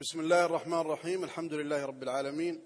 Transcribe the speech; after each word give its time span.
بسم 0.00 0.20
الله 0.20 0.44
الرحمن 0.44 0.80
الرحيم 0.80 1.24
الحمد 1.24 1.54
لله 1.54 1.84
رب 1.84 2.02
العالمين 2.02 2.64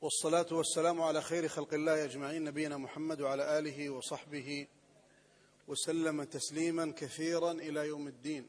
والصلاة 0.00 0.46
والسلام 0.52 1.02
على 1.02 1.22
خير 1.22 1.48
خلق 1.48 1.74
الله 1.74 2.04
أجمعين 2.04 2.44
نبينا 2.44 2.76
محمد 2.76 3.20
وعلى 3.20 3.58
آله 3.58 3.90
وصحبه 3.90 4.66
وسلم 5.68 6.24
تسليما 6.24 6.92
كثيرا 6.96 7.52
إلى 7.52 7.86
يوم 7.86 8.08
الدين 8.08 8.48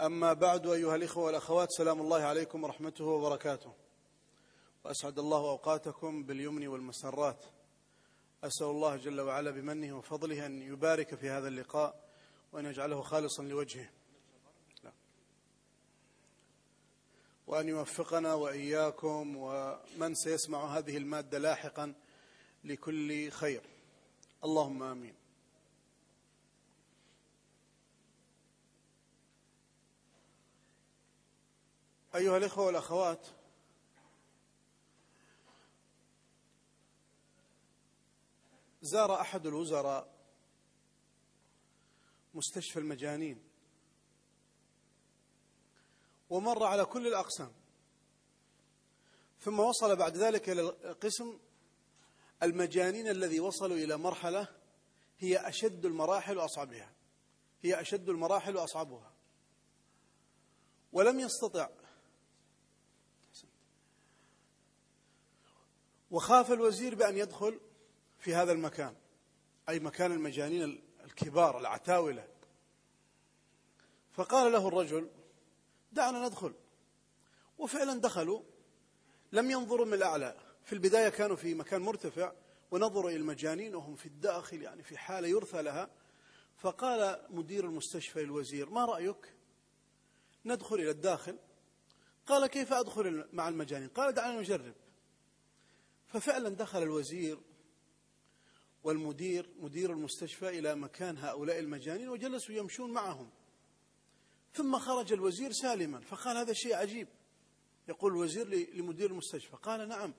أما 0.00 0.32
بعد 0.32 0.66
أيها 0.66 0.96
الإخوة 0.96 1.24
والأخوات 1.24 1.72
سلام 1.72 2.00
الله 2.00 2.22
عليكم 2.22 2.64
ورحمته 2.64 3.04
وبركاته 3.04 3.72
وأسعد 4.84 5.18
الله 5.18 5.38
أوقاتكم 5.38 6.24
باليمن 6.24 6.66
والمسرات 6.66 7.44
أسأل 8.44 8.66
الله 8.66 8.96
جل 8.96 9.20
وعلا 9.20 9.50
بمنه 9.50 9.98
وفضله 9.98 10.46
أن 10.46 10.62
يبارك 10.62 11.14
في 11.14 11.30
هذا 11.30 11.48
اللقاء 11.48 12.08
وأن 12.52 12.66
يجعله 12.66 13.02
خالصا 13.02 13.42
لوجهه 13.42 13.95
وأن 17.46 17.68
يوفقنا 17.68 18.34
وإياكم 18.34 19.36
ومن 19.36 20.14
سيسمع 20.14 20.78
هذه 20.78 20.96
المادة 20.96 21.38
لاحقا 21.38 21.94
لكل 22.64 23.30
خير. 23.30 23.62
اللهم 24.44 24.82
آمين. 24.82 25.14
أيها 32.14 32.36
الإخوة 32.36 32.66
والأخوات 32.66 33.26
زار 38.82 39.20
أحد 39.20 39.46
الوزراء 39.46 40.16
مستشفى 42.34 42.78
المجانين. 42.78 43.45
ومر 46.30 46.62
على 46.62 46.84
كل 46.84 47.06
الأقسام. 47.06 47.52
ثم 49.40 49.60
وصل 49.60 49.96
بعد 49.96 50.16
ذلك 50.16 50.48
إلى 50.48 50.68
قسم 51.00 51.38
المجانين 52.42 53.08
الذي 53.08 53.40
وصلوا 53.40 53.76
إلى 53.76 53.96
مرحلة 53.96 54.48
هي 55.18 55.48
أشد 55.48 55.84
المراحل 55.84 56.38
وأصعبها. 56.38 56.92
هي 57.62 57.80
أشد 57.80 58.08
المراحل 58.08 58.56
وأصعبها. 58.56 59.12
ولم 60.92 61.20
يستطع 61.20 61.68
وخاف 66.10 66.52
الوزير 66.52 66.94
بأن 66.94 67.16
يدخل 67.16 67.60
في 68.18 68.34
هذا 68.34 68.52
المكان 68.52 68.96
أي 69.68 69.80
مكان 69.80 70.12
المجانين 70.12 70.82
الكبار 71.04 71.58
العتاولة. 71.58 72.28
فقال 74.12 74.52
له 74.52 74.68
الرجل 74.68 75.10
دعنا 75.96 76.26
ندخل. 76.28 76.54
وفعلا 77.58 78.00
دخلوا. 78.00 78.42
لم 79.32 79.50
ينظروا 79.50 79.86
من 79.86 79.94
الأعلى. 79.94 80.36
في 80.64 80.72
البداية 80.72 81.08
كانوا 81.08 81.36
في 81.36 81.54
مكان 81.54 81.82
مرتفع 81.82 82.32
ونظروا 82.70 83.10
إلى 83.10 83.18
المجانين 83.18 83.74
وهم 83.74 83.96
في 83.96 84.06
الداخل 84.06 84.62
يعني 84.62 84.82
في 84.82 84.98
حالة 84.98 85.28
يرثى 85.28 85.62
لها. 85.62 85.90
فقال 86.56 87.26
مدير 87.30 87.64
المستشفى 87.64 88.22
للوزير 88.22 88.70
ما 88.70 88.84
رأيك 88.84 89.34
ندخل 90.44 90.76
إلى 90.76 90.90
الداخل؟ 90.90 91.38
قال 92.26 92.46
كيف 92.46 92.72
أدخل 92.72 93.28
مع 93.32 93.48
المجانين؟ 93.48 93.88
قال 93.88 94.14
دعنا 94.14 94.40
نجرب. 94.40 94.74
ففعلا 96.06 96.48
دخل 96.48 96.82
الوزير 96.82 97.38
والمدير 98.84 99.50
مدير 99.58 99.90
المستشفى 99.90 100.48
إلى 100.48 100.74
مكان 100.74 101.18
هؤلاء 101.18 101.58
المجانين 101.58 102.08
وجلسوا 102.08 102.54
يمشون 102.54 102.92
معهم. 102.92 103.30
ثم 104.56 104.78
خرج 104.78 105.12
الوزير 105.12 105.52
سالما 105.52 106.00
فقال 106.00 106.36
هذا 106.36 106.52
شيء 106.52 106.74
عجيب. 106.74 107.08
يقول 107.88 108.12
الوزير 108.12 108.48
لمدير 108.74 109.10
المستشفى 109.10 109.56
قال 109.56 109.88
نعم. 109.88 110.14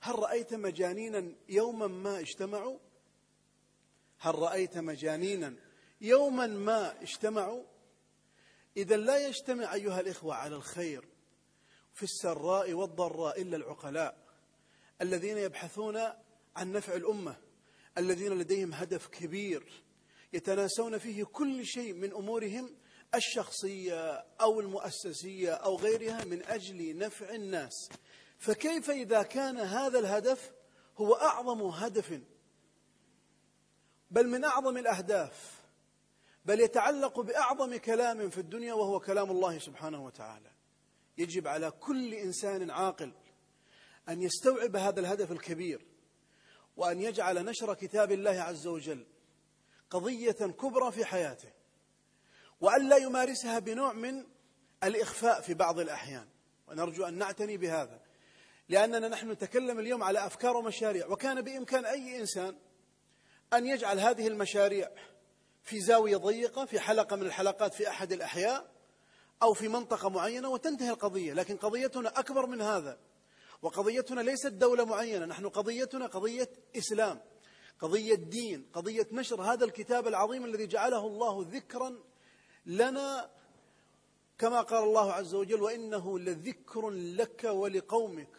هل 0.00 0.18
رأيت 0.18 0.54
مجانينا 0.54 1.32
يوما 1.48 1.86
ما 1.86 2.20
اجتمعوا؟ 2.20 2.78
هل 4.18 4.34
رأيت 4.34 4.78
مجانينا 4.78 5.54
يوما 6.00 6.46
ما 6.46 7.02
اجتمعوا؟ 7.02 7.62
إذا 8.76 8.96
لا 8.96 9.28
يجتمع 9.28 9.74
أيها 9.74 10.00
الإخوة 10.00 10.34
على 10.34 10.56
الخير 10.56 11.04
في 11.92 12.02
السراء 12.02 12.72
والضراء 12.72 13.42
إلا 13.42 13.56
العقلاء 13.56 14.26
الذين 15.02 15.38
يبحثون 15.38 15.96
عن 16.56 16.72
نفع 16.72 16.94
الأمة 16.94 17.36
الذين 17.98 18.38
لديهم 18.38 18.74
هدف 18.74 19.06
كبير 19.06 19.82
يتناسون 20.32 20.98
فيه 20.98 21.24
كل 21.24 21.66
شيء 21.66 21.94
من 21.94 22.12
أمورهم 22.12 22.70
الشخصية 23.14 24.24
أو 24.40 24.60
المؤسسية 24.60 25.52
أو 25.52 25.76
غيرها 25.76 26.24
من 26.24 26.44
أجل 26.44 26.98
نفع 26.98 27.34
الناس. 27.34 27.88
فكيف 28.38 28.90
إذا 28.90 29.22
كان 29.22 29.58
هذا 29.58 29.98
الهدف 29.98 30.52
هو 30.96 31.14
أعظم 31.14 31.62
هدف؟ 31.62 32.20
بل 34.10 34.28
من 34.28 34.44
أعظم 34.44 34.76
الأهداف 34.76 35.62
بل 36.44 36.60
يتعلق 36.60 37.20
بأعظم 37.20 37.76
كلام 37.76 38.30
في 38.30 38.38
الدنيا 38.38 38.74
وهو 38.74 39.00
كلام 39.00 39.30
الله 39.30 39.58
سبحانه 39.58 40.04
وتعالى. 40.04 40.50
يجب 41.18 41.48
على 41.48 41.70
كل 41.70 42.14
إنسان 42.14 42.70
عاقل 42.70 43.12
أن 44.08 44.22
يستوعب 44.22 44.76
هذا 44.76 45.00
الهدف 45.00 45.32
الكبير 45.32 45.86
وأن 46.76 47.00
يجعل 47.00 47.44
نشر 47.44 47.74
كتاب 47.74 48.12
الله 48.12 48.40
عز 48.40 48.66
وجل 48.66 49.06
قضية 49.90 50.32
كبرى 50.32 50.92
في 50.92 51.04
حياته. 51.04 51.55
وأن 52.60 52.88
لا 52.88 52.96
يمارسها 52.96 53.58
بنوع 53.58 53.92
من 53.92 54.24
الإخفاء 54.84 55.40
في 55.40 55.54
بعض 55.54 55.78
الأحيان. 55.78 56.28
ونرجو 56.68 57.04
أن 57.04 57.14
نعتني 57.14 57.56
بهذا. 57.56 58.00
لأننا 58.68 59.08
نحن 59.08 59.30
نتكلم 59.30 59.78
اليوم 59.78 60.02
على 60.02 60.26
أفكار 60.26 60.56
ومشاريع. 60.56 61.06
وكان 61.06 61.42
بإمكان 61.42 61.84
أي 61.84 62.20
إنسان 62.20 62.56
أن 63.52 63.66
يجعل 63.66 64.00
هذه 64.00 64.28
المشاريع 64.28 64.90
في 65.62 65.80
زاوية 65.80 66.16
ضيقة 66.16 66.64
في 66.64 66.80
حلقة 66.80 67.16
من 67.16 67.22
الحلقات 67.22 67.74
في 67.74 67.88
أحد 67.88 68.12
الأحياء 68.12 68.70
أو 69.42 69.52
في 69.52 69.68
منطقة 69.68 70.08
معينة 70.08 70.48
وتنتهي 70.48 70.90
القضية. 70.90 71.32
لكن 71.32 71.56
قضيتنا 71.56 72.18
أكبر 72.18 72.46
من 72.46 72.60
هذا. 72.60 72.98
وقضيتنا 73.62 74.20
ليست 74.20 74.46
دولة 74.46 74.84
معينة. 74.84 75.26
نحن 75.26 75.48
قضيتنا 75.48 76.06
قضية 76.06 76.50
إسلام 76.76 77.20
قضية 77.78 78.14
دين 78.14 78.66
قضية 78.72 79.06
نشر 79.12 79.42
هذا 79.42 79.64
الكتاب 79.64 80.08
العظيم 80.08 80.44
الذي 80.44 80.66
جعله 80.66 81.06
الله 81.06 81.46
ذكرا 81.50 81.96
لنا 82.66 83.30
كما 84.38 84.60
قال 84.60 84.84
الله 84.84 85.12
عز 85.12 85.34
وجل 85.34 85.62
وإنه 85.62 86.18
لذكر 86.18 86.90
لك 86.90 87.44
ولقومك. 87.44 88.36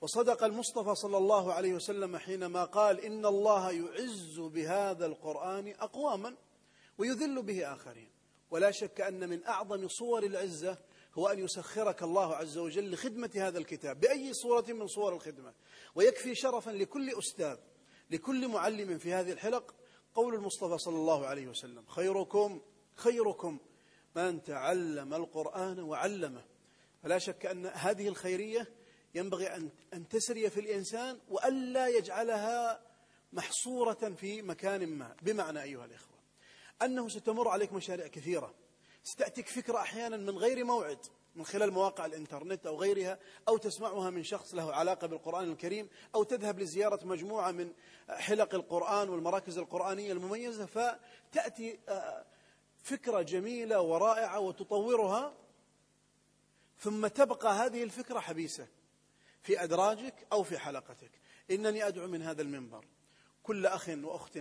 وصدق 0.00 0.44
المصطفى 0.44 0.94
صلى 0.94 1.16
الله 1.16 1.52
عليه 1.52 1.74
وسلم 1.74 2.16
حينما 2.16 2.64
قال 2.64 3.00
إن 3.00 3.26
الله 3.26 3.70
يعز 3.70 4.40
بهذا 4.40 5.06
القرآن 5.06 5.74
أقواما 5.78 6.36
ويذل 6.98 7.42
به 7.42 7.72
آخرين. 7.74 8.10
ولا 8.50 8.70
شك 8.70 9.00
أن 9.00 9.28
من 9.28 9.44
أعظم 9.44 9.88
صور 9.88 10.22
العزة 10.22 10.78
هو 11.14 11.28
أن 11.28 11.38
يسخرك 11.38 12.02
الله 12.02 12.34
عز 12.34 12.58
وجل 12.58 12.92
لخدمة 12.92 13.30
هذا 13.34 13.58
الكتاب. 13.58 14.00
بأي 14.00 14.32
صورة 14.32 14.64
من 14.68 14.86
صور 14.86 15.14
الخدمة. 15.14 15.54
ويكفي 15.94 16.34
شرفا 16.34 16.70
لكل 16.70 17.18
أستاذ 17.18 17.56
لكل 18.10 18.48
معلم 18.48 18.98
في 18.98 19.12
هذه 19.12 19.32
الحلق 19.32 19.74
قول 20.14 20.34
المصطفى 20.34 20.78
صلى 20.78 20.96
الله 20.96 21.26
عليه 21.26 21.46
وسلم. 21.46 21.84
خيركم 21.86 22.60
خيركم 22.96 23.58
من 24.16 24.42
تعلم 24.42 25.14
القرآن 25.14 25.80
وعلمه. 25.80 26.44
فلا 27.02 27.18
شك 27.18 27.46
أن 27.46 27.66
هذه 27.66 28.08
الخيرية 28.08 28.68
ينبغي 29.14 29.56
أن 29.92 30.08
تسري 30.08 30.50
في 30.50 30.60
الإنسان 30.60 31.18
وألا 31.28 31.88
يجعلها 31.88 32.80
محصورة 33.32 34.14
في 34.16 34.42
مكان 34.42 34.86
ما. 34.86 35.16
بمعنى 35.22 35.62
أيها 35.62 35.84
الإخوة 35.84 36.14
أنه 36.82 37.08
ستمر 37.08 37.48
عليك 37.48 37.72
مشاريع 37.72 38.06
كثيرة. 38.06 38.54
ستأتيك 39.04 39.48
فكرة 39.48 39.78
أحيانا 39.78 40.16
من 40.16 40.38
غير 40.38 40.64
موعد 40.64 40.98
من 41.36 41.44
خلال 41.44 41.70
مواقع 41.70 42.06
الإنترنت 42.06 42.66
أو 42.66 42.80
غيرها 42.80 43.18
أو 43.48 43.56
تسمعها 43.56 44.10
من 44.10 44.24
شخص 44.24 44.54
له 44.54 44.74
علاقة 44.74 45.06
بالقرآن 45.06 45.50
الكريم 45.50 45.88
أو 46.14 46.22
تذهب 46.22 46.58
لزيارة 46.58 47.06
مجموعة 47.06 47.50
من 47.50 47.72
حلق 48.08 48.54
القرآن 48.54 49.08
والمراكز 49.08 49.58
القرآنية 49.58 50.12
المميزة 50.12 50.66
فتأتي 50.66 51.78
آه، 51.88 52.24
فكرة 52.84 53.22
جميلة 53.22 53.80
ورائعة 53.80 54.40
وتطورها 54.40 55.34
ثم 56.78 57.06
تبقى 57.06 57.52
هذه 57.54 57.82
الفكرة 57.82 58.20
حبيسة 58.20 58.68
في 59.42 59.64
أدراجك 59.64 60.26
أو 60.32 60.42
في 60.42 60.58
حلقتك. 60.58 61.10
إنني 61.50 61.86
أدعو 61.86 62.06
من 62.06 62.22
هذا 62.22 62.42
المنبر 62.42 62.84
كل 63.42 63.66
أخ 63.66 63.88
وأخت 63.88 64.38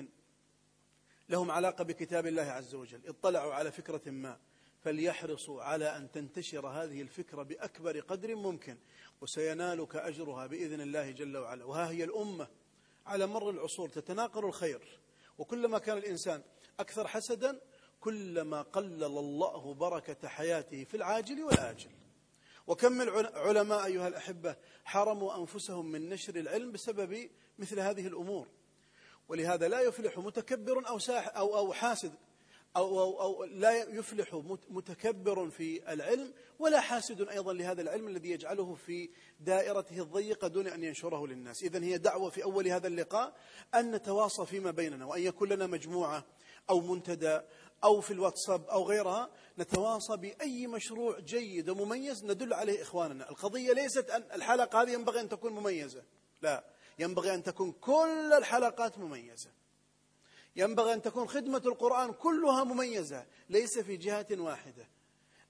لهم 1.29 1.51
علاقة 1.51 1.83
بكتاب 1.83 2.27
الله 2.27 2.43
عز 2.43 2.75
وجل 2.75 3.07
اطلعوا 3.07 3.53
على 3.53 3.71
فكرة 3.71 4.11
ما 4.11 4.39
فليحرصوا 4.83 5.63
على 5.63 5.97
أن 5.97 6.11
تنتشر 6.11 6.67
هذه 6.67 7.01
الفكرة 7.01 7.43
بأكبر 7.43 7.99
قدر 7.99 8.35
ممكن 8.35 8.77
وسينالك 9.21 9.95
أجرها 9.95 10.47
بإذن 10.47 10.81
الله 10.81 11.11
جل 11.11 11.37
وعلا. 11.37 11.65
وها 11.65 11.89
هي 11.89 12.03
الأمة 12.03 12.47
على 13.05 13.27
مر 13.27 13.49
العصور 13.49 13.89
تتناقل 13.89 14.45
الخير 14.45 14.99
وكلما 15.37 15.79
كان 15.79 15.97
الإنسان 15.97 16.43
أكثر 16.79 17.07
حسدا 17.07 17.59
كلما 18.03 18.61
قلل 18.61 19.03
الله 19.03 19.73
بركة 19.73 20.27
حياته 20.27 20.83
في 20.83 20.97
العاجل 20.97 21.43
والآجل. 21.43 21.89
وكم 22.67 22.91
من 22.91 23.09
أيها 23.71 24.07
الأحبة 24.07 24.55
حرموا 24.85 25.37
أنفسهم 25.37 25.91
من 25.91 26.09
نشر 26.09 26.35
العلم 26.35 26.71
بسبب 26.71 27.29
مثل 27.59 27.79
هذه 27.79 28.07
الأمور. 28.07 28.47
ولهذا 29.27 29.67
لا 29.67 29.81
يفلح 29.81 30.17
متكبر 30.17 30.87
أو, 30.87 30.99
ساح 30.99 31.37
أو, 31.37 31.57
أو 31.57 31.73
حاسد 31.73 32.13
أو, 32.75 32.99
أو, 32.99 33.21
أو 33.21 33.43
لا 33.43 33.83
يفلح 33.83 34.41
متكبر 34.69 35.49
في 35.49 35.93
العلم 35.93 36.33
ولا 36.59 36.81
حاسد 36.81 37.29
أيضا 37.29 37.53
لهذا 37.53 37.81
العلم 37.81 38.07
الذي 38.07 38.31
يجعله 38.31 38.75
في 38.75 39.09
دائرته 39.39 40.01
الضيقة 40.01 40.47
دون 40.47 40.67
أن 40.67 40.83
ينشره 40.83 41.27
للناس. 41.27 41.63
إذن 41.63 41.83
هي 41.83 41.97
دعوة 41.97 42.29
في 42.29 42.43
أول 42.43 42.67
هذا 42.67 42.87
اللقاء 42.87 43.35
أن 43.75 43.91
نتواصى 43.91 44.45
فيما 44.45 44.71
بيننا 44.71 45.05
وأن 45.05 45.21
يكون 45.21 45.49
لنا 45.49 45.67
مجموعة 45.67 46.25
أو 46.69 46.81
منتدى 46.81 47.41
أو 47.83 48.01
في 48.01 48.11
الواتساب 48.11 48.69
أو 48.69 48.83
غيرها 48.83 49.29
نتواصى 49.59 50.17
بأي 50.17 50.67
مشروع 50.67 51.19
جيد 51.19 51.69
ومميز 51.69 52.25
ندل 52.25 52.53
عليه 52.53 52.81
إخواننا. 52.81 53.29
القضية 53.29 53.73
ليست 53.73 54.09
أن 54.09 54.23
الحلقة 54.33 54.81
هذه 54.81 54.91
ينبغي 54.91 55.19
أن 55.19 55.29
تكون 55.29 55.53
مميزة. 55.53 56.03
لا 56.41 56.63
ينبغي 56.99 57.33
أن 57.33 57.43
تكون 57.43 57.71
كل 57.71 58.33
الحلقات 58.33 58.97
مميزة. 58.97 59.49
ينبغي 60.55 60.93
أن 60.93 61.01
تكون 61.01 61.27
خدمة 61.27 61.61
القرآن 61.65 62.13
كلها 62.13 62.63
مميزة 62.63 63.25
ليس 63.49 63.79
في 63.79 63.97
جهة 63.97 64.27
واحدة. 64.31 64.87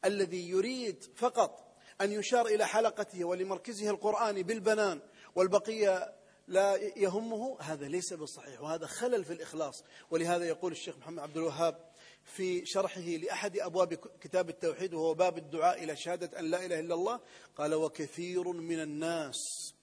الذي 0.06 0.50
يريد 0.50 1.04
فقط 1.16 1.76
أن 2.02 2.12
يشار 2.12 2.46
إلى 2.46 2.68
حلقته 2.68 3.26
ولمركزه 3.26 3.90
القرآني 3.90 4.44
بالبنان 4.44 5.02
والبقية 5.36 6.14
لا 6.48 6.76
يهمه 6.76 7.58
هذا 7.62 7.88
ليس 7.88 8.14
بالصحيح 8.14 8.62
وهذا 8.62 8.88
خلل 8.88 9.26
في 9.26 9.34
الإخلاص. 9.34 9.84
ولهذا 10.12 10.46
يقول 10.46 10.72
الشيخ 10.72 10.98
محمد 10.98 11.20
عبد 11.20 11.38
الوهاب 11.38 11.92
في 12.24 12.66
شرحه 12.66 13.02
لأحد 13.02 13.58
أبواب 13.58 13.94
كتاب 13.94 14.50
التوحيد 14.50 14.94
وهو 14.94 15.14
باب 15.14 15.38
الدعاء 15.38 15.84
إلى 15.84 15.96
شهادة 15.96 16.40
أن 16.40 16.46
لا 16.46 16.66
إله 16.66 16.80
إلا 16.80 16.96
الله 16.96 17.20
قال 17.56 17.74
وكثير 17.74 18.48
من 18.48 18.82
الناس 18.82 19.74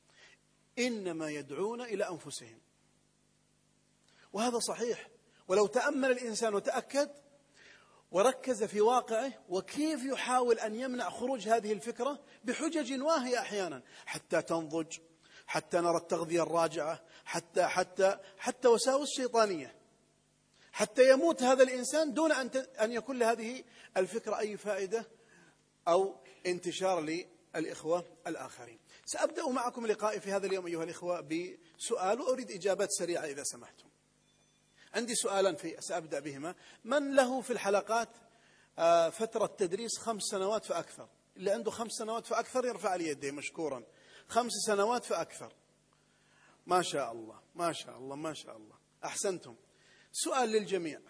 إنما 0.79 1.31
يدعون 1.31 1.81
إلى 1.81 2.09
أنفسهم. 2.09 2.59
وهذا 4.33 4.59
صحيح. 4.59 5.09
ولو 5.49 5.67
تأمل 5.67 6.11
الإنسان 6.11 6.55
وتأكد 6.55 7.11
وركز 8.11 8.65
في 8.65 8.81
واقعه 8.81 9.33
وكيف 9.49 10.05
يحاول 10.05 10.59
أن 10.59 10.75
يمنع 10.75 11.11
خروج 11.11 11.49
هذه 11.49 11.73
الفكرة؟ 11.73 12.19
بحجج 12.45 13.03
واهية 13.03 13.39
أحيانا 13.39 13.83
حتى 14.07 14.43
تنضج 14.43 14.99
حتى 15.51 15.79
نرى 15.81 15.97
التغذية 15.97 16.43
الراجعة 16.43 17.01
حتى 17.25 17.67
حتى 17.67 18.19
حتى 18.39 18.69
وساوس 18.69 19.09
شيطانية 19.17 19.75
حتى 20.73 21.11
يموت 21.11 21.43
هذا 21.43 21.63
الإنسان 21.63 22.15
دون 22.15 22.33
أن 22.33 22.51
أن 22.81 22.93
يكون 22.93 23.19
لهذه 23.19 23.65
الفكرة 23.97 24.39
أي 24.39 24.57
فائدة 24.57 25.07
أو 25.89 26.17
انتشار 26.47 27.01
للإخوة 27.01 28.05
الآخرين. 28.27 28.79
سأبدأ 29.05 29.49
معكم 29.49 29.87
لقائي 29.87 30.21
في 30.21 30.33
هذا 30.33 30.47
اليوم 30.47 30.67
أيها 30.67 30.85
الإخوة 30.85 31.21
بسؤال 31.21 32.21
وأريد 32.21 32.51
إجابات 32.51 32.89
سريعة 32.91 33.25
إذا 33.25 33.43
سمحتم. 33.43 33.89
عندي 34.95 35.15
سؤالا 35.15 35.55
في 35.55 35.77
سأبدأ 35.81 36.21
بهما. 36.21 36.55
من 36.85 37.15
له 37.15 37.41
في 37.41 37.53
الحلقات 37.53 38.09
آه، 38.79 39.09
فترة 39.11 39.47
تدريس 39.47 39.99
خمس 39.99 40.23
سنوات 40.23 40.65
فأكثر؟ 40.65 41.09
اللي 41.37 41.51
عنده 41.51 41.71
خمس 41.71 41.93
سنوات 41.93 42.27
فأكثر 42.27 42.65
يرفع 42.65 42.95
لي 42.95 43.09
يديه 43.09 43.31
مشكورا. 43.31 43.85
خمس 44.31 44.53
سنوات 44.67 45.05
فأكثر 45.05 45.53
ما 46.67 46.83
شاء 46.83 47.13
الله 47.13 47.41
ما 47.55 47.73
شاء 47.73 47.99
الله 47.99 48.17
ما 48.17 48.33
شاء 48.33 48.57
الله. 48.57 48.79
أحسنتم. 49.05 49.57
سؤال 50.13 50.49
للجميع. 50.49 51.01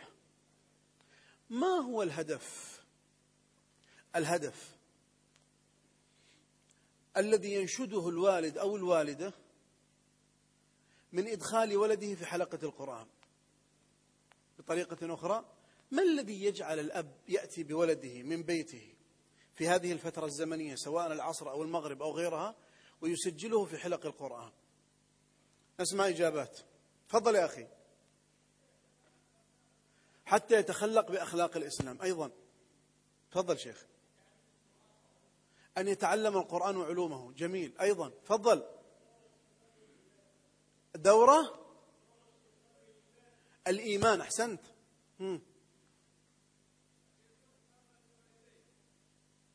ما 1.51 1.67
هو 1.67 2.03
الهدف؟ 2.03 2.81
الهدف 4.17 4.77
الذي 7.17 7.55
ينشده 7.55 8.09
الوالد 8.09 8.59
أو 8.59 8.77
الوالدة 8.77 9.33
من 11.13 11.29
إدخال 11.29 11.77
ولده 11.77 12.15
في 12.15 12.27
حلقة 12.27 12.59
القرآن؟ 12.63 13.07
بطريقة 14.59 15.15
أخرى 15.15 15.45
ما 15.91 16.03
الذي 16.03 16.45
يجعل 16.45 16.79
الأب 16.79 17.17
يأتي 17.29 17.63
بولده 17.63 18.23
من 18.23 18.43
بيته 18.43 18.95
في 19.55 19.69
هذه 19.69 19.93
الفترة 19.93 20.27
الزمنية 20.27 20.75
سواء 20.75 21.13
العصر 21.13 21.51
أو 21.51 21.63
المغرب 21.63 22.03
أو 22.03 22.13
غيرها 22.13 22.57
ويسجله 23.01 23.65
في 23.65 23.79
حلق 23.79 24.07
القرآن. 24.07 24.53
نسمع 25.81 26.09
إجابات. 26.09 26.59
تفضل 27.09 27.35
يا 27.35 27.45
أخي. 27.45 27.67
حتى 30.27 30.55
يتخلق 30.55 31.11
بأخلاق 31.11 31.57
الإسلام. 31.57 32.03
أيضا. 32.03 32.31
تفضل 33.31 33.59
شيخ. 33.59 33.87
أن 35.79 35.89
يتعلم 35.89 36.37
القرآن 36.37 36.77
وعلومه. 36.77 37.33
جميل. 37.33 37.79
أيضا. 37.81 38.09
تفضل. 38.09 38.67
دورة؟ 40.95 41.67
الإيمان. 43.67 44.21
أحسنت. 44.21 44.61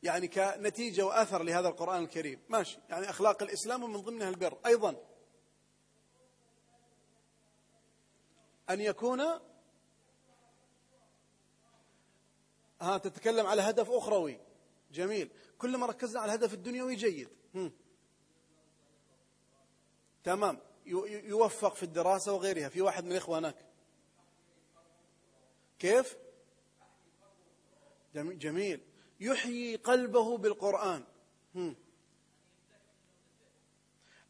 يعني 0.06 0.28
كنتيجة 0.28 1.02
وأثر 1.02 1.42
لهذا 1.42 1.68
القرآن 1.68 2.02
الكريم. 2.02 2.40
ماشي. 2.48 2.78
يعني 2.88 3.10
أخلاق 3.10 3.42
الإسلام 3.42 3.82
ومن 3.82 4.00
ضمنها 4.00 4.28
البر. 4.28 4.58
أيضا. 4.66 4.96
أن 8.70 8.80
يكون 8.80 9.20
ها 12.80 12.98
تتكلم 12.98 13.46
على 13.46 13.62
هدف 13.62 13.90
أخروي. 13.90 14.40
جميل. 14.92 15.30
كلما 15.58 15.86
ركزنا 15.86 16.20
على 16.20 16.34
الهدف 16.34 16.54
الدنيوي 16.54 16.94
جيد. 16.94 17.28
هم. 17.54 17.72
تمام. 20.24 20.60
يوفق 20.86 21.74
في 21.74 21.82
الدراسة 21.82 22.32
وغيرها. 22.32 22.68
في 22.68 22.82
واحد 22.82 23.04
من 23.04 23.12
الإخوة 23.12 23.38
هناك. 23.38 23.56
كيف؟ 25.78 26.16
جميل. 28.14 28.80
يحيي 29.20 29.76
قلبه 29.76 30.38
بالقرآن. 30.38 31.04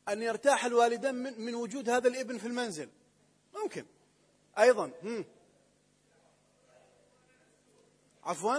أن 0.09 0.23
يرتاح 0.23 0.65
الوالدان 0.65 1.15
من, 1.15 1.41
من 1.41 1.55
وجود 1.55 1.89
هذا 1.89 2.09
الإبن 2.09 2.39
في 2.39 2.47
المنزل. 2.47 2.89
ممكن. 3.55 3.87
أيضا. 4.59 4.93
عفوا. 8.25 8.59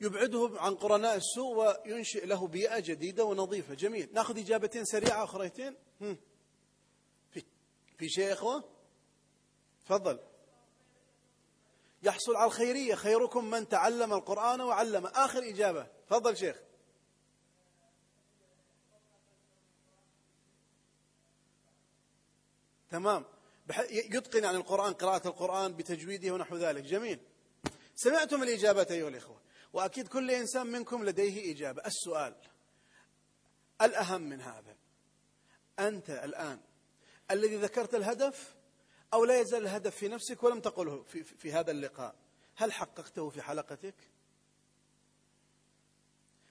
يبعده 0.00 0.50
عن 0.56 0.74
قرناء 0.74 1.16
السوء 1.16 1.80
وينشئ 1.86 2.26
له 2.26 2.46
بيئة 2.46 2.78
جديدة 2.78 3.24
ونظيفة. 3.24 3.74
جميل. 3.74 4.08
نأخذ 4.12 4.38
إجابتين 4.38 4.84
سريعة 4.84 5.24
أخريتين 5.24 5.76
في, 7.30 7.44
في 7.98 8.08
شيء 8.08 8.24
يا 8.24 8.32
إخوة 8.32 8.64
تفضل. 9.86 10.18
يحصل 12.06 12.36
على 12.36 12.46
الخيرية. 12.46 12.94
خيركم 12.94 13.50
من 13.50 13.68
تعلم 13.68 14.12
القرآن 14.12 14.60
وعلم. 14.60 15.06
آخر 15.06 15.38
إجابة. 15.38 15.86
تفضل 16.06 16.36
شيخ. 16.36 16.56
تمام. 22.90 23.24
يتقن 23.90 24.44
عن 24.44 24.54
القرآن 24.54 24.92
قراءة 24.92 25.28
القرآن 25.28 25.76
بتجويده 25.76 26.30
ونحو 26.30 26.56
ذلك. 26.56 26.82
جميل. 26.82 27.20
سمعتم 27.94 28.42
الإجابة 28.42 28.86
أيها 28.90 29.08
الإخوة. 29.08 29.40
وأكيد 29.72 30.08
كل 30.08 30.30
إنسان 30.30 30.66
منكم 30.66 31.04
لديه 31.04 31.52
إجابة. 31.52 31.82
السؤال. 31.86 32.34
الأهم 33.82 34.20
من 34.20 34.40
هذا. 34.40 34.76
أنت 35.78 36.10
الآن 36.10 36.60
الذي 37.30 37.56
ذكرت 37.56 37.94
الهدف؟ 37.94 38.55
أو 39.12 39.24
لا 39.24 39.40
يزال 39.40 39.62
الهدف 39.62 39.96
في 39.96 40.08
نفسك 40.08 40.42
ولم 40.42 40.60
تقله 40.60 41.02
في, 41.02 41.24
في 41.24 41.52
هذا 41.52 41.70
اللقاء. 41.70 42.14
هل 42.54 42.72
حققته 42.72 43.28
في 43.28 43.42
حلقتك؟ 43.42 43.94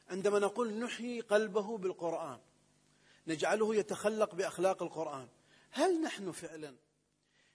عندما 0.09 0.39
نقول 0.39 0.73
نحيي 0.79 1.21
قلبه 1.21 1.77
بالقرآن 1.77 2.39
نجعله 3.27 3.75
يتخلق 3.75 4.35
بأخلاق 4.35 4.83
القرآن 4.83 5.27
هل 5.71 6.01
نحن 6.01 6.31
فعلا 6.31 6.75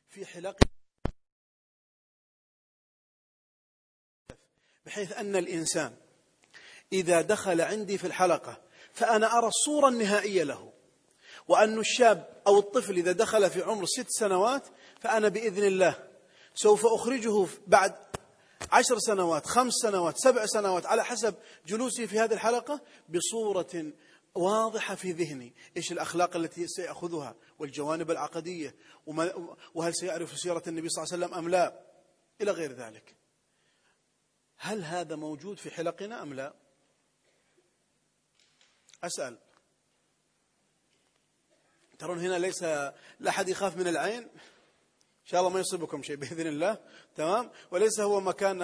في 0.08 0.26
حلق 0.26 0.56
بحيث 4.86 5.12
أن 5.12 5.36
الإنسان 5.36 5.96
إذا 6.92 7.20
دخل 7.20 7.60
عندي 7.60 7.98
في 7.98 8.06
الحلقة 8.06 8.62
فأنا 8.92 9.38
أرى 9.38 9.46
الصورة 9.46 9.88
النهائية 9.88 10.42
له 10.42 10.72
وأن 11.48 11.78
الشاب 11.78 12.42
أو 12.46 12.58
الطفل 12.58 12.96
إذا 12.96 13.12
دخل 13.12 13.50
في 13.50 13.62
عمر 13.62 13.86
ست 13.86 14.06
سنوات 14.08 14.68
فأنا 15.00 15.28
بإذن 15.28 15.64
الله 15.64 16.08
سوف 16.54 16.86
أخرجه 16.86 17.46
بعد 17.66 17.94
عشر 18.72 18.98
سنوات 18.98 19.46
خمس 19.46 19.72
سنوات 19.82 20.18
سبع 20.18 20.46
سنوات 20.46 20.86
على 20.86 21.04
حسب 21.04 21.34
جلوسي 21.66 22.06
في 22.06 22.18
هذه 22.18 22.32
الحلقة 22.32 22.80
بصورة 23.08 23.92
واضحة 24.34 24.94
في 24.94 25.12
ذهني. 25.12 25.54
إيش 25.76 25.92
الأخلاق 25.92 26.36
التي 26.36 26.66
سيأخذها 26.68 27.36
والجوانب 27.58 28.10
العقدية 28.10 28.74
وهل 29.74 29.94
سيعرف 29.94 30.38
سيرة 30.38 30.62
النبي 30.66 30.88
صلى 30.88 31.04
الله 31.04 31.14
عليه 31.14 31.24
وسلم 31.26 31.38
أم 31.38 31.50
لا؟ 31.50 31.80
إلى 32.40 32.50
غير 32.50 32.72
ذلك. 32.72 33.16
هل 34.56 34.84
هذا 34.84 35.16
موجود 35.16 35.58
في 35.58 35.70
حلقنا 35.70 36.22
أم 36.22 36.34
لا؟ 36.34 36.54
أسأل. 39.04 39.38
ترون 41.98 42.18
هنا 42.18 42.38
ليس 42.38 42.62
لا 42.62 43.28
أحد 43.28 43.48
يخاف 43.48 43.76
من 43.76 43.88
العين؟ 43.88 44.28
شاء 45.30 45.40
الله 45.40 45.52
ما 45.52 45.60
يصيبكم 45.60 46.02
شيء 46.02 46.16
بإذن 46.16 46.46
الله. 46.46 46.78
تمام؟ 47.16 47.50
وليس 47.70 48.00
هو 48.00 48.20
مكان 48.20 48.62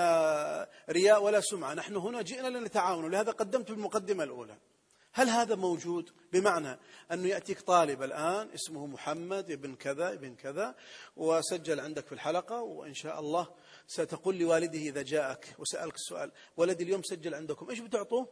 رياء 0.91 1.23
ولا 1.23 1.41
سمعة. 1.41 1.75
نحن 1.75 1.97
هنا 1.97 2.23
جئنا 2.23 2.59
لنتعاون 2.59 3.05
ولهذا 3.05 3.33
قدمت 3.33 3.71
المقدمة 3.71 4.25
الأولى. 4.25 4.57
هل 5.13 5.29
هذا 5.29 5.55
موجود؟ 5.55 6.11
بمعنى 6.33 6.79
أنه 7.13 7.29
يأتيك 7.29 7.61
طالب 7.61 8.03
الآن 8.03 8.51
اسمه 8.55 8.87
محمد 8.87 9.51
ابن 9.51 9.75
كذا 9.75 10.13
ابن 10.13 10.35
كذا 10.35 10.75
وسجل 11.17 11.81
عندك 11.81 12.07
في 12.07 12.13
الحلقة 12.13 12.63
وإن 12.63 12.95
شاء 12.95 13.21
الله 13.21 13.49
ستقول 13.87 14.39
لوالده 14.39 14.79
إذا 14.79 15.03
جاءك 15.03 15.55
وسألك 15.59 15.95
السؤال 15.95 16.33
ولدي 16.57 16.85
اليوم 16.85 17.03
سجل 17.03 17.35
عندكم 17.35 17.71
إيش 17.71 17.79
بتعطوه؟ 17.79 18.29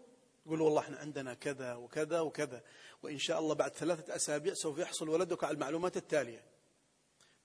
يقول 0.46 0.60
والله 0.60 0.80
إحنا 0.80 0.96
عندنا 0.98 1.34
كذا 1.34 1.74
وكذا 1.74 2.20
وكذا. 2.20 2.62
وإن 3.02 3.18
شاء 3.18 3.38
الله 3.38 3.54
بعد 3.54 3.74
ثلاثة 3.74 4.16
أسابيع 4.16 4.54
سوف 4.54 4.78
يحصل 4.78 5.08
ولدك 5.08 5.44
على 5.44 5.54
المعلومات 5.54 5.96
التالية. 5.96 6.53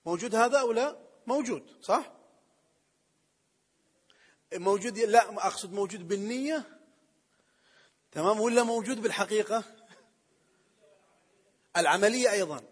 موجود 0.06 0.34
هذا 0.34 0.60
أو 0.60 0.72
لا؟ 0.72 0.96
موجود 1.26 1.82
صح؟ 1.82 2.12
موجود 4.52 4.98
لا 4.98 5.46
أقصد 5.46 5.72
موجود 5.72 6.08
بالنية؟ 6.08 6.78
تمام 8.12 8.40
ولا 8.40 8.62
موجود 8.62 9.02
بالحقيقة؟ 9.02 9.64
العملية 11.76 12.32
أيضا. 12.32 12.64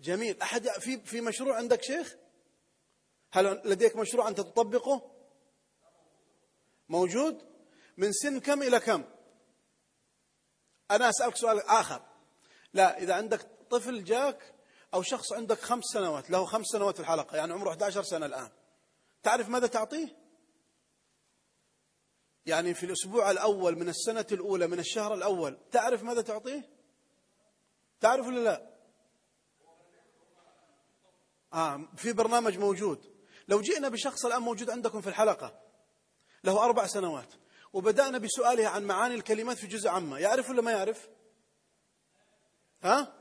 جميل. 0.00 0.42
أحد 0.42 0.68
في 0.68 1.00
في 1.00 1.20
مشروع 1.20 1.56
عندك 1.56 1.82
شيخ؟ 1.82 2.16
هل 3.32 3.62
لديك 3.64 3.96
مشروع 3.96 4.28
أنت 4.28 4.40
تطبقه؟ 4.40 5.10
موجود؟ 6.88 7.48
من 7.96 8.12
سن 8.12 8.40
كم 8.40 8.62
إلى 8.62 8.80
كم؟ 8.80 9.04
أنا 10.90 11.08
أسألك 11.08 11.36
سؤال 11.36 11.60
آخر. 11.60 12.02
لا 12.72 12.98
إذا 12.98 13.14
عندك 13.14 13.40
طفل 13.70 14.04
جاك 14.04 14.57
أو 14.94 15.02
شخص 15.02 15.32
عندك 15.32 15.60
خمس 15.60 15.84
سنوات 15.84 16.30
له 16.30 16.44
خمس 16.44 16.66
سنوات 16.66 16.94
في 16.94 17.00
الحلقة 17.00 17.36
يعني 17.36 17.52
عمره 17.52 17.70
11 17.70 18.02
سنة 18.02 18.26
الآن. 18.26 18.50
تعرف 19.22 19.48
ماذا 19.48 19.66
تعطيه؟ 19.66 20.16
يعني 22.46 22.74
في 22.74 22.86
الأسبوع 22.86 23.30
الأول 23.30 23.78
من 23.78 23.88
السنة 23.88 24.26
الأولى 24.32 24.66
من 24.66 24.78
الشهر 24.78 25.14
الأول 25.14 25.58
تعرف 25.70 26.02
ماذا 26.02 26.22
تعطيه؟ 26.22 26.70
تعرف 28.00 28.26
ولا 28.26 28.40
لا؟ 28.44 28.70
آه 31.52 31.88
في 31.96 32.12
برنامج 32.12 32.58
موجود. 32.58 33.18
لو 33.48 33.60
جئنا 33.60 33.88
بشخص 33.88 34.24
الآن 34.26 34.42
موجود 34.42 34.70
عندكم 34.70 35.00
في 35.00 35.08
الحلقة 35.08 35.60
له 36.44 36.64
أربع 36.64 36.86
سنوات 36.86 37.34
وبدأنا 37.72 38.18
بسؤاله 38.18 38.68
عن 38.68 38.84
معاني 38.84 39.14
الكلمات 39.14 39.58
في 39.58 39.66
جزء 39.66 39.88
عامة 39.88 40.18
يعرف 40.18 40.50
ولا 40.50 40.62
ما 40.62 40.70
يعرف؟ 40.70 41.08
ها؟ 42.82 43.12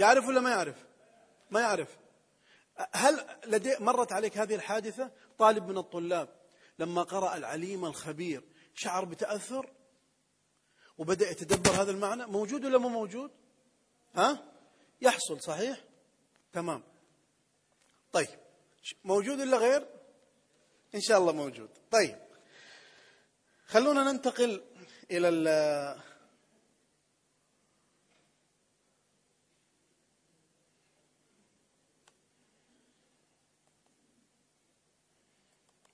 يعرف 0.00 0.28
ولا 0.28 0.40
ما 0.40 0.50
يعرف؟ 0.50 0.76
ما 1.50 1.60
يعرف. 1.60 1.98
هل 2.92 3.26
لدي 3.46 3.76
مرت 3.80 4.12
عليك 4.12 4.38
هذه 4.38 4.54
الحادثة؟ 4.54 5.10
طالب 5.38 5.68
من 5.68 5.78
الطلاب 5.78 6.28
لما 6.78 7.02
قرأ 7.02 7.36
العليم 7.36 7.84
الخبير 7.84 8.42
شعر 8.74 9.04
بتأثر؟ 9.04 9.70
وبدأ 10.98 11.30
يتدبر 11.30 11.70
هذا 11.70 11.90
المعنى؟ 11.90 12.26
موجود 12.26 12.64
ولا 12.64 12.78
مو 12.78 12.88
موجود؟ 12.88 13.30
ها؟ 14.14 14.44
يحصل 15.00 15.40
صحيح؟ 15.40 15.84
تمام. 16.52 16.82
طيب 18.12 18.28
موجود 19.04 19.40
ولا 19.40 19.56
غير؟ 19.56 19.86
إن 20.94 21.00
شاء 21.00 21.18
الله 21.18 21.32
موجود. 21.32 21.70
طيب 21.90 22.18
خلونا 23.66 24.12
ننتقل 24.12 24.62
إلى 25.10 25.28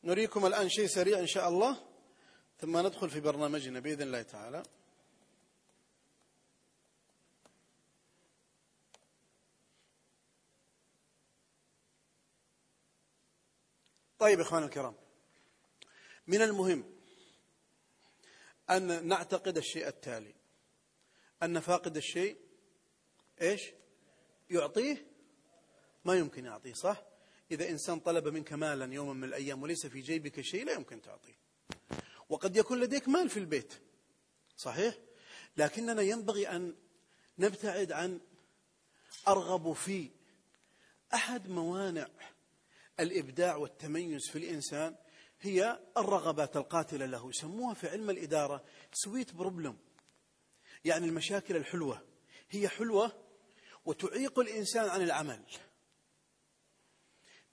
نريكم 0.07 0.47
الآن 0.47 0.69
شيء 0.69 0.87
سريع 0.87 1.19
إن 1.19 1.27
شاء 1.27 1.49
الله 1.49 1.87
ثم 2.59 2.87
ندخل 2.87 3.11
في 3.11 3.21
برنامجنا 3.21 3.81
بإذن 3.81 4.03
الله 4.03 4.23
تعالى. 4.23 4.63
طيب 14.19 14.41
إخوان 14.41 14.63
الكرام 14.63 14.95
من 16.27 16.43
المهم 16.43 16.97
أن 18.71 19.09
نعتقد 19.09 19.57
الشيء 19.57 19.89
التالي 19.89 20.35
أن 21.43 21.61
فاقد 21.61 21.97
الشيء 21.97 22.37
إيش؟ 23.41 23.73
يعطيه 24.51 25.07
ما 26.05 26.15
يمكن 26.15 26.45
يعطيه 26.45 26.73
صح؟ 26.73 27.16
إذا 27.51 27.71
إنسان 27.71 28.01
طلب 28.01 28.29
منك 28.29 28.53
مالا 28.53 28.95
يوما 28.95 29.13
من 29.13 29.25
الأيام 29.25 29.63
وليس 29.63 29.87
في 29.87 30.01
جيبك 30.01 30.41
شيء 30.41 30.65
لا 30.65 30.73
يمكن 30.73 31.01
تعطيه. 31.01 31.39
وقد 32.29 32.57
يكون 32.57 32.81
لديك 32.81 33.09
مال 33.09 33.31
في 33.31 33.37
البيت. 33.37 33.73
صحيح؟ 34.57 34.95
لكننا 35.57 36.03
ينبغي 36.03 36.49
أن 36.49 36.75
نبتعد 37.39 37.93
عن 37.93 38.21
أرغب 39.29 39.73
في 39.73 40.11
أحد 41.15 41.49
موانع 41.49 42.09
الإبداع 43.01 43.57
والتميز 43.57 44.29
في 44.29 44.39
الإنسان 44.39 44.97
هي 45.41 45.79
الرغبات 45.97 46.57
القاتلة 46.57 47.07
له. 47.07 47.29
يسموها 47.31 47.75
في 47.75 47.89
علم 47.89 48.11
الإدارة 48.11 48.65
sweet 48.93 49.35
problem 49.35 49.79
يعني 50.85 51.07
المشاكل 51.07 51.57
الحلوة. 51.57 52.03
هي 52.51 52.69
حلوة 52.69 53.13
وتعيق 53.85 54.39
الإنسان 54.39 54.89
عن 54.89 55.03
العمل. 55.03 55.43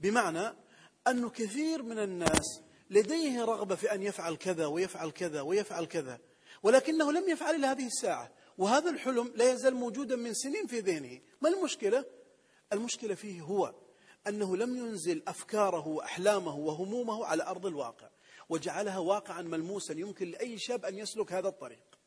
بمعنى 0.03 0.55
أن 1.07 1.29
كثير 1.29 1.83
من 1.83 1.99
الناس 1.99 2.61
لديه 2.89 3.45
رغبة 3.45 3.75
في 3.75 3.93
أن 3.93 4.03
يفعل 4.03 4.35
كذا 4.35 4.65
ويفعل 4.65 5.09
كذا 5.11 5.41
ويفعل 5.41 5.85
كذا 5.85 6.19
ولكنه 6.63 7.11
لم 7.11 7.29
يفعل 7.29 7.55
إلى 7.55 7.67
هذه 7.67 7.85
الساعة 7.85 8.31
وهذا 8.57 8.89
الحلم 8.89 9.33
لا 9.35 9.53
يزال 9.53 9.75
موجودا 9.75 10.15
من 10.15 10.33
سنين 10.33 10.67
في 10.67 10.79
ذهنه 10.79 11.21
ما 11.41 11.49
المشكلة؟ 11.49 12.05
المشكلة 12.73 13.15
فيه 13.15 13.41
هو 13.41 13.75
أنه 14.27 14.57
لم 14.57 14.77
ينزل 14.77 15.23
أفكاره 15.27 15.87
وأحلامه 15.87 16.55
وهمومه 16.55 17.25
على 17.25 17.43
أرض 17.43 17.65
الواقع 17.65 18.09
وجعلها 18.49 18.97
واقعا 18.97 19.41
ملموسا 19.41 19.93
يمكن 19.93 20.31
لأي 20.31 20.57
شاب 20.57 20.85
أن 20.85 20.97
يسلك 20.97 21.33
هذا 21.33 21.47
الطريق 21.47 21.99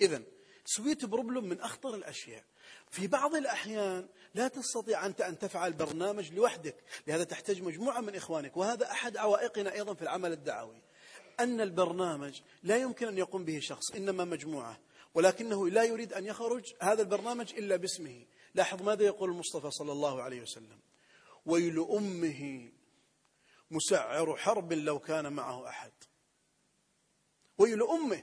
إذا 0.00 0.22
sweet 0.64 1.04
problem 1.04 1.44
من 1.44 1.60
أخطر 1.60 1.94
الأشياء. 1.94 2.44
في 2.90 3.06
بعض 3.06 3.34
الأحيان 3.34 4.08
لا 4.34 4.48
تستطيع 4.48 5.06
أنت 5.06 5.20
أن 5.20 5.38
تفعل 5.38 5.72
برنامج 5.72 6.32
لوحدك 6.32 6.76
لهذا 7.06 7.24
تحتاج 7.24 7.62
مجموعة 7.62 8.00
من 8.00 8.14
إخوانك 8.14 8.56
وهذا 8.56 8.90
أحد 8.90 9.16
عوائقنا 9.16 9.72
أيضا 9.72 9.94
في 9.94 10.02
العمل 10.02 10.32
الدعوي. 10.32 10.82
أن 11.40 11.60
البرنامج 11.60 12.40
لا 12.62 12.76
يمكن 12.76 13.06
أن 13.06 13.18
يقوم 13.18 13.44
به 13.44 13.58
شخص 13.62 13.90
إنما 13.90 14.24
مجموعة 14.24 14.80
ولكنه 15.14 15.68
لا 15.68 15.84
يريد 15.84 16.12
أن 16.12 16.26
يخرج 16.26 16.74
هذا 16.82 17.02
البرنامج 17.02 17.54
إلا 17.54 17.76
باسمه. 17.76 18.24
لاحظ 18.54 18.82
ماذا 18.82 19.04
يقول 19.04 19.30
المصطفى 19.30 19.70
صلى 19.70 19.92
الله 19.92 20.22
عليه 20.22 20.42
وسلم. 20.42 20.78
ويل 21.46 21.86
أمه 21.90 22.70
مسعر 23.70 24.36
حرب 24.36 24.72
لو 24.72 24.98
كان 24.98 25.32
معه 25.32 25.68
أحد. 25.68 25.92
ويل 27.58 27.82
أمه 27.82 28.22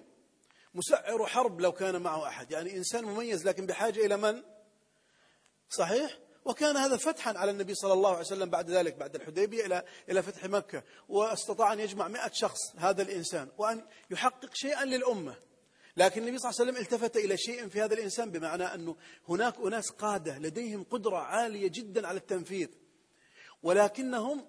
مسعر 0.74 1.26
حرب 1.26 1.62
لو 1.62 1.72
كان 1.72 2.02
معه 2.02 2.28
أحد 2.28 2.52
يعني 2.52 2.78
إنسان 2.78 3.04
مميز 3.04 3.48
لكن 3.48 3.66
بحاجة 3.66 4.06
إلى 4.06 4.18
من؟ 4.18 4.44
صحيح؟ 5.70 6.18
وكان 6.46 6.78
هذا 6.78 6.98
فتحا 6.98 7.38
على 7.38 7.52
النبي 7.52 7.76
صلى 7.76 7.94
الله 7.94 8.10
عليه 8.10 8.20
وسلم 8.20 8.50
بعد 8.50 8.70
ذلك 8.70 8.96
بعد 8.96 9.16
الحديبية 9.16 9.66
إلى 9.66 9.84
إلى 10.10 10.24
فتح 10.24 10.46
مكة 10.46 10.84
واستطاع 11.10 11.74
أن 11.74 11.80
يجمع 11.80 12.08
مئة 12.08 12.32
شخص 12.34 12.76
هذا 12.78 13.02
الإنسان 13.02 13.50
وأن 13.58 13.86
يحقق 14.10 14.50
شيئا 14.54 14.86
للأمة 14.86 15.36
لكن 15.98 16.22
النبي 16.22 16.38
صلى 16.38 16.50
الله 16.50 16.62
عليه 16.62 16.72
وسلم 16.72 16.84
التفت 16.84 17.18
إلى 17.18 17.38
شيء 17.38 17.68
في 17.68 17.82
هذا 17.82 17.94
الإنسان 17.94 18.32
بمعنى 18.32 18.64
أنه 18.64 18.96
هناك 19.30 19.56
أناس 19.58 19.90
قادة 19.90 20.38
لديهم 20.38 20.84
قدرة 20.84 21.18
عالية 21.18 21.68
جدا 21.68 22.08
على 22.08 22.18
التنفيذ 22.18 22.68
ولكنهم 23.64 24.46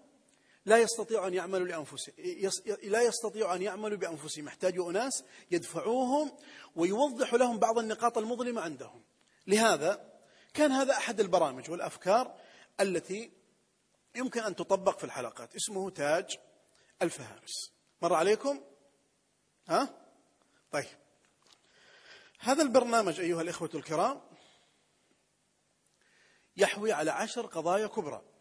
لا 0.64 0.78
يستطيعوا 0.78 1.26
أن 1.26 1.34
يعملوا 1.34 1.66
لأنفسهم 1.66 2.14
لا 2.82 3.02
يستطيعوا 3.02 3.54
أن 3.54 3.62
يعملوا 3.62 3.98
بأنفسهم 3.98 4.46
يحتاجوا 4.46 4.90
أناس 4.90 5.24
يدفعوهم 5.50 6.32
ويوضحوا 6.76 7.38
لهم 7.38 7.58
بعض 7.58 7.78
النقاط 7.78 8.18
المظلمة 8.18 8.60
عندهم. 8.60 9.02
لهذا 9.46 10.12
كان 10.54 10.72
هذا 10.72 10.96
أحد 10.96 11.20
البرامج 11.20 11.70
والأفكار 11.70 12.40
التي 12.80 13.32
يمكن 14.14 14.40
أن 14.40 14.56
تطبق 14.56 14.98
في 14.98 15.04
الحلقات 15.04 15.54
اسمه 15.54 15.90
تاج 15.90 16.38
الفهارس. 17.02 17.72
مر 18.02 18.14
عليكم؟ 18.14 18.60
ها؟ 19.68 20.06
طيب. 20.72 20.86
هذا 22.38 22.62
البرنامج 22.62 23.20
أيها 23.20 23.42
الإخوة 23.42 23.70
الكرام 23.74 24.20
يحوي 26.56 26.92
على 26.92 27.10
عشر 27.10 27.46
قضايا 27.46 27.86
كبرى. 27.86 28.31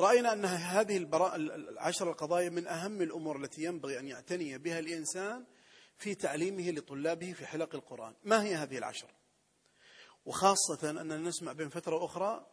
رأينا 0.00 0.32
أن 0.32 0.44
هذه 0.44 0.96
العشر 0.96 2.10
القضايا 2.10 2.50
من 2.50 2.66
أهم 2.66 3.02
الأمور 3.02 3.36
التي 3.36 3.64
ينبغي 3.64 3.98
أن 3.98 4.08
يعتني 4.08 4.58
بها 4.58 4.78
الإنسان 4.78 5.44
في 5.96 6.14
تعليمه 6.14 6.70
لطلابه 6.70 7.32
في 7.32 7.46
حلق 7.46 7.74
القرآن. 7.74 8.14
ما 8.24 8.42
هي 8.42 8.54
هذه 8.54 8.78
العشر؟ 8.78 9.10
وخاصة 10.24 10.90
أننا 10.90 11.16
نسمع 11.16 11.52
بين 11.52 11.68
فترة 11.68 12.04
أخرى 12.04 12.46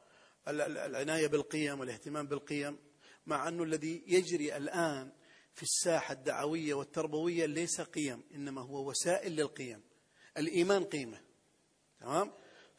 العناية 0.48 1.28
بالقيم 1.28 1.80
والاهتمام 1.80 2.28
بالقيم 2.28 2.78
مع 3.26 3.48
أنه 3.48 3.64
الذي 3.64 4.04
يجري 4.08 4.58
الآن 4.58 5.12
في 5.54 5.64
الساحة 5.64 6.14
الدعوية 6.14 6.74
والتربوية 6.74 7.46
ليس 7.46 7.82
قيم 7.82 8.24
إنما 8.36 8.62
هو 8.62 8.90
وسائل 8.90 9.36
للقيم. 9.36 9.82
الإيمان 10.38 10.84
قيمة. 10.84 11.22
تمام؟ 12.00 12.34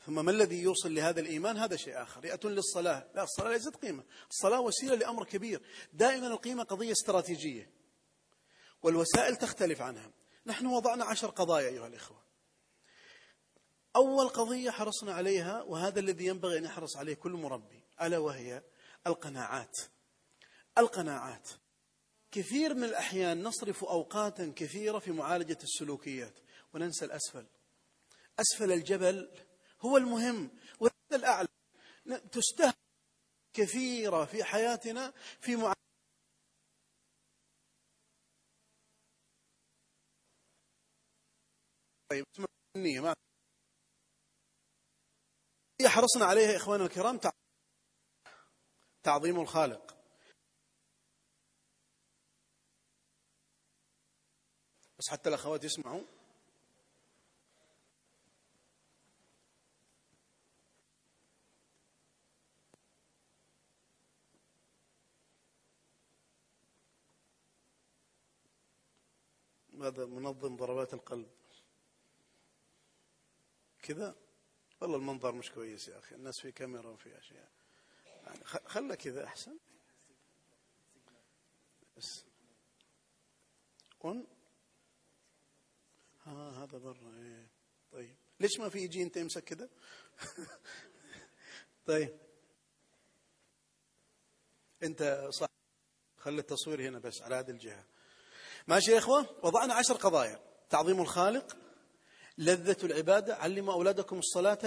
ثم 0.06 0.24
ما 0.24 0.30
الذي 0.30 0.62
يوصل 0.62 0.94
لهذا 0.94 1.20
الإيمان؟ 1.20 1.56
هذا 1.56 1.76
شيء 1.76 2.02
آخر. 2.02 2.24
يأتون 2.24 2.52
للصلاة. 2.52 3.06
لا 3.14 3.22
الصلاة 3.22 3.50
ليست 3.50 3.76
قيمة. 3.76 4.04
الصلاة 4.30 4.60
وسيلة 4.60 4.94
لأمر 4.94 5.24
كبير. 5.24 5.62
دائما 5.92 6.26
القيمة 6.26 6.62
قضية 6.62 6.92
استراتيجية. 6.92 7.70
والوسائل 8.82 9.36
تختلف 9.36 9.82
عنها. 9.82 10.10
نحن 10.46 10.66
وضعنا 10.66 11.04
عشر 11.04 11.30
قضايا 11.30 11.68
أيها 11.68 11.86
الإخوة. 11.86 12.22
أول 13.96 14.28
قضية 14.28 14.70
حرصنا 14.70 15.12
عليها 15.12 15.62
وهذا 15.62 16.00
الذي 16.00 16.26
ينبغي 16.26 16.58
أن 16.58 16.64
يحرص 16.64 16.96
عليه 16.96 17.14
كل 17.14 17.32
مربي 17.32 17.84
ألا 18.02 18.18
وهي 18.18 18.62
القناعات. 19.06 19.76
القناعات. 20.78 21.48
كثير 22.30 22.74
من 22.74 22.84
الأحيان 22.84 23.42
نصرف 23.42 23.84
أوقاتا 23.84 24.52
كثيرة 24.56 24.98
في 24.98 25.12
معالجة 25.12 25.58
السلوكيات. 25.62 26.34
وننسى 26.74 27.04
الأسفل. 27.04 27.46
أسفل 28.40 28.72
الجبل 28.72 29.30
هو 29.80 29.96
المهم. 29.96 30.50
وهذا 30.80 30.92
الأعلى. 31.12 31.48
تستهدف 32.32 32.74
كثيرة 33.52 34.24
في 34.24 34.44
حياتنا 34.44 35.10
في 35.40 35.56
معالجة 35.56 35.78
طيب 42.10 42.24
النية 42.76 43.00
ما 43.00 43.14
حرصنا 45.86 46.24
عليها 46.24 46.56
إخواننا 46.56 46.86
الكرام؟ 46.86 47.20
تعظيم 49.02 49.40
الخالق. 49.40 49.96
بس 54.98 55.08
حتى 55.10 55.28
الأخوات 55.28 55.64
يسمعوا. 55.64 56.17
هذا 69.82 70.06
منظم 70.06 70.56
ضربات 70.56 70.94
القلب. 70.94 71.28
كذا؟ 73.82 74.16
والله 74.80 74.96
المنظر 74.96 75.32
مش 75.32 75.50
كويس 75.50 75.88
يا 75.88 75.98
أخي 75.98 76.14
الناس 76.14 76.40
في 76.40 76.52
كاميرا 76.52 76.90
وفي 76.90 77.18
أشياء. 77.18 77.48
يعني 78.24 78.44
خلى 78.44 78.96
كذا 78.96 79.24
أحسن. 79.24 79.58
بس. 81.96 82.24
قن 84.00 84.26
ها 86.22 86.64
هذا 86.64 86.78
برا 86.78 87.14
إيه. 87.16 87.46
طيب. 87.92 88.16
ليش 88.40 88.60
ما 88.60 88.68
في 88.68 88.78
يجي 88.78 89.02
انت 89.02 89.16
يمسك 89.16 89.44
كذا؟ 89.44 89.68
طيب. 91.86 92.18
أنت 94.82 95.28
صح 95.30 95.48
خلي 96.16 96.40
التصوير 96.40 96.88
هنا 96.88 96.98
بس 96.98 97.22
على 97.22 97.34
هذه 97.34 97.50
الجهة. 97.50 97.86
ماشي 98.68 98.92
يا 98.92 98.98
إخوة؟ 98.98 99.26
وضعنا 99.42 99.74
عشر 99.74 99.94
قضايا. 99.94 100.40
تعظيم 100.70 101.00
الخالق 101.00 101.56
لذة 102.38 102.76
العبادة 102.84 103.36
علموا 103.36 103.74
أولادكم 103.74 104.18
الصلاة 104.18 104.58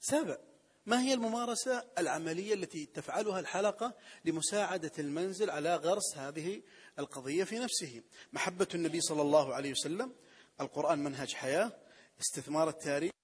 لسبع 0.00 0.38
ما 0.86 1.02
هي 1.02 1.14
الممارسة 1.14 1.84
العملية 1.98 2.54
التي 2.54 2.86
تفعلها 2.86 3.40
الحلقة 3.40 3.94
لمساعدة 4.24 4.92
المنزل 4.98 5.50
على 5.50 5.76
غرس 5.76 6.16
هذه 6.16 6.62
القضية 6.98 7.44
في 7.44 7.58
نفسه؟ 7.58 8.02
محبة 8.32 8.68
النبي 8.74 9.00
صلى 9.00 9.22
الله 9.22 9.54
عليه 9.54 9.70
وسلم 9.70 10.14
القرآن 10.60 10.98
منهج 10.98 11.34
حياة 11.34 11.72
استثمار 12.20 12.68
التاريخ. 12.68 13.17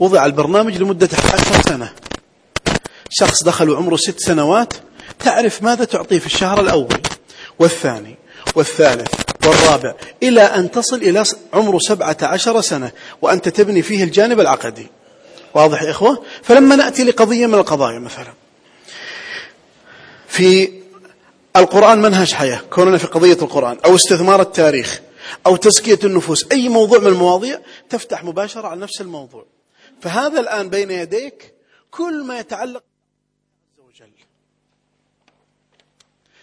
وضع 0.00 0.26
البرنامج 0.26 0.76
لمدة 0.76 1.08
عشر 1.24 1.62
سنة. 1.68 1.92
شخص 3.10 3.42
دخل 3.42 3.70
وعمره 3.70 3.96
ست 3.96 4.20
سنوات 4.20 4.74
تعرف 5.18 5.62
ماذا 5.62 5.84
تعطيه 5.84 6.18
في 6.18 6.26
الشهر 6.26 6.60
الأول؟ 6.60 7.00
والثاني 7.58 8.16
والثالث 8.54 9.14
والرابع 9.46 9.94
إلى 10.22 10.42
أن 10.42 10.70
تصل 10.70 10.96
إلى 10.96 11.24
عمر 11.52 11.78
سبعة 11.80 12.16
عشر 12.22 12.60
سنة 12.60 12.92
وأنت 13.22 13.48
تبني 13.48 13.82
فيه 13.82 14.04
الجانب 14.04 14.40
العقدي. 14.40 14.86
واضح 15.54 15.82
يا 15.82 15.90
إخوة؟ 15.90 16.22
فلما 16.42 16.76
نأتي 16.76 17.04
لقضية 17.04 17.46
من 17.46 17.54
القضايا 17.54 17.98
مثلا. 17.98 18.32
في 20.28 20.72
القرآن 21.56 22.02
منهج 22.02 22.32
حياة 22.32 22.60
كوننا 22.70 22.98
في 22.98 23.06
قضية 23.06 23.38
القرآن 23.42 23.78
أو 23.84 23.94
استثمار 23.94 24.40
التاريخ 24.40 25.00
أو 25.46 25.56
تزكية 25.56 25.98
النفوس 26.04 26.46
أي 26.52 26.68
موضوع 26.68 26.98
من 26.98 27.06
المواضيع 27.06 27.60
تفتح 27.90 28.24
مباشرة 28.24 28.68
على 28.68 28.80
نفس 28.80 29.00
الموضوع. 29.00 29.44
فهذا 30.00 30.40
الآن 30.40 30.70
بين 30.70 30.90
يديك 30.90 31.54
كل 31.90 32.24
ما 32.24 32.38
يتعلق 32.38 32.84
عز 33.72 33.80
وجل 33.80 34.12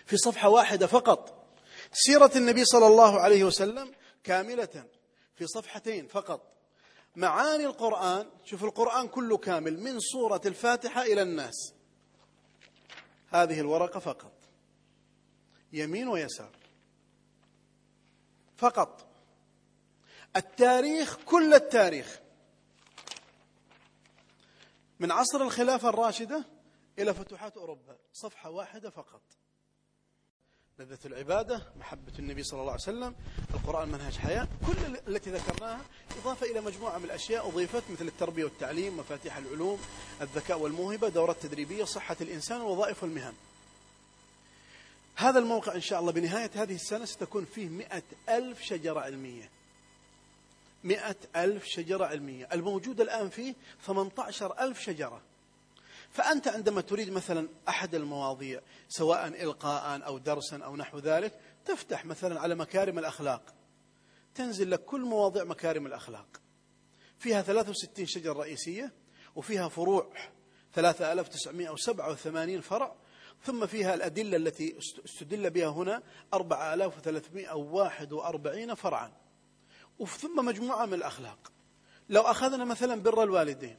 في 0.06 0.17
صفحة 0.17 0.50
واحدة 0.50 0.88
فقط 0.88 1.38
سيرة 1.91 2.32
النبي 2.36 2.65
صلى 2.65 2.88
الله 2.88 3.20
عليه 3.20 3.43
وسلم 3.43 3.91
كاملة 4.24 4.86
في 5.36 5.48
صفحتين 5.48 6.08
فقط. 6.08 6.54
معاني 7.15 7.65
القرآن 7.65 8.30
شوف 8.46 8.63
القرآن 8.63 9.08
كله 9.08 9.38
كامل 9.38 9.80
من 9.80 10.00
سورة 10.00 10.41
الفاتحة 10.46 11.02
إلى 11.02 11.22
الناس. 11.22 11.74
هذه 13.28 13.60
الورقة 13.60 14.00
فقط. 14.00 14.34
يمين 15.74 16.08
ويسار. 16.08 16.56
فقط. 18.58 19.08
التاريخ 20.36 21.17
كل 21.26 21.54
التاريخ. 21.54 22.20
من 24.99 25.12
عصر 25.12 25.41
الخلافة 25.41 25.89
الراشدة 25.89 26.45
إلى 26.99 27.13
فتوحات 27.13 27.57
أوروبا 27.57 27.97
صفحة 28.13 28.49
واحدة 28.49 28.89
فقط. 28.89 29.21
لذة 30.79 30.99
العبادة 31.05 31.62
محبة 31.75 32.12
النبي 32.19 32.43
صلى 32.43 32.60
الله 32.60 32.71
عليه 32.71 32.81
وسلم 32.81 33.15
القرآن 33.53 33.89
منهج 33.89 34.17
حياة 34.17 34.47
كل 34.67 34.97
التي 35.07 35.29
ذكرناها 35.29 35.81
إضافة 36.21 36.45
إلى 36.45 36.62
مجموعة 36.62 36.97
من 36.97 37.05
الأشياء 37.05 37.47
أضيفت 37.47 37.83
مثل 37.91 38.07
التربية 38.07 38.43
والتعليم 38.43 38.97
مفاتيح 38.97 39.38
العلوم 39.38 39.79
الذكاء 40.21 40.60
والموهبة 40.60 41.10
دورات 41.10 41.38
تدريبية 41.43 41.83
صحة 41.83 42.17
الإنسان 42.21 42.62
ووظائف 42.62 43.03
المهن. 43.03 43.33
هذا 45.15 45.39
الموقع 45.39 45.75
إن 45.75 45.81
شاء 45.81 45.99
الله 45.99 46.12
بنهاية 46.12 46.51
هذه 46.53 46.75
السنة 46.75 47.05
ستكون 47.05 47.45
فيه 47.45 47.69
مئة 47.69 48.03
ألف 48.29 48.62
شجرة 48.62 48.99
علمية. 48.99 49.49
مئة 50.88 51.15
ألف 51.36 51.65
شجرة 51.65 52.06
علمية. 52.06 52.50
الموجود 52.54 53.02
الآن 53.02 53.30
فيه 53.30 53.56
18 53.86 54.60
ألف 54.60 54.80
شجرة. 54.80 55.21
فأنت 56.12 56.47
عندما 56.47 56.82
تريد 56.82 57.10
مثلا 57.10 57.50
أحد 57.69 57.95
المواضيع 57.95 58.62
سواء 58.89 59.28
إلقاء 59.28 60.06
أو 60.06 60.17
درسا 60.17 60.58
أو 60.58 60.76
نحو 60.76 61.00
ذلك 61.00 61.39
تفتح 61.65 62.06
مثلا 62.06 62.39
على 62.39 62.56
مكارم 62.56 63.00
الأخلاق. 63.00 63.54
تنزل 64.36 64.71
لك 64.71 64.86
كل 64.86 65.02
مواضيع 65.02 65.43
مكارم 65.43 65.88
الأخلاق. 65.88 66.41
فيها 67.19 67.41
63 67.41 68.06
شجرة 68.06 68.34
رئيسية 68.34 68.93
وفيها 69.36 69.67
فروع 69.67 70.13
3987 70.73 72.62
فرع 72.62 72.95
ثم 73.43 73.65
فيها 73.65 73.93
الأدلة 73.93 74.38
التي 74.38 74.78
استدل 75.06 75.50
بها 75.50 75.67
هنا 75.67 76.04
4341 76.34 78.73
فرعا. 78.73 79.12
وثم 79.99 80.45
مجموعة 80.45 80.86
من 80.86 80.93
الأخلاق. 80.93 81.51
لو 82.10 82.21
أخذنا 82.21 82.65
مثلا 82.65 83.01
بر 83.01 83.23
الوالدين 83.23 83.77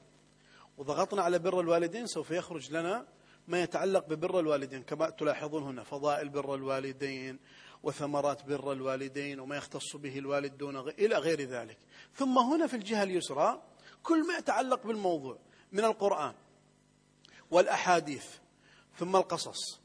وضغطنا 0.78 1.22
على 1.22 1.38
بر 1.38 1.60
الوالدين 1.60 2.06
سوف 2.06 2.30
يخرج 2.30 2.72
لنا 2.72 3.06
ما 3.48 3.62
يتعلق 3.62 4.06
ببر 4.06 4.40
الوالدين 4.40 4.82
كما 4.82 5.10
تلاحظون 5.10 5.62
هنا 5.62 5.84
فضائل 5.84 6.28
بر 6.28 6.54
الوالدين 6.54 7.38
وثمرات 7.82 8.44
بر 8.44 8.72
الوالدين 8.72 9.40
وما 9.40 9.56
يختص 9.56 9.96
به 9.96 10.18
الوالد 10.18 10.58
دون 10.58 10.76
غير 10.76 10.94
إلى 10.98 11.16
غير 11.16 11.40
ذلك. 11.40 11.78
ثم 12.14 12.38
هنا 12.38 12.66
في 12.66 12.76
الجهة 12.76 13.02
اليسرى 13.02 13.62
كل 14.02 14.26
ما 14.26 14.38
يتعلق 14.38 14.86
بالموضوع 14.86 15.38
من 15.72 15.84
القرآن 15.84 16.34
والأحاديث 17.50 18.26
ثم 18.98 19.16
القصص 19.16 19.80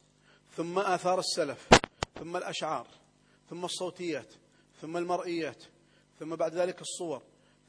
ثم 0.56 0.78
آثار 0.78 1.18
السلف 1.18 1.68
ثم 2.18 2.36
الأشعار 2.36 2.86
ثم 3.50 3.64
الصوتيات 3.64 4.34
ثم 4.82 4.96
المرئيات 4.96 5.64
ثم 6.18 6.36
بعد 6.36 6.54
ذلك 6.54 6.80
الصور 6.80 7.22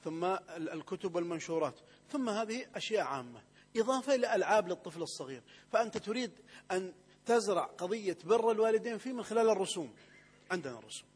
ثم 0.03 0.25
الكتب 0.49 1.15
والمنشورات 1.15 1.79
ثم 2.10 2.29
هذه 2.29 2.65
أشياء 2.75 3.05
عامة 3.05 3.41
إضافة 3.77 4.15
إلى 4.15 4.36
ألعاب 4.36 4.67
للطفل 4.67 5.01
الصغير. 5.01 5.43
فأنت 5.71 5.97
تريد 5.97 6.31
أن 6.71 6.93
تزرع 7.25 7.65
قضية 7.65 8.17
بر 8.23 8.51
الوالدين 8.51 8.97
فيه 8.97 9.13
من 9.13 9.23
خلال 9.23 9.49
الرسوم. 9.49 9.93
عندنا 10.51 10.79
الرسوم 10.79 11.08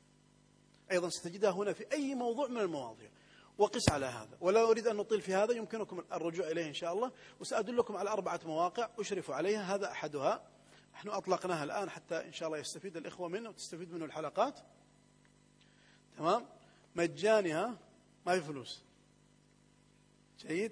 أيضا 0.91 1.09
ستجدها 1.09 1.51
هنا 1.51 1.73
في 1.73 1.91
أي 1.91 2.15
موضوع 2.15 2.47
من 2.47 2.57
المواضيع. 2.57 3.09
وقس 3.57 3.89
على 3.89 4.05
هذا. 4.05 4.37
ولا 4.41 4.61
أريد 4.69 4.87
أن 4.87 4.95
نطيل 4.95 5.21
في 5.21 5.33
هذا 5.33 5.53
يمكنكم 5.53 6.03
الرجوع 6.11 6.47
إليه 6.47 6.67
إن 6.67 6.73
شاء 6.73 6.93
الله. 6.93 7.11
وسأدلكم 7.39 7.97
على 7.97 8.09
أربعة 8.09 8.39
مواقع 8.45 8.89
أشرف 8.99 9.31
عليها 9.31 9.75
هذا 9.75 9.91
أحدها. 9.91 10.49
نحن 10.93 11.09
أطلقناها 11.09 11.63
الآن 11.63 11.89
حتى 11.89 12.25
إن 12.25 12.33
شاء 12.33 12.47
الله 12.47 12.59
يستفيد 12.59 12.97
الإخوة 12.97 13.27
منه 13.27 13.49
وتستفيد 13.49 13.93
منه 13.93 14.05
الحلقات. 14.05 14.59
تمام؟ 16.17 16.45
مجاني 16.95 17.51
ها؟ 17.51 17.77
ما 18.25 18.39
في 18.39 18.45
فلوس. 18.45 18.83
جيد؟ 20.39 20.71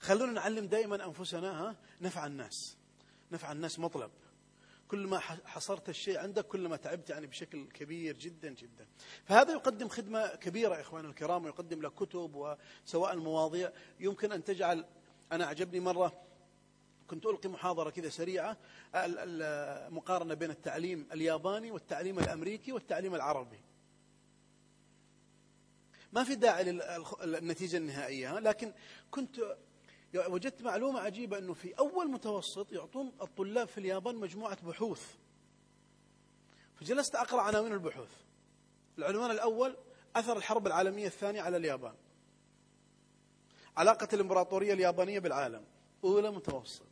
خلونا 0.00 0.32
نعلم 0.32 0.66
دائما 0.66 1.06
أنفسنا 1.06 1.62
ها؟ 1.62 1.76
نفع 2.00 2.26
الناس. 2.26 2.76
نفع 3.32 3.52
الناس 3.52 3.78
مطلب. 3.78 4.10
كل 4.88 5.06
ما 5.06 5.18
حصرت 5.18 5.88
الشيء 5.88 6.18
عندك 6.18 6.46
كل 6.46 6.68
ما 6.68 6.76
تعبت 6.76 7.10
يعني 7.10 7.26
بشكل 7.26 7.68
كبير 7.68 8.16
جدا 8.16 8.48
جدا. 8.50 8.86
فهذا 9.24 9.52
يقدم 9.52 9.88
خدمة 9.88 10.26
كبيرة 10.26 10.80
إخواننا 10.80 11.08
الكرام 11.08 11.44
ويقدم 11.44 11.82
لك 11.82 11.94
كتب 11.94 12.34
وسواء 12.34 13.12
المواضيع. 13.12 13.72
يمكن 14.00 14.32
أن 14.32 14.44
تجعل 14.44 14.84
أنا 15.32 15.44
أعجبني 15.44 15.80
مرة 15.80 16.22
كنت 17.06 17.26
ألقي 17.26 17.48
محاضرة 17.48 17.90
كذا 17.90 18.08
سريعة 18.08 18.56
المقارنة 18.94 20.34
بين 20.34 20.50
التعليم 20.50 21.08
الياباني 21.12 21.70
والتعليم 21.70 22.18
الأمريكي 22.18 22.72
والتعليم 22.72 23.14
العربي. 23.14 23.60
ما 26.12 26.24
في 26.24 26.34
داعي 26.34 26.80
للنتيجة 27.24 27.76
النهائية 27.76 28.38
لكن 28.38 28.72
كنت 29.10 29.56
وجدت 30.14 30.62
معلومة 30.62 31.00
عجيبة 31.00 31.38
أنه 31.38 31.54
في 31.54 31.78
أول 31.78 32.10
متوسط 32.10 32.72
يعطون 32.72 33.12
الطلاب 33.22 33.68
في 33.68 33.78
اليابان 33.78 34.16
مجموعة 34.16 34.66
بحوث. 34.66 35.14
فجلست 36.74 37.14
أقرأ 37.14 37.42
عناوين 37.42 37.72
البحوث. 37.72 38.10
العنوان 38.98 39.30
الأول 39.30 39.76
أثر 40.16 40.36
الحرب 40.36 40.66
العالمية 40.66 41.06
الثانية 41.06 41.42
على 41.42 41.56
اليابان. 41.56 41.94
علاقة 43.76 44.08
الإمبراطورية 44.12 44.72
اليابانية 44.72 45.18
بالعالم. 45.18 45.64
أولى 46.04 46.30
متوسط. 46.30 46.86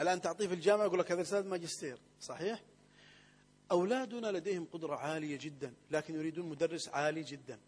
الآن 0.00 0.20
تعطيه 0.20 0.46
في 0.46 0.54
الجامعة 0.54 0.84
يقول 0.84 0.98
لك 0.98 1.12
هذا 1.12 1.20
رسالة 1.20 1.48
ماجستير. 1.48 1.98
صحيح؟ 2.20 2.62
أولادنا 3.72 4.26
لديهم 4.26 4.64
قدرة 4.72 4.96
عالية 4.96 5.38
جدا 5.38 5.74
لكن 5.90 6.14
يريدون 6.14 6.48
مدرس 6.48 6.88
عالي 6.88 7.22
جدا. 7.22 7.58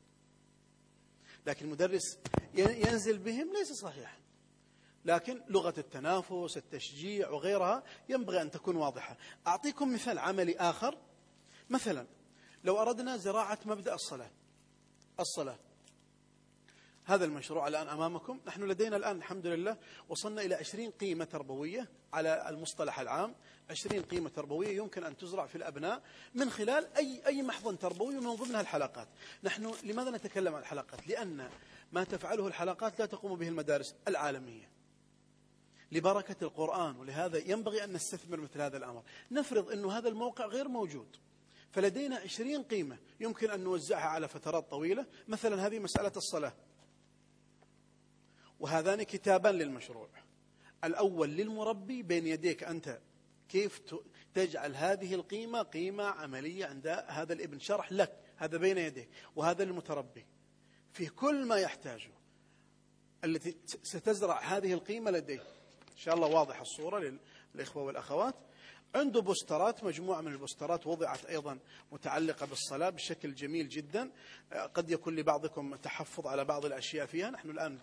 لكن 1.47 1.67
المدرس 1.67 2.19
ينزل 2.55 3.19
بهم 3.19 3.53
ليس 3.53 3.73
صحيحا. 3.73 4.19
لكن 5.05 5.43
لغة 5.49 5.75
التنافس 5.79 6.57
التشجيع 6.57 7.31
وغيرها 7.31 7.83
ينبغي 8.09 8.43
أن 8.43 8.51
تكون 8.51 8.77
واضحة. 8.77 9.17
أعطيكم 9.47 9.95
مثال 9.95 10.19
عملي 10.19 10.57
آخر. 10.57 10.99
مثلا 11.71 12.07
لو 12.65 12.79
أردنا 12.79 13.17
زراعة 13.17 13.59
مبدأ 13.65 13.95
الصلاة 13.95 14.31
الصلاة. 15.21 15.59
هذا 17.05 17.25
المشروع 17.25 17.69
الآن 17.69 17.89
أمامكم. 17.89 18.41
نحن 18.47 18.63
لدينا 18.63 18.97
الآن 18.97 19.17
الحمد 19.17 19.47
لله 19.47 19.77
وصلنا 20.09 20.43
إلى 20.43 20.55
20 20.55 20.91
قيمة 20.91 21.25
تربوية 21.25 21.89
على 22.13 22.49
المصطلح 22.49 23.01
العام. 23.01 23.35
20 23.71 24.03
قيمة 24.03 24.29
تربوية 24.29 24.77
يمكن 24.77 25.05
أن 25.05 25.17
تزرع 25.17 25.47
في 25.47 25.55
الأبناء 25.57 26.03
من 26.35 26.51
خلال 26.51 26.97
أي 26.97 27.27
أي 27.27 27.43
محضن 27.43 27.79
تربوي 27.79 28.19
ومن 28.19 28.35
ضمنها 28.35 28.61
الحلقات 28.61 29.09
نحن 29.45 29.75
لماذا 29.85 30.11
نتكلم 30.11 30.55
عن 30.55 30.61
الحلقات؟ 30.61 31.09
لأن 31.09 31.51
ما 31.93 32.05
تفعله 32.05 32.47
الحلقات 32.47 32.99
لا 32.99 33.07
تقوم 33.07 33.39
به 33.39 33.49
المدارس 33.49 33.95
العالمية. 34.09 34.71
لبركة 35.93 36.37
القرآن 36.43 36.97
ولهذا 36.97 37.39
ينبغي 37.39 37.85
أن 37.85 37.93
نستثمر 37.93 38.41
مثل 38.41 38.61
هذا 38.61 38.77
الأمر. 38.77 39.03
نفرض 39.31 39.71
أن 39.71 39.85
هذا 39.85 40.09
الموقع 40.09 40.47
غير 40.47 40.69
موجود. 40.69 41.17
فلدينا 41.71 42.17
عشرين 42.17 42.63
قيمة 42.63 42.99
يمكن 43.21 43.51
أن 43.51 43.61
نوزعها 43.61 44.09
على 44.09 44.29
فترات 44.29 44.71
طويلة. 44.71 45.07
مثلا 45.29 45.67
هذه 45.67 45.79
مسألة 45.79 46.13
الصلاة. 46.17 46.53
وهذان 48.61 49.03
كتابان 49.03 49.55
للمشروع. 49.55 50.09
الأول 50.85 51.29
للمربي 51.29 52.03
بين 52.03 52.27
يديك 52.27 52.65
أنت 52.65 52.99
كيف 53.49 53.81
تجعل 54.35 54.77
هذه 54.77 55.15
القيمة 55.15 55.63
قيمة 55.63 56.05
عملية 56.05 56.67
عند 56.67 56.87
هذا 57.09 57.33
الابن 57.33 57.59
شرح 57.59 57.93
لك 57.93 58.21
هذا 58.37 58.59
بين 58.59 58.79
يديك 58.79 59.09
وهذا 59.37 59.65
للمتربي. 59.65 60.27
في 60.93 61.07
كل 61.07 61.47
ما 61.47 61.57
يحتاجه 61.57 62.11
التي 63.25 63.57
ستزرع 63.83 64.41
هذه 64.41 64.73
القيمة 64.73 65.11
لديه. 65.11 65.41
إن 65.93 65.97
شاء 65.97 66.15
الله 66.15 66.29
واضح 66.29 66.61
الصورة 66.61 67.19
للإخوة 67.55 67.83
والأخوات. 67.83 68.35
عنده 68.95 69.21
بوسترات 69.21 69.85
مجموعة 69.85 70.21
من 70.21 70.33
البوسترات 70.33 70.87
وضعت 70.87 71.25
أيضا 71.25 71.59
متعلقة 71.93 72.47
بالصلاة 72.47 72.91
بشكل 72.91 73.35
جميل 73.35 73.69
جدا. 73.69 74.11
قد 74.75 74.91
يكون 74.91 75.17
لبعضكم 75.17 75.75
تحفظ 75.75 76.27
على 76.27 76.45
بعض 76.45 76.65
الأشياء 76.65 77.07
فيها. 77.07 77.31
نحن 77.31 77.51
الآن 77.51 77.79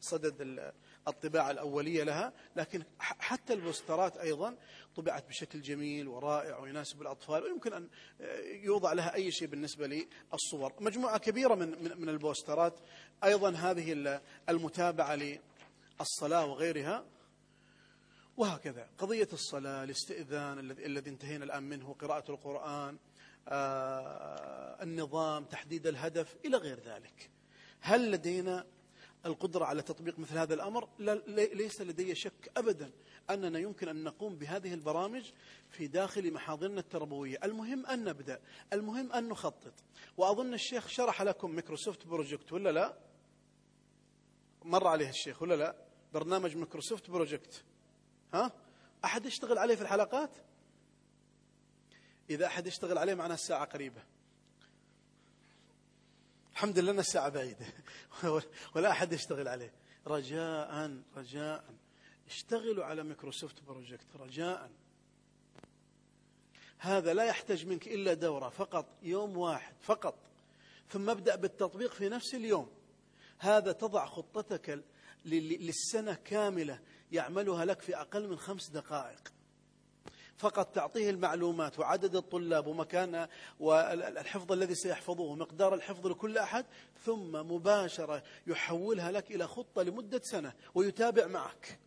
بصدد 0.00 0.72
الطباعة 1.08 1.50
الأولية 1.50 2.04
لها 2.04 2.32
لكن 2.56 2.82
حتى 2.98 3.52
البوسترات 3.52 4.16
أيضا 4.16 4.56
طبعت 4.96 5.28
بشكل 5.28 5.62
جميل 5.62 6.08
ورائع 6.08 6.58
ويناسب 6.58 7.02
الأطفال 7.02 7.42
ويمكن 7.42 7.72
أن 7.72 7.88
يوضع 8.44 8.92
لها 8.92 9.14
أي 9.14 9.30
شيء 9.30 9.48
بالنسبة 9.48 9.86
للصور. 10.32 10.72
مجموعة 10.80 11.18
كبيرة 11.18 11.54
من 11.54 12.00
من 12.00 12.08
البوسترات 12.08 12.80
أيضا 13.24 13.50
هذه 13.50 14.20
المتابعة 14.48 15.38
للصلاة 16.00 16.46
وغيرها. 16.46 17.04
وهكذا 18.36 18.88
قضية 18.98 19.28
الصلاة 19.32 19.84
الاستئذان 19.84 20.58
الذي 20.70 21.10
انتهينا 21.10 21.44
الآن 21.44 21.62
منه 21.62 21.94
قراءة 21.94 22.30
القرآن 22.30 22.98
آه، 23.48 24.82
النظام 24.82 25.44
تحديد 25.44 25.86
الهدف 25.86 26.36
إلى 26.44 26.56
غير 26.56 26.80
ذلك. 26.80 27.30
هل 27.80 28.10
لدينا 28.10 28.66
القدرة 29.26 29.64
على 29.64 29.82
تطبيق 29.82 30.18
مثل 30.18 30.38
هذا 30.38 30.54
الأمر 30.54 30.88
ليس 31.28 31.80
لدي 31.80 32.14
شك 32.14 32.50
أبدا 32.56 32.90
أننا 33.30 33.58
يمكن 33.58 33.88
أن 33.88 34.04
نقوم 34.04 34.36
بهذه 34.36 34.74
البرامج 34.74 35.32
في 35.70 35.86
داخل 35.86 36.32
محاضرنا 36.32 36.80
التربوية. 36.80 37.38
المهم 37.44 37.86
أن 37.86 38.04
نبدأ. 38.04 38.40
المهم 38.72 39.12
أن 39.12 39.28
نخطط. 39.28 39.74
وأظن 40.16 40.54
الشيخ 40.54 40.88
شرح 40.88 41.22
لكم 41.22 41.50
Microsoft 41.50 42.06
Project 42.06 42.52
ولا 42.52 42.72
لا؟ 42.72 42.98
مر 44.64 44.86
عليه 44.86 45.08
الشيخ 45.08 45.42
ولا 45.42 45.54
لا؟ 45.54 45.76
برنامج 46.14 46.56
Microsoft 46.56 47.10
Project. 47.10 47.64
ها؟ 48.34 48.52
أحد 49.04 49.26
يشتغل 49.26 49.58
عليه 49.58 49.74
في 49.74 49.82
الحلقات؟ 49.82 50.30
إذا 52.30 52.46
أحد 52.46 52.66
يشتغل 52.66 52.98
عليه 52.98 53.14
معناه 53.14 53.34
الساعة 53.34 53.64
قريبة. 53.64 54.02
الحمد 56.52 56.78
لله 56.78 56.92
أن 56.92 56.98
الساعة 56.98 57.28
بعيدة. 57.28 57.66
ولا 58.74 58.90
أحد 58.90 59.12
يشتغل 59.12 59.48
عليه. 59.48 59.72
رجاء 60.06 61.02
رجاء. 61.16 61.64
اشتغلوا 62.26 62.84
على 62.84 63.02
Microsoft 63.02 63.62
Project 63.62 64.16
رجاء. 64.16 64.70
هذا 66.78 67.14
لا 67.14 67.24
يحتاج 67.24 67.66
منك 67.66 67.88
إلا 67.88 68.14
دورة 68.14 68.48
فقط 68.48 68.86
يوم 69.02 69.36
واحد 69.36 69.74
فقط. 69.80 70.14
ثم 70.88 71.10
ابدأ 71.10 71.36
بالتطبيق 71.36 71.92
في 71.92 72.08
نفس 72.08 72.34
اليوم. 72.34 72.70
هذا 73.38 73.72
تضع 73.72 74.06
خطتك 74.06 74.84
للسنة 75.24 76.14
كاملة 76.14 76.80
يعملها 77.12 77.64
لك 77.64 77.80
في 77.80 77.96
أقل 77.96 78.28
من 78.28 78.38
خمس 78.38 78.70
دقائق. 78.70 79.32
فقط 80.38 80.74
تعطيه 80.74 81.10
المعلومات 81.10 81.78
وعدد 81.78 82.16
الطلاب 82.16 82.66
ومكان 82.66 83.28
والحفظ 83.60 84.52
الذي 84.52 84.74
سيحفظوه 84.74 85.30
ومقدار 85.30 85.74
الحفظ 85.74 86.06
لكل 86.06 86.38
أحد 86.38 86.66
ثم 87.04 87.32
مباشرة 87.32 88.22
يحولها 88.46 89.10
لك 89.12 89.30
إلى 89.30 89.48
خطة 89.48 89.82
لمدة 89.82 90.20
سنة 90.24 90.52
ويتابع 90.74 91.26
معك. 91.26 91.78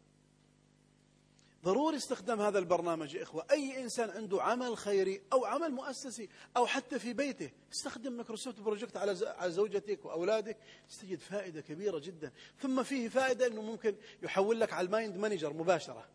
ضروري 1.63 1.97
استخدام 1.97 2.41
هذا 2.41 2.59
البرنامج 2.59 3.13
يا 3.13 3.23
إخوة. 3.23 3.45
أي 3.51 3.81
إنسان 3.81 4.09
عنده 4.09 4.43
عمل 4.43 4.77
خيري 4.77 5.21
أو 5.33 5.45
عمل 5.45 5.71
مؤسسي 5.71 6.29
أو 6.57 6.65
حتى 6.65 6.99
في 6.99 7.13
بيته 7.13 7.51
استخدم 7.73 8.13
Microsoft 8.13 8.59
Project 8.59 8.97
على 8.97 9.15
زوجتك 9.51 10.05
وأولادك 10.05 10.57
ستجد 10.91 11.19
فائدة 11.19 11.61
كبيرة 11.61 11.99
جدا. 11.99 12.31
ثم 12.59 12.83
فيه 12.83 13.09
فائدة 13.09 13.47
أنه 13.47 13.61
ممكن 13.61 13.95
يحول 14.23 14.59
لك 14.59 14.73
على 14.73 14.85
ال 14.85 15.17
MindManager 15.17 15.53
مباشرة. 15.53 16.05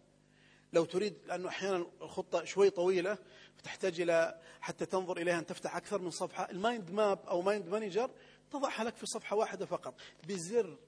لو 0.72 0.85
تريد 0.85 1.14
لأنه 1.26 1.48
أحيانا 1.48 1.87
الخطة 2.02 2.44
شوي 2.44 2.70
طويلة 2.70 3.18
فتحتاج 3.56 4.00
إلى 4.00 4.40
حتى 4.61 4.87
تنظر 4.87 5.16
إليها 5.16 5.38
أن 5.38 5.46
تفتح 5.46 5.76
أكثر 5.76 6.00
من 6.02 6.11
صفحة. 6.11 6.50
ال 6.51 6.59
mind 6.59 6.90
map 6.90 7.27
أو 7.26 7.42
MindManager 7.42 8.11
تضعها 8.50 8.85
لك 8.85 8.96
في 8.96 9.06
صفحة 9.06 9.37
واحدة 9.37 9.66
فقط. 9.66 9.94
بزر 10.28 10.78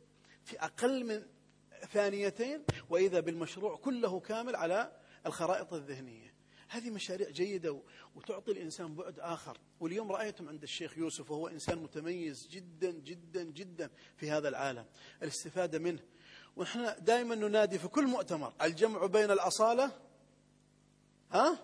في 0.45 0.59
أقل 0.61 1.05
من 1.05 1.23
ثانيتين 1.93 2.65
وإذا 2.91 3.21
بالمشروع 3.21 3.77
كله 3.77 4.21
كامل 4.21 4.57
على 4.57 4.93
الخرائط 5.27 5.75
الذهنية. 5.75 6.33
هذه 6.69 6.91
مشاريع 6.91 7.31
جيدة 7.31 7.83
وتعطي 8.15 8.53
الإنسان 8.53 8.95
بعد 8.95 9.21
آخر. 9.21 9.59
واليوم 9.81 10.13
رأيتم 10.13 10.49
عند 10.49 10.63
الشيخ 10.63 10.99
يوسف 10.99 11.31
وهو 11.31 11.49
إنسان 11.49 11.79
متميز 11.79 12.49
جدا 12.49 12.91
جدا 12.91 13.43
جدا 13.43 13.91
في 14.17 14.31
هذا 14.31 14.49
العالم. 14.49 14.87
الاستفادة 15.23 15.79
منه 15.79 16.03
ونحن 16.57 17.05
دائما 17.05 17.35
ننادي 17.35 17.79
في 17.79 17.89
كل 17.89 18.07
مؤتمر 18.07 18.53
الجمع 18.63 19.07
بين 19.07 19.31
الأصالة 19.31 19.91
ها؟ 21.31 21.59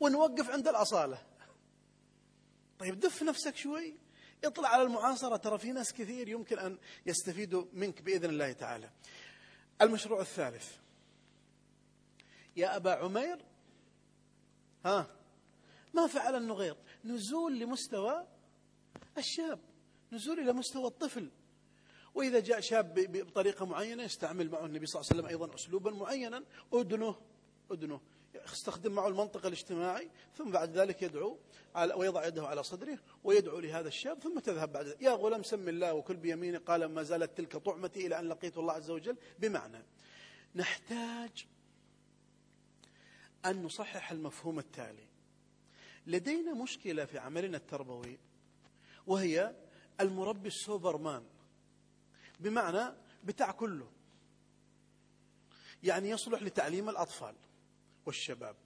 ونوقف 0.00 0.50
عند 0.50 0.68
الأصالة. 0.68 1.22
طيب 2.78 3.00
دف 3.00 3.22
نفسك 3.22 3.56
شوي. 3.56 3.94
اطلع 4.44 4.68
على 4.68 4.82
المعاصرة 4.82 5.36
ترى 5.36 5.58
في 5.58 5.72
ناس 5.72 5.92
كثير 5.92 6.28
يمكن 6.28 6.58
أن 6.58 6.78
يستفيدوا 7.06 7.64
منك 7.72 8.02
بإذن 8.02 8.30
الله 8.30 8.52
تعالى. 8.52 8.90
المشروع 9.82 10.20
الثالث. 10.20 10.76
يا 12.56 12.76
أبا 12.76 12.92
عمير 12.92 13.44
ها؟ 14.84 15.06
ما 15.94 16.06
فعل 16.06 16.34
النغير. 16.34 16.76
نزول 17.04 17.58
لمستوى 17.58 18.26
الشاب 19.18 19.60
نزول 20.12 20.40
إلى 20.40 20.52
مستوى 20.52 20.86
الطفل. 20.86 21.30
وإذا 22.18 22.40
جاء 22.40 22.60
شاب 22.60 22.94
بطريقة 22.94 23.66
معينة 23.66 24.02
يستعمل 24.02 24.50
معه 24.50 24.66
النبي 24.66 24.86
صلى 24.86 25.00
الله 25.00 25.10
عليه 25.10 25.20
وسلم 25.20 25.30
أيضا 25.30 25.54
أسلوبا 25.54 25.90
معينا 25.90 26.44
أدنه 26.72 27.16
أدنه 27.70 28.00
يستخدم 28.52 28.92
معه 28.92 29.08
المنطق 29.08 29.46
الاجتماعي 29.46 30.10
ثم 30.34 30.50
بعد 30.50 30.78
ذلك 30.78 31.02
يدعو 31.02 31.38
على 31.74 31.94
ويضع 31.94 32.26
يده 32.26 32.46
على 32.46 32.62
صدره 32.62 32.98
ويدعو 33.24 33.58
لهذا 33.58 33.88
الشاب 33.88 34.18
ثم 34.18 34.38
تذهب 34.38 34.72
بعد 34.72 34.86
ذلك. 34.86 35.02
يا 35.02 35.10
غلام 35.10 35.42
سم 35.42 35.68
الله 35.68 35.94
وكل 35.94 36.16
بيمينه 36.16 36.58
قال 36.58 36.84
ما 36.84 37.02
زالت 37.02 37.38
تلك 37.38 37.56
طعمتي 37.56 38.06
إلى 38.06 38.18
أن 38.18 38.28
لقيت 38.28 38.58
الله 38.58 38.72
عز 38.72 38.90
وجل 38.90 39.16
بمعنى. 39.38 39.84
نحتاج 40.54 41.46
أن 43.46 43.62
نصحح 43.62 44.10
المفهوم 44.10 44.58
التالي. 44.58 45.06
لدينا 46.06 46.54
مشكلة 46.54 47.04
في 47.04 47.18
عملنا 47.18 47.56
التربوي 47.56 48.18
وهي 49.06 49.54
المربي 50.00 50.48
السوبرمان. 50.48 51.24
بمعنى 52.40 52.94
بتاع 53.24 53.50
كله. 53.50 53.90
يعني 55.82 56.10
يصلح 56.10 56.42
لتعليم 56.42 56.88
الأطفال 56.88 57.34
والشباب 58.06 58.56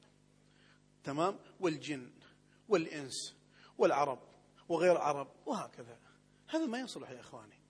تمام؟ 1.04 1.38
والجن 1.61 2.11
والإنس 2.68 3.35
والعرب 3.78 4.22
وغير 4.68 4.92
العرب 4.92 5.28
وهكذا. 5.46 5.98
هذا 6.48 6.66
ما 6.66 6.80
يصلح 6.80 7.11
يا 7.11 7.20
إخواني. 7.20 7.61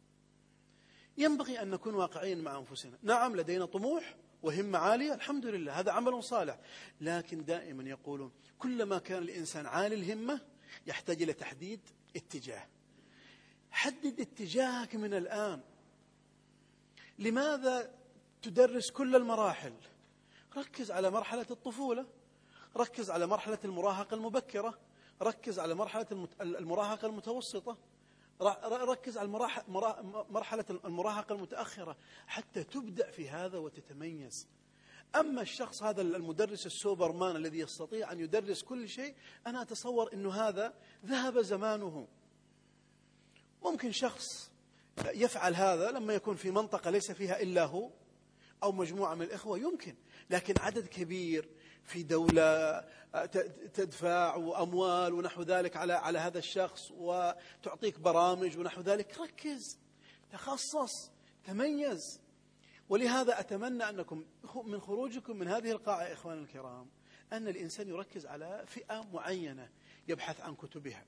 ينبغي 1.19 1.63
أن 1.63 1.71
نكون 1.71 1.95
واقعيين 1.95 2.41
مع 2.41 2.59
أنفسنا. 2.59 2.99
نعم 3.03 3.37
لدينا 3.37 3.65
طموح 3.65 4.17
وهمة 4.43 4.79
عالية 4.79 5.15
الحمد 5.15 5.47
لله 5.47 5.81
هذا 5.81 5.93
عمل 5.93 6.25
صالح. 6.25 6.59
لكن 7.01 7.45
دائما 7.45 7.83
يقولون 7.83 8.33
كلما 8.59 8.99
كان 8.99 9.23
الإنسان 9.23 9.67
عالي 9.67 9.95
الهمة 9.95 10.41
يحتاج 10.87 11.23
إلى 11.23 11.33
تحديد 11.33 11.81
اتجاه. 12.17 12.67
حدد 13.71 14.21
اتجاهك 14.21 14.95
من 14.95 15.15
الآن. 15.15 15.61
لماذا 17.23 17.95
تدرس 18.43 18.91
كل 18.91 19.17
المراحل؟ 19.17 19.75
ركز 20.57 20.91
على 20.91 21.11
مرحلة 21.11 21.47
الطفولة 21.51 22.07
ركز 22.77 23.11
على 23.11 23.27
مرحلة 23.27 23.59
المراهقة 23.65 24.15
المبكرة 24.15 24.79
ركز 25.23 25.59
على 25.59 25.75
مرحلة 25.75 26.29
المراهقة 26.41 27.07
المتوسطة 27.07 27.79
ركز 28.63 29.19
على 29.19 29.29
مرحلة 30.31 30.65
المراهقة 30.71 31.33
المتأخرة 31.33 31.97
حتى 32.27 32.65
تبدع 32.65 33.11
في 33.11 33.29
هذا 33.29 33.59
وتتميز. 33.59 34.49
أما 35.15 35.43
الشخص 35.43 35.83
هذا 35.83 36.03
المدرس 36.03 36.67
السوبرمان 36.67 37.37
الذي 37.37 37.59
يستطيع 37.59 38.13
أن 38.13 38.21
يدرس 38.21 38.63
كل 38.63 38.89
شيء 38.89 39.15
أنا 39.47 39.63
أتصور 39.63 40.13
أنه 40.13 40.33
هذا 40.33 40.75
ذهب 41.05 41.39
زمانه. 41.39 42.09
ممكن 43.65 43.93
شخص 43.93 44.52
يفعل 45.15 45.55
هذا 45.55 45.91
لما 45.91 46.15
يكون 46.15 46.37
في 46.37 46.51
منطقة 46.51 46.91
ليس 46.91 47.13
فيها 47.13 47.43
إلا 47.43 47.65
هو 47.65 47.91
أو 48.63 48.73
مجموعة 48.73 49.15
من 49.15 49.23
الإخوة 49.23 49.59
يمكن. 49.59 49.95
لكن 50.31 50.55
عدد 50.61 50.87
كبير 50.87 51.49
في 51.85 52.03
دولة 52.03 52.43
آه، 53.15 53.27
تدفع 53.75 54.35
وأموال 54.35 55.15
ونحو 55.15 55.43
ذلك 55.43 55.77
على 55.77 55.93
على 55.93 56.19
هذا 56.19 56.39
الشخص 56.39 56.91
وتعطيك 56.91 57.99
برامج 57.99 58.59
ونحو 58.59 58.81
ذلك. 58.81 59.19
ركز 59.19 59.79
تخصص 60.33 61.11
تميز. 61.45 62.21
ولهذا 62.89 63.41
أتمنى 63.41 63.89
أنكم 63.89 64.25
من 64.65 64.81
خروجكم 64.81 65.37
من 65.37 65.49
هذه 65.49 65.71
القاعة 65.71 66.03
يا 66.03 66.13
إخواني 66.13 66.41
الكرام 66.41 66.91
أن 67.33 67.49
الإنسان 67.49 67.89
يركز 67.89 68.27
على 68.27 68.65
فئة 68.67 69.07
معينة 69.13 69.69
يبحث 70.09 70.41
عن 70.41 70.55
كتبها 70.55 71.05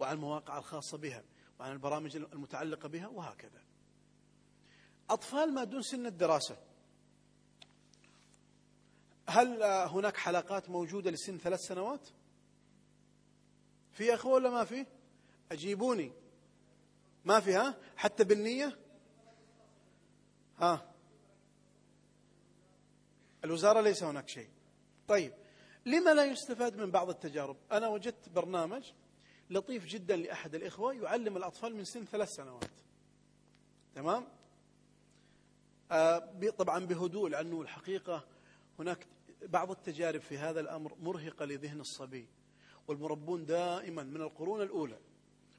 وعن 0.00 0.14
المواقع 0.16 0.58
الخاصة 0.58 0.98
بها. 0.98 1.22
وعن 1.60 1.72
البرامج 1.72 2.16
المتعلقة 2.16 2.88
بها 2.88 3.08
وهكذا. 3.08 3.62
أطفال 5.10 5.54
ما 5.54 5.64
دون 5.64 5.82
سن 5.82 6.06
الدراسة. 6.06 6.56
هل 9.28 9.62
هناك 9.62 10.16
حلقات 10.16 10.70
موجودة 10.70 11.10
لسن 11.10 11.38
ثلاث 11.38 11.60
سنوات؟ 11.60 12.08
في 13.92 14.14
أخوة 14.14 14.32
ولا 14.32 14.50
ما 14.50 14.64
في؟ 14.64 14.86
أجيبوني. 15.52 16.12
ما 17.24 17.40
في 17.40 17.54
ها؟ 17.54 17.78
حتى 17.96 18.24
بالنية؟ 18.24 18.78
ها؟ 20.58 20.94
الوزارة 23.44 23.80
ليس 23.80 24.02
هناك 24.02 24.28
شيء. 24.28 24.50
طيب 25.08 25.34
لما 25.86 26.14
لا 26.14 26.24
يستفاد 26.24 26.76
من 26.76 26.90
بعض 26.90 27.08
التجارب؟ 27.08 27.56
أنا 27.72 27.88
وجدت 27.88 28.28
برنامج 28.28 28.92
لطيف 29.50 29.86
جدا 29.86 30.16
لأحد 30.16 30.54
الإخوة 30.54 30.94
يعلم 30.94 31.36
الأطفال 31.36 31.76
من 31.76 31.84
سن 31.84 32.04
ثلاث 32.04 32.34
سنوات. 32.34 32.70
تمام؟ 33.94 34.28
آه 35.90 36.18
طبعا 36.58 36.84
بهدوء 36.84 37.28
لأنه 37.28 37.60
الحقيقة 37.60 38.24
هناك 38.78 39.06
بعض 39.42 39.70
التجارب 39.70 40.20
في 40.20 40.38
هذا 40.38 40.60
الأمر 40.60 40.96
مرهقة 41.00 41.44
لذهن 41.44 41.80
الصبي. 41.80 42.26
والمربون 42.88 43.44
دائما 43.44 44.02
من 44.02 44.20
القرون 44.20 44.62
الأولى 44.62 44.98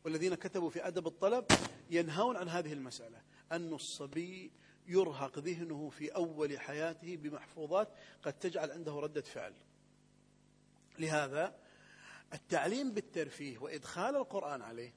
والذين 0.06 0.36
كتبوا 0.36 0.70
في 0.70 0.88
أدب 0.88 1.08
الطلب 1.08 1.46
ينهون 1.90 2.38
عن 2.38 2.50
هذه 2.50 2.74
المسألة 2.74 3.22
أن 3.52 3.74
الصبي 3.74 4.52
يرهق 4.88 5.40
ذهنه 5.40 5.90
في 5.90 6.10
أول 6.10 6.60
حياته 6.60 7.18
بمحفوظات 7.18 7.88
قد 8.24 8.34
تجعل 8.34 8.72
عنده 8.72 8.92
ردة 8.92 9.22
فعل. 9.22 9.54
لهذا 11.00 11.56
التعليم 12.34 12.92
بالترفيه 12.92 13.60
وإدخال 13.60 14.16
القرآن 14.16 14.62
عليه 14.62 14.94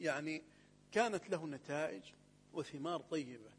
يعني 0.00 0.42
كانت 0.92 1.30
له 1.30 1.46
نتائج 1.46 2.02
وثمار 2.52 3.00
طيبة. 3.00 3.50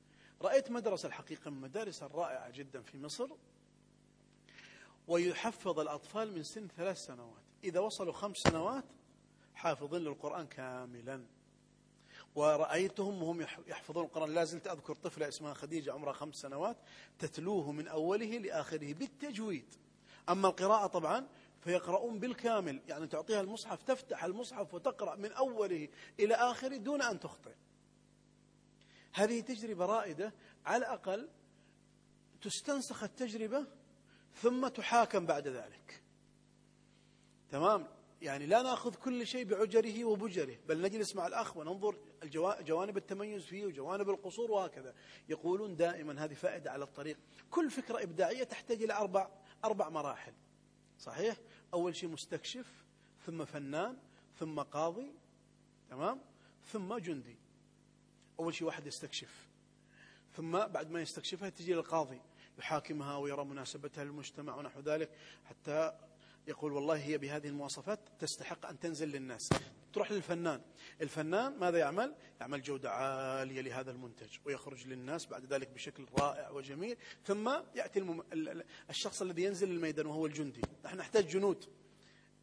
رأيت 0.41 0.71
مدرسة 0.71 1.07
الحقيقة 1.07 1.51
من 1.51 1.57
المدارس 1.57 2.03
الرائعة 2.03 2.49
جدا 2.49 2.81
في 2.81 2.97
مصر 2.97 3.27
ويحفظ 5.07 5.79
الأطفال 5.79 6.35
من 6.35 6.43
سن 6.43 6.67
ثلاث 6.77 7.05
سنوات. 7.05 7.43
إذا 7.63 7.79
وصلوا 7.79 8.13
خمس 8.13 8.37
سنوات 8.37 8.85
حافظين 9.55 10.01
للقرآن 10.01 10.47
كاملا. 10.47 11.25
ورأيتهم 12.35 13.23
وهم 13.23 13.41
يحفظون 13.67 14.05
القرآن. 14.05 14.33
لا 14.33 14.43
زلت 14.43 14.67
أذكر 14.67 14.95
طفلة 14.95 15.27
اسمها 15.27 15.53
خديجة 15.53 15.93
عمرها 15.93 16.13
خمس 16.13 16.35
سنوات 16.35 16.77
تتلوه 17.19 17.71
من 17.71 17.87
أوله 17.87 18.37
لآخره 18.37 18.93
بالتجويد. 18.93 19.73
أما 20.29 20.47
القراءة 20.47 20.87
طبعا 20.87 21.27
فيقرؤون 21.59 22.19
بالكامل. 22.19 22.81
يعني 22.87 23.07
تعطيها 23.07 23.41
المصحف 23.41 23.83
تفتح 23.83 24.23
المصحف 24.23 24.73
وتقرأ 24.73 25.15
من 25.15 25.31
أوله 25.31 25.87
إلى 26.19 26.35
آخره 26.35 26.77
دون 26.77 27.01
أن 27.01 27.19
تخطئ. 27.19 27.55
هذه 29.13 29.39
تجربة 29.39 29.85
رائدة. 29.85 30.33
على 30.65 30.77
الأقل 30.85 31.29
تستنسخ 32.41 33.03
التجربة 33.03 33.65
ثم 34.33 34.67
تحاكم 34.67 35.25
بعد 35.25 35.47
ذلك. 35.47 36.03
تمام؟ 37.49 37.87
يعني 38.21 38.45
لا 38.45 38.61
نأخذ 38.61 38.95
كل 38.95 39.27
شيء 39.27 39.45
بعجره 39.45 40.05
وبجره 40.05 40.57
بل 40.67 40.81
نجلس 40.81 41.15
مع 41.15 41.27
الأخ 41.27 41.57
وننظر 41.57 41.95
جوانب 42.61 42.97
التميز 42.97 43.45
فيه 43.45 43.65
وجوانب 43.65 44.09
القصور 44.09 44.51
وهكذا. 44.51 44.95
يقولون 45.29 45.75
دائما 45.75 46.23
هذه 46.23 46.33
فائدة 46.33 46.71
على 46.71 46.83
الطريق. 46.83 47.17
كل 47.51 47.69
فكرة 47.69 48.03
إبداعية 48.03 48.43
تحتاج 48.43 48.83
إلى 48.83 48.93
أربع 48.93 49.29
أربع 49.65 49.89
مراحل. 49.89 50.33
صحيح؟ 50.99 51.37
أول 51.73 51.95
شيء 51.95 52.09
مستكشف 52.09 52.65
ثم 53.25 53.45
فنان 53.45 53.97
ثم 54.39 54.59
قاضي 54.59 55.11
تمام؟ 55.89 56.21
ثم 56.71 56.97
جندي. 56.97 57.35
أول 58.39 58.55
شيء 58.55 58.67
واحد 58.67 58.87
يستكشف. 58.87 59.47
ثم 60.35 60.51
بعد 60.51 60.91
ما 60.91 61.01
يستكشفها 61.01 61.49
تجي 61.49 61.73
للقاضي 61.73 62.21
يحاكمها 62.59 63.17
ويرى 63.17 63.45
مناسبتها 63.45 64.03
للمجتمع 64.03 64.55
ونحو 64.55 64.79
ذلك 64.79 65.09
حتى 65.45 65.99
يقول 66.47 66.71
والله 66.71 66.95
هي 66.95 67.17
بهذه 67.17 67.47
المواصفات 67.47 67.99
تستحق 68.19 68.65
أن 68.65 68.79
تنزل 68.79 69.07
للناس. 69.07 69.49
تروح 69.93 70.11
للفنان. 70.11 70.61
الفنان 71.01 71.59
ماذا 71.59 71.77
يعمل؟ 71.77 72.15
يعمل 72.41 72.61
جودة 72.61 72.91
عالية 72.91 73.61
لهذا 73.61 73.91
المنتج 73.91 74.37
ويخرج 74.45 74.87
للناس 74.87 75.25
بعد 75.25 75.53
ذلك 75.53 75.69
بشكل 75.69 76.05
رائع 76.19 76.49
وجميل. 76.49 76.97
ثم 77.25 77.49
يأتي 77.75 77.99
المم... 77.99 78.23
الشخص 78.89 79.21
الذي 79.21 79.43
ينزل 79.43 79.69
للميدان 79.69 80.05
وهو 80.05 80.25
الجندي. 80.25 80.61
نحن 80.85 80.97
نحتاج 80.97 81.27
جنود 81.27 81.65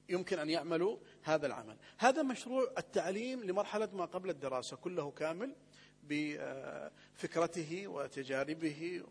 يمكن 0.09 0.39
أن 0.39 0.51
يعملوا 0.51 0.99
هذا 1.23 1.47
العمل. 1.47 1.77
هذا 1.99 2.23
مشروع 2.23 2.75
التعليم 2.79 3.45
لمرحلة 3.45 3.89
ما 3.95 4.05
قبل 4.05 4.31
الدراسة 4.31 4.77
كله 4.77 5.11
كامل 5.11 5.57
بفكرته 6.03 7.87
وتجاربه 7.87 9.03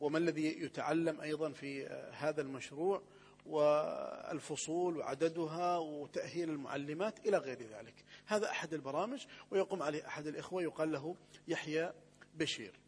وما 0.00 0.18
الذي 0.18 0.62
يتعلم 0.62 1.20
أيضا 1.20 1.52
في 1.52 1.86
هذا 2.12 2.42
المشروع. 2.42 3.02
والفصول 3.46 4.96
وعددها 4.96 5.78
وتأهيل 5.78 6.50
المعلمات 6.50 7.26
إلى 7.26 7.36
غير 7.36 7.62
ذلك. 7.62 8.04
هذا 8.26 8.50
أحد 8.50 8.74
البرامج 8.74 9.26
ويقوم 9.50 9.82
عليه 9.82 10.06
أحد 10.06 10.26
الإخوة 10.26 10.62
يقال 10.62 10.92
له 10.92 11.16
يحيى 11.48 11.92
بشير. 12.34 12.80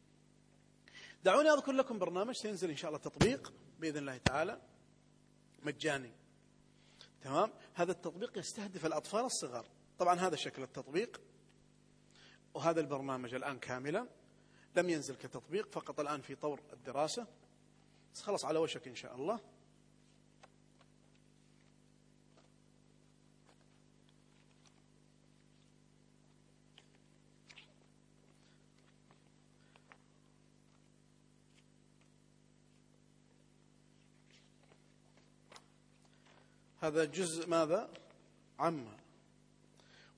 دعوني 1.25 1.51
أذكر 1.51 1.73
لكم 1.73 1.99
برنامج 1.99 2.35
سينزل 2.35 2.71
إن 2.71 2.77
شاء 2.77 2.88
الله 2.88 3.01
تطبيق 3.01 3.53
بإذن 3.79 3.99
الله 3.99 4.16
تعالى. 4.16 4.61
مجاني. 5.62 6.12
تمام؟ 7.23 7.53
هذا 7.75 7.92
التطبيق 7.92 8.38
يستهدف 8.38 8.87
الأطفال 8.87 9.25
الصغار. 9.25 9.66
طبعا 9.99 10.14
هذا 10.14 10.37
شكل 10.37 10.62
التطبيق 10.62 11.21
وهذا 12.55 12.81
البرنامج 12.81 13.35
الآن 13.35 13.59
كاملا 13.59 14.07
لم 14.77 14.90
ينزل 14.90 15.14
كتطبيق 15.14 15.73
فقط 15.73 16.01
الآن 16.01 16.21
في 16.21 16.35
طور 16.35 16.61
الدراسة. 16.73 17.27
خلص 18.23 18.45
على 18.45 18.59
وشك 18.59 18.88
إن 18.88 18.95
شاء 18.95 19.14
الله. 19.14 19.40
هذا 36.81 37.05
جزء 37.05 37.49
ماذا؟ 37.49 37.91
عما 38.59 38.97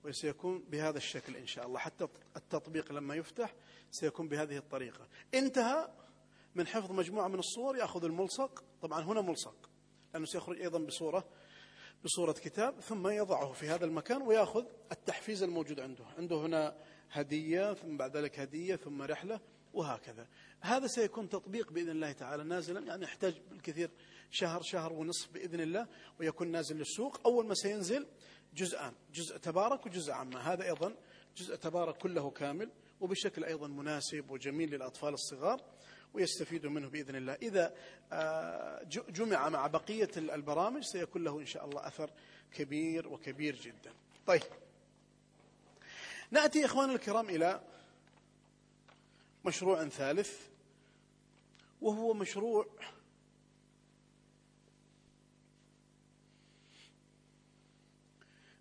وسيكون 0.05 0.59
بهذا 0.59 0.99
الشكل 0.99 1.37
إن 1.37 1.47
شاء 1.47 1.67
الله. 1.67 1.79
حتى 1.79 2.09
التطبيق 2.37 2.93
لما 2.93 3.15
يفتح 3.15 3.55
سيكون 3.91 4.29
بهذه 4.29 4.57
الطريقة. 4.57 5.09
انتهى 5.35 5.89
من 6.55 6.67
حفظ 6.67 6.93
مجموعة 6.93 7.29
من 7.29 7.39
الصور 7.39 7.77
يأخذ 7.77 8.05
الملصق. 8.05 8.65
طبعا 8.83 9.03
هنا 9.03 9.21
ملصق 9.21 9.71
لأنه 10.15 10.27
سيخرج 10.27 10.61
أيضا 10.61 10.79
بصورة 10.79 11.29
بصورة 12.05 12.33
كتاب 12.33 12.81
ثم 12.81 13.09
يضعه 13.09 13.53
في 13.53 13.69
هذا 13.69 13.85
المكان 13.85 14.23
ويأخذ 14.23 14.65
التحفيز 14.93 15.43
الموجود 15.43 15.81
عنده. 15.81 16.05
عنده 16.19 16.37
هنا 16.37 16.77
هدية 17.11 17.75
ثم 17.75 17.97
بعد 17.97 18.17
ذلك 18.17 18.39
هدية 18.39 18.77
ثم 18.77 19.03
رحلة 19.03 19.41
وهكذا. 19.73 20.27
هذا 20.61 20.87
سيكون 20.87 21.29
تطبيق 21.29 21.73
بإذن 21.73 21.91
الله 21.91 22.13
تعالى 22.13 22.45
نازلا 22.45 22.81
يعني 22.81 23.05
يحتاج 23.05 23.41
بالكثير 23.51 23.91
شهر 24.31 24.63
شهر 24.63 24.93
ونصف 24.93 25.33
بإذن 25.33 25.61
الله 25.61 25.87
ويكون 26.21 26.49
نازل 26.49 26.77
للسوق. 26.77 27.21
أول 27.27 27.47
ما 27.47 27.55
سينزل 27.55 28.07
جزءان 28.55 28.93
جزء 29.15 29.37
تبارك 29.37 29.87
وجزء 29.87 30.13
عامة. 30.13 30.41
هذا 30.41 30.65
أيضا 30.65 30.95
جزء 31.37 31.57
تبارك 31.57 31.97
كله 31.97 32.31
كامل 32.31 32.71
وبشكل 33.01 33.45
أيضا 33.45 33.67
مناسب 33.67 34.31
وجميل 34.31 34.71
للأطفال 34.71 35.15
الصغار 35.15 35.61
ويستفيدوا 36.15 36.71
منه 36.71 36.89
بإذن 36.89 37.17
الله. 37.17 37.35
إذا 37.35 37.75
آه، 38.13 38.83
جمع 39.09 39.49
مع 39.49 39.67
بقية 39.67 40.11
البرامج 40.17 40.83
سيكون 40.83 41.25
له 41.25 41.41
إن 41.41 41.47
شاء 41.47 41.65
الله 41.65 41.87
أثر 41.87 42.11
كبير 42.53 43.09
وكبير 43.09 43.57
جدا. 43.57 43.93
طيب. 44.27 44.43
نأتي 46.31 46.65
إخواننا 46.65 46.95
الكرام 46.95 47.29
إلى 47.29 47.61
مشروع 49.45 49.89
ثالث 49.89 50.47
وهو 51.81 52.15
مشروع 52.15 52.67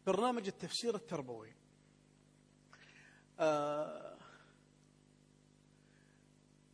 برنامج 0.07 0.47
التفسير 0.47 0.95
التربوي. 0.95 1.53
آه، 3.39 4.17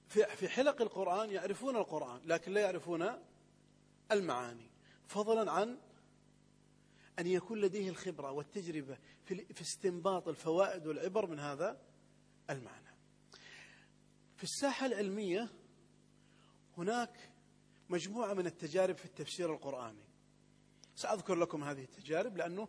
في 0.08 0.50
حلق 0.50 0.82
القرآن 0.82 1.32
يعرفون 1.32 1.76
القرآن 1.76 2.22
لكن 2.26 2.52
لا 2.52 2.62
يعرفون 2.62 3.10
المعاني. 4.12 4.72
فضلا 5.08 5.52
عن 5.52 5.78
أن 7.20 7.28
يكون 7.28 7.62
لديه 7.62 7.90
الخبرة 7.90 8.32
والتجربة 8.32 8.98
في 9.26 9.62
استنباط 9.62 10.28
الفوائد 10.28 10.88
والعبر 10.88 11.28
من 11.28 11.40
هذا 11.40 11.82
المعنى. 12.50 12.96
في 14.38 14.44
الساحة 14.44 14.86
العلمية 14.86 15.50
هناك 16.78 17.32
مجموعة 17.90 18.34
من 18.34 18.46
التجارب 18.46 18.98
في 18.98 19.06
التفسير 19.06 19.54
القرآني. 19.54 20.06
سأذكر 20.96 21.36
لكم 21.36 21.64
هذه 21.64 21.84
التجارب 21.84 22.38
لأنه 22.38 22.68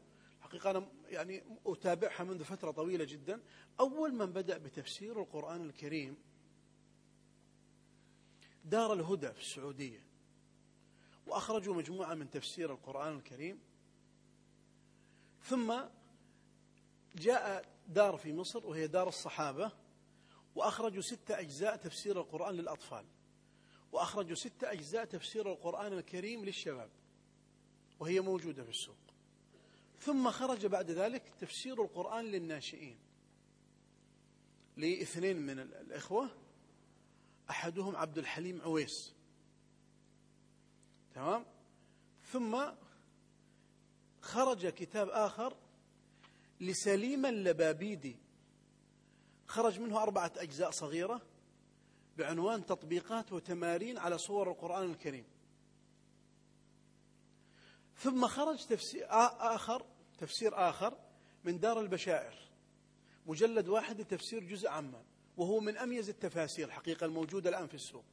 حقيقة 0.54 0.70
أنا 0.70 0.88
يعني 1.08 1.42
أتابعها 1.66 2.24
منذ 2.24 2.44
فترة 2.44 2.70
طويلة 2.70 3.04
جدا. 3.04 3.42
أول 3.80 4.14
من 4.14 4.26
بدأ 4.26 4.58
بتفسير 4.58 5.20
القرآن 5.20 5.62
الكريم 5.62 6.16
دار 8.64 8.92
الهدى 8.92 9.32
في 9.32 9.40
السعودية 9.40 10.02
وأخرجوا 11.26 11.74
مجموعة 11.74 12.14
من 12.14 12.30
تفسير 12.30 12.72
القرآن 12.72 13.16
الكريم. 13.16 13.60
ثم 15.42 15.74
جاء 17.14 17.64
دار 17.88 18.16
في 18.16 18.32
مصر 18.32 18.66
وهي 18.66 18.86
دار 18.86 19.08
الصحابة 19.08 19.72
وأخرجوا 20.54 21.02
ستة 21.02 21.40
أجزاء 21.40 21.76
تفسير 21.76 22.20
القرآن 22.20 22.54
للأطفال 22.54 23.04
وأخرجوا 23.92 24.36
ستة 24.36 24.72
أجزاء 24.72 25.04
تفسير 25.04 25.52
القرآن 25.52 25.92
الكريم 25.92 26.44
للشباب 26.44 26.90
وهي 28.00 28.20
موجودة 28.20 28.64
في 28.64 28.70
السوق. 28.70 29.03
ثم 30.04 30.30
خرج 30.30 30.66
بعد 30.66 30.90
ذلك 30.90 31.22
تفسير 31.40 31.82
القرآن 31.82 32.24
للناشئين. 32.24 32.98
لإثنين 34.76 35.36
من 35.36 35.58
الإخوة 35.58 36.30
أحدهم 37.50 37.96
عبد 37.96 38.18
الحليم 38.18 38.60
عويس. 38.60 39.14
تمام؟ 41.14 41.44
ثم 42.32 42.72
خرج 44.20 44.66
كتاب 44.66 45.08
آخر 45.08 45.56
لسليم 46.60 47.26
اللبابيدي. 47.26 48.16
خرج 49.46 49.80
منه 49.80 50.02
أربعة 50.02 50.32
أجزاء 50.36 50.70
صغيرة 50.70 51.22
بعنوان 52.18 52.66
تطبيقات 52.66 53.32
وتمارين 53.32 53.98
على 53.98 54.18
صور 54.18 54.50
القرآن 54.50 54.90
الكريم. 54.90 55.24
ثم 57.96 58.26
خرج 58.26 58.66
تفسير 58.66 59.06
آخر 59.10 59.86
تفسير 60.18 60.68
آخر 60.68 60.98
من 61.44 61.58
دار 61.58 61.80
البشائر. 61.80 62.34
مجلد 63.26 63.68
واحد 63.68 64.00
لتفسير 64.00 64.44
جزء 64.44 64.68
عما 64.68 65.04
وهو 65.36 65.60
من 65.60 65.76
أميز 65.76 66.08
التفاسير 66.08 66.70
حقيقة 66.70 67.04
الموجودة 67.04 67.50
الآن 67.50 67.66
في 67.66 67.74
السوق. 67.74 68.04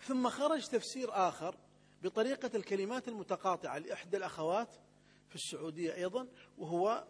ثم 0.00 0.28
خرج 0.28 0.66
تفسير 0.66 1.08
آخر 1.12 1.56
بطريقة 2.02 2.50
الكلمات 2.56 3.08
المتقاطعة 3.08 3.78
لإحدى 3.78 4.16
الأخوات 4.16 4.68
في 5.28 5.34
السعودية 5.34 5.94
أيضا 5.94 6.28
وهو 6.58 7.04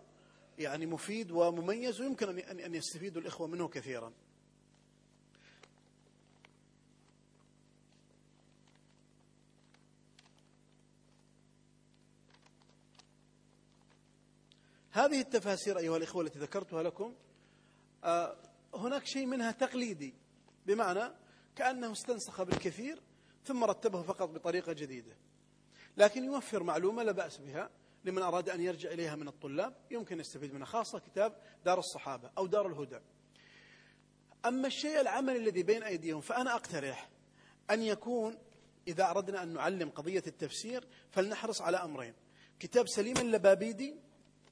يعني 0.58 0.86
مفيد 0.86 1.30
ومميز 1.30 2.00
ويمكن 2.00 2.38
أن 2.38 2.74
يستفيد 2.74 3.16
الإخوة 3.16 3.46
منه 3.46 3.68
كثيرا. 3.68 4.12
هذه 14.94 15.20
التفاسير 15.20 15.78
أيها 15.78 15.96
الإخوة 15.96 16.22
التي 16.22 16.38
ذكرتها 16.38 16.82
لكم 16.82 17.14
آه، 18.04 18.36
هناك 18.74 19.06
شيء 19.06 19.26
منها 19.26 19.50
تقليدي 19.50 20.14
بمعنى 20.66 21.12
كأنه 21.56 21.92
استنسخ 21.92 22.42
بالكثير 22.42 23.02
ثم 23.44 23.64
رتبه 23.64 24.02
فقط 24.02 24.28
بطريقة 24.28 24.72
جديدة. 24.72 25.16
لكن 25.96 26.24
يوفر 26.24 26.62
معلومة 26.62 27.02
لا 27.02 27.12
بأس 27.12 27.36
بها 27.38 27.70
لمن 28.04 28.22
أراد 28.22 28.48
أن 28.48 28.60
يرجع 28.60 28.90
إليها 28.90 29.16
من 29.16 29.28
الطلاب 29.28 29.74
يمكن 29.90 30.20
يستفيد 30.20 30.54
منها 30.54 30.66
خاصة 30.66 30.98
كتاب 30.98 31.36
دار 31.64 31.78
الصحابة 31.78 32.30
أو 32.38 32.46
دار 32.46 32.66
الهدى. 32.66 33.00
أما 34.46 34.66
الشيء 34.66 35.00
العملي 35.00 35.36
الذي 35.36 35.62
بين 35.62 35.82
أيديهم 35.82 36.20
فأنا 36.20 36.54
أقترح 36.54 37.10
أن 37.70 37.82
يكون 37.82 38.38
إذا 38.88 39.10
أردنا 39.10 39.42
أن 39.42 39.48
نعلم 39.48 39.90
قضية 39.90 40.22
التفسير 40.26 40.88
فلنحرص 41.10 41.62
على 41.62 41.76
أمرين 41.76 42.14
كتاب 42.60 42.88
سليم 42.88 43.16
اللبابيدي 43.16 44.04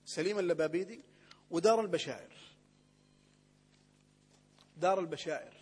سليم 0.04 0.38
اللبابيدي 0.38 1.04
ودار 1.50 1.80
البشائر. 1.80 2.32
دار 4.76 5.00
البشائر. 5.00 5.54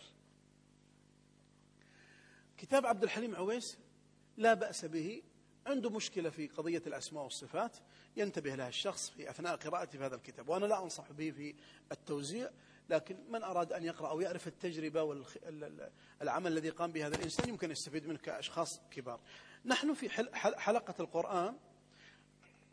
كتاب 2.57 2.85
عبد 2.85 3.03
الحليم 3.03 3.35
عويس 3.35 3.77
لا 4.37 4.53
بأس 4.53 4.85
به 4.85 5.21
عنده 5.67 5.89
مشكلة 5.89 6.29
في 6.29 6.47
قضية 6.47 6.83
الأسماء 6.87 7.23
والصفات 7.23 7.77
ينتبه 8.17 8.55
لها 8.55 8.67
الشخص 8.67 9.09
في 9.09 9.29
أثناء 9.29 9.55
قراءته 9.55 9.97
في 9.97 10.05
هذا 10.05 10.15
الكتاب 10.15 10.49
وأنا 10.49 10.65
لا 10.65 10.83
أنصح 10.83 11.11
به 11.11 11.31
في 11.31 11.55
التوزيع 11.91 12.49
لكن 12.89 13.17
من 13.29 13.43
أراد 13.43 13.73
أن 13.73 13.83
يقرأ 13.83 14.09
أو 14.09 14.21
يعرف 14.21 14.47
التجربة 14.47 15.03
والعمل 15.03 16.51
الذي 16.51 16.69
قام 16.69 16.91
به 16.91 17.07
هذا 17.07 17.15
الإنسان 17.15 17.49
يمكن 17.49 17.71
يستفيد 17.71 18.07
منه 18.07 18.17
كأشخاص 18.17 18.79
كبار. 18.91 19.19
نحن 19.65 19.93
في 19.93 20.09
حلقة 20.35 20.95
القرآن 20.99 21.57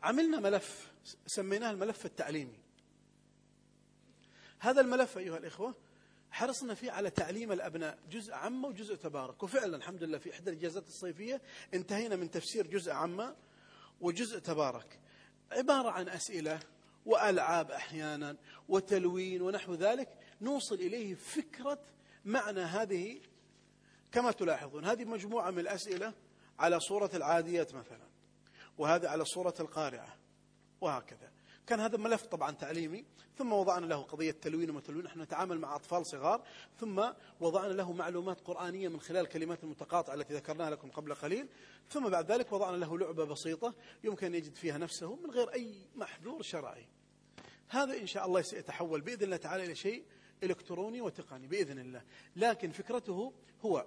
عملنا 0.03 0.39
ملف 0.39 0.91
سميناه 1.27 1.71
الملف 1.71 2.05
التعليمي. 2.05 2.59
هذا 4.59 4.81
الملف 4.81 5.17
أيها 5.17 5.37
الإخوة 5.37 5.75
حرصنا 6.31 6.73
فيه 6.73 6.91
على 6.91 7.09
تعليم 7.09 7.51
الأبناء 7.51 7.99
جزء 8.09 8.33
عامة 8.33 8.67
وجزء 8.67 8.95
تبارك. 8.95 9.43
وفعلا 9.43 9.77
الحمد 9.77 10.03
لله 10.03 10.17
في 10.17 10.33
إحدى 10.33 10.49
الإجازات 10.49 10.87
الصيفية 10.87 11.41
انتهينا 11.73 12.15
من 12.15 12.31
تفسير 12.31 12.67
جزء 12.67 12.91
عامة 12.91 13.35
وجزء 14.01 14.39
تبارك. 14.39 14.99
عبارة 15.51 15.89
عن 15.89 16.09
أسئلة 16.09 16.59
وألعاب 17.05 17.71
أحيانا 17.71 18.37
وتلوين 18.67 19.41
ونحو 19.41 19.73
ذلك 19.73 20.09
نوصل 20.41 20.75
إليه 20.75 21.15
فكرة 21.15 21.81
معنى 22.25 22.61
هذه. 22.61 23.21
كما 24.11 24.31
تلاحظون 24.31 24.85
هذه 24.85 25.05
مجموعة 25.05 25.51
من 25.51 25.59
الأسئلة 25.59 26.13
على 26.59 26.79
صورة 26.79 27.11
العاديات 27.13 27.73
مثلا 27.73 28.07
وهذا 28.77 29.09
على 29.09 29.25
صورة 29.25 29.53
القارعة. 29.59 30.17
وهكذا. 30.81 31.31
كان 31.67 31.79
هذا 31.79 31.97
ملف 31.97 32.25
طبعا 32.25 32.51
تعليمي 32.51 33.05
ثم 33.37 33.53
وضعنا 33.53 33.85
له 33.85 34.01
قضية 34.01 34.31
تلوين 34.31 34.69
وتلوين 34.69 35.05
نحن 35.05 35.21
نتعامل 35.21 35.59
مع 35.59 35.75
أطفال 35.75 36.05
صغار. 36.05 36.41
ثم 36.79 37.03
وضعنا 37.39 37.73
له 37.73 37.91
معلومات 37.91 38.41
قرآنية 38.41 38.87
من 38.87 38.99
خلال 38.99 39.21
الكلمات 39.21 39.63
المتقاطعة 39.63 40.13
التي 40.13 40.33
ذكرناها 40.33 40.69
لكم 40.69 40.89
قبل 40.89 41.13
قليل. 41.13 41.47
ثم 41.89 42.09
بعد 42.09 42.31
ذلك 42.31 42.51
وضعنا 42.51 42.77
له 42.77 42.97
لعبة 42.97 43.25
بسيطة 43.25 43.73
يمكن 44.03 44.27
أن 44.27 44.35
يجد 44.35 44.55
فيها 44.55 44.77
نفسه 44.77 45.15
من 45.15 45.31
غير 45.31 45.53
أي 45.53 45.75
محذور 45.95 46.41
شرعي. 46.41 46.87
هذا 47.67 47.97
إن 47.97 48.07
شاء 48.07 48.25
الله 48.25 48.41
سيتحول 48.41 49.01
بإذن 49.01 49.23
الله 49.23 49.37
تعالى 49.37 49.65
إلى 49.65 49.75
شيء 49.75 50.03
إلكتروني 50.43 51.01
وتقني 51.01 51.47
بإذن 51.47 51.79
الله. 51.79 52.01
لكن 52.35 52.71
فكرته 52.71 53.33
هو 53.65 53.85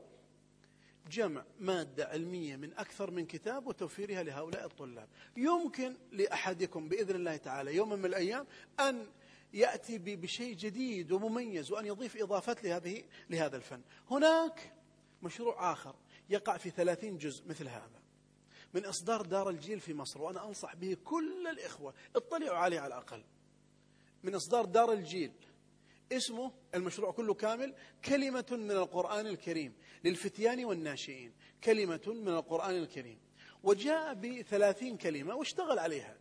جمع 1.11 1.45
مادة 1.61 2.07
علمية 2.07 2.57
من 2.57 2.73
أكثر 2.79 3.11
من 3.11 3.27
كتاب 3.27 3.67
وتوفيرها 3.67 4.23
لهؤلاء 4.23 4.67
الطلاب. 4.67 5.09
يمكن 5.37 5.97
لأحدكم 6.13 6.89
بإذن 6.89 7.17
الله 7.17 7.37
تعالى 7.37 7.75
يوم 7.75 7.93
من 7.93 8.05
الأيام 8.05 8.47
أن 8.81 9.07
يأتي 9.53 9.99
بشيء 9.99 10.55
جديد 10.55 11.13
ومميز 11.13 11.73
وأن 11.73 11.87
يضيف 11.87 12.17
إضافات 12.17 12.65
لهذه 12.65 13.03
لهذا 13.31 13.57
الفن. 13.57 13.83
هناك 14.11 14.73
مشروع 15.23 15.73
آخر 15.73 15.95
يقع 16.31 16.57
في 16.57 16.71
ثلاثين 16.71 17.19
جزء 17.19 17.47
مثل 17.47 17.69
هذا. 17.69 18.03
من 18.75 18.85
إصدار 18.85 19.23
دار 19.23 19.51
الجيل 19.51 19.81
في 19.81 19.95
مصر 19.95 20.23
وأنا 20.23 20.49
أنصح 20.49 20.75
به 20.75 20.97
كل 21.05 21.47
الإخوة 21.47 21.95
اطلعوا 22.17 22.59
عليه 22.59 22.81
على 22.81 22.95
الأقل. 22.95 23.25
من 24.23 24.35
إصدار 24.35 24.65
دار 24.65 24.93
الجيل 24.93 25.33
اسمه 26.13 26.53
المشروع 26.75 27.13
كله 27.13 27.35
كامل 27.35 27.75
كلمة 28.05 28.47
من 28.51 28.71
القرآن 28.71 29.27
الكريم. 29.27 29.75
للفتيان 30.05 30.65
والناشئين. 30.65 31.33
كلمة 31.65 32.01
من 32.07 32.29
القرآن 32.29 32.77
الكريم. 32.77 33.19
وجاء 33.63 34.15
بثلاثين 34.15 34.97
كلمة 34.97 35.35
واشتغل 35.35 35.79
عليها. 35.79 36.17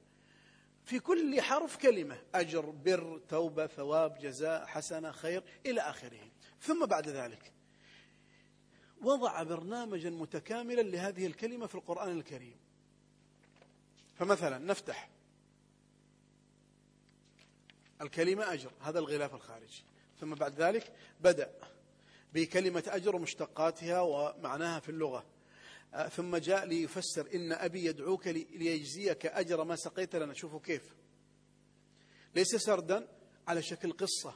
في 0.86 1.00
كل 1.00 1.42
حرف 1.42 1.78
كلمة. 1.78 2.22
أجر 2.36 2.70
بر 2.70 3.22
توبة 3.30 3.68
ثواب 3.68 4.20
جزاء 4.20 4.66
حسنة 4.66 5.12
خير 5.12 5.44
إلى 5.66 5.82
آخره. 5.82 6.32
ثم 6.62 6.86
بعد 6.86 7.10
ذلك 7.10 7.52
وضع 9.02 9.44
برنامجا 9.44 10.10
متكاملا 10.10 10.82
لهذه 10.82 11.26
الكلمة 11.26 11.68
في 11.68 11.76
القرآن 11.76 12.18
الكريم. 12.18 12.56
فمثلا 14.16 14.58
نفتح 14.58 15.10
الكلمة 18.02 18.54
أجر. 18.54 18.72
هذا 18.82 19.00
الغلاف 19.00 19.36
الخارجي. 19.36 19.84
ثم 20.20 20.36
بعد 20.36 20.62
ذلك 20.62 20.94
بدأ. 21.22 21.52
بكلمة 22.34 22.84
أجر 22.88 23.16
ومشتقاتها 23.16 24.02
ومعناها 24.02 24.80
في 24.80 24.90
اللغة. 24.90 25.26
آه، 25.94 26.08
ثم 26.08 26.36
جاء 26.36 26.66
ليفسر 26.66 27.28
إن 27.36 27.52
أبي 27.52 27.86
يدعوك 27.86 28.28
ليجزيك 28.28 29.26
أجر 29.26 29.64
ما 29.64 29.76
سقيت 29.76 30.16
لنا. 30.16 30.34
شوفوا 30.34 30.60
كيف. 30.60 30.96
ليس 32.36 32.56
سردا 32.56 33.08
على 33.48 33.62
شكل 33.62 33.92
قصة. 33.92 34.34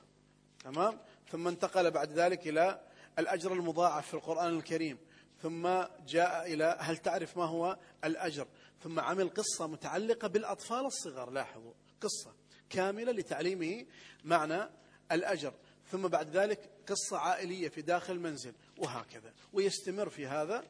تمام؟ 0.64 1.00
ثم 1.32 1.48
انتقل 1.48 1.92
بعد 1.92 2.12
ذلك 2.12 2.48
إلى 2.48 2.82
الأجر 3.20 3.54
المضاعف 3.54 4.08
في 4.08 4.14
القرآن 4.14 4.58
الكريم. 4.58 4.98
ثم 5.42 5.68
جاء 6.08 6.54
إلى 6.54 6.78
هل 6.80 6.98
تعرف 6.98 7.38
ما 7.38 7.46
هو 7.46 7.78
الأجر؟ 8.04 8.48
ثم 8.84 9.00
عمل 9.00 9.30
قصة 9.30 9.68
متعلقة 9.68 10.28
بالأطفال 10.28 10.86
الصغار. 10.86 11.30
لاحظوا 11.30 11.74
قصة 12.02 12.34
كاملة 12.70 13.12
لتعليمه 13.12 13.86
معنى 14.24 14.70
الأجر. 15.12 15.54
ثم 15.92 16.08
بعد 16.08 16.30
ذلك 16.30 16.75
قصة 16.90 17.18
عائلية 17.18 17.70
في 17.70 17.82
داخل 17.82 18.14
المنزل 18.14 18.54
وهكذا. 18.78 19.34
ويستمر 19.54 20.10
في 20.10 20.28
هذا 20.28 20.64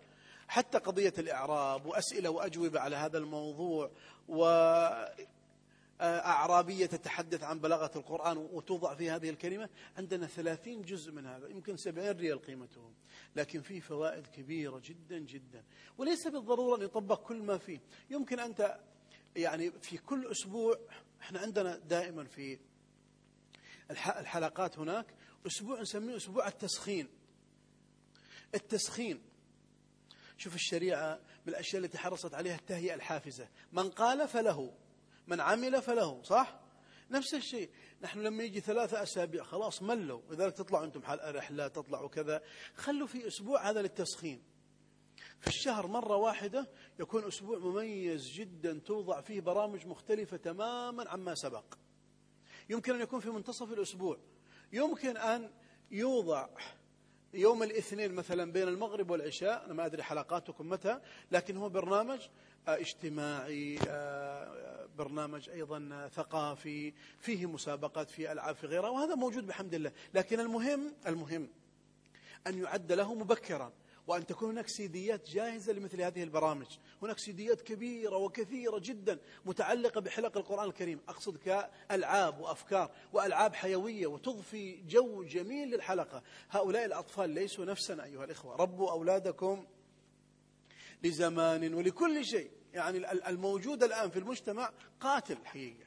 حتى 0.47 0.78
قضية 0.78 1.13
الإعراب 1.18 1.86
وأسئلة 1.86 2.30
وأجوبة 2.30 2.80
على 2.80 2.95
هذا 2.95 3.18
الموضوع 3.18 3.91
وأعرابية 5.99 6.86
تتحدث 6.86 7.43
عن 7.43 7.59
بلاغة 7.59 7.91
القرآن 7.95 8.38
وتوضع 8.38 8.95
في 8.95 9.09
هذه 9.09 9.30
الكلمة. 9.30 9.70
عندنا 9.97 10.28
ثلاثين 10.28 10.82
جزء 10.82 11.11
من 11.11 11.26
هذا 11.26 11.47
يمكن 11.47 11.78
سبعين 11.78 12.18
ريال 12.18 12.41
قيمته 12.41 12.91
لكن 13.36 13.61
فيه 13.61 13.80
فوائد 13.80 14.28
كبيرة 14.28 14.82
جدا 14.84 15.20
جدا. 15.20 15.63
وليس 15.97 16.28
بالضرورة 16.28 16.78
أن 16.78 16.82
يطبق 16.82 17.22
كل 17.22 17.41
ما 17.41 17.57
فيه. 17.57 17.80
يمكن 18.09 18.39
أنت 18.39 18.78
يعني 19.36 19.72
في 19.72 19.97
كل 19.97 20.32
أسبوع 20.32 20.80
إحنا 21.22 21.39
عندنا 21.39 21.78
دائما 21.78 22.24
في 22.24 22.59
الحلقات 23.91 24.80
هناك 24.80 25.05
أسبوع 25.45 25.81
نسميه 25.81 26.17
أسبوع 26.17 26.47
التسخين. 26.47 27.07
التسخين. 28.55 29.21
شوف 30.37 30.55
الشريعة 30.55 31.19
من 31.45 31.53
الأشياء 31.53 31.83
التي 31.83 31.97
حرصت 31.97 32.33
عليها 32.33 32.55
التهيئة 32.55 32.93
الحافزة. 32.93 33.49
من 33.71 33.89
قال 33.89 34.27
فله 34.27 34.73
من 35.27 35.41
عمل 35.41 35.81
فله 35.81 36.23
صح؟ 36.23 36.59
نفس 37.11 37.33
الشيء. 37.33 37.69
نحن 38.01 38.19
لما 38.19 38.43
يجي 38.43 38.59
ثلاثة 38.59 39.03
أسابيع 39.03 39.43
خلاص 39.43 39.81
ملوا. 39.81 40.21
لذلك 40.29 40.53
تطلعوا 40.53 40.85
أنتم 40.85 41.01
رحلة 41.09 41.67
تطلعوا 41.67 42.09
كذا. 42.09 42.43
خلوا 42.75 43.07
في 43.07 43.27
أسبوع 43.27 43.69
هذا 43.69 43.81
للتسخين. 43.81 44.43
في 45.39 45.47
الشهر 45.47 45.87
مرة 45.87 46.15
واحدة 46.15 46.69
يكون 46.99 47.27
أسبوع 47.27 47.57
مميز 47.57 48.29
جدا 48.29 48.79
توضع 48.79 49.21
فيه 49.21 49.41
برامج 49.41 49.85
مختلفة 49.85 50.37
تماما 50.37 51.09
عما 51.09 51.35
سبق. 51.35 51.75
يمكن 52.69 52.95
أن 52.95 53.01
يكون 53.01 53.19
في 53.19 53.29
منتصف 53.29 53.71
الأسبوع. 53.71 54.19
يمكن 54.74 55.18
أن 55.18 55.49
يوضع 55.91 56.47
يوم 57.34 57.63
الاثنين 57.63 58.13
مثلا 58.13 58.51
بين 58.51 58.68
المغرب 58.68 59.09
والعشاء 59.09 59.66
أنا 59.66 59.74
ما 59.74 59.86
أدري 59.86 60.03
حلقاتكم 60.03 60.70
متى 60.70 60.99
لكن 61.32 61.57
هو 61.57 61.70
برنامج 61.70 62.20
آه، 62.68 62.76
اجتماعي 62.76 63.80
آه، 63.88 64.88
برنامج 64.97 65.49
أيضا 65.49 66.09
ثقافي 66.16 66.93
فيه 67.20 67.45
مسابقات 67.45 68.09
فيه 68.09 68.32
ألعاب 68.32 68.55
في 68.55 68.68
غيرها 68.68 68.89
وهذا 68.89 69.16
موجود 69.16 69.47
بحمد 69.47 69.74
الله. 69.74 69.91
لكن 70.13 70.39
المهم 70.39 70.93
المهم 71.07 71.47
أن 72.47 72.63
يعد 72.63 72.91
له 72.91 73.13
مبكرا. 73.13 73.74
وأن 74.08 74.26
تكون 74.26 74.49
هناك 74.49 74.68
سيديات 74.68 75.30
جاهزة 75.30 75.74
لمثل 75.74 76.01
هذه 76.01 76.24
البرامج. 76.24 76.68
هناك 77.01 77.20
سيديات 77.20 77.62
كبيرة 77.62 78.18
وكثيرة 78.18 78.80
جدا 78.80 79.20
متعلقة 79.45 80.01
بحلق 80.01 80.38
القرآن 80.38 80.68
الكريم. 80.70 80.99
أقصد 81.10 81.38
كألعاب 81.38 82.39
وأفكار 82.39 82.91
وألعاب 83.14 83.56
حيوية 83.56 84.08
وتضفي 84.08 84.82
جو 84.82 85.24
جميل 85.24 85.70
للحلقة. 85.70 86.24
هؤلاء 86.49 86.86
الأطفال 86.86 87.30
ليسوا 87.30 87.66
نفسنا 87.66 88.03
أيها 88.03 88.24
الإخوة. 88.24 88.56
ربوا 88.56 88.91
أولادكم 88.91 89.66
لزمان 91.03 91.74
ولكل 91.74 92.26
شيء. 92.26 92.51
يعني 92.74 93.12
الموجود 93.30 93.84
الآن 93.84 94.10
في 94.10 94.20
المجتمع 94.20 94.72
قاتل 94.99 95.38
حقيقة. 95.45 95.86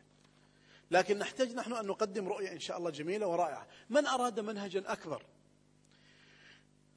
لكن 0.90 1.18
نحتاج 1.18 1.54
نحن 1.54 1.72
أن 1.72 1.86
نقدم 1.86 2.28
رؤية 2.28 2.52
إن 2.52 2.60
شاء 2.60 2.78
الله 2.78 2.90
جميلة 2.90 3.26
ورائعة. 3.26 3.66
من 3.90 4.06
أراد 4.06 4.40
منهجا 4.40 4.92
أكبر؟ 4.92 5.22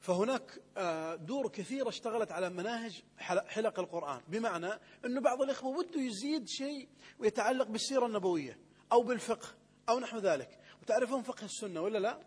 فهناك 0.02 0.62
آه، 0.76 1.14
دور 1.14 1.48
كثيرة 1.48 1.88
اشتغلت 1.88 2.32
على 2.32 2.50
مناهج 2.50 3.02
حلق 3.46 3.78
القرآن 3.78 4.22
بمعنى 4.28 4.72
أنه 5.04 5.20
بعض 5.20 5.42
الإخوة 5.42 5.78
وده 5.78 6.00
يزيد 6.00 6.48
شيء 6.48 6.88
ويتعلق 7.18 7.66
بالسيرة 7.66 8.06
النبوية 8.06 8.58
أو 8.92 9.02
بالفقه 9.02 9.48
أو 9.88 10.00
نحو 10.00 10.18
ذلك. 10.18 10.58
وتعرفون 10.82 11.22
فقه 11.22 11.44
السنة 11.44 11.80
ولا 11.80 11.98
لا؟ 11.98 12.20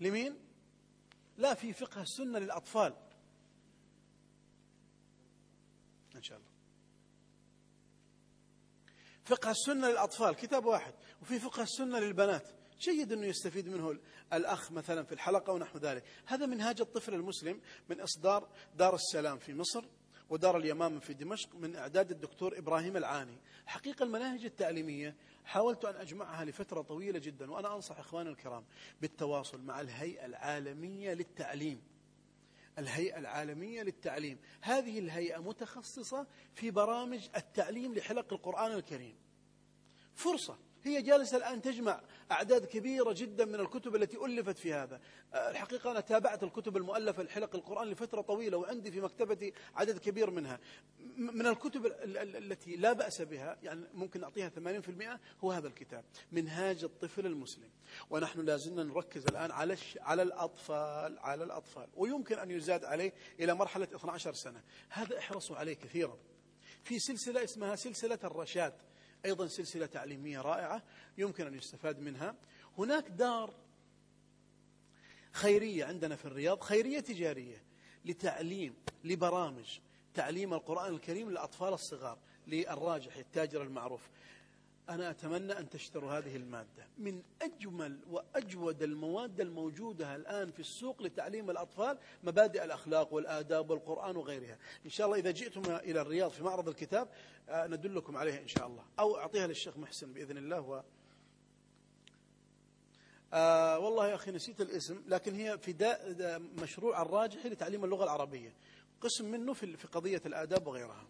لمين؟ 0.00 0.36
لا 1.36 1.54
في 1.54 1.72
فقه 1.72 2.02
السنة 2.02 2.38
للأطفال. 2.38 2.94
إن 6.16 6.22
شاء 6.22 6.38
الله. 6.38 6.50
فقه 9.24 9.50
السنة 9.50 9.88
للأطفال 9.88 10.34
كتاب 10.34 10.64
واحد. 10.66 10.94
وفي 11.22 11.38
فقه 11.38 11.62
السنة 11.62 11.98
للبنات. 11.98 12.48
جيد 12.80 13.12
أنه 13.12 13.26
يستفيد 13.26 13.68
منه 13.68 13.98
الأخ 14.32 14.72
مثلا 14.72 15.04
في 15.04 15.12
الحلقة 15.12 15.52
ونحو 15.52 15.78
ذلك. 15.78 16.04
هذا 16.26 16.46
منهاج 16.46 16.80
الطفل 16.80 17.14
المسلم 17.14 17.60
من 17.88 18.00
إصدار 18.00 18.48
دار 18.74 18.94
السلام 18.94 19.38
في 19.38 19.54
مصر 19.54 19.84
ودار 20.30 20.56
اليمامة 20.56 21.00
في 21.00 21.14
دمشق 21.14 21.54
من 21.54 21.76
إعداد 21.76 22.10
الدكتور 22.10 22.58
إبراهيم 22.58 22.96
العاني. 22.96 23.38
حقيقة 23.66 24.02
المناهج 24.02 24.44
التعليمية 24.44 25.16
حاولت 25.44 25.84
أن 25.84 25.94
أجمعها 25.94 26.44
لفترة 26.44 26.82
طويلة 26.82 27.18
جدا 27.18 27.50
وأنا 27.50 27.74
أنصح 27.74 27.98
إخواني 27.98 28.30
الكرام 28.30 28.64
بالتواصل 29.00 29.60
مع 29.60 29.80
الهيئة 29.80 30.26
العالمية 30.26 31.14
للتعليم. 31.14 31.82
الهيئة 32.78 33.18
العالمية 33.18 33.82
للتعليم. 33.82 34.38
هذه 34.60 34.98
الهيئة 34.98 35.38
متخصصة 35.38 36.26
في 36.54 36.70
برامج 36.70 37.28
التعليم 37.36 37.94
لحلق 37.94 38.32
القرآن 38.32 38.72
الكريم. 38.72 39.16
فرصة 40.14 40.58
هي 40.86 41.02
جالسة 41.02 41.36
الآن 41.36 41.62
تجمع 41.62 42.00
أعداد 42.32 42.64
كبيرة 42.64 43.12
جدا 43.12 43.44
من 43.44 43.54
الكتب 43.54 43.96
التي 43.96 44.16
ألفت 44.16 44.58
في 44.58 44.74
هذا. 44.74 45.00
آه، 45.34 45.50
الحقيقة 45.50 45.90
أنا 45.90 46.00
تابعت 46.00 46.42
الكتب 46.42 46.76
المؤلفة 46.76 47.22
لحلق 47.22 47.54
القرآن 47.54 47.88
لفترة 47.88 48.20
طويلة 48.20 48.56
وعندي 48.56 48.90
في 48.90 49.00
مكتبتي 49.00 49.52
عدد 49.74 49.98
كبير 49.98 50.30
منها. 50.30 50.60
من 51.16 51.46
الكتب 51.46 51.86
التي 52.04 52.76
لا 52.76 52.92
بأس 52.92 53.22
بها 53.22 53.58
يعني 53.62 53.80
ممكن 53.94 54.24
أعطيها 54.24 54.48
80% 54.48 55.20
هو 55.40 55.52
هذا 55.52 55.68
الكتاب 55.68 56.04
منهاج 56.32 56.84
الطفل 56.84 57.26
المسلم. 57.26 57.70
ونحن 58.10 58.40
لازلنا 58.40 58.82
نركز 58.82 59.26
الآن 59.26 59.50
على 59.50 59.76
على 60.00 60.22
الأطفال 60.22 61.18
على 61.18 61.44
الأطفال. 61.44 61.88
ويمكن 61.94 62.38
أن 62.38 62.50
يزاد 62.50 62.84
عليه 62.84 63.12
إلى 63.40 63.54
مرحلة 63.54 63.88
12 63.94 64.34
سنة. 64.34 64.62
هذا 64.88 65.18
احرصوا 65.18 65.56
عليه 65.56 65.74
كثيرا. 65.74 66.18
في 66.84 66.98
سلسلة 66.98 67.44
اسمها 67.44 67.76
سلسلة 67.76 68.18
الرشاد. 68.24 68.74
أيضا 69.26 69.46
سلسلة 69.46 69.86
تعليمية 69.86 70.40
رائعة 70.40 70.82
يمكن 71.18 71.46
أن 71.46 71.54
يستفاد 71.54 72.00
منها. 72.00 72.34
هناك 72.78 73.08
دار 73.08 73.54
خيرية 75.32 75.84
عندنا 75.84 76.16
في 76.16 76.24
الرياض 76.24 76.60
خيرية 76.60 77.00
تجارية 77.00 77.62
لتعليم 78.04 78.74
لبرامج 79.04 79.78
تعليم 80.14 80.54
القرآن 80.54 80.94
الكريم 80.94 81.30
للأطفال 81.30 81.72
الصغار 81.72 82.18
للراجح 82.46 83.16
التاجر 83.16 83.62
المعروف. 83.62 84.08
أنا 84.88 85.10
أتمنى 85.10 85.58
أن 85.58 85.68
تشتروا 85.68 86.12
هذه 86.12 86.36
المادة. 86.36 86.86
من 86.98 87.22
أجمل 87.42 87.98
وأجود 88.10 88.82
المواد 88.82 89.40
الموجودة 89.40 90.16
الآن 90.16 90.50
في 90.50 90.60
السوق 90.60 91.02
لتعليم 91.02 91.50
الأطفال 91.50 91.98
مبادئ 92.24 92.64
الأخلاق 92.64 93.12
والآداب 93.12 93.70
والقرآن 93.70 94.16
وغيرها. 94.16 94.58
إن 94.84 94.90
شاء 94.90 95.06
الله 95.06 95.18
إذا 95.18 95.30
جئتم 95.30 95.62
إلى 95.74 96.00
الرياض 96.00 96.30
في 96.30 96.42
معرض 96.42 96.68
الكتاب 96.68 97.08
آه، 97.48 97.66
ندلكم 97.66 98.16
عليها 98.16 98.40
إن 98.40 98.48
شاء 98.48 98.66
الله. 98.66 98.84
أو 98.98 99.16
أعطيها 99.16 99.46
للشيخ 99.46 99.76
محسن 99.76 100.12
بإذن 100.12 100.38
الله 100.38 100.60
و 100.60 100.82
آه 103.32 103.78
والله 103.78 104.08
يا 104.08 104.14
أخي 104.14 104.30
نسيت 104.30 104.60
الاسم 104.60 105.02
لكن 105.06 105.34
هي 105.34 105.58
فداء 105.58 106.38
مشروع 106.38 107.02
الراجحي 107.02 107.48
لتعليم 107.48 107.84
اللغة 107.84 108.04
العربية. 108.04 108.54
قسم 109.00 109.30
منه 109.30 109.52
في 109.52 109.86
قضية 109.92 110.22
الآداب 110.26 110.66
وغيرها. 110.66 111.06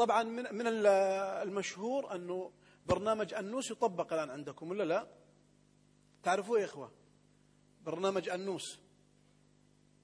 طبعا 0.00 0.22
من 0.22 0.54
من 0.54 0.66
المشهور 0.66 2.14
أنه 2.14 2.52
برنامج 2.86 3.34
أنوس 3.34 3.70
يطبق 3.70 4.12
الآن 4.12 4.30
عندكم 4.30 4.70
ولا 4.70 4.84
لا؟ 4.84 5.06
تعرفوه 6.22 6.60
يا 6.60 6.64
إخوة؟ 6.64 6.92
برنامج 7.84 8.28
أنوس. 8.28 8.78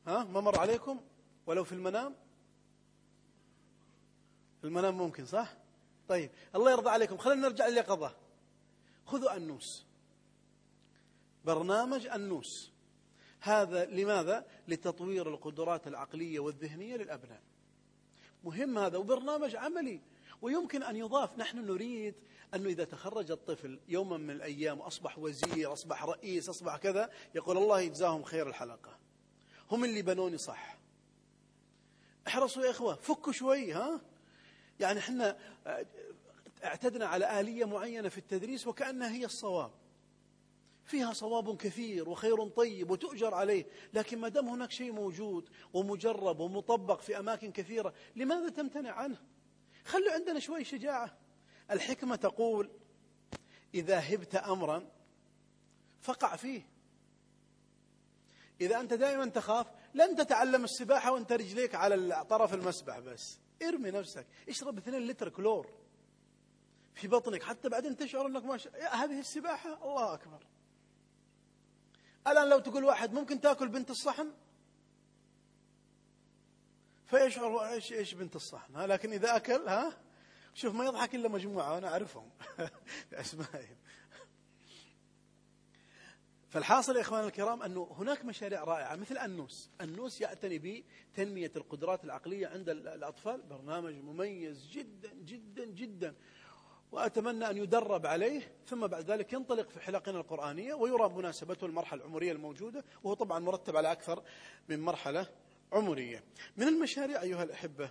ها؟ 0.07 0.25
ما 0.25 0.41
مر 0.41 0.59
عليكم؟ 0.59 1.01
ولو 1.47 1.65
في 1.65 1.73
المنام؟ 1.73 2.15
في 4.61 4.67
المنام 4.67 4.99
ممكن 4.99 5.27
صح؟ 5.27 5.57
طيب 6.09 6.31
الله 6.55 6.71
يرضى 6.71 6.91
عليكم. 6.91 7.17
خلينا 7.17 7.49
نرجع 7.49 7.67
لليقظة. 7.69 8.17
خذوا 9.07 9.37
أنوس. 9.37 9.87
برنامج 11.45 12.07
أنوس. 12.07 12.73
هذا 13.41 13.85
لماذا؟ 13.85 14.47
لتطوير 14.69 15.29
القدرات 15.29 15.87
العقلية 15.87 16.39
والذهنية 16.41 16.97
للأبناء. 16.97 17.43
مهم 18.45 18.79
هذا 18.79 18.99
وبرنامج 18.99 19.57
عملي. 19.57 20.01
ويمكن 20.43 20.83
أن 20.83 20.97
يضاف 20.97 21.39
نحن 21.39 21.59
نريد 21.59 22.15
أنه 22.55 22.69
إذا 22.69 22.85
تخرج 22.85 23.31
الطفل 23.31 23.81
يوما 23.89 24.17
من 24.17 24.31
الأيام 24.31 24.79
أصبح 24.79 25.19
وزير 25.19 25.73
أصبح 25.73 26.05
رئيس 26.05 26.49
أصبح 26.49 26.77
كذا 26.77 27.11
يقول 27.35 27.59
الله 27.59 27.81
يجزاهم 27.81 28.23
خير 28.23 28.49
الحلقة. 28.49 28.99
هم 29.71 29.85
اللي 29.85 30.03
بنوني 30.03 30.39
صح. 30.39 30.79
احرصوا 32.27 32.65
يا 32.65 32.71
إخوة 32.71 32.95
فكوا 32.95 33.33
شوي 33.33 33.73
ها؟ 33.73 34.01
يعني 34.81 34.99
إحنا 34.99 35.39
اعتدنا 36.65 37.07
على 37.07 37.41
آلية 37.41 37.65
معينة 37.65 38.09
في 38.09 38.19
التدريس 38.19 38.67
وكأنها 38.67 39.13
هي 39.13 39.25
الصواب. 39.25 39.71
فيها 40.87 41.13
صواب 41.13 41.57
كثير 41.57 42.09
وخير 42.09 42.49
طيب 42.49 42.91
وتؤجر 42.91 43.35
عليه 43.35 43.67
لكن 43.95 44.19
ما 44.19 44.29
دام 44.29 44.49
هناك 44.49 44.71
شيء 44.71 44.93
موجود 44.93 45.49
ومجرب 45.73 46.41
ومطبق 46.41 47.01
في 47.01 47.19
أماكن 47.19 47.53
كثيرة 47.53 47.95
لماذا 48.17 48.49
تمتنع 48.49 48.93
عنه؟ 48.93 49.17
خلوا 49.85 50.13
عندنا 50.13 50.41
شوي 50.41 50.65
شجاعة. 50.65 51.17
الحكمة 51.71 52.17
تقول 52.17 52.71
إذا 53.75 54.15
هبت 54.15 54.35
أمرا 54.35 54.89
فقع 56.01 56.37
فيه. 56.37 56.63
إذا 58.61 58.81
أنت 58.81 58.95
دائما 58.95 59.27
تخاف 59.27 59.67
لن 59.95 60.17
تتعلم 60.17 60.65
السباحة 60.65 61.13
وأنت 61.13 61.33
رجليك 61.33 61.75
على 61.75 62.25
طرف 62.31 62.55
المسبح 62.55 62.99
بس. 62.99 63.39
ارمي 63.63 63.91
نفسك. 63.91 64.27
اشرب 64.49 64.79
اثنين 64.79 65.07
لتر 65.07 65.29
كلور 65.29 65.71
في 66.95 67.09
بطنك 67.09 67.43
حتى 67.43 67.69
بعدين 67.69 67.97
تشعر 67.97 68.27
إنك 68.27 68.45
ما 68.45 68.57
ش... 68.57 68.69
هذه 68.69 69.21
السباحة؟ 69.21 69.85
الله 69.85 70.15
أكبر. 70.15 70.47
الآن 72.29 72.49
لو 72.49 72.59
تقول 72.59 72.85
واحد 72.85 73.13
ممكن 73.13 73.41
تأكل 73.41 73.69
بنت 73.69 73.91
الصحن؟ 73.91 74.33
فيشعر 77.07 77.69
إيش 77.69 77.93
إيش 77.93 78.15
بنت 78.15 78.37
الصحن؟ 78.37 78.77
ها 78.77 78.87
لكن 78.87 79.13
إذا 79.13 79.37
أكل 79.37 79.69
ها 79.69 79.97
شوف 80.55 80.75
ما 80.75 80.85
يضحك 80.85 81.15
إلا 81.15 81.29
مجموعة 81.29 81.75
وأنا 81.75 81.89
أعرفهم. 81.89 82.31
باسمائهم 83.11 83.77
فالحاصل 86.49 86.97
يا 86.97 87.01
اخواننا 87.01 87.27
الكرام 87.27 87.63
أنه 87.63 87.95
هناك 87.99 88.25
مشاريع 88.25 88.65
رائعة 88.65 88.97
مثل 88.97 89.19
النوس، 89.19 89.71
النوس 89.81 90.21
يعتني 90.21 90.85
بتنمية 91.13 91.53
القدرات 91.57 92.05
العقلية 92.05 92.47
عند 92.47 92.69
الأطفال، 92.69 93.43
برنامج 93.43 93.95
مميز 93.95 94.69
جدا 94.69 95.13
جدا 95.15 95.65
جدا. 95.65 96.15
وأتمنى 96.93 97.51
أن 97.51 97.57
يدرب 97.57 98.07
عليه 98.07 98.53
ثم 98.67 98.87
بعد 98.87 99.11
ذلك 99.11 99.33
ينطلق 99.33 99.69
في 99.69 99.81
حلقنا 99.81 100.19
القرآنية 100.19 100.75
ويرى 100.75 101.09
مناسبته 101.09 101.65
المرحلة 101.65 102.01
العمرية 102.01 102.33
الموجودة 102.33 102.85
وهو 103.05 103.15
طبعا 103.15 103.39
مرتب 103.39 103.77
على 103.77 103.93
أكثر 103.93 104.23
من 104.69 104.81
مرحلة 104.81 105.27
عمرية. 105.73 106.25
من 106.57 106.69
المشاريع 106.69 107.23
أيها 107.23 107.43
الأحبة 107.43 107.91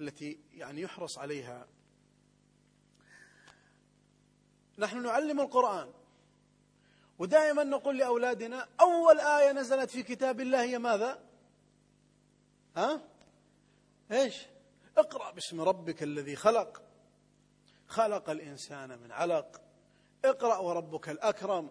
التي 0.00 0.38
يعني 0.52 0.80
يحرص 0.80 1.18
عليها 1.18 1.66
نحن 4.78 5.02
نعلم 5.02 5.40
القرآن 5.40 5.92
ودائما 7.18 7.64
نقول 7.64 7.98
لأولادنا 7.98 8.68
أول 8.80 9.20
آية 9.20 9.52
نزلت 9.52 9.90
في 9.90 10.02
كتاب 10.02 10.40
الله 10.40 10.62
هي 10.62 10.78
ماذا؟ 10.78 11.24
ها؟ 12.76 13.00
إيش؟ 14.12 14.46
اقرأ 14.96 15.30
باسم 15.30 15.60
ربك 15.60 16.02
الذي 16.02 16.36
خلق. 16.36 16.87
خلق 17.88 18.30
الإنسان 18.30 18.98
من 18.98 19.12
علق. 19.12 19.60
اقرأ 20.24 20.58
وربك 20.58 21.08
الأكرم. 21.08 21.70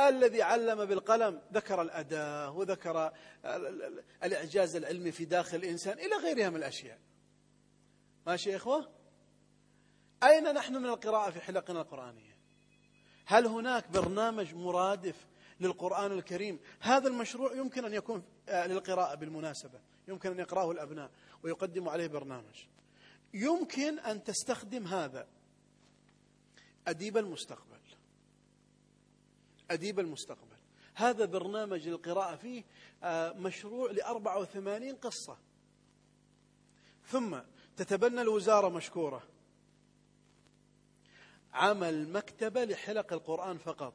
الذي 0.00 0.42
علم 0.42 0.84
بالقلم. 0.84 1.42
ذكر 1.52 1.82
الأداة 1.82 2.50
وذكر 2.50 3.12
الإعجاز 4.24 4.76
العلمي 4.76 5.12
في 5.12 5.24
داخل 5.24 5.56
الإنسان 5.56 5.98
إلى 5.98 6.16
غيرها 6.16 6.50
من 6.50 6.56
الأشياء. 6.56 6.98
ماشي 8.26 8.50
يا 8.50 8.56
إخوة؟ 8.56 8.90
أين 10.22 10.54
نحن 10.54 10.76
من 10.76 10.86
القراءة 10.86 11.30
في 11.30 11.40
حلقنا 11.40 11.80
القرآنية؟ 11.80 12.34
هل 13.26 13.46
هناك 13.46 13.88
برنامج 13.88 14.54
مرادف 14.54 15.26
للقرآن 15.60 16.12
الكريم؟ 16.12 16.60
هذا 16.80 17.08
المشروع 17.08 17.52
يمكن 17.56 17.84
أن 17.84 17.92
يكون 17.94 18.22
للقراءة 18.48 19.14
بالمناسبة. 19.14 19.80
يمكن 20.08 20.30
أن 20.30 20.38
يقرأه 20.38 20.70
الأبناء 20.70 21.10
ويقدموا 21.42 21.92
عليه 21.92 22.06
برنامج. 22.06 22.64
يمكن 23.34 23.98
أن 23.98 24.24
تستخدم 24.24 24.86
هذا. 24.86 25.26
أديب 26.88 27.16
المستقبل. 27.16 27.80
أديب 29.70 30.00
المستقبل. 30.00 30.56
هذا 30.94 31.24
برنامج 31.24 31.88
القراءة 31.88 32.36
فيه 32.36 32.64
آه، 33.02 33.32
مشروع 33.32 33.90
لأربعة 33.90 34.38
وثمانين 34.38 34.96
قصة. 34.96 35.38
ثم 37.06 37.38
تتبنى 37.76 38.20
الوزارة 38.20 38.68
مشكورة. 38.68 39.22
عمل 41.52 42.08
مكتبة 42.08 42.64
لحلق 42.64 43.12
القرآن 43.12 43.58
فقط. 43.58 43.94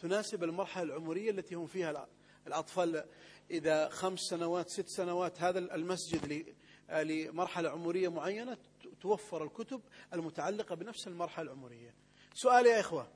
تناسب 0.00 0.44
المرحلة 0.44 0.82
العمرية 0.82 1.30
التي 1.30 1.54
هم 1.54 1.66
فيها 1.66 2.08
الأطفال 2.46 3.04
إذا 3.50 3.88
خمس 3.88 4.20
سنوات 4.20 4.68
ست 4.68 4.88
سنوات 4.88 5.42
هذا 5.42 5.58
المسجد 5.58 6.54
آه، 6.90 7.02
لمرحلة 7.02 7.70
عمرية 7.70 8.08
معينة 8.08 8.58
توفر 9.00 9.44
الكتب 9.44 9.80
المتعلقة 10.12 10.74
بنفس 10.74 11.06
المرحلة 11.08 11.52
العمرية. 11.52 11.94
سؤال 12.34 12.66
يا 12.66 12.80
إخوة. 12.80 13.08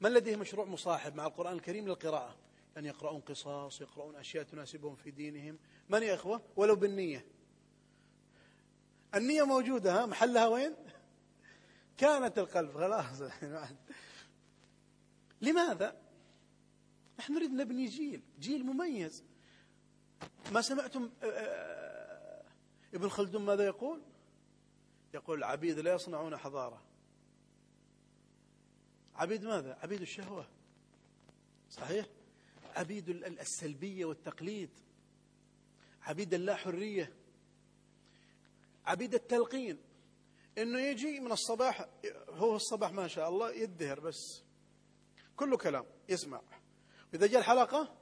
من 0.00 0.12
لديه 0.12 0.36
مشروع 0.36 0.66
مصاحب 0.66 1.14
مع 1.14 1.26
القرآن 1.26 1.52
الكريم 1.52 1.88
للقراءة؟ 1.88 2.36
أن 2.76 2.86
يقرؤون 2.86 3.20
قصص 3.20 3.80
يقرؤون 3.80 4.16
أشياء 4.16 4.44
تناسبهم 4.44 4.94
في 4.94 5.10
دينهم. 5.10 5.58
من 5.88 6.02
يا 6.02 6.14
إخوة؟ 6.14 6.42
ولو 6.56 6.76
بالنية. 6.76 7.26
النية 9.14 9.42
موجودة 9.42 10.02
ها؟ 10.02 10.06
محلها 10.06 10.46
وين؟ 10.46 10.76
كانت 11.96 12.38
القلب 12.38 12.72
خلاص. 12.72 13.22
لماذا؟ 15.42 15.96
نحن 17.18 17.32
نريد 17.32 17.50
نبني 17.50 17.86
جيل 17.86 18.22
جيل 18.38 18.66
مميز. 18.66 19.24
ما 20.52 20.60
سمعتم 20.60 21.10
آه، 21.22 21.26
آه، 21.26 22.44
ابن 22.94 23.08
خلدون 23.08 23.42
ماذا 23.42 23.64
يقول؟ 23.64 24.02
يقول 25.14 25.38
العبيد 25.38 25.78
لا 25.78 25.94
يصنعون 25.94 26.36
حضارة. 26.36 26.89
عبيد 29.20 29.44
ماذا؟ 29.44 29.78
عبيد 29.82 30.00
الشهوة. 30.00 30.46
صحيح؟ 31.70 32.06
عبيد 32.76 33.08
السلبية 33.08 34.04
والتقليد. 34.04 34.70
عبيد 36.02 36.34
اللا 36.34 36.56
حرية. 36.56 37.12
عبيد 38.86 39.14
التلقين. 39.14 39.78
إنه 40.58 40.80
يجي 40.80 41.20
من 41.20 41.32
الصباح 41.32 41.88
هو 42.28 42.56
الصباح 42.56 42.92
ما 42.92 43.08
شاء 43.08 43.28
الله 43.28 43.52
يدهر 43.52 44.00
بس. 44.00 44.42
كله 45.36 45.56
كلام 45.56 45.84
يسمع. 46.08 46.42
إذا 47.14 47.26
جاء 47.26 47.40
الحلقة 47.40 47.96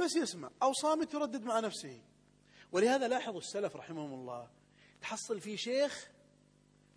بس 0.00 0.16
يسمع 0.16 0.50
أو 0.62 0.72
صامت 0.72 1.14
يردد 1.14 1.42
مع 1.42 1.60
نفسه. 1.60 2.02
ولهذا 2.72 3.08
لاحظوا 3.08 3.40
السلف 3.40 3.76
رحمهم 3.76 4.14
الله 4.14 4.50
تحصل 5.00 5.40
في 5.40 5.56
شيخ 5.56 6.10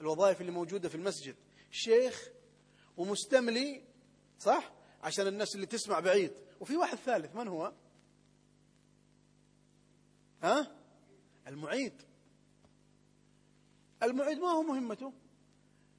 الوظائف 0.02 0.42
اللي 0.42 0.52
موجودة 0.52 0.90
في 0.90 0.96
المسجد 0.96 1.36
شيخ 1.72 2.37
ومستملي 2.98 3.84
صح؟ 4.40 4.72
عشان 5.04 5.28
الناس 5.28 5.56
اللي 5.56 5.66
تسمع 5.66 6.00
بعيد. 6.00 6.32
وفي 6.60 6.78
واحد 6.78 6.98
ثالث 6.98 7.36
من 7.36 7.48
هو؟ 7.48 7.74
ها؟ 10.44 10.72
المعيد. 11.48 11.94
المعيد 14.04 14.38
ما 14.38 14.48
هو 14.48 14.62
مهمته. 14.62 15.14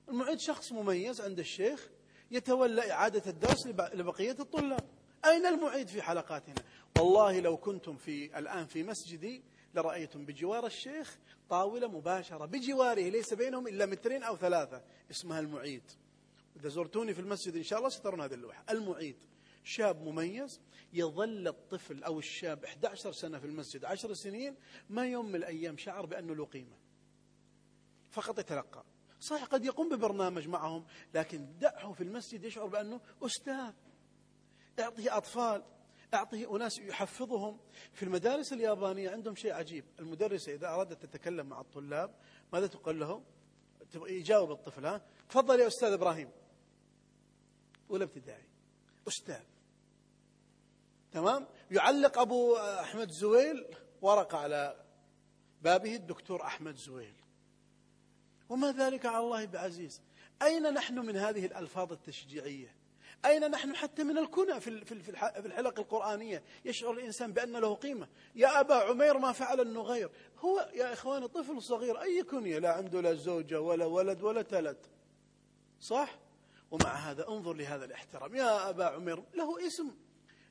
المعيد 0.09 0.39
شخص 0.39 0.73
مميز 0.73 1.21
عند 1.21 1.39
الشيخ 1.39 1.91
يتولى 2.31 2.93
إعادة 2.93 3.31
الدرس 3.31 3.67
لبقية 3.67 4.37
الطلاب. 4.41 4.91
أين 5.25 5.47
المعيد 5.47 5.89
في 5.89 6.03
حلقاتنا؟ 6.03 6.63
والله 6.99 7.41
لو 7.41 7.57
كنتم 7.57 7.97
في 7.97 8.39
الآن 8.39 8.67
في 8.67 8.83
مسجدي 8.83 9.43
لرأيتم 9.75 10.25
بجوار 10.25 10.67
الشيخ 10.67 11.19
طاولة 11.51 11.89
مباشرة 11.89 12.47
بجواره 12.47 13.09
ليس 13.09 13.35
بينهم 13.35 13.69
إلا 13.69 13.87
مترين 13.87 14.23
أو 14.23 14.37
ثلاثة 14.37 14.83
اسمها 15.11 15.41
المعيد. 15.41 15.83
إذا 16.61 16.69
زرتوني 16.69 17.15
في 17.15 17.21
المسجد 17.21 17.57
إن 17.57 17.63
شاء 17.63 17.79
الله 17.79 17.91
سترون 17.91 18.21
هذه 18.21 18.35
اللوحة. 18.35 18.65
المعيد 18.71 19.17
شاب 19.65 20.03
مميز 20.03 20.61
يظل 20.93 21.49
الطفل 21.49 22.03
أو 22.03 22.19
الشاب 22.19 22.65
11 22.65 23.13
سنة 23.13 23.39
في 23.39 23.47
المسجد 23.47 23.85
10 23.85 24.15
سنين 24.15 24.57
ما 24.91 25.07
يوم 25.07 25.29
من 25.29 25.35
الأيام 25.35 25.77
شعر 25.77 26.07
بأنه 26.07 26.35
له 26.35 26.45
قيمة. 26.45 26.77
فقط 28.11 28.39
يتلقى. 28.39 28.85
صحيح 29.21 29.45
قد 29.45 29.65
يقوم 29.65 29.89
ببرنامج 29.89 30.49
معهم 30.49 30.87
لكن 31.15 31.59
دعه 31.59 31.93
في 31.93 32.03
المسجد 32.03 32.45
يشعر 32.45 32.67
بأنه 32.67 33.01
أستاذ. 33.23 33.73
أعطيه 34.81 35.17
أطفال 35.17 35.65
أعطيه 36.15 36.57
أناس 36.57 36.79
يحفظهم. 36.79 37.61
في 37.93 38.03
المدارس 38.03 38.53
اليابانية 38.53 39.11
عندهم 39.11 39.35
شيء 39.35 39.53
عجيب. 39.53 39.85
المدرسة 39.99 40.55
إذا 40.55 40.69
أرادت 40.69 41.03
تتكلم 41.03 41.47
مع 41.47 41.61
الطلاب 41.61 42.15
ماذا 42.53 42.67
تقول 42.67 43.01
له 43.01 43.23
يجاوب 43.95 44.51
الطفل 44.51 44.87
ها؟ 44.87 45.03
تفضل 45.29 45.61
يا 45.61 45.67
أستاذ 45.67 45.93
إبراهيم. 45.93 46.31
أولى 47.91 48.05
ابتدائي. 48.05 48.45
أستاذ. 49.09 49.43
تمام؟ 51.13 51.47
يعلق 51.71 52.19
أبو 52.19 52.57
أحمد 52.57 53.11
زويل 53.11 53.67
ورقة 54.03 54.39
على 54.39 54.85
بابه 55.63 55.95
الدكتور 55.95 56.43
أحمد 56.43 56.77
زويل. 56.77 57.15
وما 58.49 58.73
ذلك 58.73 59.07
على 59.07 59.19
الله 59.19 59.45
بعزيز. 59.45 60.01
أين 60.43 60.75
نحن 60.75 60.99
من 60.99 61.17
هذه 61.17 61.47
الألفاظ 61.47 61.93
التشجيعية؟ 61.93 62.75
أين 63.25 63.51
نحن 63.51 63.77
حتى 63.77 64.05
من 64.05 64.19
الكنى 64.19 64.61
في 64.61 65.47
الحلق 65.47 65.79
القرآنية؟ 65.79 66.43
يشعر 66.65 66.91
الإنسان 66.91 67.33
بأن 67.33 67.57
له 67.57 67.75
قيمة. 67.75 68.09
يا 68.35 68.61
أبا 68.61 68.75
عمير 68.75 69.19
ما 69.19 69.33
فعل 69.33 69.61
النغير. 69.61 70.11
هو 70.39 70.71
يا 70.75 70.93
إخواني 70.93 71.29
طفل 71.29 71.63
صغير. 71.63 72.03
أي 72.03 72.23
كنية؟ 72.23 72.59
لا 72.59 72.73
عنده 72.73 73.01
لا 73.01 73.15
زوجة 73.15 73.61
ولا 73.61 73.85
ولد 73.85 74.23
ولا 74.23 74.43
تلد 74.43 74.87
صح؟ 75.81 76.19
ومع 76.71 76.95
هذا 76.95 77.29
انظر 77.29 77.53
لهذا 77.53 77.85
الاحترام. 77.85 78.37
يا 78.37 78.71
أبا 78.71 78.85
عمير 78.85 79.23
له 79.35 79.67
اسم. 79.67 79.91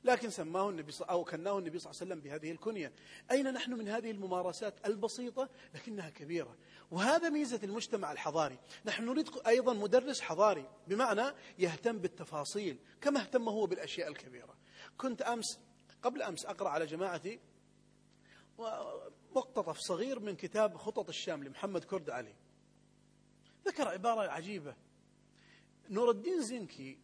لكن 0.04 0.30
سماه 0.30 0.70
النبي 0.70 0.92
أو 1.00 1.24
كناه 1.24 1.58
النبي 1.58 1.78
صلى 1.78 1.90
الله 1.90 2.00
عليه 2.00 2.12
وسلم 2.12 2.20
بهذه 2.20 2.52
الكنية. 2.52 2.92
أين 3.30 3.52
نحن 3.52 3.72
من 3.72 3.88
هذه 3.88 4.10
الممارسات 4.10 4.86
البسيطة؟ 4.86 5.48
لكنها 5.74 6.10
كبيرة. 6.10 6.56
وهذا 6.90 7.28
ميزة 7.28 7.60
المجتمع 7.62 8.12
الحضاري. 8.12 8.58
نحن 8.84 9.04
نريد 9.04 9.30
أيضا 9.46 9.72
مدرس 9.72 10.20
حضاري. 10.20 10.68
بمعنى 10.86 11.34
يهتم 11.58 11.98
بالتفاصيل 11.98 12.78
كما 13.00 13.20
اهتم 13.20 13.48
هو 13.48 13.66
بالأشياء 13.66 14.08
الكبيرة. 14.08 14.54
كنت 14.98 15.22
أمس 15.22 15.58
قبل 16.02 16.22
أمس 16.22 16.46
أقرأ 16.46 16.68
على 16.68 16.86
جماعتي 16.86 17.40
مقتطف 19.34 19.78
صغير 19.78 20.20
من 20.20 20.36
كتاب 20.36 20.76
خطط 20.76 21.08
الشام 21.08 21.44
لمحمد 21.44 21.84
كرد 21.84 22.10
علي. 22.10 22.34
ذكر 23.66 23.88
عبارة 23.88 24.30
عجيبة. 24.30 24.74
نور 25.90 26.10
الدين 26.10 26.42
زنكي 26.42 26.98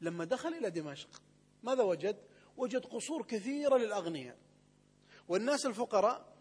لما 0.00 0.24
دخل 0.24 0.48
إلى 0.48 0.70
دمشق 0.70 1.22
ماذا 1.62 1.82
وجد؟ 1.82 2.16
وجد 2.56 2.84
قصور 2.84 3.22
كثيرة 3.22 3.76
للأغنياء. 3.76 4.38
والناس 5.28 5.66
الفقراء 5.66 6.36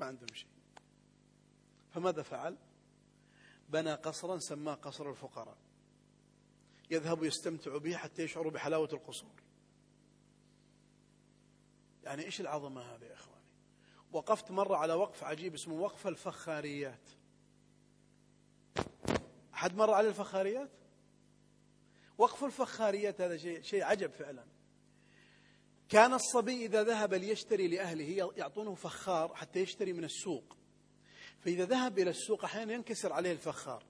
ما 0.00 0.06
عندهم 0.06 0.34
شيء. 0.34 0.48
فماذا 1.90 2.22
فعل؟ 2.22 2.56
بنى 3.68 3.94
قصرا 3.94 4.38
سماه 4.38 4.74
قصر 4.74 5.10
الفقراء. 5.10 5.56
يذهب 6.90 7.24
يستمتع 7.24 7.76
به 7.76 7.96
حتى 7.96 8.22
يشعروا 8.22 8.52
بحلاوة 8.52 8.88
القصور. 8.92 9.42
يعني 12.04 12.24
إيش 12.24 12.40
العظمة 12.40 12.80
هذه 12.80 13.04
يا 13.04 13.14
إخواني؟ 13.14 13.44
وقفت 14.12 14.50
مرة 14.50 14.76
على 14.76 14.92
وقف 14.92 15.24
عجيب 15.24 15.54
اسمه 15.54 15.74
وقف 15.74 16.06
الفخاريات. 16.06 17.08
أحد 19.58 19.76
مر 19.76 19.90
على 19.90 20.08
الفخاريات؟ 20.08 20.70
وقف 22.18 22.44
الفخاريات 22.44 23.20
هذا 23.20 23.36
شيء 23.36 23.62
شيء 23.62 23.84
عجب 23.84 24.10
فعلا. 24.10 24.44
كان 25.88 26.14
الصبي 26.14 26.66
إذا 26.66 26.82
ذهب 26.82 27.14
ليشتري 27.14 27.68
لأهله 27.68 28.32
يعطونه 28.36 28.74
فخار 28.74 29.34
حتى 29.34 29.60
يشتري 29.60 29.92
من 29.92 30.04
السوق. 30.04 30.56
فإذا 31.40 31.64
ذهب 31.64 31.98
إلى 31.98 32.10
السوق 32.10 32.44
أحيانا 32.44 32.72
ينكسر 32.72 33.12
عليه 33.12 33.32
الفخار. 33.32 33.84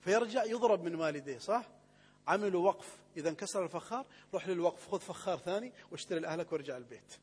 فيرجع 0.00 0.44
يضرب 0.44 0.82
من 0.82 0.94
والديه 0.94 1.38
صح؟ 1.38 1.68
عملوا 2.26 2.66
وقف. 2.66 2.98
إذا 3.16 3.28
انكسر 3.28 3.64
الفخار 3.64 4.06
روح 4.34 4.48
للوقف 4.48 4.88
خذ 4.88 5.00
فخار 5.00 5.38
ثاني 5.38 5.72
واشتري 5.90 6.20
لأهلك 6.20 6.52
وارجع 6.52 6.76
البيت. 6.76 7.18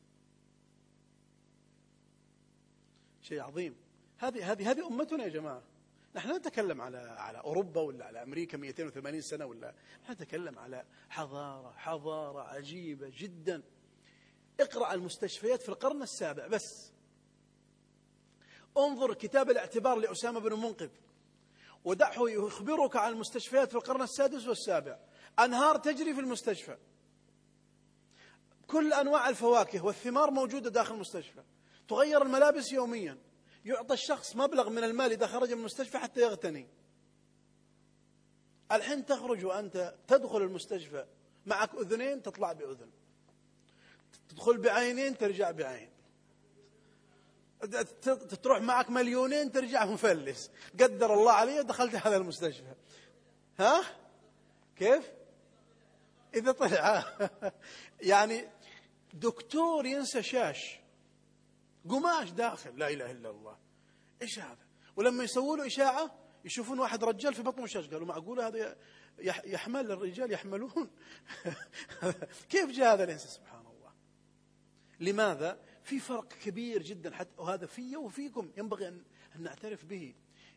شيء 3.22 3.40
عظيم. 3.40 3.76
هذه 4.18 4.52
هذه 4.52 4.70
هذه 4.70 4.86
أمتنا 4.86 5.24
يا 5.24 5.28
جماعة. 5.28 5.62
نحن 6.18 6.28
لا 6.28 6.38
نتكلم 6.38 6.80
على 6.80 6.98
على 6.98 7.38
أوروبا 7.38 7.80
ولا 7.80 8.04
على 8.04 8.22
أمريكا 8.22 8.58
280 8.58 9.20
سنة 9.20 9.46
ولا 9.46 9.74
نحن 10.02 10.12
نتكلم 10.12 10.58
على 10.58 10.84
حضارة 11.08 11.72
حضارة 11.76 12.42
عجيبة 12.42 13.12
جدا. 13.16 13.62
اقرأ 14.60 14.94
المستشفيات 14.94 15.62
في 15.62 15.68
القرن 15.68 16.02
السابع 16.02 16.46
بس. 16.46 16.92
انظر 18.78 19.14
كتاب 19.14 19.50
الاعتبار 19.50 19.98
لأسامة 19.98 20.40
بن 20.40 20.52
منقذ. 20.52 20.90
ودعه 21.84 22.28
يخبرك 22.28 22.96
عن 22.96 23.12
المستشفيات 23.12 23.68
في 23.68 23.74
القرن 23.74 24.02
السادس 24.02 24.46
والسابع. 24.46 24.98
أنهار 25.38 25.76
تجري 25.76 26.14
في 26.14 26.20
المستشفى. 26.20 26.76
كل 28.66 28.92
أنواع 28.92 29.28
الفواكه 29.28 29.84
والثمار 29.84 30.30
موجودة 30.30 30.70
داخل 30.70 30.94
المستشفى. 30.94 31.42
تغير 31.88 32.22
الملابس 32.22 32.72
يوميا. 32.72 33.27
يعطى 33.64 33.94
الشخص 33.94 34.36
مبلغ 34.36 34.70
من 34.70 34.84
المال 34.84 35.12
إذا 35.12 35.26
خرج 35.26 35.52
من 35.52 35.58
المستشفى 35.58 35.98
حتى 35.98 36.20
يغتني. 36.20 36.68
الحين 38.72 39.06
تخرج 39.06 39.44
وأنت 39.44 39.94
تدخل 40.08 40.42
المستشفى 40.42 41.06
معك 41.46 41.74
أذنين 41.74 42.22
تطلع 42.22 42.52
بأذن. 42.52 42.90
تدخل 44.28 44.58
بعينين 44.58 45.18
ترجع 45.18 45.50
بعين. 45.50 45.90
تروح 48.42 48.60
معك 48.60 48.90
مليونين 48.90 49.52
ترجع 49.52 49.84
مفلس. 49.84 50.50
قدر 50.80 51.14
الله 51.14 51.32
علي 51.32 51.62
دخلت 51.62 51.94
هذا 51.94 52.16
المستشفى. 52.16 52.74
ها؟ 53.58 53.82
كيف؟ 54.76 55.10
إذا 56.34 56.52
طلع. 56.52 57.04
يعني 58.00 58.48
دكتور 59.14 59.86
ينسى 59.86 60.22
شاش. 60.22 60.77
قماش 61.88 62.30
داخل. 62.30 62.78
لا 62.78 62.90
إله 62.90 63.10
إلا 63.10 63.30
الله. 63.30 63.58
إيش 64.22 64.38
هذا؟ 64.38 64.66
ولما 64.96 65.24
يسووا 65.24 65.56
له 65.56 65.66
إشاعة 65.66 66.18
يشوفون 66.44 66.78
واحد 66.78 67.04
رجال 67.04 67.34
في 67.34 67.42
بطنه 67.42 67.62
مشاش. 67.64 67.88
قالوا 67.88 68.06
معقولة 68.06 68.46
هذا 68.46 68.76
يحمل 69.44 69.92
الرجال 69.92 70.32
يحملون. 70.32 70.90
كيف 72.50 72.70
جاء 72.70 72.94
هذا 72.94 73.04
الإنسان؟ 73.04 73.28
سبحان 73.28 73.60
الله. 73.66 73.92
لماذا؟ 75.00 75.60
في 75.82 76.00
فرق 76.00 76.28
كبير 76.28 76.82
جدا 76.82 77.14
حتى 77.14 77.30
وهذا 77.36 77.66
في 77.66 77.96
وفيكم 77.96 78.52
ينبغي 78.56 78.88
أن 78.88 79.04
نعترف 79.38 79.84
به. 79.84 80.14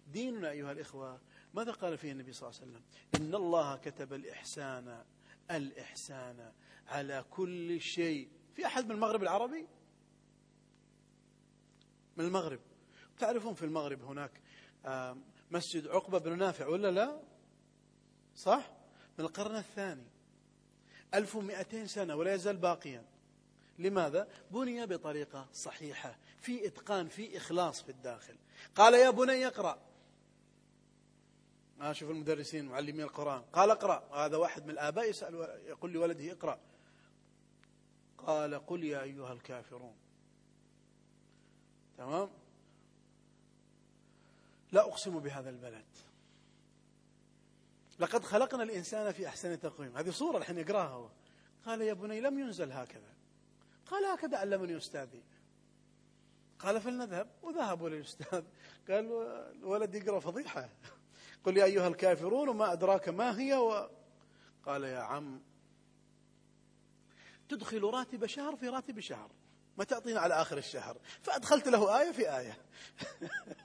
ديننا 0.07 0.49
أيها 0.49 0.71
الإخوة 0.71 1.21
ماذا 1.53 1.71
قال 1.71 1.97
فيه 1.97 2.11
النبي 2.11 2.33
صلى 2.33 2.49
الله 2.49 2.61
عليه 2.61 2.71
وسلم؟ 2.71 2.83
إن 3.15 3.35
الله 3.35 3.77
كتب 3.77 4.13
الإحسان 4.13 5.03
الإحسان 5.51 6.51
على 6.87 7.25
كل 7.29 7.81
شيء. 7.81 8.29
في 8.55 8.65
أحد 8.65 8.85
من 8.85 8.91
المغرب 8.91 9.23
العربي؟ 9.23 9.67
من 12.21 12.27
المغرب. 12.27 12.59
تعرفون 13.19 13.53
في 13.53 13.65
المغرب 13.65 14.03
هناك 14.03 14.31
مسجد 15.51 15.87
عقبة 15.87 16.17
بن 16.17 16.37
نافع 16.37 16.67
ولا 16.67 16.91
لا؟ 16.91 17.21
صح؟ 18.35 18.71
من 19.19 19.25
القرن 19.25 19.55
الثاني. 19.55 20.07
1200 21.13 21.85
سنة 21.85 22.15
ولا 22.15 22.33
يزال 22.33 22.57
باقيا. 22.57 23.05
لماذا؟ 23.79 24.27
بني 24.51 24.85
بطريقة 24.85 25.47
صحيحة 25.53 26.17
في 26.41 26.67
إتقان 26.67 27.07
في 27.07 27.37
إخلاص 27.37 27.81
في 27.81 27.89
الداخل. 27.89 28.35
قال 28.75 28.93
يا 28.93 29.09
بني 29.09 29.47
اقرأ. 29.47 29.81
أشوف 31.81 32.09
المدرسين 32.09 32.65
معلمين 32.65 33.01
القرآن. 33.01 33.41
قال 33.41 33.69
اقرأ. 33.69 34.25
هذا 34.25 34.37
واحد 34.37 34.63
من 34.63 34.69
الآباء 34.69 35.09
يسأل 35.09 35.35
يقول 35.65 35.91
لولده 35.91 36.31
اقرأ. 36.31 36.59
قال 38.17 38.65
قل 38.65 38.83
يا 38.83 39.01
أيها 39.01 39.33
الكافرون. 39.33 39.95
تمام؟ 41.97 42.29
لا 44.71 44.81
أقسم 44.81 45.19
بهذا 45.19 45.49
البلد. 45.49 45.85
لقد 47.99 48.23
خلقنا 48.23 48.63
الإنسان 48.63 49.11
في 49.11 49.27
أحسن 49.27 49.59
تقويم. 49.59 49.97
هذه 49.97 50.09
صورة 50.09 50.37
الحين 50.37 50.57
يقراها 50.57 50.87
هو. 50.87 51.09
قال 51.65 51.81
يا 51.81 51.93
بني 51.93 52.21
لم 52.21 52.39
ينزل 52.39 52.71
هكذا. 52.71 53.13
قال 53.85 54.05
هكذا 54.05 54.37
علمني 54.37 54.77
أستاذي 54.77 55.23
قال 56.59 56.81
فلنذهب. 56.81 57.27
وذهبوا 57.41 57.89
للأستاذ. 57.89 58.43
قال 58.89 59.11
الولد 59.55 59.95
يقرأ 59.95 60.19
فضيحة. 60.19 60.69
قل 61.43 61.57
يا 61.57 61.63
أيها 61.63 61.87
الكافرون 61.87 62.49
وما 62.49 62.73
أدراك 62.73 63.09
ما 63.09 63.39
هي 63.39 63.55
و... 63.55 63.89
قال 64.65 64.83
يا 64.83 64.99
عم 64.99 65.41
تدخل 67.49 67.81
راتب 67.83 68.25
شهر 68.25 68.55
في 68.55 68.69
راتب 68.69 68.99
شهر. 68.99 69.29
ما 69.81 69.85
تعطينا 69.85 70.19
على 70.19 70.33
آخر 70.33 70.57
الشهر. 70.57 70.97
فأدخلت 71.21 71.67
له 71.67 72.01
آية 72.01 72.11
في 72.11 72.37
آية. 72.37 72.57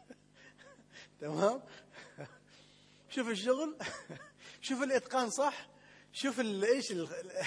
تمام؟ 1.21 1.63
شوف 3.09 3.29
الشغل. 3.29 3.79
شوف 4.67 4.83
الإتقان 4.83 5.31
صح؟ 5.31 5.69
شوف 6.13 6.41
إيش 6.41 6.93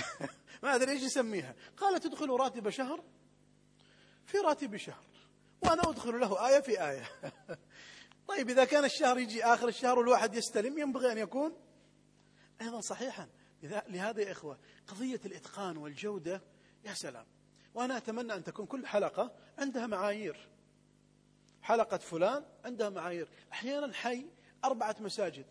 ما 0.64 0.76
أدري 0.76 0.92
إيش 0.92 1.02
يسميها. 1.02 1.56
قال 1.78 2.00
تدخل 2.00 2.30
راتب 2.30 2.70
شهر. 2.70 3.04
في 4.26 4.38
راتب 4.38 4.78
شهر. 4.78 5.06
وأنا 5.62 5.90
أدخل 5.90 6.20
له 6.20 6.48
آية 6.48 6.60
في 6.60 6.90
آية. 6.90 7.10
طيب 8.28 8.50
إذا 8.50 8.66
كان 8.66 8.86
الشهر 8.86 9.18
يجي 9.20 9.46
آخر 9.46 9.68
الشهر 9.68 10.00
والواحد 10.00 10.36
يستلم 10.36 10.78
ينبغي 10.78 11.12
أن 11.12 11.18
يكون 11.18 11.58
أيضا 12.62 12.82
صحيحا. 12.82 13.30
لهذا 13.64 14.22
يا 14.22 14.32
إخوة 14.32 14.60
قضية 14.88 15.22
الإتقان 15.26 15.78
والجودة 15.78 16.42
يا 16.86 16.94
سلام. 16.94 17.39
وأنا 17.74 17.98
أتمنى 17.98 18.34
أن 18.34 18.44
تكون 18.44 18.66
كل 18.66 18.88
حلقة 18.88 19.32
عندها 19.58 19.88
معايير. 19.88 20.50
حلقة 21.62 21.98
فلان 21.98 22.46
عندها 22.66 22.90
معايير. 22.90 23.28
أحيانا 23.52 23.94
حي 23.94 24.26
أربعة 24.66 24.96
مساجد. 25.00 25.46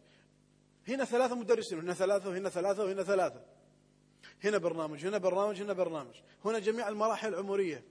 هنا 0.89 1.05
ثلاثة 1.05 1.35
مدرسين 1.35 1.79
هنا 1.79 1.95
ثلاثة 1.95 2.29
وهنا 2.29 2.49
ثلاثة 2.49 2.85
وهنا 2.85 3.03
ثلاثة. 3.03 3.45
هنا 4.45 4.59
برنامج 4.59 5.07
هنا 5.07 5.19
برنامج 5.19 5.63
هنا 5.63 5.73
برنامج. 5.73 6.15
هنا 6.45 6.59
جميع 6.59 6.89
المراحل 6.89 7.29
العمرية. 7.29 7.85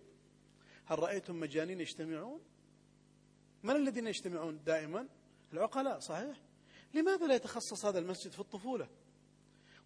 هل 0.86 1.00
رأيتم 1.00 1.40
مجانين 1.40 1.80
يجتمعون؟ 1.80 2.42
من 3.64 3.76
الذين 3.76 4.08
يجتمعون 4.08 4.64
دائما؟ 4.64 5.08
العقلاء 5.54 6.00
صحيح. 6.00 6.38
لماذا 6.94 7.28
لا 7.28 7.36
يتخصص 7.36 7.86
هذا 7.86 8.00
المسجد 8.00 8.32
في 8.32 8.40
الطفولة؟ 8.40 8.88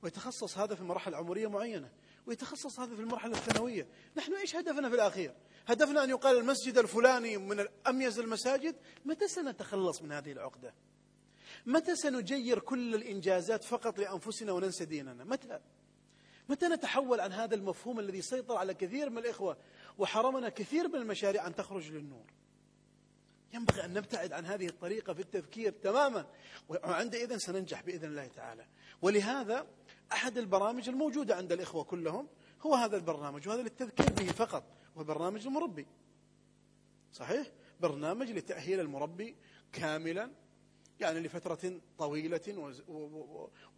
ويتخصص 0.03 0.57
هذا 0.57 0.75
في 0.75 0.83
مراحل 0.83 1.15
عمرية 1.15 1.47
معينة. 1.47 1.91
ويتخصص 2.31 2.79
هذا 2.79 2.95
في 2.95 3.01
المرحلة 3.01 3.37
الثانوية. 3.37 3.87
نحن 4.17 4.33
إيش 4.33 4.55
هدفنا 4.55 4.89
في 4.89 4.95
الأخير؟ 4.95 5.33
هدفنا 5.67 6.03
أن 6.03 6.09
يقال 6.09 6.37
المسجد 6.37 6.77
الفلاني 6.77 7.37
من 7.37 7.67
أميز 7.87 8.19
المساجد. 8.19 8.75
متى 9.05 9.27
سنتخلص 9.27 10.01
من 10.01 10.11
هذه 10.11 10.31
العقدة؟ 10.31 10.73
متى 11.65 11.95
سنجير 11.95 12.59
كل 12.59 12.95
الإنجازات 12.95 13.63
فقط 13.63 13.99
لأنفسنا 13.99 14.51
وننسى 14.51 14.85
ديننا؟ 14.85 15.23
متى؟ 15.23 15.59
متى 16.49 16.67
نتحول 16.67 17.19
عن 17.19 17.31
هذا 17.31 17.55
المفهوم 17.55 17.99
الذي 17.99 18.21
سيطر 18.21 18.55
على 18.55 18.73
كثير 18.73 19.09
من 19.09 19.17
الإخوة 19.17 19.57
وحرمنا 19.97 20.49
كثير 20.49 20.87
من 20.87 20.95
المشاريع 20.95 21.47
أن 21.47 21.55
تخرج 21.55 21.91
للنور؟ 21.91 22.25
ينبغي 23.53 23.85
أن 23.85 23.93
نبتعد 23.93 24.33
عن 24.33 24.45
هذه 24.45 24.67
الطريقة 24.67 25.13
في 25.13 25.19
التفكير 25.19 25.71
تماما. 25.71 26.25
وعندئذ 26.69 27.37
سننجح 27.37 27.81
بإذن 27.81 28.09
الله 28.09 28.27
تعالى. 28.27 28.65
ولهذا 29.01 29.67
أحد 30.13 30.37
البرامج 30.37 30.89
الموجودة 30.89 31.35
عند 31.35 31.51
الإخوة 31.51 31.83
كلهم 31.83 32.27
هو 32.61 32.75
هذا 32.75 32.97
البرنامج 32.97 33.47
وهذا 33.47 33.61
للتذكير 33.61 34.13
به 34.13 34.31
فقط 34.31 34.63
هو 34.97 35.03
برنامج 35.03 35.47
المربي. 35.47 35.87
صحيح؟ 37.13 37.47
برنامج 37.79 38.31
لتأهيل 38.31 38.79
المربي 38.79 39.35
كاملا 39.73 40.31
يعني 40.99 41.19
لفترة 41.19 41.81
طويلة 41.97 42.73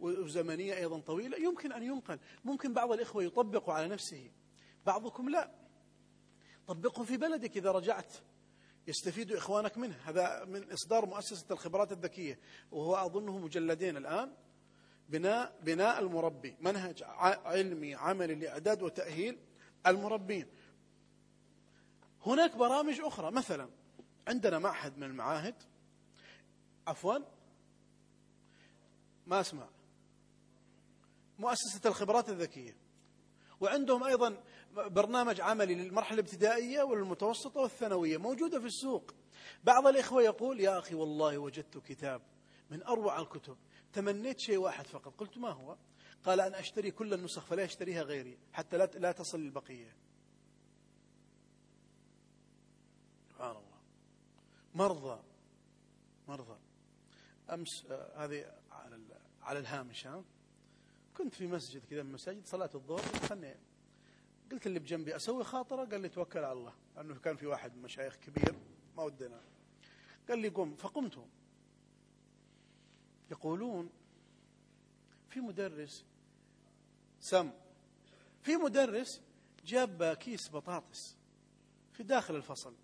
وزمنية 0.00 0.74
أيضا 0.76 1.00
طويلة 1.00 1.38
يمكن 1.38 1.72
أن 1.72 1.82
ينقل. 1.82 2.18
ممكن 2.44 2.74
بعض 2.74 2.92
الإخوة 2.92 3.24
يطبق 3.24 3.70
على 3.70 3.88
نفسه 3.88 4.30
بعضكم 4.86 5.28
لا. 5.28 5.50
طبقه 6.66 7.04
في 7.04 7.16
بلدك 7.16 7.56
إذا 7.56 7.70
رجعت. 7.70 8.12
يستفيد 8.86 9.32
إخوانك 9.32 9.78
منه. 9.78 9.96
هذا 10.04 10.44
من 10.44 10.72
إصدار 10.72 11.06
مؤسسة 11.06 11.46
الخبرات 11.50 11.92
الذكية 11.92 12.38
وهو 12.70 12.94
أظنه 12.94 13.38
مجلدين 13.38 13.96
الآن. 13.96 14.32
بناء 15.08 15.58
بناء 15.62 16.00
المربي 16.00 16.56
منهج 16.60 17.02
علمي 17.44 17.94
عملي 17.94 18.34
لإعداد 18.34 18.82
وتأهيل 18.82 19.38
المربين. 19.86 20.46
هناك 22.26 22.56
برامج 22.56 23.00
أخرى 23.00 23.30
مثلا 23.30 23.68
عندنا 24.28 24.58
معهد 24.58 24.98
من 24.98 25.02
المعاهد 25.02 25.54
عفوا 26.86 27.18
ما 29.26 29.40
أسمع 29.40 29.68
مؤسسة 31.38 31.80
الخبرات 31.88 32.28
الذكية 32.28 32.76
وعندهم 33.60 34.04
أيضا 34.04 34.42
برنامج 34.76 35.40
عملي 35.40 35.74
للمرحلة 35.74 36.14
الابتدائية 36.14 36.82
والمتوسطة 36.82 37.60
والثانوية 37.60 38.16
موجودة 38.18 38.60
في 38.60 38.66
السوق. 38.66 39.14
بعض 39.64 39.86
الإخوة 39.86 40.22
يقول 40.22 40.60
يا 40.60 40.78
أخي 40.78 40.94
والله 40.94 41.38
وجدت 41.38 41.78
كتاب 41.78 42.22
من 42.70 42.82
أروع 42.82 43.20
الكتب 43.20 43.56
تمنيت 43.94 44.38
شيء 44.38 44.56
واحد 44.56 44.86
فقط. 44.86 45.14
قلت 45.18 45.38
ما 45.38 45.50
هو؟ 45.50 45.76
قال 46.24 46.40
أن 46.40 46.54
أشتري 46.54 46.90
كل 46.90 47.14
النسخ 47.14 47.44
فلا 47.44 47.62
يشتريها 47.62 48.02
غيري. 48.02 48.38
حتى 48.52 48.76
لا 48.76 48.86
لا 48.86 49.12
تصل 49.12 49.40
للبقية. 49.40 49.96
سبحان 53.28 53.50
الله. 53.50 53.78
مرضى. 54.74 55.22
مرضى. 56.28 56.58
أمس 57.50 57.86
آه، 57.90 58.24
هذه 58.24 58.52
على 58.70 58.98
على 59.42 59.58
الهامش 59.58 60.06
ها؟ 60.06 60.24
كنت 61.16 61.34
في 61.34 61.46
مسجد 61.46 61.84
كذا 61.84 62.02
من 62.02 62.12
مساجد 62.12 62.46
صلاة 62.46 62.70
الظهر 62.74 63.18
خلني 63.28 63.54
قلت 64.52 64.66
اللي 64.66 64.78
بجنبي 64.78 65.16
أسوي 65.16 65.44
خاطرة؟ 65.44 65.84
قال 65.84 66.00
لي 66.00 66.08
توكل 66.08 66.38
على 66.38 66.52
الله 66.52 66.72
لأنه 66.96 67.14
كان 67.14 67.36
في 67.36 67.46
واحد 67.46 67.76
مشايخ 67.76 68.16
كبير 68.16 68.54
ما 68.96 69.02
ودنا. 69.02 69.40
قال 70.28 70.38
لي 70.38 70.48
قم. 70.48 70.76
فقمت. 70.76 71.26
يقولون 73.30 73.90
في 75.28 75.40
مدرس 75.40 76.04
سم 77.20 77.50
في 78.42 78.56
مدرس 78.56 79.20
جاب 79.64 80.12
كيس 80.12 80.50
بطاطس 80.50 81.16
في 81.92 82.02
داخل 82.02 82.36
الفصل. 82.36 82.74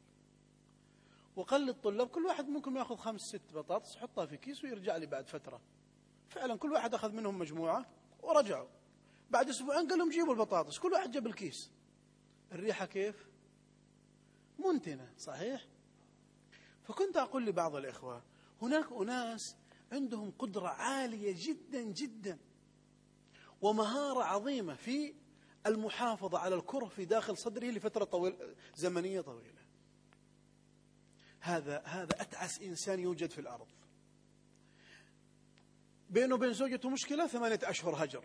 وقال 1.36 1.60
للطلاب 1.66 2.08
كل 2.08 2.26
واحد 2.26 2.48
منكم 2.48 2.76
ياخذ 2.76 2.96
خمس 2.96 3.20
ست 3.20 3.52
بطاطس 3.54 3.96
يحطها 3.96 4.26
في 4.26 4.36
كيس 4.36 4.64
ويرجع 4.64 4.96
لي 4.96 5.06
بعد 5.06 5.26
فترة. 5.26 5.60
فعلا 6.28 6.56
كل 6.56 6.72
واحد 6.72 6.94
أخذ 6.94 7.12
منهم 7.12 7.38
مجموعة 7.38 7.86
ورجعوا. 8.22 8.68
بعد 9.30 9.48
أسبوعين 9.48 9.88
قال 9.88 9.98
لهم 9.98 10.10
جيبوا 10.10 10.32
البطاطس 10.32 10.78
كل 10.78 10.92
واحد 10.92 11.10
جاب 11.10 11.26
الكيس. 11.26 11.70
الريحة 12.52 12.86
كيف؟ 12.86 13.26
منتنة 14.58 15.12
صحيح؟ 15.18 15.66
فكنت 16.82 17.16
أقول 17.16 17.46
لبعض 17.46 17.76
الإخوة 17.76 18.22
هناك 18.62 18.92
أناس 18.92 19.56
عندهم 19.92 20.30
قدرة 20.38 20.68
عالية 20.68 21.34
جدا 21.36 21.82
جدا 21.82 22.38
ومهارة 23.60 24.24
عظيمة 24.24 24.74
في 24.74 25.14
المحافظة 25.66 26.38
على 26.38 26.54
الكرة 26.54 26.86
في 26.86 27.04
داخل 27.04 27.36
صدره 27.36 27.66
لفترة 27.66 28.04
طويل 28.04 28.36
زمنية 28.74 29.20
طويلة. 29.20 29.60
هذا 31.40 31.82
هذا 31.84 32.22
أتعس 32.22 32.60
إنسان 32.60 33.00
يوجد 33.00 33.30
في 33.30 33.40
الأرض. 33.40 33.68
بينه 36.10 36.34
وبين 36.34 36.52
زوجته 36.52 36.90
مشكلة 36.90 37.26
ثمانية 37.26 37.60
أشهر 37.62 38.04
هجر. 38.04 38.24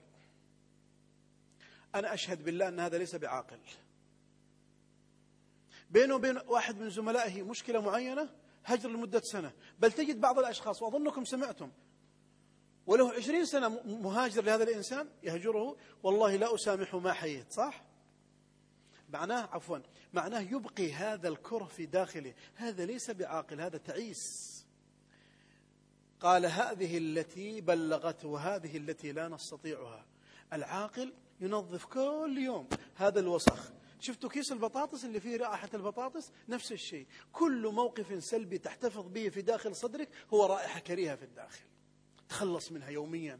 أنا 1.95 2.13
أشهد 2.13 2.43
بالله 2.43 2.67
أن 2.67 2.79
هذا 2.79 2.97
ليس 2.97 3.15
بعاقل. 3.15 3.59
بينه 5.89 6.15
وبين 6.15 6.37
واحد 6.37 6.77
من 6.77 6.89
زملائه 6.89 7.43
مشكلة 7.43 7.81
معينة 7.81 8.29
هجر 8.65 8.89
لمدة 8.89 9.19
سنة. 9.19 9.51
بل 9.79 9.91
تجد 9.91 10.21
بعض 10.21 10.39
الأشخاص 10.39 10.81
وأظنكم 10.81 11.25
سمعتم 11.25 11.71
وله 12.87 13.13
عشرين 13.13 13.45
سنة 13.45 13.69
مهاجر 13.85 14.43
لهذا 14.43 14.63
الإنسان 14.63 15.09
يهجره 15.23 15.77
والله 16.03 16.35
لا 16.35 16.55
أسامحه 16.55 16.99
ما 16.99 17.13
حييت 17.13 17.51
صح؟ 17.51 17.83
معناه 19.09 19.49
عفوا 19.51 19.79
معناه 20.13 20.39
يبقي 20.39 20.93
هذا 20.93 21.27
الكره 21.27 21.65
في 21.65 21.85
داخله 21.85 22.33
هذا 22.55 22.85
ليس 22.85 23.11
بعاقل 23.11 23.61
هذا 23.61 23.77
تعيس. 23.77 24.55
قال 26.19 26.45
هذه 26.45 26.97
التي 26.97 27.61
بلغت 27.61 28.25
وهذه 28.25 28.77
التي 28.77 29.11
لا 29.11 29.27
نستطيعها. 29.27 30.05
العاقل 30.53 31.13
ينظف 31.41 31.85
كل 31.85 32.37
يوم. 32.37 32.67
هذا 32.95 33.19
الوسخ. 33.19 33.71
شفتوا 34.05 34.29
كيس 34.29 34.51
البطاطس 34.51 35.05
اللي 35.05 35.19
فيه 35.19 35.37
رائحة 35.37 35.69
البطاطس؟ 35.73 36.31
نفس 36.49 36.71
الشيء. 36.71 37.07
كل 37.33 37.67
موقف 37.67 38.23
سلبي 38.23 38.57
تحتفظ 38.57 39.07
به 39.07 39.29
في 39.29 39.41
داخل 39.41 39.75
صدرك 39.75 40.09
هو 40.33 40.45
رائحة 40.45 40.79
كريهة 40.79 41.15
في 41.15 41.25
الداخل. 41.25 41.65
تخلص 42.29 42.71
منها 42.71 42.89
يوميا. 42.89 43.39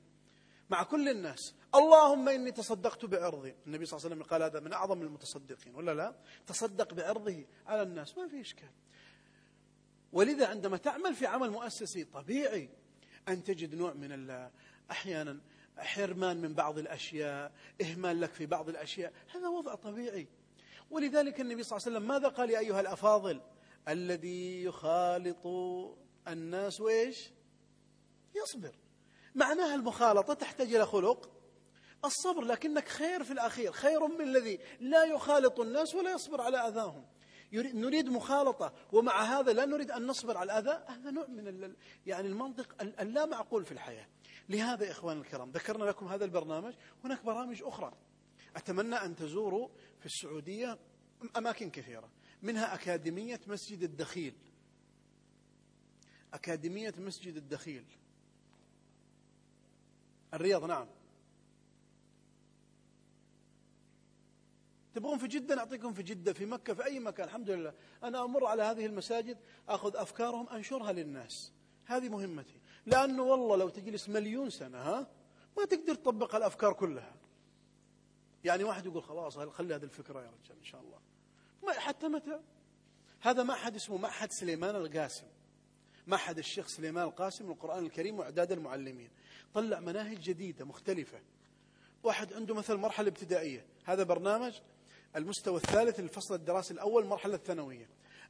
مع 0.70 0.84
كل 0.84 1.10
الناس. 1.10 1.56
اللهم 1.76 2.30
إني 2.30 2.52
تصدقت 2.52 3.06
بعرضي. 3.06 3.56
النبي 3.68 3.86
صلى 3.86 3.98
الله 3.98 4.06
عليه 4.06 4.16
وسلم 4.16 4.24
قال 4.24 4.44
هذا 4.44 4.60
من 4.60 4.74
أعظم 4.74 5.02
المتصدقين 5.02 5.76
ولا 5.76 5.94
لا؟ 5.94 6.16
تصدق 6.48 6.94
بعرضه 6.94 7.46
على 7.68 7.82
الناس. 7.82 8.18
ما 8.18 8.28
في 8.28 8.42
إشكال. 8.42 8.70
ولذا 10.12 10.48
عندما 10.48 10.78
تعمل 10.78 11.16
في 11.16 11.26
عمل 11.26 11.50
مؤسسي 11.50 12.04
طبيعي 12.04 12.70
أن 13.28 13.44
تجد 13.44 13.76
نوع 13.76 13.94
من 13.94 14.50
أحيانا 14.92 15.42
حرمان 15.78 16.38
من 16.38 16.54
بعض 16.54 16.78
الأشياء 16.78 17.52
إهمال 17.82 18.22
لك 18.22 18.34
في 18.34 18.46
بعض 18.46 18.70
الأشياء 18.70 19.14
هذا 19.36 19.48
وضع 19.48 19.76
طبيعي. 19.76 20.28
ولذلك 20.90 21.42
النبي 21.42 21.64
صلى 21.64 21.78
الله 21.78 21.88
عليه 21.88 21.98
وسلم 21.98 22.08
ماذا 22.08 22.28
قال 22.28 22.50
يا 22.50 22.60
أيها 22.60 22.80
الأفاضل؟ 22.80 23.42
الذي 23.88 24.64
يخالط 24.64 25.48
الناس 26.28 26.82
وإيش 26.82 27.32
يصبر. 28.36 28.76
معناها 29.36 29.76
المخالطة 29.76 30.34
تحتاج 30.34 30.74
إلى 30.74 30.86
خلق 30.86 31.30
الصبر 32.06 32.44
لكنك 32.44 32.88
خير 32.88 33.24
في 33.24 33.32
الأخير 33.32 33.72
خير 33.72 34.08
من 34.08 34.22
الذي 34.22 34.60
لا 34.80 35.04
يخالط 35.04 35.60
الناس 35.60 35.96
ولا 35.96 36.12
يصبر 36.12 36.42
على 36.42 36.58
أذاهم. 36.58 37.06
نريد 37.54 38.10
مخالطة 38.10 38.74
ومع 38.92 39.22
هذا 39.22 39.54
لا 39.54 39.66
نريد 39.66 39.92
أن 39.92 40.08
نصبر 40.08 40.38
على 40.38 40.60
الأذى 40.60 40.84
هذا 40.88 41.12
نوع 41.12 41.28
من 41.28 41.76
يعني 42.06 42.28
المنطق 42.28 42.82
اللا 42.82 43.26
معقول 43.26 43.66
في 43.66 43.72
الحياة. 43.72 44.08
لهذا 44.50 44.92
إخوان 44.92 45.18
الكرام 45.18 45.52
ذكرنا 45.52 45.84
لكم 45.84 46.08
هذا 46.08 46.26
البرنامج 46.26 46.74
هناك 47.04 47.26
برامج 47.26 47.64
أخرى. 47.64 47.94
أتمنى 48.56 48.96
أن 48.96 49.16
تزوروا 49.16 49.70
في 50.00 50.06
السعودية 50.06 50.80
أماكن 51.38 51.70
كثيرة 51.70 52.10
منها 52.42 52.76
أكاديمية 52.76 53.40
مسجد 53.48 53.84
الدخيل. 53.84 54.36
أكاديمية 56.34 56.94
مسجد 56.98 57.36
الدخيل. 57.36 57.86
الرياض 60.34 60.66
نعم. 60.66 60.88
تبغون 64.94 65.18
في 65.18 65.28
جدة؟ 65.28 65.56
نعطيكم 65.56 65.94
في 65.94 66.04
جدة 66.04 66.34
في 66.34 66.46
مكة 66.46 66.74
في 66.74 66.86
أي 66.86 67.00
مكان. 67.00 67.28
الحمد 67.28 67.50
لله. 67.50 67.74
أنا 68.04 68.24
أمر 68.24 68.46
على 68.46 68.64
هذه 68.64 68.86
المساجد 68.86 69.38
أخذ 69.70 69.96
أفكارهم 69.96 70.50
أنشرها 70.50 70.92
للناس. 70.92 71.52
هذه 71.86 72.10
مهمتي. 72.10 72.60
لأنه 72.86 73.24
والله 73.24 73.56
لو 73.56 73.70
تجلس 73.70 74.10
مليون 74.10 74.50
سنة 74.50 74.78
ها 74.78 75.08
ما 75.58 75.66
تقدر 75.66 75.96
تطبق 75.96 76.36
الأفكار 76.36 76.74
كلها. 76.74 77.25
يعني 78.46 78.64
واحد 78.64 78.86
يقول 78.86 79.04
خلاص 79.04 79.38
خلي 79.38 79.76
هذه 79.76 79.84
الفكرة 79.84 80.20
يا 80.20 80.28
رجال 80.28 80.58
إن 80.58 80.64
شاء 80.64 80.82
الله. 80.82 81.00
ما 81.64 81.74
حتى 81.74 82.08
متى؟ 82.08 82.40
هذا 83.22 83.44
معهد 83.44 83.76
اسمه 83.76 83.98
معهد 83.98 84.32
سليمان 84.32 84.76
القاسم. 84.76 85.26
معهد 86.08 86.38
الشيخ 86.38 86.68
سليمان 86.68 87.04
القاسم 87.04 87.48
للقرآن 87.48 87.86
الكريم 87.86 88.20
وإعداد 88.20 88.52
المعلمين. 88.52 89.10
طلع 89.54 89.80
مناهج 89.80 90.20
جديدة 90.20 90.66
مختلفة. 90.66 91.20
واحد 92.04 92.34
عنده 92.34 92.56
مثل 92.56 92.76
مرحلة 92.76 93.08
ابتدائية. 93.08 93.66
هذا 93.86 94.04
برنامج 94.04 94.54
المستوى 95.16 95.56
الثالث 95.56 96.00
الفصل 96.00 96.36
الدراسي 96.36 96.74
الأول 96.74 97.04
المرحلة 97.04 97.36
الثانوية. 97.36 97.90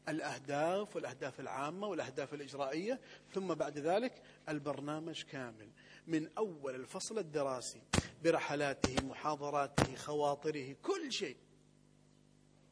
الأهداف 0.10 0.96
والأهداف 0.96 1.40
العامة 1.40 1.88
والأهداف 1.88 2.34
الإجرائية. 2.34 3.00
ثم 3.34 3.54
بعد 3.54 3.78
ذلك 3.78 4.22
البرنامج 4.50 5.24
كامل. 5.24 5.70
من 6.08 6.30
أول 6.38 6.76
الفصل 6.76 7.18
الدراسي. 7.18 7.82
برحلاته 8.26 9.06
محاضراته 9.06 9.96
خواطره 9.96 10.76
كل 10.84 11.12
شيء. 11.12 11.38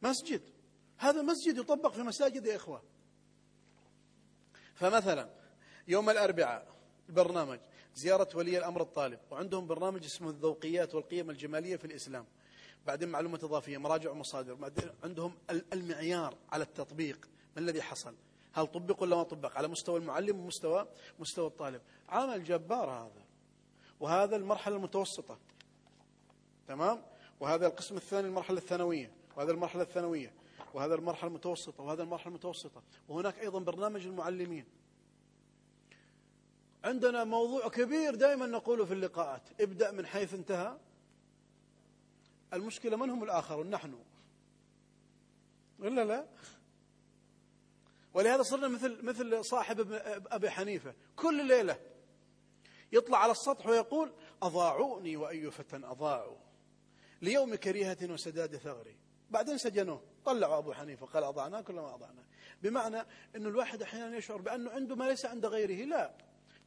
مسجد. 0.01 0.41
هذا 0.97 1.21
مسجد 1.21 1.57
يطبق 1.57 1.91
في 1.91 2.03
مساجد 2.03 2.45
يا 2.45 2.55
إخوة. 2.55 2.83
فمثلا 4.75 5.29
يوم 5.87 6.09
الأربعاء 6.09 6.67
البرنامج 7.09 7.59
زيارة 7.95 8.37
ولي 8.37 8.57
الأمر 8.57 8.81
الطالب. 8.81 9.19
وعندهم 9.31 9.67
برنامج 9.67 10.03
اسمه 10.03 10.29
الذوقيات 10.29 10.95
والقيم 10.95 11.29
الجمالية 11.29 11.75
في 11.75 11.85
الإسلام. 11.85 12.25
بعدين 12.85 13.09
معلومات 13.09 13.43
إضافية 13.43 13.77
مراجع 13.77 14.11
ومصادر. 14.11 14.53
بعدين 14.53 14.89
عندهم 15.03 15.33
المعيار 15.73 16.37
على 16.51 16.63
التطبيق. 16.63 17.29
ما 17.55 17.61
الذي 17.61 17.81
حصل؟ 17.81 18.15
هل 18.53 18.67
طبق 18.67 19.01
ولا 19.03 19.15
ما 19.15 19.23
طبق؟ 19.23 19.57
على 19.57 19.67
مستوى 19.67 19.99
المعلم 19.99 20.39
ومستوى 20.39 20.87
مستوى 21.19 21.47
الطالب. 21.47 21.81
عمل 22.09 22.43
جبار 22.43 22.89
هذا. 22.89 23.22
وهذا 23.99 24.35
المرحلة 24.35 24.75
المتوسطة. 24.75 25.37
تمام؟ 26.67 27.01
وهذا 27.39 27.67
القسم 27.67 27.95
الثاني 27.95 28.27
المرحلة 28.27 28.57
الثانوية 28.57 29.11
وهذا 29.35 29.51
المرحلة 29.51 29.83
الثانوية 29.83 30.33
وهذا 30.73 30.95
المرحلة 30.95 31.27
المتوسطة 31.27 31.83
وهذا 31.83 32.03
المرحلة 32.03 32.27
المتوسطة. 32.27 32.83
وهناك 33.09 33.39
أيضا 33.39 33.59
برنامج 33.59 34.05
المعلمين 34.05 34.65
عندنا 36.83 37.23
موضوع 37.23 37.69
كبير 37.69 38.15
دائما 38.15 38.45
نقوله 38.45 38.85
في 38.85 38.93
اللقاءات. 38.93 39.41
ابدأ 39.61 39.91
من 39.91 40.05
حيث 40.05 40.33
انتهى. 40.33 40.77
المشكلة 42.53 42.97
من 42.97 43.09
هم 43.09 43.23
الآخرون؟ 43.23 43.69
نحن. 43.69 43.99
ولا 45.79 46.05
لا؟ 46.05 46.25
ولهذا 48.13 48.43
صرنا 48.43 48.67
مثل 48.67 49.05
مثل 49.05 49.45
صاحب 49.45 49.91
أبي 50.31 50.49
حنيفة. 50.49 50.93
كل 51.15 51.47
ليلة 51.47 51.79
يطلع 52.93 53.17
على 53.17 53.31
السطح 53.31 53.67
ويقول 53.67 54.13
أضاعوني 54.41 55.17
وأي 55.17 55.51
فتى 55.51 55.75
أضاعوا 55.75 56.37
ليوم 57.21 57.55
كريهة 57.55 57.97
وسداد 58.03 58.57
ثغري. 58.57 58.97
بعدين 59.29 59.57
سجنوه 59.57 60.03
طلعوا 60.25 60.57
أبو 60.57 60.73
حنيفة 60.73 61.05
قال 61.05 61.23
أضعناك 61.23 61.69
ولا 61.69 61.81
ما 61.81 61.95
أضعناك 61.95 62.25
بمعنى 62.61 63.05
أنه 63.35 63.49
الواحد 63.49 63.81
أحيانا 63.81 64.17
يشعر 64.17 64.41
بأنه 64.41 64.71
عنده 64.71 64.95
ما 64.95 65.03
ليس 65.03 65.25
عند 65.25 65.45
غيره 65.45 65.85
لا. 65.85 66.13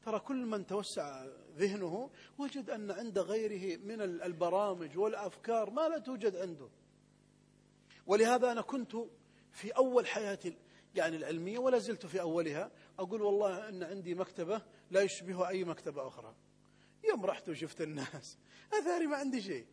ترى 0.05 0.19
كل 0.19 0.47
من 0.47 0.67
توسع 0.67 1.27
ذهنه 1.57 2.11
وجد 2.39 2.71
أن 2.71 2.91
عند 2.91 3.19
غيره 3.19 3.77
من 3.77 4.01
البرامج 4.03 4.99
والأفكار 4.99 5.71
ما 5.71 5.89
لا 5.89 5.99
توجد 5.99 6.37
عنده. 6.37 6.69
ولهذا 8.07 8.53
أنا 8.53 8.63
كنت 8.63 8.97
في 9.53 9.71
أول 9.71 10.07
حياتي 10.07 10.57
يعني 10.95 11.17
العلمية 11.17 11.59
ولا 11.59 11.79
زلت 11.79 12.07
في 12.07 12.21
أولها 12.21 12.71
أقول 12.99 13.23
والله 13.23 13.69
أن 13.69 13.83
عندي 13.83 14.15
مكتبة 14.15 14.63
لا 14.91 15.01
يشبه 15.01 15.49
أي 15.49 15.65
مكتبة 15.65 16.09
أخرى. 16.09 16.35
يوم 17.09 17.27
رحت 17.27 17.49
وشفت 17.49 17.81
الناس. 17.81 18.39
أثاري 18.73 19.07
ما 19.07 19.17
عندي 19.17 19.41
شيء. 19.43 19.67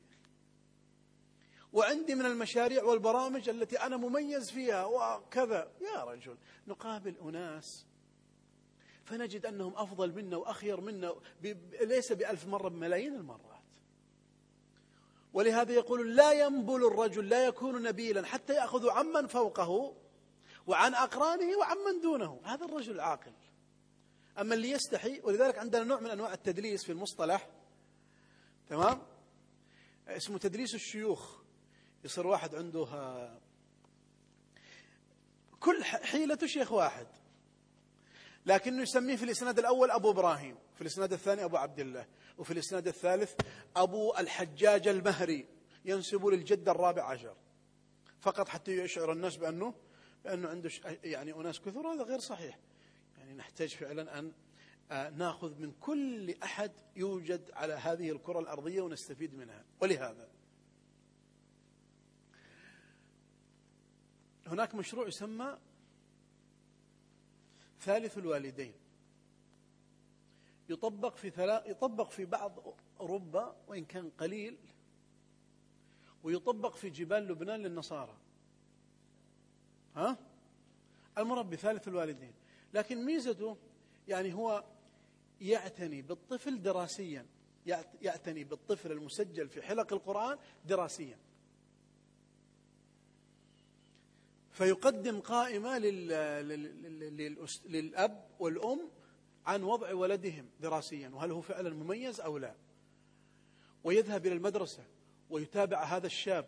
وعندي 1.73 2.15
من 2.15 2.25
المشاريع 2.25 2.83
والبرامج 2.83 3.49
التي 3.49 3.79
أنا 3.79 3.97
مميز 3.97 4.51
فيها 4.51 4.85
وكذا. 4.85 5.71
يا 5.81 6.03
رجل 6.03 6.37
نقابل 6.67 7.15
أناس. 7.21 7.85
فنجد 9.03 9.45
أنهم 9.45 9.75
أفضل 9.75 10.11
منا 10.11 10.37
وأخير 10.37 10.81
منا. 10.81 11.15
ليس 11.81 12.11
بألف 12.11 12.47
مرة 12.47 12.69
بملايين 12.69 13.15
المرات. 13.15 13.53
ولهذا 15.33 15.73
يقول 15.73 16.15
لا 16.15 16.31
ينبل 16.31 16.87
الرجل 16.87 17.29
لا 17.29 17.45
يكون 17.45 17.83
نبيلا 17.83 18.25
حتى 18.25 18.53
يأخذ 18.53 18.89
عمن 18.89 19.27
فوقه 19.27 19.95
وعن 20.67 20.95
أقرانه 20.95 21.57
وعمن 21.57 22.01
دونه. 22.01 22.41
هذا 22.43 22.65
الرجل 22.65 22.95
العاقل 22.95 23.33
أما 24.39 24.55
اللي 24.55 24.69
يستحي 24.69 25.21
ولذلك 25.23 25.57
عندنا 25.57 25.83
نوع 25.83 25.99
من 25.99 26.09
أنواع 26.09 26.33
التدليس 26.33 26.83
في 26.83 26.91
المصطلح 26.91 27.49
تمام؟ 28.69 29.01
اسمه 30.07 30.37
تدريس 30.37 30.75
الشيوخ. 30.75 31.41
يصير 32.03 32.27
واحد 32.27 32.55
عنده 32.55 32.87
كل 35.59 35.83
حيلته 35.83 36.47
شيخ 36.47 36.71
واحد. 36.71 37.07
لكنه 38.45 38.81
يسميه 38.81 39.15
في 39.15 39.25
الإسناد 39.25 39.59
الأول 39.59 39.91
أبو 39.91 40.11
إبراهيم 40.11 40.57
في 40.75 40.81
الإسناد 40.81 41.13
الثاني 41.13 41.43
أبو 41.43 41.57
عبد 41.57 41.79
الله 41.79 42.07
وفي 42.37 42.53
الإسناد 42.53 42.87
الثالث 42.87 43.33
أبو 43.75 44.13
الحجاج 44.17 44.87
المهري 44.87 45.47
ينسب 45.85 46.25
للجد 46.25 46.69
الرابع 46.69 47.03
عشر. 47.03 47.35
فقط 48.21 48.47
حتى 48.47 48.71
يشعر 48.71 49.11
الناس 49.11 49.35
بأنه 49.35 49.73
بأنه 50.23 50.49
عنده 50.49 50.69
يعني 51.03 51.33
أناس 51.33 51.59
كثر 51.59 51.87
هذا 51.87 52.03
غير 52.03 52.19
صحيح. 52.19 52.59
يعني 53.17 53.33
نحتاج 53.33 53.69
فعلا 53.69 54.19
أن 54.19 54.31
آه، 54.91 55.09
نأخذ 55.09 55.59
من 55.59 55.71
كل 55.71 56.35
أحد 56.43 56.71
يوجد 56.95 57.51
على 57.51 57.73
هذه 57.73 58.11
الكرة 58.11 58.39
الأرضية 58.39 58.81
ونستفيد 58.81 59.33
منها. 59.35 59.65
ولهذا 59.81 60.29
هناك 64.47 64.75
مشروع 64.75 65.07
يسمى 65.07 65.57
ثالث 67.79 68.17
الوالدين. 68.17 68.73
يطبق 70.69 71.15
في 71.15 71.29
ثلاث 71.29 71.67
يطبق 71.67 72.09
في 72.09 72.25
بعض 72.25 72.59
أوروبا 72.99 73.55
وإن 73.67 73.85
كان 73.85 74.09
قليل 74.09 74.57
ويطبق 76.23 76.75
في 76.75 76.89
جبال 76.89 77.27
لبنان 77.27 77.59
للنصارى. 77.59 78.17
ها؟ 79.95 80.17
المربي 81.17 81.57
ثالث 81.57 81.87
الوالدين. 81.87 82.33
لكن 82.73 83.05
ميزته 83.05 83.57
يعني 84.07 84.33
هو 84.33 84.63
يعتني 85.41 86.01
بالطفل 86.01 86.61
دراسيا. 86.61 87.25
يعتني 88.01 88.43
بالطفل 88.43 88.91
المسجل 88.91 89.49
في 89.49 89.61
حلق 89.61 89.93
القرآن 89.93 90.37
دراسيا. 90.65 91.17
فيقدم 94.51 95.19
قائمة 95.19 95.77
للأب 97.65 98.29
والأم 98.39 98.89
عن 99.45 99.63
وضع 99.63 99.93
ولدهم 99.93 100.49
دراسيا. 100.59 101.09
وهل 101.09 101.31
هو 101.31 101.41
فعلا 101.41 101.69
مميز 101.69 102.21
أو 102.21 102.37
لا؟ 102.37 102.55
ويذهب 103.83 104.25
إلى 104.25 104.35
المدرسة 104.35 104.83
ويتابع 105.29 105.83
هذا 105.83 106.07
الشاب 106.07 106.45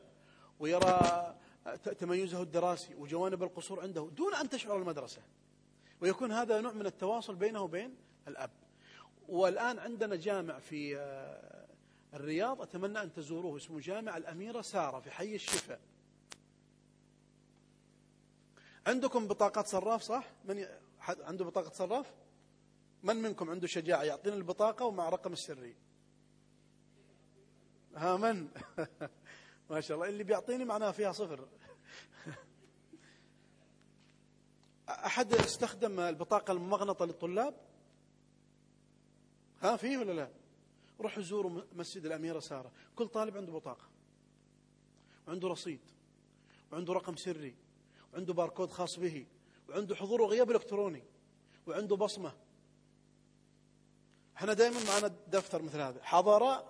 ويرى 0.60 1.36
تميزه 1.74 2.42
الدراسي 2.42 2.96
وجوانب 2.96 3.44
القصور 3.44 3.82
عنده 3.82 4.10
دون 4.16 4.36
أن 4.36 4.50
تشعر 4.50 4.78
المدرسة. 4.78 5.22
ويكون 6.02 6.32
هذا 6.32 6.62
نوع 6.62 6.74
من 6.74 6.86
التواصل 6.86 7.36
بينه 7.36 7.62
وبين 7.62 7.96
الأب. 8.28 8.52
والآن 9.28 9.80
عندنا 9.80 10.16
جامع 10.16 10.60
في 10.60 10.98
آه، 10.98 11.68
الرياض 12.14 12.62
أتمنى 12.62 13.02
أن 13.02 13.14
تزوروه 13.14 13.58
اسمه 13.58 13.80
جامع 13.80 14.18
الأميرة 14.18 14.62
سارة 14.62 15.00
في 15.00 15.12
حي 15.12 15.36
الشفاء. 15.36 15.80
عندكم 18.88 19.28
بطاقة 19.28 19.64
صراف 19.64 20.02
صح؟ 20.02 20.28
من 20.46 20.66
عنده 21.00 21.46
بطاقة 21.46 21.70
صراف؟ 21.70 22.14
من 23.04 23.16
منكم 23.16 23.50
عنده 23.50 23.68
شجاعة؟ 23.68 24.04
يعطينا 24.04 24.36
البطاقة 24.36 24.86
ومع 24.86 25.10
رقم 25.10 25.34
السري. 25.34 25.76
ها 27.96 28.18
من؟ 28.18 28.48
ما 29.70 29.82
شاء 29.82 29.98
الله 29.98 30.10
اللي 30.10 30.24
بيعطيني 30.24 30.66
معناها 30.66 30.92
فيها 30.92 31.12
صفر. 31.12 31.48
أحد 34.90 35.34
استخدم 35.34 36.00
البطاقة 36.00 36.52
الممغنطة 36.52 37.06
للطلاب؟ 37.06 37.56
ها 39.62 39.78
فيه 39.78 39.98
ولا 39.98 40.12
لا؟ 40.12 40.30
روحوا 41.00 41.24
زوروا 41.24 41.62
مسجد 41.74 42.06
الأميرة 42.06 42.40
سارة. 42.40 42.72
كل 42.96 43.08
طالب 43.08 43.38
عنده 43.38 43.52
بطاقة 43.52 43.90
وعنده 45.28 45.48
رصيد 45.48 45.80
وعنده 46.72 46.94
رقم 46.94 47.16
سري 47.16 47.56
وعنده 48.14 48.34
باركود 48.34 48.72
خاص 48.72 49.00
به 49.00 49.26
وعنده 49.70 49.96
حضور 49.96 50.22
وغياب 50.22 50.52
إلكتروني 50.52 51.04
وعنده 51.68 51.96
بصمة. 51.96 52.34
إحنا 54.38 54.54
دائما 54.54 54.78
معنا 54.88 55.08
دفتر 55.28 55.62
مثل 55.62 55.80
هذا. 55.80 56.04
حضر 56.04 56.64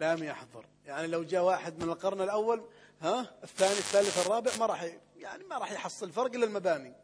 لم 0.00 0.24
يحضر. 0.24 0.66
يعني 0.86 1.06
لو 1.06 1.22
جاء 1.22 1.44
واحد 1.44 1.84
من 1.84 1.90
القرن 1.90 2.20
الأول 2.20 2.64
ها 3.00 3.20
الثاني 3.42 3.72
الثالث 3.72 4.26
الرابع 4.26 4.50
ما 4.58 4.66
راح 4.66 4.98
يعني 5.16 5.44
ما 5.44 5.58
راح 5.58 5.72
يحصل 5.72 6.12
فرق 6.12 6.34
إلا 6.34 6.46
المباني. 6.46 6.94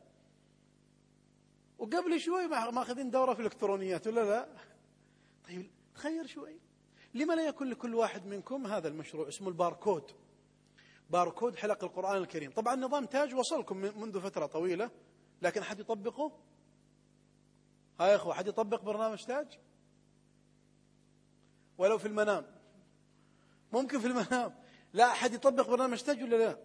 وقبل 1.78 2.20
شوي 2.20 2.46
ماخذين 2.46 3.10
دورة 3.10 3.34
في 3.34 3.40
الإلكترونيات 3.40 4.06
ولا 4.06 4.20
لا؟ 4.20 4.48
طيب 5.48 5.70
تخير 5.94 6.26
شوي. 6.26 6.60
لما 7.14 7.34
لا 7.34 7.46
يكون 7.46 7.70
لكل 7.70 7.94
واحد 7.94 8.26
منكم 8.26 8.66
هذا 8.66 8.88
المشروع 8.88 9.28
اسمه 9.28 9.48
الباركود. 9.48 10.10
باركود 11.10 11.56
حلق 11.56 11.84
القرآن 11.84 12.16
الكريم. 12.16 12.50
طبعا 12.50 12.74
نظام 12.74 13.06
تاج 13.06 13.34
وصلكم 13.34 13.76
منذ 13.76 14.20
فترة 14.20 14.46
طويلة 14.46 14.90
لكن 15.42 15.60
أحد 15.60 15.80
يطبقه؟ 15.80 16.32
ها 18.00 18.08
يا 18.08 18.16
أخوة 18.16 18.32
أحد 18.32 18.46
يطبق 18.46 18.82
برنامج 18.82 19.24
تاج؟ 19.24 19.58
ولو 21.78 21.98
في 21.98 22.08
المنام. 22.08 22.61
ممكن 23.72 24.00
في 24.00 24.06
المنام. 24.06 24.54
لا 24.92 25.04
أحد 25.04 25.34
يطبق 25.34 25.68
برنامج 25.68 26.02
تاج 26.02 26.22
ولا 26.22 26.36
لا؟ 26.36 26.58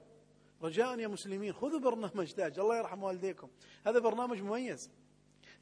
رجاء 0.62 1.00
يا 1.00 1.08
مسلمين 1.08 1.54
خذوا 1.54 1.80
برنامج 1.80 2.32
تاج 2.32 2.60
الله 2.60 2.78
يرحم 2.78 3.04
والديكم. 3.04 3.50
هذا 3.86 4.00
برنامج 4.00 4.42
مميز 4.42 4.90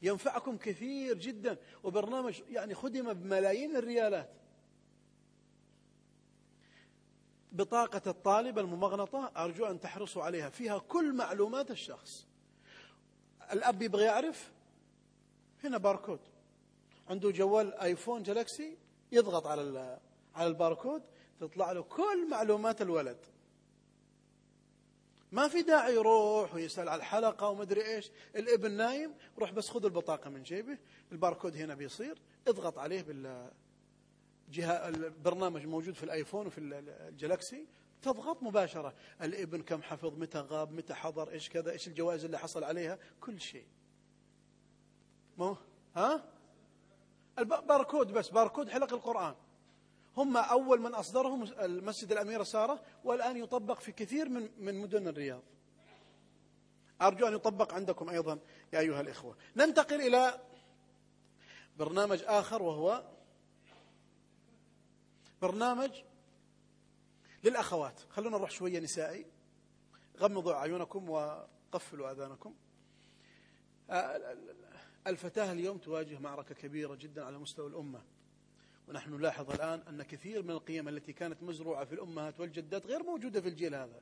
ينفعكم 0.02 0.56
كثير 0.56 1.18
جدا 1.18 1.58
وبرنامج 1.82 2.42
يعني 2.48 2.74
خدم 2.74 3.12
بملايين 3.12 3.76
الريالات. 3.76 4.30
بطاقة 7.52 8.02
الطالب 8.06 8.58
الممغنطة 8.58 9.32
أرجو 9.36 9.66
أن 9.66 9.80
تحرصوا 9.80 10.22
عليها. 10.22 10.50
فيها 10.50 10.78
كل 10.78 11.12
معلومات 11.12 11.70
الشخص. 11.70 12.26
الأب 13.52 13.82
يبغى 13.82 14.04
يعرف 14.04 14.52
هنا 15.64 15.78
باركود. 15.78 16.20
عنده 17.08 17.30
جوال 17.30 17.74
آيفون 17.74 18.22
جالكسي 18.22 18.78
يضغط 19.12 19.46
على 19.46 19.98
على 20.34 20.48
الباركود 20.48 21.02
تطلع 21.40 21.72
له 21.72 21.82
كل 21.82 22.30
معلومات 22.30 22.82
الولد. 22.82 23.18
ما 25.32 25.48
في 25.48 25.62
داعي 25.62 25.94
يروح 25.94 26.54
ويسأل 26.54 26.88
على 26.88 26.98
الحلقة 26.98 27.48
ومدري 27.48 27.94
إيش. 27.94 28.10
الإبن 28.36 28.72
نايم 28.72 29.14
روح 29.38 29.52
بس 29.52 29.68
خذ 29.68 29.84
البطاقة 29.84 30.30
من 30.30 30.42
جيبه 30.42 30.78
الباركود 31.12 31.56
هنا 31.56 31.74
بيصير 31.74 32.18
اضغط 32.48 32.78
عليه 32.78 33.02
بال 33.02 33.50
البرنامج 34.58 35.66
موجود 35.66 35.94
في 35.94 36.02
الآيفون 36.02 36.46
وفي 36.46 36.60
الجلاكسي 36.60 37.66
تضغط 38.02 38.42
مباشرة. 38.42 38.94
الإبن 39.22 39.62
كم 39.62 39.82
حفظ 39.82 40.18
متى 40.18 40.38
غاب 40.38 40.72
متى 40.72 40.94
حضر 40.94 41.30
إيش 41.30 41.48
كذا 41.48 41.70
إيش 41.70 41.88
الجوائز 41.88 42.24
اللي 42.24 42.38
حصل 42.38 42.64
عليها 42.64 42.98
كل 43.20 43.40
شيء. 43.40 43.66
مو؟ 45.38 45.56
ها؟ 45.96 46.32
الباركود 47.38 48.12
بس 48.12 48.28
باركود 48.28 48.68
حلق 48.68 48.92
القرآن. 48.92 49.34
هم 50.16 50.36
أول 50.36 50.80
من 50.80 50.94
أصدرهم 50.94 51.42
المسجد 51.42 52.12
الأميرة 52.12 52.42
سارة 52.42 52.82
والآن 53.04 53.36
يطبق 53.36 53.80
في 53.80 53.92
كثير 53.92 54.28
من 54.28 54.50
من 54.58 54.74
مدن 54.74 55.08
الرياض. 55.08 55.42
أرجو 57.02 57.28
أن 57.28 57.34
يطبق 57.34 57.74
عندكم 57.74 58.08
أيضا 58.08 58.38
يا 58.72 58.78
أيها 58.78 59.00
الإخوة. 59.00 59.36
ننتقل 59.56 60.00
إلى 60.00 60.40
برنامج 61.78 62.22
آخر 62.26 62.62
وهو 62.62 63.04
برنامج 65.42 65.90
للأخوات. 67.44 68.00
خلونا 68.10 68.36
نروح 68.36 68.50
شوية 68.50 68.80
نسائي. 68.80 69.26
غمضوا 70.18 70.54
أعينكم 70.54 71.10
وقفلوا 71.10 72.10
آذانكم. 72.10 72.54
آه، 73.90 74.36
الفتاة 75.06 75.52
اليوم 75.52 75.78
تواجه 75.78 76.18
معركة 76.18 76.54
كبيرة 76.54 76.94
جدا 76.94 77.24
على 77.24 77.38
مستوى 77.38 77.68
الأمة. 77.68 78.02
ونحن 78.88 79.14
نلاحظ 79.14 79.50
الآن 79.50 79.82
أن 79.88 80.02
كثير 80.02 80.42
من 80.42 80.50
القيم 80.50 80.88
التي 80.88 81.12
كانت 81.12 81.42
مزروعة 81.42 81.84
في 81.84 81.92
الأمهات 81.92 82.40
والجدات 82.40 82.86
غير 82.86 83.02
موجودة 83.02 83.40
في 83.40 83.48
الجيل 83.48 83.74
هذا. 83.74 84.00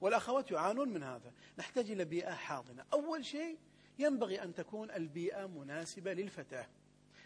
والأخوات 0.00 0.50
يعانون 0.50 0.88
من 0.88 1.02
هذا. 1.02 1.32
نحتاج 1.58 1.90
إلى 1.90 2.04
بيئة 2.04 2.34
حاضنة. 2.34 2.84
أول 2.92 3.24
شيء 3.24 3.58
ينبغي 3.98 4.42
أن 4.42 4.54
تكون 4.54 4.90
البيئة 4.90 5.46
مناسبة 5.46 6.12
للفتاة. 6.12 6.66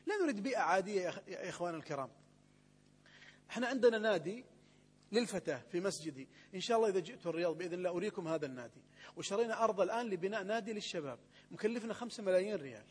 لا 0.07 0.16
نريد 0.16 0.42
بيئة 0.42 0.59
عادية 0.59 1.01
يا 1.28 1.49
إخوان 1.49 1.74
الكرام. 1.74 2.11
إحنا 3.51 3.66
عندنا 3.66 3.99
نادي 3.99 4.45
للفتاة 5.12 5.62
في 5.72 5.80
مسجدي. 5.80 6.28
إن 6.55 6.61
شاء 6.61 6.76
الله 6.76 6.88
إذا 6.88 7.01
جئت 7.01 7.26
الرياض 7.26 7.59
بإذن 7.59 7.74
الله 7.74 7.90
أريكم 7.90 8.28
هذا 8.28 8.47
النادي. 8.47 8.82
وشرينا 9.16 9.64
أرض 9.64 9.80
الآن 9.80 10.07
لبناء 10.07 10.42
نادي 10.42 10.72
للشباب. 10.72 11.18
مكلفنا 11.51 11.95
خمسة 11.95 12.22
ملايين 12.22 12.55
ريال. 12.55 12.84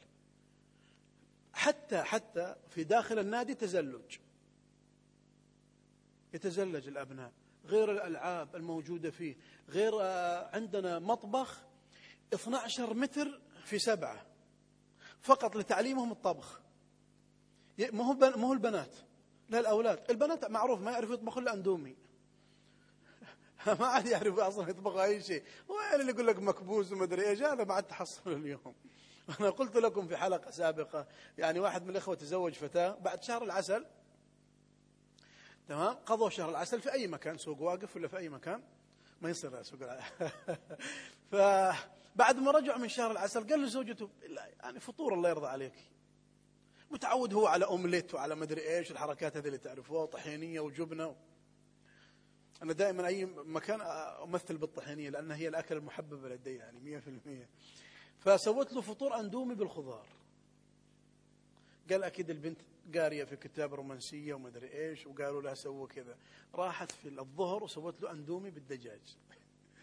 حتى 1.53 2.03
حتى 2.03 2.55
في 2.69 2.83
داخل 2.83 3.19
النادي 3.19 3.53
تزلج. 3.53 4.17
يتزلج 6.33 6.87
الأبناء. 6.87 7.31
غير 7.65 7.91
الألعاب 7.91 8.55
الموجودة 8.55 9.11
فيه. 9.11 9.35
غير 9.69 9.93
آه، 10.01 10.55
عندنا 10.55 10.99
مطبخ 10.99 11.61
12 12.33 12.93
متر 12.93 13.41
في 13.65 13.79
سبعة. 13.79 14.25
فقط 15.21 15.55
لتعليمهم 15.55 16.11
الطبخ. 16.11 16.61
ما 17.79 18.03
هو 18.03 18.13
ما 18.13 18.47
هو 18.47 18.53
البنات؟ 18.53 18.95
لا 19.49 19.59
الأولاد. 19.59 20.03
البنات 20.09 20.45
معروف 20.45 20.81
ما 20.81 20.91
يعرفوا 20.91 21.13
يطبخوا 21.13 21.41
إلا 21.41 21.53
أندومي. 21.53 21.95
ما 23.79 23.85
عاد 23.85 24.05
يعرفوا 24.05 24.47
أصلا 24.47 24.69
يطبخوا 24.69 25.03
أي 25.03 25.21
شيء. 25.21 25.43
هو 25.71 25.99
اللي 25.99 26.11
يقول 26.11 26.27
لك 26.27 26.39
مكبوس 26.39 26.91
وما 26.91 27.03
أدري 27.03 27.29
إيش؟ 27.29 27.41
هذا 27.41 27.63
ما 27.63 27.73
عاد 27.73 27.83
تحصل 27.83 28.31
اليوم. 28.31 28.75
أنا 29.39 29.49
قلت 29.49 29.77
لكم 29.77 30.07
في 30.07 30.17
حلقة 30.17 30.51
سابقة 30.51 31.07
يعني 31.37 31.59
واحد 31.59 31.83
من 31.83 31.89
الإخوة 31.89 32.15
تزوج 32.15 32.53
فتاة 32.53 32.97
بعد 33.01 33.23
شهر 33.23 33.43
العسل 33.43 33.85
تمام؟ 35.67 35.93
قضوا 35.93 36.29
شهر 36.29 36.49
العسل 36.49 36.81
في 36.81 36.93
أي 36.93 37.07
مكان 37.07 37.37
سوق 37.37 37.61
واقف 37.61 37.95
ولا 37.95 38.07
في 38.07 38.17
أي 38.17 38.29
مكان؟ 38.29 38.63
ما 39.21 39.29
يصير 39.29 39.63
سوق 39.63 39.79
فبعد 41.31 42.39
ما 42.39 42.51
رجعوا 42.51 42.79
من 42.79 42.89
شهر 42.89 43.11
العسل 43.11 43.49
قال 43.49 43.63
لزوجته 43.63 44.09
يعني 44.63 44.79
فطور 44.79 45.13
الله 45.13 45.29
يرضى 45.29 45.47
عليك. 45.47 45.73
متعود 46.91 47.33
هو 47.33 47.47
على 47.47 47.65
أومليت 47.65 48.13
وعلى 48.13 48.35
مدري 48.35 48.77
إيش 48.77 48.91
الحركات 48.91 49.37
هذه 49.37 49.47
اللي 49.47 49.57
تعرفوها 49.57 50.05
طحينيه 50.05 50.59
وجبنة. 50.59 51.15
أنا 52.61 52.73
دائما 52.73 53.07
أي 53.07 53.25
مكان 53.25 53.81
أمثل 54.23 54.57
بالطحينية 54.57 55.09
لأن 55.09 55.31
هي 55.31 55.47
الأكل 55.47 55.77
المحبب 55.77 56.25
لدي 56.25 56.55
يعني 56.55 57.01
100% 57.01 57.03
فسويت 58.23 58.73
له 58.73 58.81
فطور 58.81 59.19
أندومي 59.19 59.55
بالخضار. 59.55 60.07
قال 61.89 62.03
أكيد 62.03 62.29
البنت 62.29 62.61
قارية 62.95 63.23
في 63.23 63.35
كتاب 63.35 63.73
رومانسية 63.73 64.33
وما 64.33 64.47
أدري 64.47 64.73
إيش 64.73 65.07
وقالوا 65.07 65.41
لها 65.41 65.53
سووا 65.53 65.87
كذا. 65.87 66.17
راحت 66.55 66.91
في 66.91 67.09
الظهر 67.09 67.63
وسوت 67.63 68.01
له 68.01 68.11
أندومي 68.11 68.49
بالدجاج. 68.49 69.17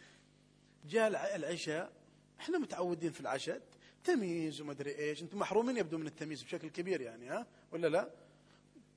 جاء 0.90 1.36
العشاء 1.36 1.92
إحنا 2.40 2.58
متعودين 2.58 3.12
في 3.12 3.20
العشاء 3.20 3.62
تمييز 4.04 4.60
وما 4.60 4.72
أدري 4.72 4.98
إيش. 4.98 5.22
أنتم 5.22 5.38
محرومين 5.38 5.76
يبدو 5.76 5.98
من 5.98 6.06
التمييز 6.06 6.42
بشكل 6.42 6.68
كبير 6.68 7.00
يعني 7.00 7.28
ها؟ 7.28 7.46
ولا 7.72 7.86
لا؟ 7.86 8.10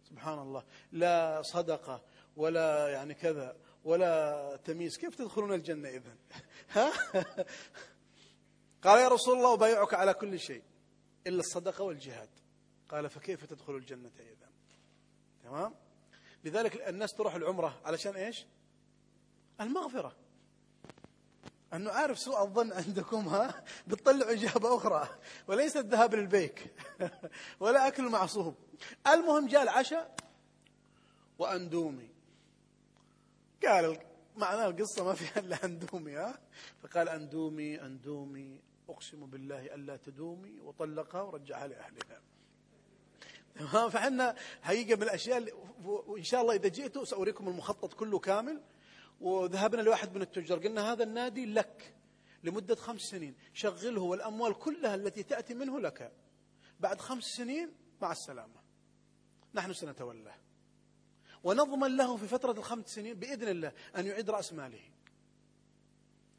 سبحان 0.09 0.39
الله. 0.39 0.63
لا 0.91 1.41
صدقة 1.41 2.01
ولا 2.37 2.89
يعني 2.89 3.13
كذا 3.13 3.55
ولا 3.83 4.59
تمييز. 4.65 4.97
كيف 4.97 5.15
تدخلون 5.15 5.53
الجنة 5.53 5.89
اذا 5.89 6.15
ها؟ 6.75 6.91
قال 8.83 8.99
يا 8.99 9.07
رسول 9.07 9.37
الله 9.37 9.53
أبايعك 9.53 9.93
على 9.93 10.13
كل 10.13 10.39
شيء 10.39 10.63
إلا 11.27 11.39
الصدقة 11.39 11.83
والجهاد. 11.83 12.29
قال 12.89 13.09
فكيف 13.09 13.45
تدخل 13.45 13.75
الجنة 13.75 14.11
إذا 14.19 14.49
تمام؟ 15.43 15.75
لذلك 16.43 16.87
الناس 16.87 17.13
تروح 17.13 17.35
العمرة 17.35 17.81
علشان 17.85 18.15
إيش؟ 18.15 18.45
المغفرة. 19.61 20.15
أنه 21.73 21.91
عارف 21.91 22.19
سوء 22.19 22.43
الظن 22.43 22.73
عندكم 22.73 23.27
ها؟ 23.27 23.63
بتطلع 23.87 24.31
إجابة 24.31 24.77
أخرى. 24.77 25.09
وليس 25.47 25.77
الذهاب 25.77 26.15
للبيك 26.15 26.73
ولا 27.59 27.87
أكل 27.87 28.09
معصوب. 28.09 28.55
المهم 29.07 29.47
جاء 29.47 29.63
العشاء 29.63 30.15
وأندومي. 31.39 32.09
قال 33.65 33.99
معناه 34.35 34.67
القصة 34.67 35.03
ما 35.03 35.13
فيها 35.13 35.39
إلا 35.39 35.65
أندومي 35.65 36.15
ها؟ 36.15 36.39
فقال 36.83 37.09
أندومي 37.09 37.81
أندومي. 37.81 38.72
أقسم 38.89 39.25
بالله 39.25 39.75
ألا 39.75 39.97
تدومي 39.97 40.59
وطلقها 40.59 41.21
ورجعها 41.21 41.67
لأهلها. 41.67 42.21
فعندنا 43.89 44.35
حقيقة 44.61 44.95
من 44.95 45.03
الأشياء 45.03 45.53
وإن 45.85 46.23
شاء 46.23 46.41
الله 46.41 46.53
إذا 46.53 46.67
جئتوا 46.67 47.05
سأريكم 47.05 47.49
المخطط 47.49 47.93
كله 47.93 48.19
كامل. 48.19 48.61
وذهبنا 49.21 49.81
لواحد 49.81 50.15
من 50.15 50.21
التجار 50.21 50.59
قلنا 50.59 50.91
هذا 50.91 51.03
النادي 51.03 51.45
لك 51.45 51.95
لمدة 52.43 52.75
خمس 52.75 53.01
سنين 53.01 53.35
شغله 53.53 54.01
والأموال 54.01 54.53
كلها 54.53 54.95
التي 54.95 55.23
تأتي 55.23 55.53
منه 55.53 55.79
لك. 55.79 56.11
بعد 56.79 57.01
خمس 57.01 57.23
سنين 57.23 57.71
مع 58.01 58.11
السلامة. 58.11 58.63
نحن 59.53 59.73
سنتولاه 59.73 60.35
ونضمن 61.43 61.97
له 61.97 62.17
في 62.17 62.27
فترة 62.27 62.51
الخمس 62.51 62.85
سنين 62.85 63.19
بإذن 63.19 63.47
الله 63.47 63.71
أن 63.97 64.05
يعيد 64.05 64.29
رأس 64.29 64.53
ماله. 64.53 64.81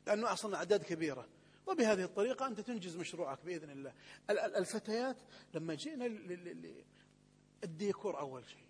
لأنه 0.07 0.33
أصلا 0.33 0.57
أعداد 0.57 0.83
كبيرة. 0.83 1.29
وبهذه 1.67 2.05
الطريقة 2.05 2.47
أنت 2.47 2.61
تنجز 2.61 2.97
مشروعك 2.97 3.39
بإذن 3.45 3.71
الله. 3.71 3.93
الفتيات 4.31 5.17
لما 5.55 5.75
جئنا 5.75 6.07
الديكور 7.65 8.19
أول 8.19 8.45
شيء. 8.45 8.65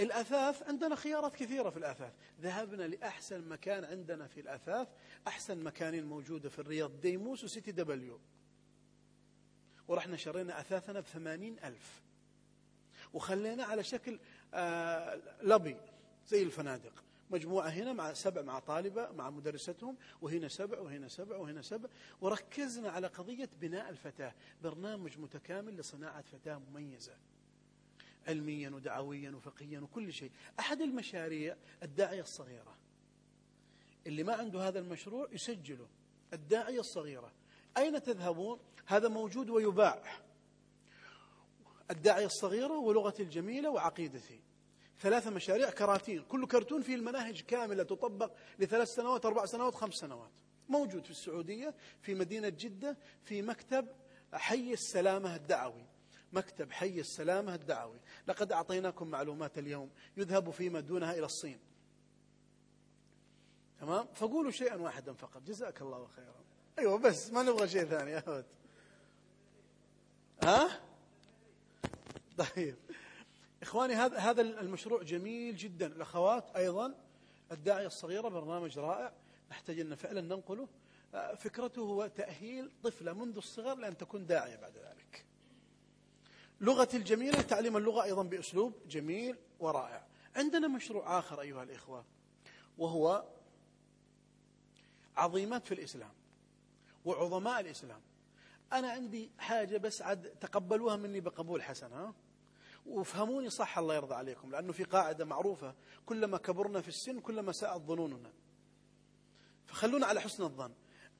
الأثاث 0.00 0.62
عندنا 0.62 0.94
خيارات 0.94 1.34
كثيرة 1.34 1.70
في 1.70 1.76
الأثاث. 1.76 2.12
ذهبنا 2.40 2.82
لأحسن 2.82 3.48
مكان 3.48 3.84
عندنا 3.84 4.26
في 4.26 4.40
الأثاث. 4.40 4.88
أحسن 5.26 5.62
مكانين 5.64 6.06
موجودة 6.06 6.48
في 6.48 6.58
الرياض. 6.58 7.00
ديموس 7.00 7.44
وسيتي 7.44 7.72
دبليو. 7.72 8.20
ورحنا 9.88 10.16
شرينا 10.16 10.60
أثاثنا 10.60 11.00
بثمانين 11.00 11.58
ألف. 11.64 12.02
وخلينا 13.12 13.64
على 13.64 13.84
شكل 13.84 14.18
آه 14.54 15.20
لبي 15.42 15.76
زي 16.28 16.42
الفنادق. 16.42 17.04
مجموعة 17.30 17.68
هنا 17.68 17.92
مع 17.92 18.12
سبع 18.12 18.42
مع 18.42 18.58
طالبة 18.58 19.10
مع 19.10 19.30
مدرستهم 19.30 19.96
وهنا 20.22 20.48
سبع 20.48 20.78
وهنا 20.78 21.08
سبع 21.08 21.36
وهنا 21.36 21.62
سبع. 21.62 21.88
وركزنا 22.20 22.90
على 22.90 23.06
قضية 23.06 23.50
بناء 23.60 23.90
الفتاة. 23.90 24.34
برنامج 24.62 25.18
متكامل 25.18 25.76
لصناعة 25.76 26.22
فتاة 26.22 26.58
مميزة. 26.58 27.16
علميا 28.28 28.70
ودعويا 28.70 29.30
وفقهيا 29.30 29.80
وكل 29.80 30.12
شيء. 30.12 30.30
أحد 30.60 30.80
المشاريع 30.80 31.56
الداعية 31.82 32.20
الصغيرة. 32.20 32.76
اللي 34.06 34.22
ما 34.22 34.34
عنده 34.34 34.68
هذا 34.68 34.78
المشروع 34.78 35.28
يسجله. 35.32 35.88
الداعية 36.32 36.80
الصغيرة. 36.80 37.32
أين 37.76 38.02
تذهبون؟ 38.02 38.58
هذا 38.86 39.08
موجود 39.08 39.50
ويباع. 39.50 40.02
الداعية 41.90 42.26
الصغيرة 42.26 42.78
ولغتي 42.78 43.22
الجميلة 43.22 43.70
وعقيدتي. 43.70 44.40
ثلاثة 45.00 45.30
مشاريع 45.30 45.70
كراتين. 45.70 46.22
كل 46.22 46.46
كرتون 46.46 46.82
فيه 46.82 46.94
المناهج 46.94 47.40
كاملة 47.40 47.82
تطبق 47.82 48.32
لثلاث 48.58 48.88
سنوات 48.88 49.26
أربع 49.26 49.46
سنوات 49.46 49.74
خمس 49.74 49.94
سنوات. 49.94 50.30
موجود 50.68 51.04
في 51.04 51.10
السعودية 51.10 51.74
في 52.02 52.14
مدينة 52.14 52.48
جدة 52.48 52.96
في 53.24 53.42
مكتب 53.42 53.88
حي 54.32 54.72
السلامة 54.72 55.36
الدعوي. 55.36 55.86
مكتب 56.32 56.72
حي 56.72 57.00
السلامة 57.00 57.54
الدعوي. 57.54 57.98
لقد 58.26 58.52
أعطيناكم 58.52 59.08
معلومات 59.08 59.58
اليوم. 59.58 59.90
يذهب 60.16 60.50
فيما 60.50 60.80
دونها 60.80 61.12
إلى 61.12 61.26
الصين. 61.26 61.58
تمام؟ 63.80 64.06
فقولوا 64.14 64.50
شيئا 64.50 64.76
واحدا 64.76 65.12
فقط. 65.12 65.42
جزاك 65.42 65.82
الله 65.82 66.06
خيرا. 66.16 66.34
أيوة 66.78 66.98
بس 66.98 67.30
ما 67.30 67.42
نبغى 67.42 67.68
شيء 67.68 67.84
ثاني 67.84 68.18
أبد. 68.18 68.44
ها؟ 70.42 70.80
طيب. 72.38 72.76
إخواني 73.62 73.94
هذا 73.94 74.18
هذا 74.18 74.42
المشروع 74.42 75.02
جميل 75.02 75.56
جدا. 75.56 75.86
الأخوات 75.86 76.56
أيضا 76.56 76.94
الداعية 77.52 77.86
الصغيرة 77.86 78.28
برنامج 78.28 78.78
رائع. 78.78 79.12
نحتاج 79.50 79.80
أن 79.80 79.94
فعلا 79.94 80.20
ننقله. 80.20 80.68
آه، 81.14 81.34
فكرته 81.34 81.82
هو 81.82 82.06
تأهيل 82.06 82.70
طفلة 82.82 83.12
منذ 83.12 83.36
الصغر 83.36 83.74
لأن 83.74 83.96
تكون 83.96 84.26
داعية 84.26 84.56
بعد 84.56 84.72
ذلك. 84.76 85.24
لغة 86.60 86.88
الجميلة 86.94 87.42
تعليم 87.42 87.76
اللغة 87.76 88.02
أيضا 88.02 88.22
بأسلوب 88.22 88.72
جميل 88.88 89.36
ورائع. 89.60 90.06
عندنا 90.36 90.68
مشروع 90.68 91.18
آخر 91.18 91.40
أيها 91.40 91.62
الإخوة 91.62 92.04
وهو 92.78 93.24
عظيمات 95.16 95.66
في 95.66 95.74
الإسلام 95.74 96.12
وعظماء 97.04 97.60
الإسلام. 97.60 98.00
أنا 98.72 98.90
عندي 98.90 99.30
حاجة 99.38 99.76
بس 99.76 100.02
عد 100.02 100.22
تقبلوها 100.40 100.96
مني 100.96 101.20
بقبول 101.20 101.62
حسن 101.62 101.92
ها؟ 101.92 102.14
وافهموني 102.86 103.50
صح 103.50 103.78
الله 103.78 103.94
يرضى 103.94 104.14
عليكم 104.14 104.50
لأنه 104.50 104.72
في 104.72 104.84
قاعدة 104.84 105.24
معروفة 105.24 105.74
كلما 106.06 106.38
كبرنا 106.38 106.80
في 106.80 106.88
السن 106.88 107.20
كلما 107.20 107.52
ساءت 107.52 107.80
ظنوننا. 107.80 108.32
فخلونا 109.66 110.06
على 110.06 110.20
حسن 110.20 110.42
الظن. 110.42 110.72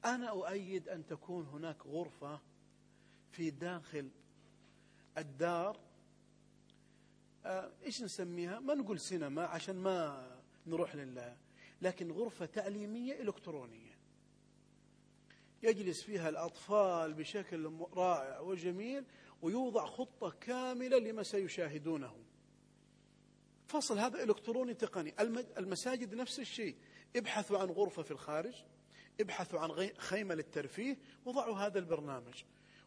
أنا 0.05 0.29
أؤيد 0.29 0.89
أن 0.89 1.05
تكون 1.05 1.45
هناك 1.45 1.85
غرفة 1.85 2.39
في 3.31 3.49
داخل 3.49 4.09
الدار 5.17 5.79
آه 7.45 7.71
إيش 7.83 8.01
نسميها؟ 8.01 8.59
ما 8.59 8.73
نقول 8.73 8.99
سينما 8.99 9.45
عشان 9.45 9.75
ما 9.75 10.27
نروح 10.67 10.95
لله 10.95 11.37
لكن 11.81 12.11
غرفة 12.11 12.45
تعليمية 12.45 13.21
إلكترونية. 13.21 13.91
يجلس 15.63 16.03
فيها 16.03 16.29
الأطفال 16.29 17.13
بشكل 17.13 17.71
رائع 17.93 18.39
وجميل 18.39 19.05
ويوضع 19.41 19.85
خطة 19.85 20.29
كاملة 20.29 20.97
لما 20.97 21.23
سيشاهدونه. 21.23 22.15
فصل 23.67 23.99
هذا 23.99 24.23
إلكتروني 24.23 24.73
تقني. 24.73 25.13
المساجد 25.57 26.15
نفس 26.15 26.39
الشيء. 26.39 26.75
ابحثوا 27.15 27.59
عن 27.59 27.67
غرفة 27.67 28.01
في 28.01 28.11
الخارج 28.11 28.53
ابحثوا 29.21 29.59
عن 29.59 29.89
خيمة 29.97 30.35
للترفيه 30.35 30.97
وضعوا 31.25 31.55
هذا 31.55 31.79
البرنامج. 31.79 32.43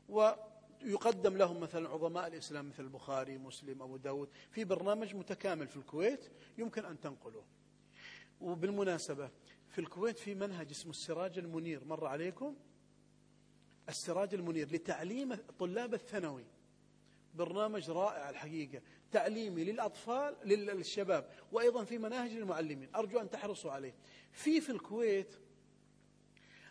ويقدم 0.09 1.37
لهم 1.37 1.61
مثلا 1.61 1.89
عظماء 1.89 2.27
الإسلام 2.27 2.69
مثل 2.69 2.83
البخاري 2.83 3.39
مسلم 3.39 3.83
أبو 3.83 3.97
داود. 3.97 4.29
في 4.51 4.65
برنامج 4.65 5.15
متكامل 5.15 5.69
في 5.69 5.77
الكويت 5.77 6.31
يمكن 6.59 6.85
أن 6.85 7.01
تنقله. 7.01 7.45
وبالمناسبة 8.41 9.31
في 9.69 9.79
الكويت 9.81 10.19
في 10.19 10.35
منهج 10.35 10.71
اسمه 10.71 10.91
السراج 10.91 11.39
المنير. 11.39 11.85
مر 11.85 12.07
عليكم؟ 12.07 12.57
السراج 13.89 14.35
المنير 14.35 14.73
لتعليم 14.73 15.35
طلاب 15.59 15.95
الثانوي. 15.95 16.45
برنامج 17.35 17.91
رائع 17.91 18.31
الحقيقة. 18.31 18.83
تعليمي 19.13 19.65
للأطفال 19.65 20.37
للشباب 20.45 21.31
وأيضا 21.53 21.85
في 21.85 21.99
مناهج 21.99 22.31
للمعلمين 22.31 22.89
أرجو 22.97 23.21
أن 23.21 23.31
تحرصوا 23.31 23.73
عليه. 23.73 23.95
في 24.33 24.61
في 24.61 24.73
الكويت 24.73 25.35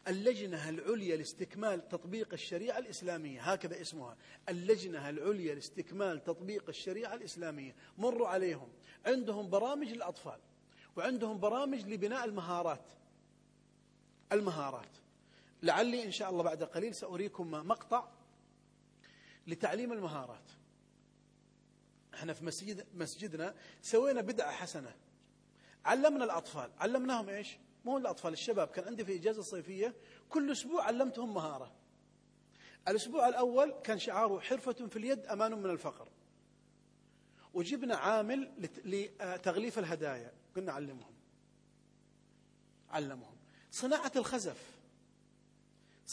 اللجنة 0.08 0.70
العليا 0.70 1.18
لاستكمال 1.18 1.88
تطبيق 1.90 2.34
الشريعة 2.34 2.78
الإسلامية. 2.78 3.42
هكذا 3.42 3.82
اسمها. 3.82 4.18
اللجنة 4.50 5.10
العليا 5.10 5.56
لاستكمال 5.56 6.24
تطبيق 6.24 6.70
الشريعة 6.70 7.14
الإسلامية. 7.14 7.76
مروا 7.98 8.28
عليهم. 8.28 8.70
عندهم 9.06 9.50
برامج 9.50 9.88
للأطفال 9.88 10.40
وعندهم 10.96 11.40
برامج 11.40 11.88
لبناء 11.88 12.26
المهارات. 12.26 12.86
المهارات. 14.32 15.03
لعلي 15.64 16.04
إن 16.04 16.12
شاء 16.12 16.30
الله 16.30 16.44
بعد 16.44 16.64
قليل 16.64 16.96
سأريكم 16.96 17.52
مقطع 17.52 18.08
لتعليم 19.48 19.94
المهارات. 19.94 20.52
إحنا 22.14 22.34
في 22.34 22.46
مسجد 22.46 22.86
مسجدنا 22.94 23.56
سوينا 23.82 24.22
بدعة 24.22 24.52
حسنة. 24.52 24.96
علمنا 25.86 26.26
الأطفال. 26.26 26.72
علمناهم 26.80 27.30
إيش؟ 27.30 27.58
مو 27.86 27.98
الأطفال 27.98 28.34
الشباب. 28.34 28.68
كان 28.68 28.86
عندي 28.86 29.06
في 29.06 29.16
إجازة 29.16 29.42
صيفية 29.42 29.94
كل 30.30 30.52
أسبوع 30.52 30.84
علمتهم 30.84 31.34
مهارة. 31.34 31.72
الأسبوع 32.88 33.28
الأول 33.28 33.72
كان 33.84 34.00
شعاره 34.00 34.40
حرفة 34.40 34.74
في 34.74 34.96
اليد 34.96 35.26
أمان 35.26 35.52
من 35.52 35.70
الفقر. 35.70 36.08
وجبنا 37.54 37.96
عامل 37.96 38.52
لتغليف 38.86 39.80
الهدايا. 39.80 40.34
قلنا 40.56 40.72
علمهم. 40.72 41.14
علمهم. 42.90 43.38
صناعة 43.72 44.12
الخزف. 44.16 44.73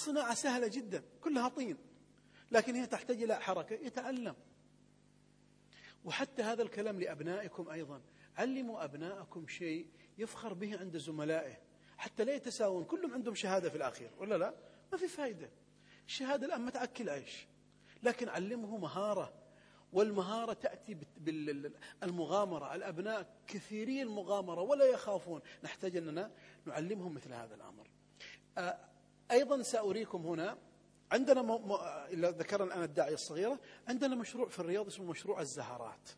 صناعة 0.00 0.34
سهلة 0.34 0.68
جدا 0.68 1.02
كلها 1.20 1.48
طين 1.48 1.76
لكن 2.50 2.74
هي 2.74 2.86
تحتاج 2.86 3.22
إلى 3.22 3.40
حركة. 3.40 3.74
يتعلم 3.74 4.34
وحتى 6.04 6.42
هذا 6.42 6.62
الكلام 6.62 7.00
لأبنائكم 7.00 7.68
أيضا. 7.68 8.00
علموا 8.36 8.84
أبنائكم 8.84 9.48
شيء 9.48 9.86
يفخر 10.18 10.52
به 10.52 10.78
عند 10.78 10.96
زملائه 10.96 11.56
حتى 11.98 12.24
لا 12.24 12.34
يتساوون. 12.34 12.84
كلهم 12.84 13.14
عندهم 13.14 13.34
شهادة 13.34 13.70
في 13.70 13.76
الأخير 13.76 14.10
ولا 14.18 14.38
لا؟ 14.38 14.54
ما 14.92 14.98
في 14.98 15.08
فائدة 15.08 15.50
الشهادة 16.06 16.46
الآن 16.46 16.60
ما 16.60 16.70
تأكل 16.70 17.08
عيش 17.08 17.46
لكن 18.02 18.28
علمه 18.28 18.76
مهارة. 18.76 19.34
والمهارة 19.92 20.52
تأتي 20.52 20.96
بالمغامرة 21.16 22.74
الأبناء 22.74 23.36
كثيري 23.46 24.02
المغامرة 24.02 24.60
ولا 24.60 24.84
يخافون. 24.84 25.40
نحتاج 25.64 25.96
أننا 25.96 26.30
نعلمهم 26.66 27.14
مثل 27.14 27.32
هذا 27.32 27.54
الأمر. 27.54 27.90
آه، 28.58 28.89
أيضا 29.30 29.62
سأريكم 29.62 30.26
هنا 30.26 30.58
عندنا 31.12 31.42
م... 31.42 31.68
م... 31.68 31.72
إلا 32.10 32.30
ذكرنا 32.30 32.64
الآن 32.64 32.82
الداعية 32.82 33.14
الصغيرة 33.14 33.58
عندنا 33.88 34.14
مشروع 34.14 34.48
في 34.48 34.58
الرياض 34.58 34.86
اسمه 34.86 35.04
مشروع 35.04 35.40
الزهرات. 35.40 36.08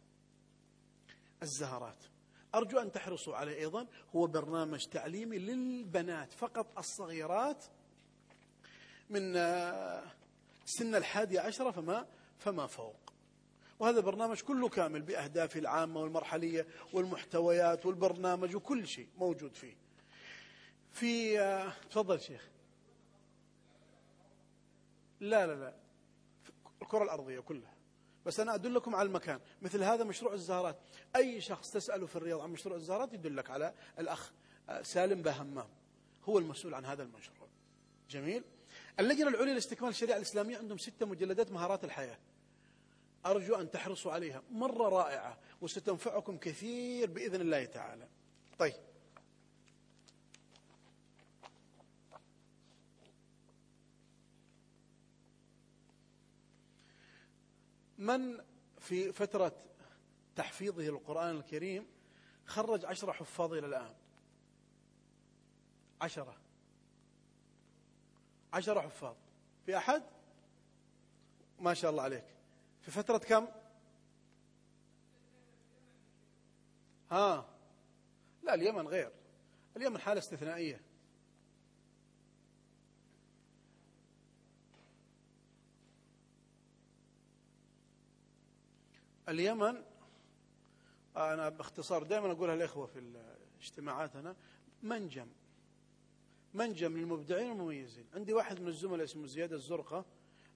الزهرات. 1.43 2.05
أرجو 2.55 2.79
أن 2.79 2.93
تحرصوا 2.93 3.37
عليه 3.37 3.59
أيضا. 3.59 3.87
هو 4.17 4.27
برنامج 4.27 4.85
تعليمي 4.85 5.39
للبنات 5.39 6.33
فقط 6.33 6.79
الصغيرات 6.79 7.65
من 9.11 9.37
آه، 9.37 10.03
سن 10.65 10.95
الحادي 10.95 11.39
عشرة 11.39 11.71
فما 11.71 12.07
فما 12.39 12.67
فوق. 12.67 13.13
وهذا 13.79 14.01
برنامج 14.01 14.41
كله 14.41 14.69
كامل 14.69 15.03
بأهدافه 15.03 15.61
العامة 15.61 16.01
والمرحلية 16.01 16.67
والمحتويات 16.93 17.87
والبرنامج 17.87 18.57
وكل 18.57 18.87
شيء 18.87 19.09
موجود 19.19 19.55
فيه. 19.55 19.77
في 20.91 21.41
آه، 21.41 21.73
تفضل 21.91 22.21
شيخ. 22.21 22.49
لا 25.23 25.47
لا 25.47 25.55
لا. 25.55 25.75
الكرة 26.83 27.03
الأرضية 27.03 27.41
كلها. 27.41 27.75
بس 28.27 28.41
أنا 28.41 28.55
أدلكم 28.55 28.95
على 28.95 29.07
المكان. 29.07 29.41
مثل 29.63 29.83
هذا 29.83 30.05
مشروع 30.05 30.33
الزهرات. 30.33 30.77
أي 31.17 31.41
شخص 31.41 31.71
تسأله 31.71 32.07
في 32.07 32.17
الرياض 32.17 32.41
عن 32.41 32.51
مشروع 32.51 32.77
الزهرات 32.77 33.13
يدلك 33.13 33.51
على 33.51 33.75
الأخ 33.99 34.33
آه، 34.69 34.83
سالم 34.83 35.23
بهمام. 35.23 35.69
هو 36.25 36.39
المسؤول 36.39 36.75
عن 36.75 36.85
هذا 36.85 37.03
المشروع. 37.03 37.49
جميل؟ 38.11 38.45
اللجنة 39.01 39.29
العليا 39.29 39.55
لاستكمال 39.55 39.91
الشريعة 39.91 40.17
الإسلامية 40.17 40.59
عندهم 40.59 40.79
ستة 40.79 41.07
مجلدات 41.07 41.53
مهارات 41.53 41.85
الحياة. 41.85 42.19
أرجو 43.27 43.55
أن 43.55 43.71
تحرصوا 43.71 44.13
عليها. 44.13 44.43
مرة 44.51 44.89
رائعة 44.89 45.39
وستنفعكم 45.61 46.39
كثير 46.39 47.11
بإذن 47.11 47.41
الله 47.41 47.65
تعالى. 47.65 48.09
طيب. 48.59 48.92
من 58.03 58.45
في 58.79 59.13
فترة 59.13 59.53
تحفيظه 60.37 60.89
القرآن 60.89 61.37
الكريم 61.37 61.87
خرج 62.47 62.85
عشرة 62.85 63.13
حفاظ 63.13 63.53
إلى 63.53 63.67
الآن. 63.67 63.95
عشرة. 66.01 66.37
عشرة 68.53 68.81
حفاظ. 68.81 69.17
في 69.67 69.77
أحد؟ 69.77 70.03
ما 71.61 71.75
شاء 71.75 71.91
الله 71.91 72.03
عليك. 72.03 72.25
في 72.81 72.91
فترة 72.91 73.19
كم؟ 73.19 73.49
ها؟ 77.11 77.49
لا 78.43 78.55
اليمن 78.55 78.89
غير. 78.89 79.13
اليمن 79.77 79.99
حالة 79.99 80.19
استثنائية. 80.19 80.81
اليمن 89.33 89.83
أنا 91.17 91.49
باختصار 91.49 92.03
دائما 92.03 92.33
أقولها 92.33 92.55
الإخوة 92.55 92.87
في 92.87 93.23
اجتماعاتنا 93.61 94.37
منجم. 94.83 95.27
منجم 96.55 96.97
للمبدعين 96.99 97.51
والمميزين. 97.51 98.07
عندي 98.15 98.33
واحد 98.33 98.61
من 98.61 98.69
الزملاء 98.69 99.05
اسمه 99.05 99.27
زياد 99.27 99.53
الزرقة 99.53 100.05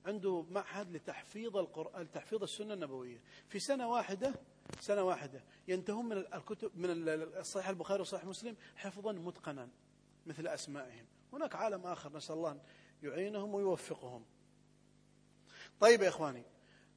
عنده 0.07 0.45
معهد 0.51 0.91
لتحفيظ 0.91 1.57
القرآن 1.57 2.11
تحفيظ 2.11 2.43
السنة 2.43 2.75
النبوية. 2.75 3.21
في 3.49 3.59
سنة 3.59 3.89
واحدة 3.89 4.35
سنة 4.81 5.03
واحدة 5.03 5.45
ينتهون 5.69 6.07
من 6.07 6.17
الكتب 6.17 6.71
من 6.75 6.87
الصحيح 6.89 7.69
البخاري 7.69 8.01
وصحيح 8.01 8.25
مسلم 8.25 8.57
حفظا 8.77 9.13
متقنا 9.13 9.69
مثل 10.27 10.47
أسمائهم. 10.47 11.07
هناك 11.33 11.55
عالم 11.55 11.87
آخر 11.87 12.17
نسأل 12.17 12.35
الله 12.35 12.51
أن 12.51 12.61
يعينهم 13.03 13.55
ويوفقهم. 13.55 14.25
طيب 15.81 16.03
يا 16.03 16.09
إخواني 16.09 16.43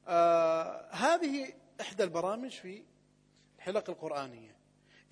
آه 0.06 0.88
هذه 0.90 1.54
إحدى 1.80 2.04
البرامج 2.04 2.50
في 2.50 2.84
الحلق 3.56 3.90
القرآنية 3.90 4.56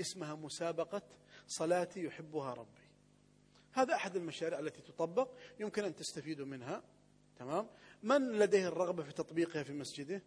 اسمها 0.01 0.35
مسابقة 0.35 1.03
صلاتي 1.47 2.05
يحبها 2.05 2.55
ربي. 2.55 2.89
هذا 3.73 3.95
أحد 3.95 4.17
المشاريع 4.17 4.59
التي 4.59 4.83
تطبق 4.83 5.31
يمكن 5.61 5.85
أن 5.85 5.95
تستفيدوا 5.95 6.47
منها. 6.47 6.83
تمام؟ 7.37 7.69
من 8.03 8.33
لديه 8.33 8.69
الرغبة 8.69 9.03
في 9.03 9.13
تطبيقها 9.13 9.63
في 9.63 9.73
مسجده؟ 9.73 10.23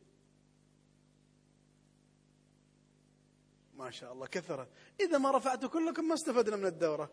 ما 3.73 3.91
شاء 3.91 4.13
الله 4.13 4.27
كثرت 4.27 4.69
إذا 4.99 5.17
ما 5.17 5.31
رفعتوا 5.31 5.69
كلكم 5.69 6.07
ما 6.07 6.13
استفدنا 6.13 6.55
من 6.55 6.65
الدورة. 6.65 7.11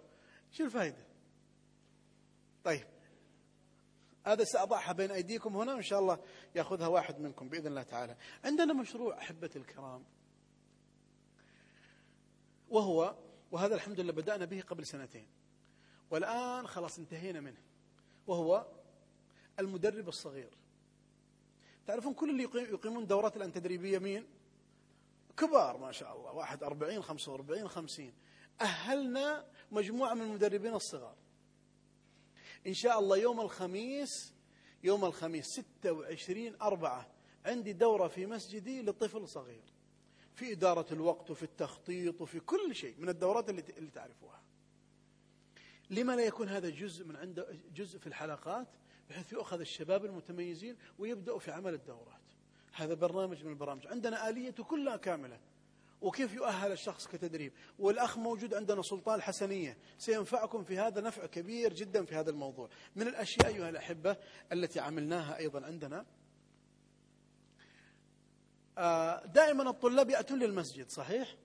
شو 0.51 0.65
الفائدة 0.65 1.07
طيب 2.65 2.87
هذا 4.29 4.45
سأضعها 4.45 4.93
بين 4.93 5.11
أيديكم 5.11 5.57
هنا 5.57 5.75
وإن 5.75 5.83
شاء 5.83 5.99
الله 5.99 6.19
يأخذها 6.55 6.87
واحد 6.87 7.21
منكم 7.21 7.49
بإذن 7.49 7.67
الله 7.67 7.83
تعالى. 7.83 8.17
عندنا 8.45 8.73
مشروع 8.73 9.19
أحبة 9.19 9.51
الكرام 9.57 10.05
وهو 12.69 13.17
وهذا 13.51 13.75
الحمد 13.75 14.01
لله 14.01 14.13
بدأنا 14.13 14.45
به 14.45 14.61
قبل 14.61 14.87
سنتين 14.87 15.29
والآن 16.11 16.67
خلاص 16.67 16.99
انتهينا 16.99 17.41
منه 17.41 17.63
وهو 18.27 18.67
المدرب 19.59 20.09
الصغير. 20.09 20.59
تعرفون 21.87 22.15
كل 22.15 22.31
اللي 22.31 22.43
يقيمون 22.73 23.07
دورات 23.07 23.37
الآن 23.37 23.53
تدريبية 23.53 23.99
مين؟ 23.99 24.27
كبار 25.37 25.77
ما 25.77 25.93
شاء 25.93 26.17
الله 26.17 26.33
واحد 26.33 26.63
أربعين 26.63 27.03
خمسة 27.03 27.33
وأربعين 27.33 27.69
خمسين. 27.69 28.15
أهلنا 28.61 29.47
مجموعة 29.71 30.15
من 30.15 30.23
المدربين 30.23 30.75
الصغار. 30.75 31.17
إن 32.69 32.75
شاء 32.75 32.99
الله 32.99 33.17
يوم 33.17 33.41
الخميس 33.41 34.35
يوم 34.85 35.05
الخميس 35.05 35.47
ستة 35.47 35.93
وعشرين 35.93 36.57
أربعة 36.63 37.11
عندي 37.47 37.73
دورة 37.73 38.09
في 38.09 38.27
مسجدي 38.27 38.83
لطفل 38.83 39.29
صغير. 39.29 39.63
في 40.35 40.53
إدارة 40.53 40.93
الوقت 40.93 41.31
وفي 41.31 41.43
التخطيط 41.43 42.21
وفي 42.21 42.41
كل 42.41 42.75
شيء 42.75 42.95
من 42.99 43.09
الدورات 43.09 43.51
اللي 43.51 43.65
اللي 43.79 43.91
تعرفوها. 43.91 44.43
لما 45.91 46.17
لا 46.17 46.23
يكون 46.23 46.49
هذا 46.49 46.71
جزء 46.71 47.05
من 47.05 47.17
عند 47.17 47.61
جزء 47.75 47.99
في 47.99 48.07
الحلقات 48.07 48.69
بحيث 49.11 49.33
يؤخذ 49.33 49.61
الشباب 49.61 50.05
المتميزين 50.05 50.77
ويبدأوا 50.99 51.39
في 51.39 51.51
عمل 51.51 51.75
الدورات. 51.75 52.21
هذا 52.73 52.95
برنامج 52.95 53.45
من 53.45 53.51
البرامج. 53.51 53.87
عندنا 53.87 54.29
آليته 54.29 54.65
كلها 54.65 54.97
كاملة. 54.97 55.41
وكيف 56.01 56.35
يؤهل 56.35 56.73
الشخص 56.73 57.07
كتدريب؟ 57.07 57.53
والأخ 57.79 58.19
موجود 58.19 58.55
عندنا 58.55 58.83
سلطان 58.83 59.15
الحسنية. 59.15 59.77
سينفعكم 59.99 60.65
في 60.65 60.79
هذا 60.79 61.01
نفع 61.01 61.27
كبير 61.27 61.73
جدا 61.73 62.05
في 62.05 62.15
هذا 62.15 62.31
الموضوع. 62.31 62.69
من 62.97 63.09
الأشياء 63.09 63.47
أيها 63.47 63.69
الأحبة 63.69 64.17
التي 64.53 64.81
عملناها 64.81 65.37
أيضا 65.37 65.67
عندنا. 65.67 66.07
آه، 68.79 69.27
دائما 69.27 69.71
الطلاب 69.71 70.11
يأتون 70.11 70.39
للمسجد 70.39 70.91
صحيح؟ 70.91 71.37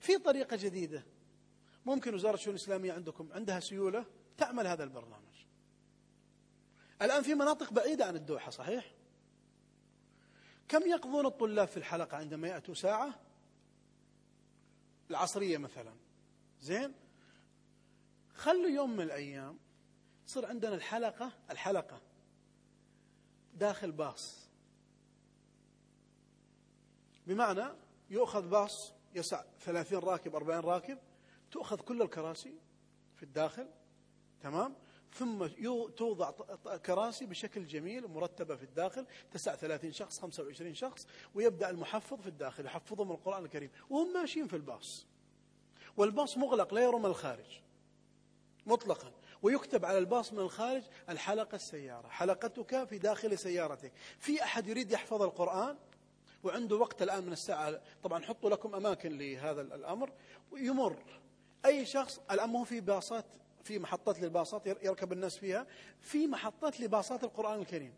في 0.00 0.18
طريقة 0.18 0.56
جديدة. 0.56 1.04
ممكن 1.86 2.14
وزارة 2.14 2.34
الشؤون 2.34 2.56
الإسلامية 2.56 2.92
عندكم 2.92 3.32
عندها 3.32 3.60
سيولة 3.60 4.04
تعمل 4.36 4.66
هذا 4.66 4.84
البرنامج. 4.84 5.46
الآن 7.02 7.22
في 7.22 7.34
مناطق 7.34 7.72
بعيدة 7.72 8.04
عن 8.04 8.16
الدوحة 8.16 8.50
صحيح؟ 8.50 8.94
كم 10.68 10.82
يقضون 10.82 11.26
الطلاب 11.26 11.68
في 11.68 11.76
الحلقة 11.76 12.16
عندما 12.16 12.48
يأتوا 12.48 12.74
ساعة؟ 12.74 13.31
العصرية 15.12 15.58
مثلا. 15.58 15.94
زين؟ 16.60 16.94
خلوا 18.34 18.70
يوم 18.70 18.96
من 18.96 19.00
الأيام 19.00 19.58
تصير 20.26 20.46
عندنا 20.46 20.74
الحلقة 20.74 21.32
الحلقة 21.50 22.00
داخل 23.54 23.92
باص. 23.92 24.48
بمعنى 27.26 27.64
يؤخذ 28.10 28.48
باص 28.48 28.92
يسع 29.14 29.42
30 29.60 29.98
راكب 29.98 30.34
40 30.34 30.60
راكب 30.60 30.98
تؤخذ 31.50 31.80
كل 31.80 32.02
الكراسي 32.02 32.54
في 33.16 33.22
الداخل 33.22 33.68
تمام؟ 34.40 34.74
ثم 35.14 35.46
توضع 35.96 36.30
كراسي 36.86 37.26
بشكل 37.26 37.66
جميل 37.66 38.08
مرتبة 38.08 38.56
في 38.56 38.62
الداخل 38.62 39.06
تسع 39.32 39.54
30 39.54 39.92
شخص 39.92 40.20
25 40.20 40.74
شخص 40.74 41.06
ويبدأ 41.34 41.70
المحفظ 41.70 42.20
في 42.20 42.26
الداخل 42.26 42.66
يحفظهم 42.66 43.12
القرآن 43.12 43.44
الكريم. 43.44 43.70
وهم 43.90 44.12
ماشيين 44.12 44.46
في 44.46 44.56
الباص. 44.56 45.06
والباص 45.96 46.38
مغلق 46.38 46.74
لا 46.74 46.82
يرى 46.82 46.98
من 46.98 47.06
الخارج. 47.06 47.60
مطلقا. 48.66 49.12
ويكتب 49.42 49.84
على 49.84 49.98
الباص 49.98 50.32
من 50.32 50.38
الخارج 50.38 50.82
الحلقة 51.08 51.56
السيارة. 51.56 52.08
حلقتك 52.08 52.84
في 52.84 52.98
داخل 52.98 53.38
سيارتك. 53.38 53.92
في 54.18 54.42
أحد 54.42 54.66
يريد 54.66 54.92
يحفظ 54.92 55.22
القرآن؟ 55.22 55.76
وعنده 56.44 56.76
وقت 56.76 57.02
الآن 57.02 57.24
من 57.26 57.32
الساعة 57.32 57.80
طبعا 58.02 58.22
حطوا 58.22 58.50
لكم 58.50 58.74
أماكن 58.74 59.18
لهذا 59.18 59.60
الأمر. 59.60 60.12
ويمر 60.50 60.96
أي 61.64 61.86
شخص 61.86 62.20
الآن 62.30 62.48
مو 62.48 62.64
في 62.64 62.80
باصات 62.80 63.24
في 63.62 63.78
محطات 63.78 64.20
للباصات 64.20 64.66
يركب 64.66 65.12
الناس 65.12 65.38
فيها 65.38 65.66
في 66.00 66.26
محطات 66.26 66.80
لباصات 66.80 67.24
القرآن 67.24 67.60
الكريم. 67.60 67.94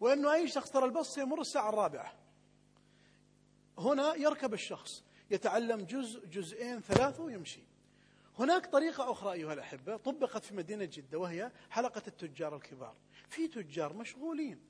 وأنه 0.00 0.34
أي 0.34 0.48
شخص 0.48 0.70
ترى 0.70 0.84
الباص 0.84 1.18
يمر 1.18 1.40
الساعة 1.40 1.68
الرابعة. 1.68 2.12
هنا 3.78 4.14
يركب 4.14 4.54
الشخص 4.54 5.04
يتعلم 5.30 5.80
جزء 5.80 6.26
جزئين 6.26 6.80
ثلاثة 6.80 7.22
ويمشي. 7.22 7.60
هناك 8.38 8.66
طريقة 8.66 9.10
أخرى 9.10 9.32
أيها 9.32 9.52
الأحبة 9.52 9.96
طبقت 9.96 10.44
في 10.44 10.54
مدينة 10.54 10.84
جدة 10.84 11.18
وهي 11.18 11.52
حلقة 11.70 12.02
التجار 12.06 12.56
الكبار. 12.56 12.96
في 13.28 13.48
تجار 13.48 13.92
مشغولين 13.92 14.60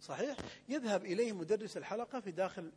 صحيح؟ 0.00 0.36
يذهب 0.68 1.04
إليه 1.04 1.32
مدرس 1.32 1.76
الحلقة 1.76 2.20
في 2.20 2.30
داخل 2.30 2.72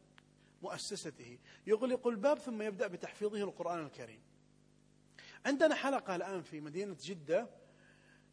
مؤسسته. 0.62 1.38
يغلق 1.68 2.08
الباب 2.08 2.40
ثم 2.40 2.62
يبدأ 2.62 2.88
بتحفيظه 2.88 3.44
القرآن 3.44 3.86
الكريم. 3.86 4.22
عندنا 5.46 5.76
حلقة 5.76 6.16
الآن 6.16 6.42
في 6.42 6.62
مدينة 6.62 6.98
جدة 7.04 7.48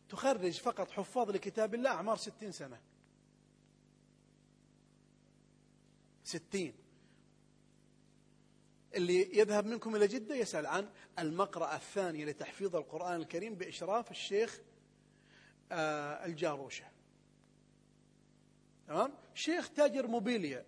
تخرج 0.09 0.53
فقط 0.61 0.91
حفاظ 0.91 1.31
لكتاب 1.31 1.75
الله 1.75 1.91
أعمار 1.91 2.17
ستين 2.17 2.53
سنة. 2.53 2.81
ستين. 6.25 6.75
اللي 8.95 9.39
يذهب 9.39 9.67
منكم 9.67 9.97
إلى 9.97 10.07
جدة 10.07 10.35
يسأل 10.35 10.67
عن 10.67 10.89
المقرأة 11.19 11.77
الثانية 11.77 12.25
لتحفيظ 12.25 12.77
القرآن 12.77 13.21
الكريم 13.21 13.55
بإشراف 13.55 14.11
الشيخ 14.11 14.61
آه، 15.73 16.27
الجاروشة. 16.27 16.85
تمام؟ 18.89 19.13
شيخ 19.35 19.71
تاجر 19.71 20.07
موبيليا. 20.07 20.65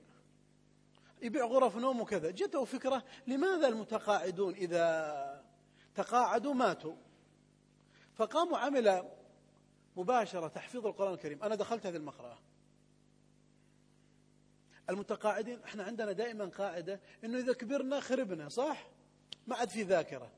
يبيع 1.22 1.44
غرف 1.44 1.76
نوم 1.76 2.00
وكذا. 2.00 2.30
جته 2.30 2.64
فكرة 2.64 3.04
لماذا 3.26 3.68
المتقاعدون 3.68 4.54
إذا 4.54 5.37
تقاعدوا 5.98 6.54
ماتوا. 6.54 6.94
فقام 8.14 8.52
وعمل 8.52 9.10
مباشرة 9.96 10.48
تحفيظ 10.48 10.86
القرآن 10.86 11.14
الكريم. 11.14 11.42
أنا 11.42 11.54
دخلت 11.54 11.86
هذه 11.86 11.96
المقرأة. 11.96 12.38
المتقاعدين 14.90 15.62
إحنا 15.62 15.84
عندنا 15.84 16.12
دائما 16.12 16.44
قاعدة 16.44 17.00
إنه 17.24 17.38
إذا 17.38 17.52
كبرنا 17.52 18.00
خربنا 18.00 18.48
صح؟ 18.48 18.88
ما 19.46 19.56
عاد 19.56 19.68
في 19.68 19.82
ذاكرة. 19.82 20.30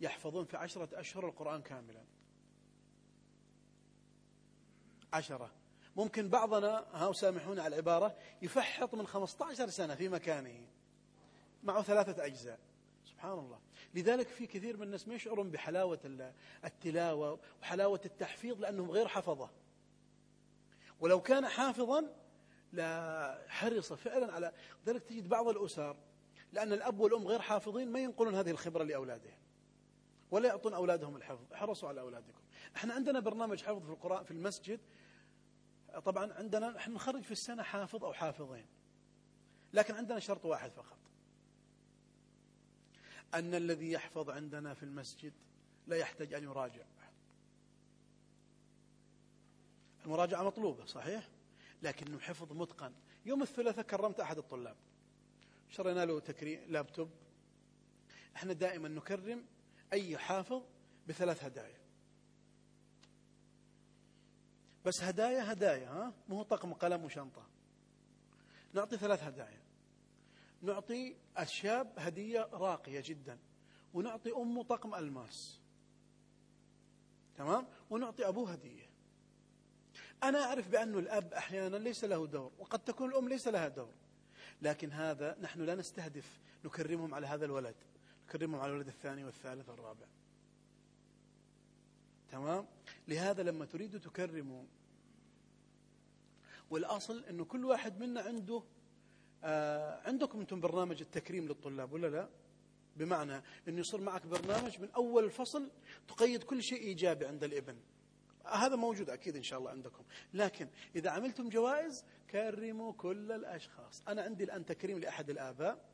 يحفظون 0.00 0.44
في 0.44 0.56
عشرة 0.56 1.00
أشهر 1.00 1.28
القرآن 1.28 1.62
كاملا. 1.62 2.04
عشرة. 5.12 5.50
ممكن 5.96 6.28
بعضنا 6.28 6.86
ها 6.92 7.12
سامحونا 7.12 7.62
على 7.62 7.74
العبارة 7.74 8.16
يفحط 8.42 8.94
من 8.94 9.06
15 9.06 9.68
سنة 9.68 9.94
في 9.94 10.08
مكانه. 10.08 10.66
معه 11.62 11.82
ثلاثة 11.82 12.24
أجزاء. 12.24 12.58
سبحان 13.04 13.38
الله. 13.38 13.67
لذلك 13.94 14.28
في 14.28 14.46
كثير 14.46 14.76
من 14.76 14.82
الناس 14.82 15.08
ما 15.08 15.14
يشعرون 15.14 15.50
بحلاوة 15.50 16.32
التلاوة 16.64 17.40
وحلاوة 17.62 18.00
التحفيظ 18.04 18.60
لأنهم 18.60 18.90
غير 18.90 19.08
حفظة. 19.08 19.50
ولو 21.00 21.22
كان 21.22 21.48
حافظا 21.48 22.14
لا 22.72 23.44
حرص 23.48 23.92
فعلا 23.92 24.32
على 24.32 24.52
ذلك 24.86 25.02
تجد 25.02 25.28
بعض 25.28 25.48
الأسر 25.48 25.96
لأن 26.52 26.72
الأب 26.72 27.00
والأم 27.00 27.26
غير 27.26 27.40
حافظين 27.40 27.92
ما 27.92 28.00
ينقلون 28.00 28.34
هذه 28.34 28.50
الخبرة 28.50 28.84
لأولادهم 28.84 29.38
ولا 30.30 30.48
يعطون 30.48 30.74
أولادهم 30.74 31.16
الحفظ. 31.16 31.52
احرصوا 31.52 31.88
على 31.88 32.00
أولادكم. 32.00 32.40
إحنا 32.76 32.94
عندنا 32.94 33.20
برنامج 33.20 33.62
حفظ 33.62 33.84
في 33.84 33.90
القرآن 33.90 34.24
في 34.24 34.30
المسجد. 34.30 34.80
طبعا 36.04 36.32
عندنا 36.32 36.76
إحنا 36.76 36.94
نخرج 36.94 37.22
في 37.22 37.30
السنة 37.30 37.62
حافظ 37.62 38.04
أو 38.04 38.12
حافظين 38.12 38.66
لكن 39.72 39.94
عندنا 39.94 40.18
شرط 40.18 40.44
واحد 40.44 40.70
فقط. 40.70 40.98
أن 43.34 43.54
الذي 43.54 43.92
يحفظ 43.92 44.30
عندنا 44.30 44.74
في 44.74 44.82
المسجد 44.82 45.32
لا 45.86 45.96
يحتاج 45.96 46.34
أن 46.34 46.42
يراجع. 46.42 46.84
المراجعة 50.04 50.42
مطلوبة 50.42 50.84
صحيح؟ 50.84 51.28
لكنه 51.82 52.18
حفظ 52.18 52.52
متقن. 52.52 52.92
يوم 53.26 53.42
الثلاثاء 53.42 53.84
كرمت 53.84 54.20
أحد 54.20 54.38
الطلاب. 54.38 54.76
شرينا 55.70 56.04
له 56.04 56.20
تكريم 56.20 56.60
لابتوب. 56.68 57.10
إحنا 58.36 58.52
دائما 58.52 58.88
نكرم 58.88 59.44
أي 59.92 60.18
حافظ 60.18 60.62
بثلاث 61.08 61.44
هدايا. 61.44 61.78
بس 64.84 65.02
هدايا 65.02 65.52
هدايا 65.52 65.88
ها؟ 65.88 66.12
مو 66.28 66.42
طقم 66.42 66.72
قلم 66.72 67.04
وشنطة. 67.04 67.46
نعطي 68.72 68.96
ثلاث 68.96 69.22
هدايا. 69.22 69.57
نعطي 70.62 71.16
الشاب 71.38 71.92
هدية 71.98 72.48
راقية 72.52 73.02
جدا 73.04 73.38
ونعطي 73.94 74.32
أمه 74.32 74.62
طقم 74.62 74.94
ألماس. 74.94 75.60
تمام؟ 77.36 77.66
ونعطي 77.90 78.28
أبوه 78.28 78.52
هدية. 78.52 78.88
أنا 80.22 80.44
أعرف 80.44 80.68
بأن 80.68 80.98
الأب 80.98 81.32
أحيانا 81.32 81.76
ليس 81.76 82.04
له 82.04 82.26
دور 82.26 82.52
وقد 82.58 82.78
تكون 82.78 83.10
الأم 83.10 83.28
ليس 83.28 83.48
لها 83.48 83.68
دور. 83.68 83.94
لكن 84.62 84.92
هذا 84.92 85.36
نحن 85.40 85.60
لا 85.60 85.74
نستهدف 85.74 86.40
نكرمهم 86.64 87.14
على 87.14 87.26
هذا 87.26 87.44
الولد 87.44 87.76
نكرمهم 88.28 88.60
على 88.60 88.72
الولد 88.72 88.88
الثاني 88.88 89.24
والثالث 89.24 89.68
والرابع 89.68 90.06
تمام؟ 92.30 92.66
لهذا 93.08 93.42
لما 93.42 93.64
تريد 93.64 94.00
تكرموا 94.00 94.64
والأصل 96.70 97.24
أنه 97.24 97.44
كل 97.44 97.64
واحد 97.64 98.00
منا 98.00 98.20
عنده 98.20 98.62
آه 99.44 100.00
عندكم 100.08 100.40
أنتم 100.40 100.60
برنامج 100.60 101.00
التكريم 101.00 101.48
للطلاب 101.48 101.92
ولا 101.92 102.06
لا؟ 102.06 102.28
بمعنى 102.96 103.42
أنه 103.68 103.80
يصير 103.80 104.00
معك 104.00 104.26
برنامج 104.26 104.80
من 104.80 104.90
أول 104.90 105.24
الفصل 105.24 105.70
تقيد 106.08 106.42
كل 106.42 106.62
شيء 106.62 106.82
إيجابي 106.82 107.26
عند 107.26 107.44
الابن. 107.44 107.76
هذا 108.46 108.76
موجود 108.76 109.10
أكيد 109.10 109.36
إن 109.36 109.42
شاء 109.42 109.58
الله 109.58 109.70
عندكم. 109.70 110.04
لكن 110.34 110.68
إذا 110.96 111.10
عملتم 111.10 111.48
جوائز 111.48 112.04
كرموا 112.30 112.92
كل 112.92 113.32
الأشخاص. 113.32 114.02
أنا 114.08 114.22
عندي 114.22 114.44
الآن 114.44 114.64
تكريم 114.64 114.98
لأحد 114.98 115.30
الآباء 115.30 115.84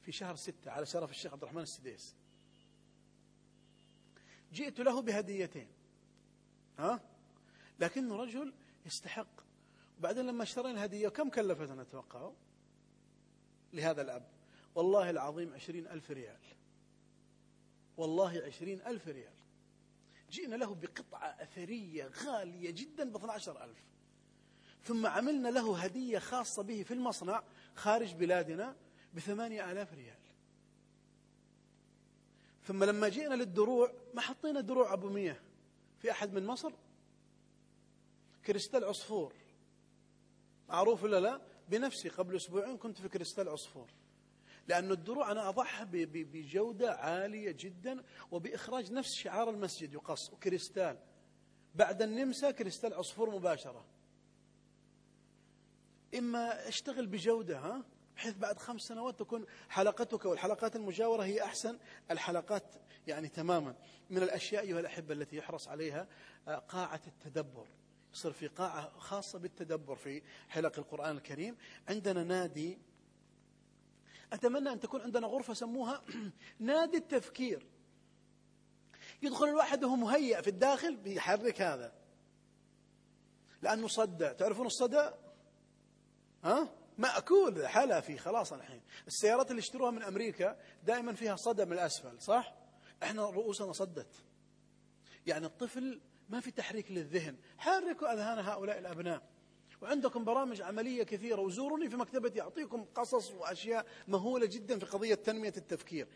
في 0.00 0.12
شهر 0.12 0.36
ستة 0.36 0.70
على 0.70 0.86
شرف 0.86 1.10
الشيخ 1.10 1.32
عبد 1.32 1.42
الرحمن 1.42 1.62
السديس. 1.62 2.14
جئت 4.52 4.80
له 4.80 5.02
بهديتين. 5.02 5.68
ها؟ 6.78 7.00
لكنه 7.78 8.16
رجل 8.16 8.52
يستحق. 8.86 9.42
وبعدين 9.98 10.26
لما 10.26 10.42
اشترينا 10.42 10.70
الهدية 10.70 11.08
كم 11.08 11.30
كلفتنا 11.30 11.84
توقعوا 11.84 12.32
لهذا 13.72 14.02
الأب. 14.02 14.28
والله 14.74 15.10
العظيم 15.10 15.54
عشرين 15.54 15.86
ألف 15.86 16.10
ريال. 16.10 16.40
والله 17.96 18.42
عشرين 18.46 18.82
ألف 18.86 19.08
ريال. 19.08 19.34
جئنا 20.30 20.56
له 20.56 20.74
بقطعة 20.74 21.42
أثرية 21.42 22.10
غالية 22.24 22.70
جدا 22.70 23.10
ب 23.10 23.16
12 23.16 23.64
ألف. 23.64 23.78
ثم 24.84 25.06
عملنا 25.06 25.48
له 25.48 25.78
هدية 25.78 26.18
خاصة 26.18 26.62
به 26.62 26.82
في 26.82 26.94
المصنع 26.94 27.42
خارج 27.74 28.14
بلادنا 28.14 28.76
بثمانية 29.14 29.72
آلاف 29.72 29.94
ريال. 29.94 30.22
ثم 32.64 32.84
لما 32.84 33.08
جئنا 33.08 33.34
للدروع 33.34 33.92
ما 34.14 34.20
حطينا 34.20 34.60
دروع 34.60 34.92
أبو 34.92 35.08
مياه 35.08 35.40
في 35.98 36.10
أحد 36.10 36.32
من 36.32 36.46
مصر؟ 36.46 36.72
كريستال 38.46 38.84
عصفور. 38.84 39.34
معروف 40.68 41.02
ولا 41.02 41.20
لا؟ 41.20 41.51
بنفسي 41.72 42.08
قبل 42.08 42.36
أسبوعين 42.36 42.76
كنت 42.76 43.00
في 43.00 43.08
كريستال 43.08 43.48
عصفور 43.48 43.90
لأن 44.68 44.90
الدروع 44.90 45.32
أنا 45.32 45.48
أضعها 45.48 45.84
بجودة 46.04 46.94
عالية 46.94 47.52
جدا 47.58 48.02
وبإخراج 48.30 48.92
نفس 48.92 49.14
شعار 49.14 49.50
المسجد 49.50 49.92
يقص 49.94 50.32
وكريستال 50.32 50.98
بعد 51.74 52.02
النمسا 52.02 52.50
كريستال 52.50 52.94
عصفور 52.94 53.30
مباشرة. 53.30 53.84
إما 56.18 56.68
أشتغل 56.68 57.06
بجودة 57.06 57.58
ها؟ 57.58 57.84
بحيث 58.16 58.34
بعد 58.34 58.58
خمس 58.58 58.82
سنوات 58.82 59.18
تكون 59.18 59.46
حلقتك 59.68 60.24
والحلقات 60.24 60.76
المجاورة 60.76 61.22
هي 61.22 61.42
أحسن. 61.44 61.78
الحلقات 62.10 62.64
يعني 63.06 63.28
تماما. 63.28 63.74
من 64.10 64.22
الأشياء 64.22 64.62
أيها 64.62 64.80
الأحبة 64.80 65.14
التي 65.14 65.36
يحرص 65.36 65.68
عليها 65.68 66.08
آه، 66.48 66.56
قاعة 66.56 67.00
التدبر. 67.06 67.66
يصير 68.12 68.32
في 68.32 68.46
قاعة 68.46 68.98
خاصة 68.98 69.38
بالتدبر 69.38 69.96
في 69.96 70.22
حلق 70.48 70.78
القرآن 70.78 71.16
الكريم. 71.16 71.56
عندنا 71.88 72.24
نادي 72.24 72.78
أتمنى 74.32 74.72
أن 74.72 74.80
تكون 74.80 75.00
عندنا 75.00 75.26
غرفة 75.26 75.54
سموها 75.54 76.02
نادي 76.58 76.96
التفكير. 76.96 77.66
يدخل 79.22 79.44
الواحد 79.44 79.84
وهو 79.84 79.96
مهيأ 79.96 80.40
في 80.40 80.48
الداخل 80.48 80.96
بيحرك 80.96 81.62
هذا. 81.62 81.92
لأنه 83.62 83.88
صدى 83.88 84.28
تعرفون 84.28 84.66
الصدى 84.66 85.10
ها؟ 86.44 86.74
مأكول. 86.98 87.68
حلا 87.68 88.00
فيه 88.00 88.16
خلاص 88.16 88.52
الحين. 88.52 88.82
السيارات 89.06 89.50
اللي 89.50 89.60
اشتروها 89.60 89.90
من 89.90 90.02
أمريكا 90.02 90.56
دائما 90.84 91.14
فيها 91.14 91.36
صدى 91.36 91.64
من 91.64 91.72
الأسفل 91.72 92.22
صح؟ 92.22 92.54
إحنا 93.02 93.30
رؤوسنا 93.30 93.72
صدت. 93.72 94.24
يعني 95.26 95.46
الطفل 95.46 96.00
ما 96.32 96.40
في 96.40 96.50
تحريك 96.50 96.90
للذهن. 96.90 97.36
حركوا 97.58 98.12
أذهان 98.12 98.38
هؤلاء 98.38 98.78
الأبناء. 98.78 99.22
وعندكم 99.82 100.24
برامج 100.24 100.62
عملية 100.62 101.02
كثيرة. 101.02 101.40
وزوروني 101.40 101.90
في 101.90 101.96
مكتبتي 101.96 102.40
أعطيكم 102.40 102.84
قصص 102.84 103.30
وأشياء 103.30 103.86
مهولة 104.08 104.46
جدا 104.46 104.78
في 104.78 104.86
قضية 104.86 105.14
تنمية 105.14 105.52
التفكير. 105.56 106.08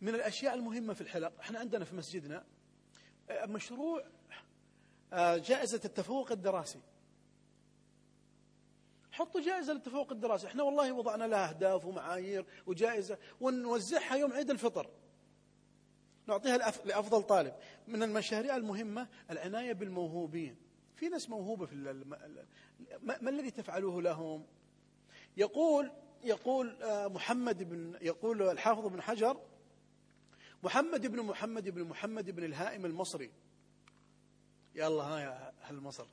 من 0.00 0.14
الأشياء 0.14 0.54
المهمة 0.54 0.94
في 0.94 1.00
الحلق 1.00 1.32
إحنا 1.40 1.58
عندنا 1.58 1.84
في 1.84 1.96
مسجدنا 1.96 2.44
آه، 3.30 3.46
مشروع 3.46 4.04
آه، 5.12 5.36
جائزة 5.36 5.80
التفوق 5.84 6.32
الدراسي. 6.32 6.80
حطوا 9.12 9.40
جائزة 9.40 9.72
للتفوق 9.72 10.12
الدراسي. 10.12 10.46
إحنا 10.46 10.62
والله 10.62 10.92
وضعنا 10.92 11.24
لها 11.24 11.48
أهداف 11.48 11.84
ومعايير 11.84 12.46
وجائزة 12.66 13.18
ونوزعها 13.40 14.16
يوم 14.16 14.32
عيد 14.32 14.50
الفطر. 14.50 14.90
نعطيها 16.26 16.56
لأفضل 16.84 17.22
طالب. 17.22 17.54
من 17.88 18.02
المشاريع 18.02 18.56
المهمة 18.56 19.08
العناية 19.30 19.72
بالموهوبين. 19.72 20.56
في 20.96 21.08
ناس 21.08 21.30
موهوبة 21.30 21.66
في 21.66 21.74
ما 23.02 23.30
الذي 23.30 23.50
تفعلوه 23.50 24.02
لهم؟ 24.02 24.46
يقول 25.36 25.90
يقول 26.24 26.82
آه، 26.82 27.08
محمد 27.08 27.62
بن 27.62 27.98
يقول 28.00 28.42
الحافظ 28.42 28.86
بن 28.86 29.02
حجر 29.02 29.40
محمد 30.62 31.06
بن 31.06 31.22
محمد 31.22 31.68
بن 31.68 31.84
محمد 31.84 32.30
بن 32.30 32.44
الهائم 32.44 32.86
المصري. 32.86 33.32
يلا 34.74 35.02
ها 35.02 35.20
يا 35.20 35.52
أهل 35.62 35.80
مصر. 35.80 36.06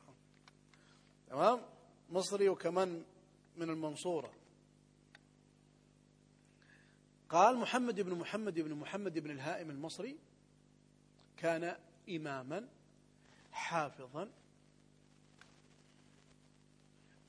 تمام؟ 1.27 1.61
مصري 2.09 2.49
وكمان 2.49 3.03
من 3.57 3.69
المنصورة. 3.69 4.31
قال 7.29 7.57
محمد 7.57 8.01
بن 8.01 8.15
محمد 8.15 8.59
بن 8.59 8.73
محمد 8.73 9.19
بن 9.19 9.31
الهائم 9.31 9.69
المصري 9.69 10.17
كان 11.37 11.75
إماما 12.09 12.67
حافظا 13.51 14.29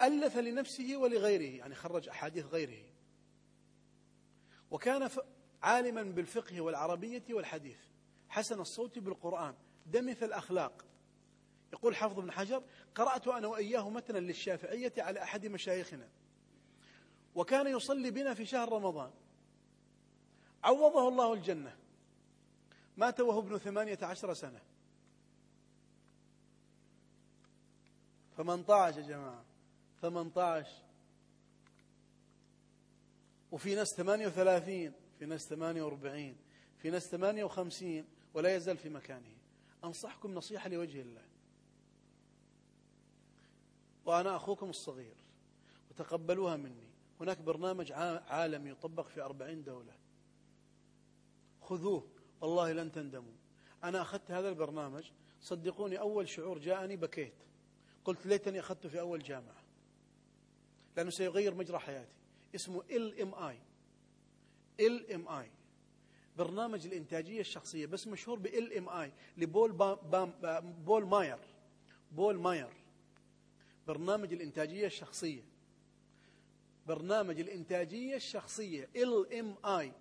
ألف 0.03 0.37
لنفسه 0.37 0.97
ولغيره 0.97 1.57
يعني 1.59 1.75
خرج 1.75 2.09
أحاديث 2.09 2.47
غيره. 2.47 2.85
وكان 4.71 5.11
عالما 5.63 6.03
بالفقه 6.03 6.61
والعربية 6.61 7.25
والحديث. 7.31 7.79
حسن 8.29 8.61
الصوت 8.61 8.99
بالقرآن. 8.99 9.55
دمث 9.87 10.23
الأخلاق. 10.23 10.85
يقول 11.73 11.97
حافظ 11.97 12.21
بن 12.21 12.33
حجر 12.33 12.63
قرأت 12.95 13.29
أنا 13.29 13.47
وإياه 13.47 13.91
متنا 13.91 14.19
للشافعية 14.19 14.93
على 14.99 15.23
أحد 15.23 15.47
مشايخنا. 15.47 16.09
وكان 17.35 17.67
يصلي 17.67 18.11
بنا 18.11 18.35
في 18.35 18.47
شهر 18.47 18.73
رمضان. 18.73 19.11
عوضه 20.65 21.09
الله 21.09 21.35
الجنة. 21.35 21.77
مات 22.97 23.21
وهو 23.21 23.41
ابن 23.41 23.59
ثمانية 23.59 23.99
عشر 24.03 24.35
سنة. 24.35 24.61
فمن 28.37 28.63
طاعش 28.63 28.97
يا 28.97 29.03
جماعة 29.03 29.45
18 30.03 30.69
وفي 33.53 33.75
ناس 33.75 33.95
38 33.97 34.93
في 35.19 35.27
ناس 35.27 35.49
48 35.49 36.37
في 36.79 36.91
ناس 36.91 37.09
58 37.09 38.05
ولا 38.35 38.57
يزال 38.57 38.77
في 38.77 38.89
مكانه. 38.89 39.37
أنصحكم 39.85 40.35
نصيحة 40.35 40.69
لوجه 40.69 41.01
الله. 41.01 41.25
وأنا 44.05 44.37
أخوكم 44.37 44.71
الصغير 44.71 45.17
وتقبلوها 45.91 46.57
مني. 46.57 46.91
هناك 47.21 47.39
برنامج 47.39 47.93
عالمي 47.93 48.71
يطبق 48.71 49.09
في 49.09 49.21
أربعين 49.23 49.63
دولة. 49.63 50.00
خذوه. 51.71 52.07
والله 52.41 52.73
لن 52.73 52.93
تندموا. 52.93 53.33
أنا 53.85 54.03
أخذت 54.03 54.31
هذا 54.31 54.49
البرنامج. 54.49 55.11
صدقوني 55.41 56.01
أول 56.01 56.29
شعور 56.29 56.59
جاءني 56.59 56.97
بكيت. 56.97 57.35
قلت 58.05 58.27
ليتني 58.27 58.61
أخذته 58.61 58.89
في 58.89 59.01
أول 59.01 59.23
جامعة. 59.23 59.63
لأنه 60.97 61.11
سيغير 61.11 61.55
مجرى 61.55 61.79
حياتي. 61.79 62.15
اسمه 62.55 62.83
إل 62.91 63.21
إم 63.21 63.35
آي. 63.35 63.59
إل 64.81 65.13
إم 65.13 65.29
آي. 65.29 65.51
برنامج 66.39 66.87
الإنتاجية 66.87 67.41
الشخصية 67.41 67.87
بس 67.87 68.07
مشهور 68.07 68.41
إم 68.79 68.89
آي. 68.89 69.13
لبول 69.37 69.73
بام 69.73 70.33
بول 70.63 71.07
ماير. 71.07 71.39
بول 72.13 72.39
ماير. 72.39 72.73
برنامج 73.87 74.33
الإنتاجية 74.33 74.87
الشخصية. 74.87 75.43
برنامج 76.87 77.41
الإنتاجية 77.41 78.17
الشخصية 78.17 78.89
LMI. 78.97 79.93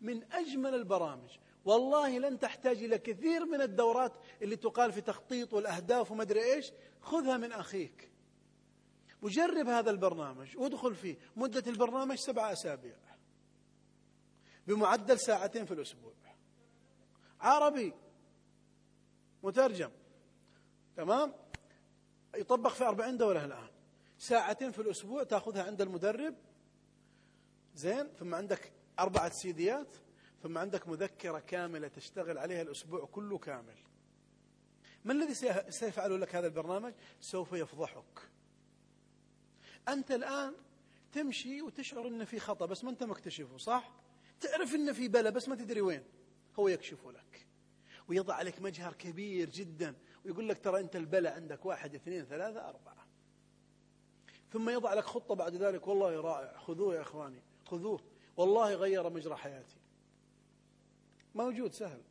من 0.00 0.32
أجمل 0.32 0.74
البرامج. 0.74 1.30
والله 1.64 2.18
لن 2.18 2.38
تحتاج 2.38 2.82
إلى 2.82 2.98
كثير 2.98 3.44
من 3.44 3.60
الدورات 3.60 4.12
اللي 4.42 4.56
تقال 4.56 4.92
في 4.92 5.00
تخطيط 5.00 5.52
والأهداف 5.54 6.10
وما 6.10 6.22
أدري 6.22 6.54
إيش. 6.54 6.72
خذها 7.00 7.36
من 7.36 7.52
أخيك. 7.52 8.10
وجرب 9.22 9.68
هذا 9.68 9.90
البرنامج 9.90 10.56
وادخل 10.56 10.94
فيه. 10.94 11.18
مدة 11.36 11.70
البرنامج 11.70 12.16
سبعة 12.16 12.52
أسابيع. 12.52 12.96
بمعدل 14.66 15.20
ساعتين 15.20 15.64
في 15.64 15.74
الأسبوع. 15.74 16.12
عربي. 17.40 17.92
مترجم. 19.42 19.90
تمام؟ 20.96 21.34
يطبق 22.36 22.70
في 22.70 22.84
أربعين 22.84 23.16
دولة 23.16 23.44
الآن. 23.44 23.68
ساعتين 24.18 24.70
في 24.70 24.82
الأسبوع 24.82 25.22
تأخذها 25.22 25.62
عند 25.62 25.80
المدرب. 25.80 26.34
زين؟ 27.74 28.08
ثم 28.18 28.34
عندك 28.34 28.72
أربعة 28.98 29.30
سيديات 29.30 29.96
ثم 30.42 30.58
عندك 30.58 30.88
مذكرة 30.88 31.38
كاملة 31.38 31.88
تشتغل 31.88 32.38
عليها 32.38 32.62
الأسبوع 32.62 33.04
كله 33.04 33.38
كامل. 33.38 33.76
ما 35.04 35.12
الذي 35.12 35.34
سيفعل 35.70 36.20
لك 36.20 36.34
هذا 36.34 36.46
البرنامج؟ 36.46 36.92
سوف 37.20 37.52
يفضحك. 37.52 38.30
أنت 39.88 40.10
الآن 40.10 40.54
تمشي 41.12 41.62
وتشعر 41.62 42.08
أن 42.08 42.24
في 42.24 42.40
خطأ 42.40 42.66
بس 42.66 42.84
ما 42.84 42.90
أنت 42.90 43.02
مكتشفه 43.02 43.56
صح؟ 43.56 43.92
تعرف 44.40 44.74
أن 44.74 44.92
في 44.92 45.08
بلا 45.08 45.30
بس 45.30 45.48
ما 45.48 45.56
تدري 45.56 45.80
وين. 45.80 46.04
هو 46.58 46.68
يكشفه 46.68 47.12
لك. 47.12 47.46
ويضع 48.08 48.34
عليك 48.34 48.60
مجهر 48.60 48.92
كبير 48.92 49.50
جدا 49.50 49.94
ويقول 50.24 50.48
لك 50.48 50.58
ترى 50.58 50.80
أنت 50.80 50.96
البلا 50.96 51.34
عندك 51.34 51.66
واحد 51.66 51.94
اثنين 51.94 52.24
ثلاثة 52.24 52.68
أربعة. 52.68 53.06
ثم 54.52 54.70
يضع 54.70 54.94
لك 54.94 55.04
خطة 55.04 55.34
بعد 55.34 55.54
ذلك. 55.54 55.88
والله 55.88 56.20
رائع. 56.20 56.58
خذوه 56.58 56.94
يا 56.94 57.00
إخواني 57.00 57.42
خذوه. 57.66 58.00
والله 58.40 58.74
غير 58.74 59.10
مجرى 59.10 59.36
حياتي. 59.36 59.76
موجود 61.34 61.72
سهل. 61.72 62.02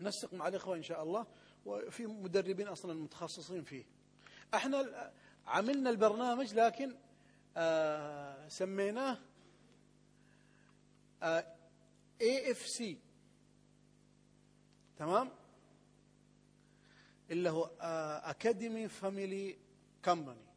نسق 0.00 0.34
مع 0.34 0.48
الإخوة 0.48 0.76
إن 0.76 0.82
شاء 0.82 1.02
الله 1.02 1.26
وفي 1.66 2.06
مدربين 2.06 2.68
أصلا 2.68 2.94
متخصصين 2.94 3.62
فيه. 3.64 3.84
إحنا 4.54 5.12
عملنا 5.46 5.90
البرنامج 5.90 6.54
لكن 6.54 6.96
آه 7.56 8.48
سميناه 8.48 9.18
آه 11.22 11.56
AFC 12.22 12.84
تمام؟ 14.98 15.30
اللي 17.30 17.50
هو 17.50 17.70
أكاديمي 18.24 18.88
فاميلي 18.88 19.58
كمباني 20.02 20.51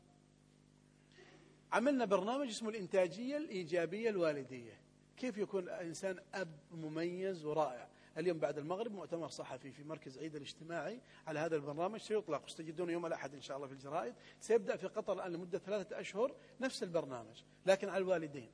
عملنا 1.75 2.05
برنامج 2.05 2.47
اسمه 2.47 2.69
الإنتاجية 2.69 3.37
الإيجابية 3.37 4.09
الوالدية. 4.09 4.79
كيف 5.17 5.37
يكون 5.37 5.63
الإنسان 5.63 6.19
أب 6.33 6.59
مميز 6.71 7.45
ورائع؟ 7.45 7.89
اليوم 8.17 8.39
بعد 8.39 8.57
المغرب 8.57 8.91
مؤتمر 8.91 9.29
صحفي 9.29 9.71
في 9.71 9.83
مركز 9.83 10.17
عيد 10.17 10.35
الاجتماعي 10.35 11.01
على 11.27 11.39
هذا 11.39 11.55
البرنامج. 11.55 11.99
سيطلق. 11.99 12.43
وستجدونه 12.45 12.91
يوم 12.91 13.05
الأحد 13.05 13.33
إن 13.33 13.41
شاء 13.41 13.57
الله 13.57 13.67
في 13.67 13.73
الجرائد. 13.73 14.15
سيبدأ 14.39 14.75
في 14.75 14.87
قطر 14.87 15.13
الآن 15.13 15.33
لمدة 15.33 15.59
ثلاثة 15.59 15.99
أشهر 15.99 16.35
نفس 16.61 16.83
البرنامج 16.83 17.43
لكن 17.65 17.89
على 17.89 17.97
الوالدين 17.97 18.51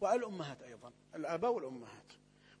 وعلى 0.00 0.20
الأمهات 0.20 0.62
أيضا 0.62 0.92
الآباء 1.14 1.52
والأمهات. 1.52 2.12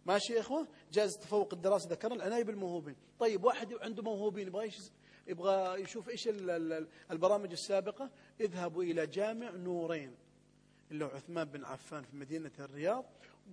ماشي 0.06 0.32
يا 0.32 0.40
إخوة؟ 0.40 0.68
جائزة 0.92 1.20
تفوق 1.20 1.54
الدراسة. 1.54 1.90
ذكرنا 1.90 2.14
العناية 2.14 2.44
بالموهوبين. 2.44 2.96
طيب 3.18 3.44
واحد 3.44 3.74
عنده 3.74 4.02
موهوبين 4.02 4.48
يبغى 4.48 4.70
يبغى 5.26 5.82
يشوف 5.82 6.08
إيش 6.08 6.28
البرامج 7.10 7.52
السابقة؟ 7.52 8.10
اذهبوا 8.40 8.82
إلى 8.82 9.06
جامع 9.06 9.50
نورين 9.50 10.14
اللي 10.90 11.04
هو 11.04 11.08
عثمان 11.08 11.44
بن 11.44 11.64
عفان 11.64 12.02
في 12.02 12.16
مدينة 12.16 12.50
الرياض. 12.58 13.04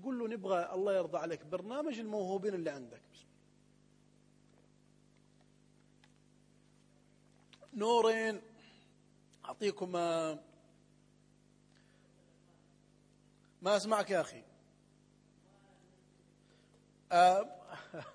قل 0.03 0.19
له 0.19 0.27
نبغى 0.27 0.73
الله 0.73 0.93
يرضى 0.97 1.17
عليك 1.17 1.45
برنامج 1.45 1.99
الموهوبين 1.99 2.53
اللي 2.53 2.69
عندك. 2.69 3.01
نورين 7.73 8.41
أعطيكم 9.45 9.91
ما 13.61 13.77
أسمعك 13.77 14.09
يا 14.09 14.21
أخي؟ 14.21 14.43
آه. 17.11 17.57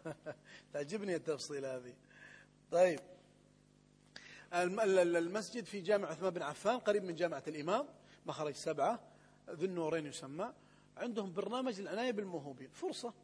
تعجبني 0.72 1.16
التفصيل 1.16 1.64
هذه. 1.64 1.94
طيب. 2.70 3.00
المسجد 4.52 5.64
في 5.64 5.80
جامع 5.80 6.08
عثمان 6.08 6.30
بن 6.30 6.42
عفان 6.42 6.78
قريب 6.78 7.04
من 7.04 7.14
جامعة 7.14 7.42
الإمام 7.48 7.88
مخرج 8.26 8.54
سبعة 8.54 9.00
ذو 9.50 9.64
النورين 9.64 10.06
يسمى. 10.06 10.52
عندهم 10.96 11.32
برنامج 11.32 11.80
العناية 11.80 12.10
بالموهوبين. 12.10 12.70
فرصة. 12.70 13.14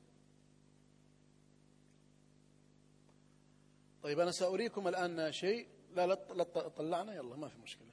طيب 4.02 4.20
أنا 4.20 4.30
سأريكم 4.30 4.88
الآن 4.88 5.32
شيء. 5.32 5.68
لا 5.94 6.06
لا 6.06 6.42
طلعنا. 6.68 7.14
يلا 7.14 7.36
ما 7.36 7.48
في 7.48 7.58
مشكلة. 7.58 7.92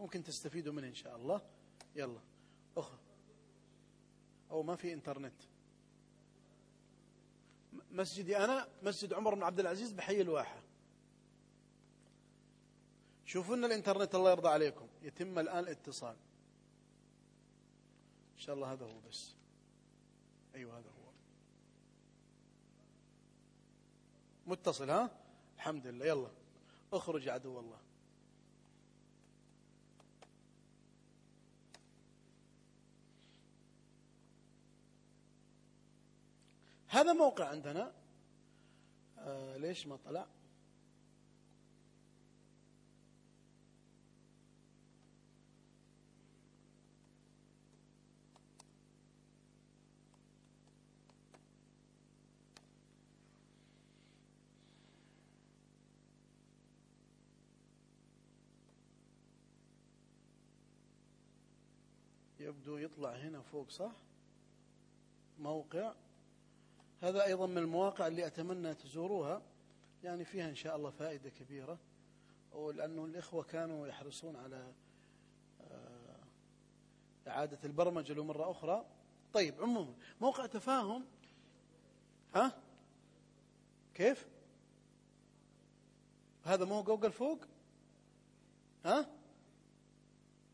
ممكن 0.00 0.22
تستفيدوا 0.22 0.72
منه 0.72 0.86
إن 0.86 0.94
شاء 0.94 1.16
الله. 1.16 1.40
يلا. 1.96 2.20
أخ. 2.76 2.92
أو 4.50 4.62
ما 4.62 4.76
في 4.76 4.92
إنترنت. 4.92 5.42
مسجدي 7.90 8.36
أنا 8.36 8.68
مسجد 8.82 9.12
عمر 9.12 9.34
بن 9.34 9.42
عبد 9.42 9.60
العزيز 9.60 9.92
بحي 9.92 10.20
الواحة. 10.20 10.62
شوفوا 13.30 13.56
لنا 13.56 13.66
الإنترنت 13.66 14.14
الله 14.14 14.30
يرضى 14.30 14.48
عليكم. 14.48 14.88
يتم 15.02 15.38
الآن 15.38 15.58
الاتصال. 15.58 16.16
إن 18.34 18.38
شاء 18.38 18.54
الله 18.54 18.72
هذا 18.72 18.84
هو 18.84 19.00
بس. 19.08 19.34
أيوه 20.54 20.78
هذا 20.78 20.88
هو. 20.88 21.10
متصل 24.46 24.90
ها؟ 24.90 25.10
الحمد 25.56 25.86
لله. 25.86 26.06
يلا 26.06 26.28
اخرج 26.92 27.28
عدو 27.28 27.60
الله. 27.60 27.78
هذا 36.88 37.12
موقع 37.12 37.48
عندنا. 37.48 37.92
آه 39.18 39.56
ليش 39.56 39.86
ما 39.86 39.96
طلع؟ 39.96 40.26
يبدو 62.50 62.76
يطلع 62.76 63.10
هنا 63.10 63.42
فوق 63.42 63.70
صح؟ 63.70 63.92
موقع. 65.38 65.94
هذا 67.02 67.24
أيضا 67.24 67.46
من 67.46 67.58
المواقع 67.58 68.06
اللي 68.06 68.26
أتمنى 68.26 68.74
تزوروها. 68.74 69.42
يعني 70.04 70.24
فيها 70.24 70.48
إن 70.48 70.54
شاء 70.54 70.76
الله 70.76 70.90
فائدة 70.90 71.30
كبيرة. 71.30 71.78
ولأنه 72.52 73.04
الإخوة 73.04 73.42
كانوا 73.42 73.86
يحرصون 73.86 74.36
على 74.36 74.72
آه، 75.60 76.20
إعادة 77.28 77.58
البرمجة 77.64 78.12
له 78.12 78.24
مرة 78.24 78.50
أخرى. 78.50 78.86
طيب 79.32 79.62
عموما 79.62 79.94
موقع 80.20 80.46
تفاهم. 80.46 81.04
ها؟ 82.34 82.62
كيف؟ 83.94 84.26
هذا 86.44 86.64
مو 86.64 86.82
جوجل 86.82 87.12
فوق؟ 87.12 87.44
ها؟ 88.84 89.06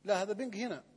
لا 0.04 0.22
هذا 0.22 0.32
بنج 0.32 0.56
هنا. 0.56 0.95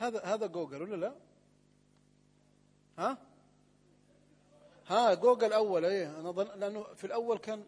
هذا 0.00 0.24
هذا 0.24 0.46
جوجل 0.46 0.82
ولا 0.82 0.96
لا؟ 0.96 1.14
ها؟ 2.98 3.18
ها 4.86 5.14
جوجل 5.14 5.52
أول 5.52 5.84
إيه 5.84 6.20
أنا 6.20 6.30
ظن 6.30 6.58
لأنه 6.60 6.82
في 6.82 7.04
الأول 7.04 7.38
كان 7.38 7.64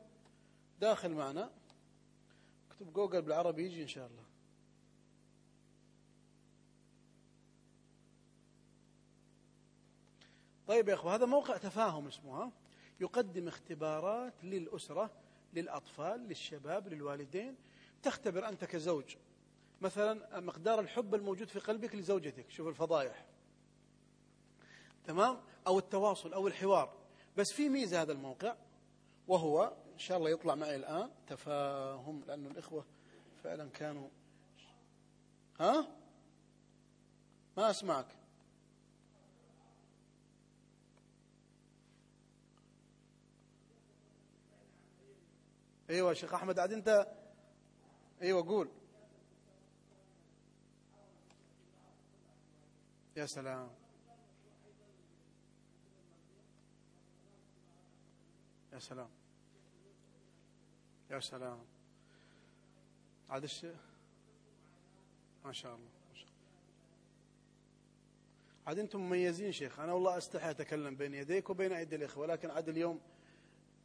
داخل 0.81 1.11
معنا. 1.11 1.51
اكتب 2.71 2.93
جوجل 2.93 3.23
بالعربي 3.23 3.67
يجي 3.67 3.83
إن 3.83 3.89
شاء 3.89 4.07
الله. 4.07 4.23
طيب 10.67 10.89
يا 10.89 10.95
إخوة 10.95 11.15
هذا 11.15 11.27
موقع 11.27 11.57
تفاهم 11.57 12.07
اسمه 12.07 12.43
ها؟ 12.43 12.53
يقدم 13.01 13.49
اختبارات 13.49 14.45
للأسرة 14.45 15.11
للأطفال 15.53 16.21
للشباب 16.21 16.89
للوالدين. 16.89 17.57
تختبر 18.03 18.49
أنت 18.49 18.65
كزوج. 18.65 19.17
مثلا 19.83 20.41
مقدار 20.41 20.81
الحب 20.81 21.15
الموجود 21.15 21.49
في 21.49 21.59
قلبك 21.59 21.95
لزوجتك 21.95 22.51
شوف 22.51 22.69
الفضايح 22.69 23.25
تمام؟ 25.05 25.41
أو 25.67 25.79
التواصل 25.79 26.33
أو 26.33 26.47
الحوار. 26.47 26.93
بس 27.37 27.53
في 27.53 27.69
ميزة 27.69 28.03
هذا 28.03 28.13
الموقع 28.13 28.57
وهو 29.29 29.77
إن 29.93 29.99
شاء 29.99 30.19
الله 30.19 30.31
يطلع 30.31 30.55
معي 30.55 30.77
الآن 30.77 31.11
تفاهم 31.27 32.25
لأنه 32.27 32.51
الإخوة 32.51 32.85
فعلا 33.45 33.71
كانوا 33.71 34.09
ها؟ 35.61 35.89
ما 37.57 37.71
أسمعك. 37.71 38.07
أيوه 45.91 46.13
شيخ 46.13 46.35
أحمد 46.35 46.59
عاد 46.59 46.73
أنت 46.73 47.07
أيوه 48.23 48.47
قول. 48.47 48.69
يا 53.17 53.27
سلام. 53.27 53.71
يا 58.73 58.79
سلام. 58.79 59.11
يا 61.11 61.21
سلام. 61.21 61.59
عاد 63.31 63.43
الشيء 63.43 63.77
ما 65.45 65.53
شاء 65.53 65.75
الله 65.75 65.89
عاد 68.67 68.79
أنتم 68.79 69.01
مميزين 69.01 69.53
شيخ. 69.53 69.81
أنا 69.81 69.93
والله 69.93 70.19
أستحي 70.19 70.51
أتكلم 70.51 70.97
بين 70.97 71.15
يديك 71.15 71.51
وبين 71.51 71.73
أيدي 71.73 71.97
الإخوة 71.97 72.23
ولكن 72.23 72.51
عاد 72.51 72.69
اليوم 72.69 73.01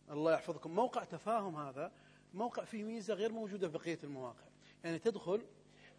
الله 0.10 0.34
يحفظكم. 0.34 0.72
موقع 0.72 1.04
تفاهم 1.04 1.56
هذا 1.56 1.92
موقع 2.34 2.64
فيه 2.64 2.84
ميزة 2.84 3.14
غير 3.14 3.32
موجودة 3.32 3.68
في 3.70 3.78
بقية 3.78 4.00
المواقع. 4.04 4.48
يعني 4.84 5.00
تدخل 5.00 5.46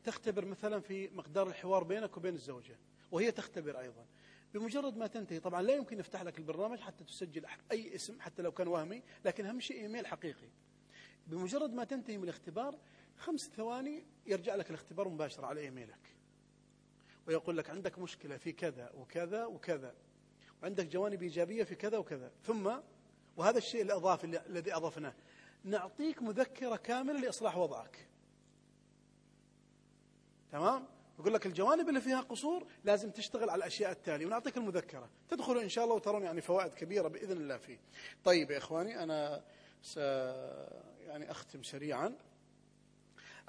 تختبر 0.05 0.45
مثلا 0.45 0.81
في 0.81 1.09
مقدار 1.09 1.47
الحوار 1.47 1.85
بينك 1.85 2.17
وبين 2.17 2.35
الزوجة. 2.35 2.77
وهي 3.11 3.31
تختبر 3.31 3.81
أيضا. 3.81 4.07
بمجرد 4.55 4.97
ما 4.97 5.07
تنتهي 5.07 5.41
طبعا 5.41 5.63
لا 5.63 5.75
يمكن 5.75 5.99
يفتح 5.99 6.23
لك 6.23 6.39
البرنامج 6.39 6.81
حتى 6.81 7.05
تسجل 7.05 7.47
أي 7.73 7.95
اسم 7.95 8.21
حتى 8.21 8.43
لو 8.43 8.53
كان 8.53 8.69
وهمي 8.69 9.03
لكن 9.25 9.47
أهم 9.47 9.61
شيء 9.61 9.81
إيميل 9.81 10.07
حقيقي. 10.07 10.49
بمجرد 11.27 11.73
ما 11.73 11.85
تنتهي 11.85 12.19
من 12.19 12.25
الاختبار 12.25 12.79
خمس 13.17 13.51
ثواني 13.57 14.05
يرجع 14.27 14.55
لك 14.55 14.71
الاختبار 14.71 15.09
مباشرة 15.09 15.47
على 15.47 15.61
إيميلك. 15.61 16.17
ويقول 17.27 17.57
لك 17.57 17.71
عندك 17.71 17.99
مشكلة 17.99 18.37
في 18.37 18.53
كذا 18.53 18.91
وكذا 18.95 19.45
وكذا 19.45 19.95
وعندك 20.63 20.87
جوانب 20.87 21.23
إيجابية 21.23 21.65
في 21.65 21.75
كذا 21.75 21.99
وكذا. 21.99 22.33
ثم 22.43 22.73
وهذا 23.37 23.59
الشيء 23.59 23.83
الإضافي 23.83 24.41
الذي 24.47 24.75
أضفناه 24.75 25.15
نعطيك 25.65 26.23
مذكرة 26.23 26.77
كاملة 26.77 27.21
لإصلاح 27.21 27.57
وضعك. 27.57 28.09
تمام؟ 30.53 30.98
يقول 31.19 31.35
لك 31.35 31.47
الجوانب 31.47 31.89
اللي 31.89 32.01
فيها 32.01 32.21
قصور 32.21 32.67
لازم 32.85 33.11
تشتغل 33.11 33.51
على 33.51 33.59
الأشياء 33.59 33.93
التالية. 33.93 34.27
ونعطيك 34.27 34.57
المذكرة. 34.57 35.09
تدخلوا 35.29 35.63
إن 35.63 35.69
شاء 35.69 35.85
الله 35.85 35.97
وترون 35.97 36.23
يعني 36.23 36.41
فوائد 36.41 36.75
كبيرة 36.75 37.09
بإذن 37.09 37.37
الله 37.37 37.57
فيه. 37.57 37.79
طيب 38.25 38.51
يا 38.51 38.59
إخواني 38.59 39.03
أنا 39.03 39.43
س 39.83 39.97
يعني 41.07 41.31
أختم 41.31 41.63
سريعا. 41.63 42.15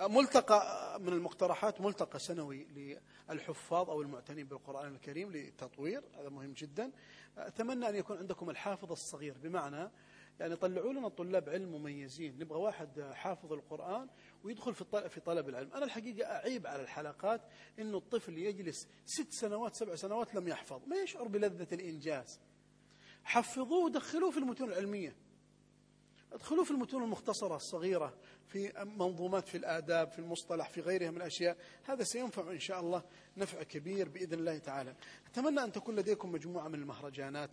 ملتقى 0.02 1.00
من 1.00 1.14
المقترحات 1.14 1.82
ملتقى 1.82 2.20
سنوي 2.20 2.68
للحفاظ 3.30 3.90
أو 3.90 4.02
المعتنين 4.02 4.48
بالقرآن 4.48 4.96
الكريم 4.96 5.32
للتطوير 5.32 6.04
هذا 6.20 6.30
مهم 6.30 6.54
جدا. 6.54 6.92
أتمنى 7.38 7.90
أن 7.90 7.96
يكون 7.96 8.18
عندكم 8.18 8.50
الحافظ 8.50 8.92
الصغير. 8.92 9.38
بمعنى 9.44 9.92
يعني 10.40 10.56
طلعوا 10.56 10.94
لنا 10.94 11.08
طلاب 11.08 11.50
علم 11.50 11.76
مميزين. 11.76 12.40
نبغى 12.40 12.60
واحد 12.60 13.02
حافظ 13.14 13.54
القرآن 13.54 14.08
ويدخل 14.44 14.74
في 14.74 15.10
في 15.10 15.20
طلب 15.20 15.50
العلم. 15.50 15.74
أنا 15.74 15.86
الحقيقة 15.86 16.32
أعيب 16.32 16.68
على 16.68 16.84
الحلقات 16.84 17.42
إنه 17.80 17.98
الطفل 17.98 18.38
يجلس 18.38 18.88
ست 19.06 19.32
سنوات 19.32 19.76
سبع 19.76 19.96
سنوات 19.96 20.36
لم 20.36 20.48
يحفظ. 20.48 20.82
ما 20.88 20.96
يشعر 20.96 21.28
بلذة 21.28 21.68
الإنجاز؟ 21.74 22.40
حفظوه 23.24 23.86
ودخلوه 23.86 24.32
في 24.32 24.38
المتون 24.38 24.70
العلمية. 24.70 25.16
ادخلوا 26.34 26.64
في 26.64 26.72
المتون 26.72 27.04
المختصرة 27.04 27.56
الصغيرة. 27.56 28.18
في 28.50 28.86
منظومات 28.98 29.48
في 29.48 29.58
الآداب 29.58 30.12
في 30.12 30.20
المصطلح 30.20 30.70
في 30.70 30.82
غيرها 30.82 31.12
من 31.12 31.18
الأشياء. 31.18 31.58
هذا 31.84 32.04
سينفع 32.04 32.52
إن 32.52 32.60
شاء 32.60 32.80
الله 32.80 33.04
نفع 33.38 33.64
كبير 33.64 34.10
بإذن 34.10 34.34
الله 34.34 34.58
تعالى. 34.58 34.96
أتمنى 35.28 35.64
أن 35.64 35.72
تكون 35.72 35.96
لديكم 35.96 36.32
مجموعة 36.32 36.68
من 36.68 36.76
المهرجانات 36.76 37.50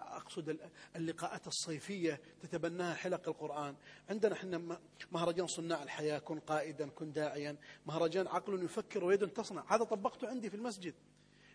أقصد 0.00 0.58
اللقاءات 0.96 1.46
الصيفية 1.46 2.20
تتبناها 2.42 2.94
حلق 2.94 3.28
القرآن. 3.28 3.74
عندنا 4.10 4.32
إحنا 4.32 4.78
مهرجان 5.12 5.46
صناع 5.46 5.82
الحياة 5.82 6.18
كن 6.18 6.38
قائدا 6.40 6.88
كن 6.88 7.12
داعيا. 7.12 7.56
مهرجان 7.86 8.26
عقل 8.26 8.64
يفكر 8.64 9.04
ويد 9.04 9.28
تصنع. 9.28 9.64
هذا 9.68 9.84
طبقته 9.84 10.28
عندي 10.28 10.50
في 10.50 10.56
المسجد 10.56 10.94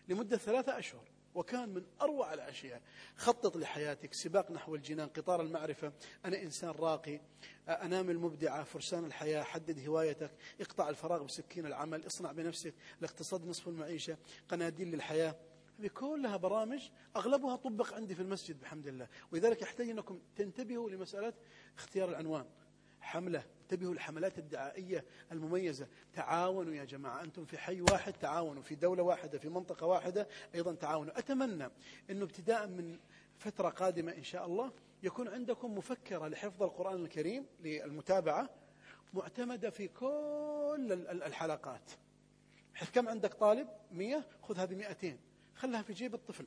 لمدة 0.08 0.36
ثلاثة 0.36 0.78
أشهر. 0.78 1.04
وكان 1.34 1.68
من 1.68 1.84
أروع 2.02 2.34
الأشياء. 2.34 2.82
خطط 3.16 3.56
لحياتك 3.56 4.14
سباق 4.14 4.50
نحو 4.50 4.74
الجنان 4.74 5.08
قطار 5.08 5.42
المعرفة. 5.42 5.92
أنا 6.24 6.42
إنسان 6.42 6.70
راقي 6.70 7.20
أنام 7.68 8.10
المبدعة 8.10 8.64
فرسان 8.64 9.04
الحياة 9.04 9.42
حدد 9.42 9.88
هوايتك 9.88 10.30
اقطع 10.60 10.88
الفراغ 10.88 11.22
بسكين 11.22 11.66
العمل 11.66 12.06
اصنع 12.06 12.32
بنفسك 12.32 12.74
الاقتصاد 12.98 13.46
نصف 13.46 13.68
المعيشة 13.68 14.16
قناديل 14.48 14.88
للحياة. 14.88 15.36
هذه 15.80 15.88
كلها 15.88 16.36
برامج 16.36 16.90
أغلبها 17.16 17.56
طبق 17.56 17.94
عندي 17.94 18.14
في 18.14 18.22
المسجد 18.22 18.60
بحمد 18.60 18.86
الله. 18.86 19.08
ولذلك 19.32 19.62
يحتاج 19.62 19.88
أنكم 19.88 20.20
تنتبهوا 20.36 20.90
لمسألة 20.90 21.32
اختيار 21.76 22.08
العنوان. 22.08 22.46
حملة. 23.00 23.44
انتبهوا 23.72 23.92
الحملات 23.92 24.38
الدعائية 24.38 25.04
المميزة. 25.32 25.88
تعاونوا 26.14 26.74
يا 26.74 26.84
جماعة 26.84 27.22
أنتم 27.22 27.44
في 27.44 27.58
حي 27.58 27.80
واحد 27.80 28.12
تعاونوا. 28.12 28.62
في 28.62 28.74
دولة 28.74 29.02
واحدة 29.02 29.38
في 29.38 29.48
منطقة 29.48 29.86
واحدة 29.86 30.28
أيضا 30.54 30.74
تعاونوا. 30.74 31.18
أتمنى 31.18 31.68
أنه 32.10 32.24
ابتداء 32.24 32.66
من 32.66 32.98
فترة 33.38 33.68
قادمة 33.68 34.12
إن 34.12 34.22
شاء 34.22 34.46
الله 34.46 34.72
يكون 35.02 35.28
عندكم 35.28 35.78
مفكرة 35.78 36.28
لحفظ 36.28 36.62
القرآن 36.62 37.04
الكريم 37.04 37.46
للمتابعة 37.60 38.50
معتمدة 39.14 39.70
في 39.70 39.88
كل 39.88 41.06
الحلقات. 41.10 41.90
حيث 42.74 42.90
كم 42.90 43.08
عندك 43.08 43.34
طالب؟ 43.34 43.68
مية. 43.90 44.26
خذ 44.42 44.58
هذه 44.58 44.74
مئتين. 44.74 45.18
خلها 45.54 45.82
في 45.82 45.92
جيب 45.92 46.14
الطفل. 46.14 46.46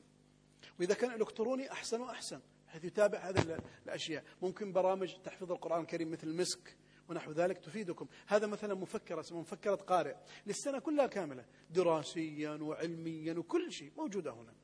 وإذا 0.80 0.94
كان 0.94 1.10
إلكتروني 1.10 1.72
أحسن 1.72 2.00
وأحسن 2.00 2.40
حيث 2.68 2.84
يتابع 2.84 3.18
هذه 3.18 3.60
الأشياء. 3.86 4.24
ممكن 4.42 4.72
برامج 4.72 5.14
تحفيظ 5.24 5.52
القرآن 5.52 5.80
الكريم 5.80 6.10
مثل 6.10 6.28
مسك 6.28 6.76
ونحو 7.08 7.32
ذلك 7.32 7.58
تفيدكم. 7.58 8.06
هذا 8.26 8.46
مثلا 8.46 8.74
مفكرة 8.74 9.20
اسمها 9.20 9.40
مفكرة 9.40 9.74
قارئ. 9.74 10.14
للسنة 10.46 10.78
كلها 10.78 11.06
كاملة. 11.06 11.44
دراسيا 11.70 12.50
وعلميا 12.50 13.34
وكل 13.34 13.72
شيء 13.72 13.92
موجودة 13.96 14.30
هنا. 14.30 14.54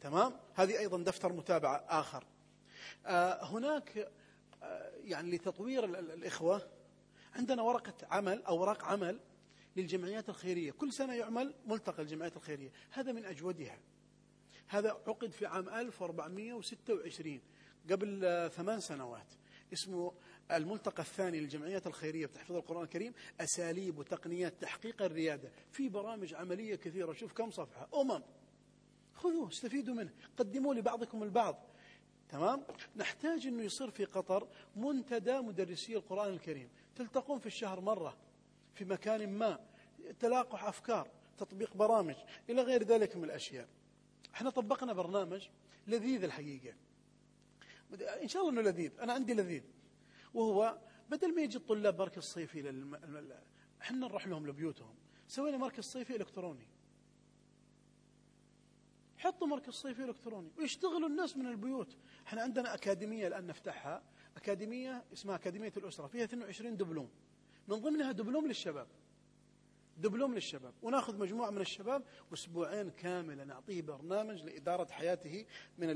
تمام؟ 0.00 0.36
هذه 0.54 0.78
أيضا 0.78 0.98
دفتر 0.98 1.32
متابعة 1.32 1.84
آخر. 1.88 2.24
آه 3.06 3.44
هناك 3.44 4.12
آه 4.62 4.92
يعني 5.04 5.30
لتطوير 5.30 5.84
الإخوة 5.84 6.68
عندنا 7.34 7.62
ورقة 7.62 7.94
عمل 8.10 8.42
أو 8.42 8.60
ورق 8.60 8.84
عمل 8.84 9.20
للجمعيات 9.76 10.28
الخيرية. 10.28 10.72
كل 10.72 10.92
سنة 10.92 11.14
يعمل 11.14 11.54
ملتقى 11.66 12.02
الجمعيات 12.02 12.36
الخيرية. 12.36 12.72
هذا 12.90 13.12
من 13.12 13.24
أجودها. 13.24 13.78
هذا 14.66 14.90
عقد 14.90 15.30
في 15.30 15.46
عام 15.46 15.68
1426 15.68 17.40
قبل 17.90 18.24
آه، 18.24 18.48
ثمان 18.48 18.80
سنوات. 18.80 19.26
اسمه 19.72 20.12
الملتقى 20.56 21.02
الثاني 21.02 21.40
للجمعيات 21.40 21.86
الخيرية 21.86 22.26
بتحفيظ 22.26 22.56
القرآن 22.56 22.82
الكريم 22.82 23.12
أساليب 23.40 23.98
وتقنيات 23.98 24.54
تحقيق 24.60 25.02
الريادة. 25.02 25.50
في 25.70 25.88
برامج 25.88 26.34
عملية 26.34 26.74
كثيرة. 26.74 27.12
شوف 27.12 27.32
كم 27.32 27.50
صفحة. 27.50 27.88
أمم. 27.94 28.22
خذوه 29.14 29.48
استفيدوا 29.48 29.94
منه. 29.94 30.10
قدموا 30.36 30.74
لبعضكم 30.74 31.22
البعض. 31.22 31.66
تمام؟ 32.28 32.62
نحتاج 32.96 33.46
أنه 33.46 33.62
يصير 33.62 33.90
في 33.90 34.04
قطر 34.04 34.48
منتدى 34.76 35.40
مدرسي 35.40 35.96
القرآن 35.96 36.32
الكريم. 36.32 36.68
تلتقون 36.96 37.38
في 37.38 37.46
الشهر 37.46 37.80
مرة 37.80 38.16
في 38.74 38.84
مكان 38.84 39.32
ما. 39.32 39.58
تلاقح 40.20 40.64
أفكار 40.64 41.08
تطبيق 41.38 41.76
برامج 41.76 42.14
إلى 42.50 42.62
غير 42.62 42.82
ذلك 42.82 43.16
من 43.16 43.24
الأشياء. 43.24 43.68
إحنا 44.34 44.50
طبقنا 44.50 44.92
برنامج 44.92 45.48
لذيذ 45.86 46.24
الحقيقة. 46.24 46.74
إن 48.22 48.28
شاء 48.28 48.42
الله 48.42 48.60
أنه 48.60 48.70
لذيذ. 48.70 49.00
أنا 49.00 49.12
عندي 49.12 49.34
لذيذ. 49.34 49.62
وهو 50.34 50.78
بدل 51.10 51.34
ما 51.34 51.42
يجي 51.42 51.58
الطلاب 51.58 51.98
مركز 51.98 52.22
صيفي. 52.22 52.84
إحنا 53.82 54.06
نروح 54.06 54.26
لهم 54.26 54.46
لبيوتهم. 54.46 54.94
سوينا 55.28 55.56
مركز 55.56 55.84
صيفي 55.84 56.16
إلكتروني. 56.16 56.68
حطوا 59.18 59.46
مركز 59.46 59.72
صيفي 59.72 60.04
إلكتروني. 60.04 60.50
ويشتغلوا 60.58 61.08
الناس 61.08 61.36
من 61.36 61.46
البيوت. 61.46 61.96
إحنا 62.26 62.42
عندنا 62.42 62.74
أكاديمية 62.74 63.26
الآن 63.26 63.46
نفتحها. 63.46 64.02
أكاديمية 64.36 65.04
اسمها 65.12 65.34
أكاديمية 65.34 65.72
الأسرة. 65.76 66.06
فيها 66.06 66.24
22 66.24 66.76
دبلوم. 66.76 67.10
من 67.68 67.76
ضمنها 67.76 68.12
دبلوم 68.12 68.46
للشباب. 68.46 68.86
دبلوم 69.96 70.34
للشباب. 70.34 70.74
وناخذ 70.82 71.18
مجموعة 71.18 71.50
من 71.50 71.60
الشباب 71.60 72.02
واسبوعين 72.30 72.90
كاملة. 72.90 73.44
نعطيه 73.44 73.82
برنامج 73.82 74.42
لإدارة 74.42 74.92
حياته 74.92 75.46
من 75.78 75.90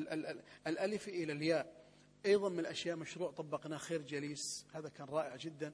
الألف 0.66 1.08
إلى 1.08 1.32
الياء. 1.32 1.83
أيضا 2.26 2.48
من 2.48 2.58
الأشياء 2.58 2.96
مشروع 2.96 3.30
طبقناه 3.30 3.78
خير 3.78 4.02
جليس. 4.02 4.66
هذا 4.72 4.88
كان 4.88 5.06
رائع 5.06 5.36
جدا. 5.36 5.72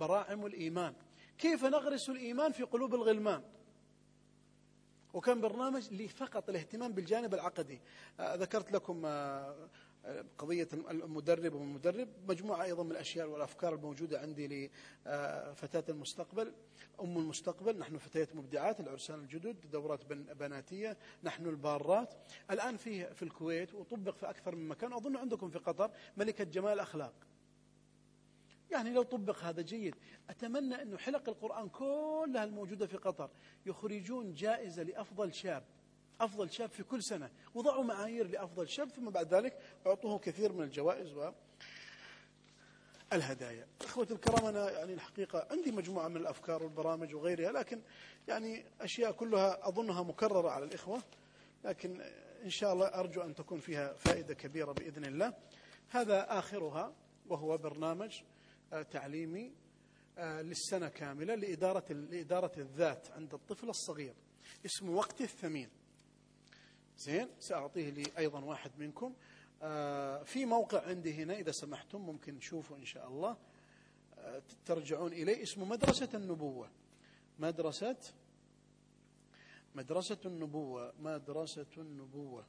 براعم 0.00 0.46
الإيمان. 0.46 0.94
كيف 1.38 1.64
نغرس 1.64 2.08
الإيمان 2.10 2.52
في 2.52 2.62
قلوب 2.62 2.94
الغلمان؟ 2.94 3.42
وكان 5.12 5.40
برنامج 5.40 6.06
فقط 6.06 6.48
الاهتمام 6.48 6.92
بالجانب 6.92 7.34
العقدي. 7.34 7.80
آه، 8.20 8.34
ذكرت 8.34 8.72
لكم 8.72 9.02
آه، 9.06 9.68
قضية 10.38 10.68
المدرب 10.72 11.54
والمدرب 11.54 12.08
مجموعة 12.28 12.64
أيضا 12.64 12.82
من 12.82 12.90
الأشياء 12.90 13.28
والأفكار 13.28 13.74
الموجودة 13.74 14.20
عندي 14.20 14.46
لفتاة 14.46 15.84
المستقبل 15.88 16.54
أم 17.00 17.18
المستقبل. 17.18 17.78
نحن 17.78 17.98
فتيات 17.98 18.36
مبدعات 18.36 18.80
العرسان 18.80 19.20
الجدد 19.20 19.70
دورات 19.70 20.06
بناتية 20.06 20.96
نحن 21.22 21.46
البارات. 21.46 22.14
الآن 22.50 22.76
في 22.76 23.14
في 23.14 23.22
الكويت 23.22 23.74
وطبق 23.74 24.16
في 24.16 24.30
أكثر 24.30 24.56
من 24.56 24.68
مكان. 24.68 24.92
أظن 24.92 25.16
عندكم 25.16 25.50
في 25.50 25.58
قطر 25.58 25.90
ملكة 26.16 26.44
جمال 26.44 26.72
الأخلاق 26.72 27.14
يعني 28.70 28.90
لو 28.90 29.02
طبق 29.02 29.38
هذا 29.38 29.62
جيد 29.62 29.94
أتمنى 30.30 30.82
أنه 30.82 30.96
حلق 30.96 31.28
القرآن 31.28 31.68
كلها 31.68 32.44
الموجودة 32.44 32.86
في 32.86 32.96
قطر. 32.96 33.30
يخرجون 33.66 34.34
جائزة 34.34 34.82
لأفضل 34.82 35.34
شاب. 35.34 35.64
أفضل 36.20 36.50
شاب 36.50 36.70
في 36.70 36.82
كل 36.82 37.02
سنة. 37.02 37.30
وضعوا 37.54 37.84
معايير 37.84 38.28
لأفضل 38.28 38.68
شاب 38.68 38.88
ثم 38.88 39.10
بعد 39.10 39.34
ذلك 39.34 39.58
أعطوه 39.86 40.18
كثير 40.18 40.52
من 40.52 40.62
الجوائز 40.62 41.12
والهدايا 43.12 43.66
أخوة 43.80 44.08
الكرام 44.10 44.46
أنا 44.46 44.70
يعني 44.70 44.94
الحقيقة 44.94 45.46
عندي 45.50 45.72
مجموعة 45.72 46.08
من 46.08 46.16
الأفكار 46.16 46.62
والبرامج 46.62 47.14
وغيرها 47.14 47.52
لكن 47.52 47.82
يعني 48.28 48.64
أشياء 48.80 49.12
كلها 49.12 49.68
أظنها 49.68 50.02
مكررة 50.02 50.50
على 50.50 50.64
الإخوة 50.64 51.02
لكن 51.64 52.00
إن 52.44 52.50
شاء 52.50 52.72
الله 52.72 52.86
أرجو 52.86 53.22
أن 53.22 53.34
تكون 53.34 53.60
فيها 53.60 53.92
فائدة 53.92 54.34
كبيرة 54.34 54.72
بإذن 54.72 55.04
الله. 55.04 55.34
هذا 55.88 56.38
آخرها 56.38 56.92
وهو 57.28 57.58
برنامج 57.58 58.20
آه، 58.72 58.82
تعليمي 58.82 59.52
آه، 60.18 60.42
للسنة 60.42 60.88
كاملة 60.88 61.34
لإدارة, 61.34 61.92
لإدارة 61.92 62.52
الذات 62.58 63.10
عند 63.10 63.34
الطفل 63.34 63.68
الصغير 63.68 64.14
اسمه 64.66 64.92
وقت 64.92 65.20
الثمين. 65.20 65.68
زين 66.98 67.28
سأعطيه 67.38 67.90
لي 67.90 68.02
أيضا 68.18 68.44
واحد 68.44 68.70
منكم. 68.78 69.14
آه 69.62 70.22
في 70.22 70.44
موقع 70.44 70.86
عندي 70.86 71.14
هنا 71.14 71.34
إذا 71.34 71.52
سمحتم 71.52 72.00
ممكن 72.00 72.38
تشوفوا 72.38 72.76
إن 72.76 72.84
شاء 72.84 73.08
الله. 73.08 73.36
آه 74.18 74.42
ترجعون 74.66 75.12
إليه 75.12 75.42
اسمه 75.42 75.64
مدرسة 75.64 76.08
النبوة. 76.14 76.70
مدرسة 77.38 77.96
مدرسة 79.74 80.18
النبوة 80.26 80.92
مدرسة 81.00 81.66
النبوة. 81.78 82.44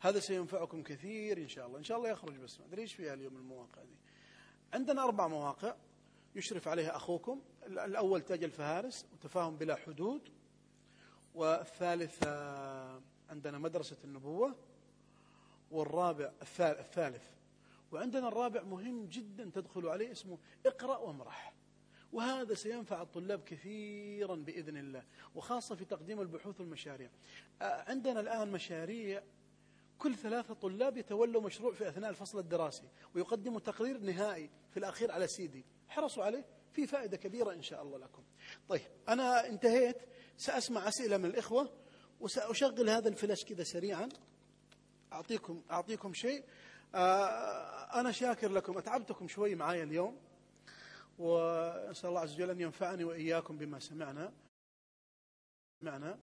هذا 0.00 0.20
سينفعكم 0.20 0.82
كثير 0.82 1.38
إن 1.38 1.48
شاء 1.48 1.66
الله. 1.66 1.78
إن 1.78 1.84
شاء 1.84 1.98
الله 1.98 2.10
يخرج 2.10 2.36
بس 2.36 2.60
ما 2.60 2.66
أدري 2.66 2.82
إيش 2.82 2.94
فيها 2.94 3.14
اليوم 3.14 3.36
المواقع 3.36 3.82
دي. 3.82 3.96
عندنا 4.72 5.02
أربع 5.04 5.28
مواقع. 5.28 5.76
يشرف 6.36 6.68
عليها 6.68 6.96
أخوكم. 6.96 7.42
الأول 7.66 8.22
تاج 8.22 8.44
الفهارس 8.44 9.06
وتفاهم 9.12 9.56
بلا 9.56 9.74
حدود. 9.74 10.28
والثالث 11.34 12.26
عندنا 13.30 13.58
مدرسة 13.58 13.96
النبوة. 14.04 14.54
والرابع 15.70 16.32
الثالث. 16.42 17.24
وعندنا 17.92 18.28
الرابع 18.28 18.62
مهم 18.62 19.06
جدا 19.06 19.50
تدخلوا 19.54 19.92
عليه 19.92 20.12
اسمه 20.12 20.38
اقرأ 20.66 20.96
وامرح. 20.96 21.54
وهذا 22.12 22.54
سينفع 22.54 23.02
الطلاب 23.02 23.40
كثيرا 23.44 24.34
بإذن 24.34 24.76
الله 24.76 25.04
وخاصة 25.34 25.74
في 25.74 25.84
تقديم 25.84 26.20
البحوث 26.20 26.60
والمشاريع. 26.60 27.10
عندنا 27.60 28.20
الآن 28.20 28.52
مشاريع 28.52 29.22
كل 29.98 30.14
ثلاثة 30.14 30.54
طلاب 30.54 30.96
يتولوا 30.96 31.42
مشروع 31.42 31.72
في 31.72 31.88
أثناء 31.88 32.10
الفصل 32.10 32.38
الدراسي 32.38 32.88
ويقدموا 33.14 33.60
تقرير 33.60 33.98
نهائي 33.98 34.50
في 34.70 34.76
الأخير 34.76 35.12
على 35.12 35.26
سيدي. 35.26 35.64
حرصوا 35.88 36.24
عليه 36.24 36.44
في 36.72 36.86
فائدة 36.86 37.16
كبيرة 37.16 37.52
إن 37.52 37.62
شاء 37.62 37.82
الله 37.82 37.98
لكم. 37.98 38.24
طيب 38.68 38.80
أنا 39.08 39.46
انتهيت. 39.46 39.96
سأسمع 40.36 40.88
أسئلة 40.88 41.16
من 41.16 41.24
الإخوة 41.24 41.72
وسأشغل 42.20 42.90
هذا 42.90 43.08
الفلاش 43.08 43.44
كذا 43.44 43.64
سريعا. 43.64 44.08
أعطيكم 45.12 45.62
أعطيكم 45.70 46.14
شيء. 46.14 46.44
آه، 46.94 48.00
أنا 48.00 48.12
شاكر 48.12 48.52
لكم. 48.52 48.78
أتعبتكم 48.78 49.28
شوي 49.28 49.54
معايا 49.54 49.82
اليوم. 49.82 50.20
وأسأل 51.18 52.08
الله 52.08 52.20
عز 52.20 52.34
وجل 52.34 52.50
أن 52.50 52.60
ينفعني 52.60 53.04
وإياكم 53.04 53.58
بما 53.58 53.78
سمعنا. 53.78 54.32
معنا 55.82 56.14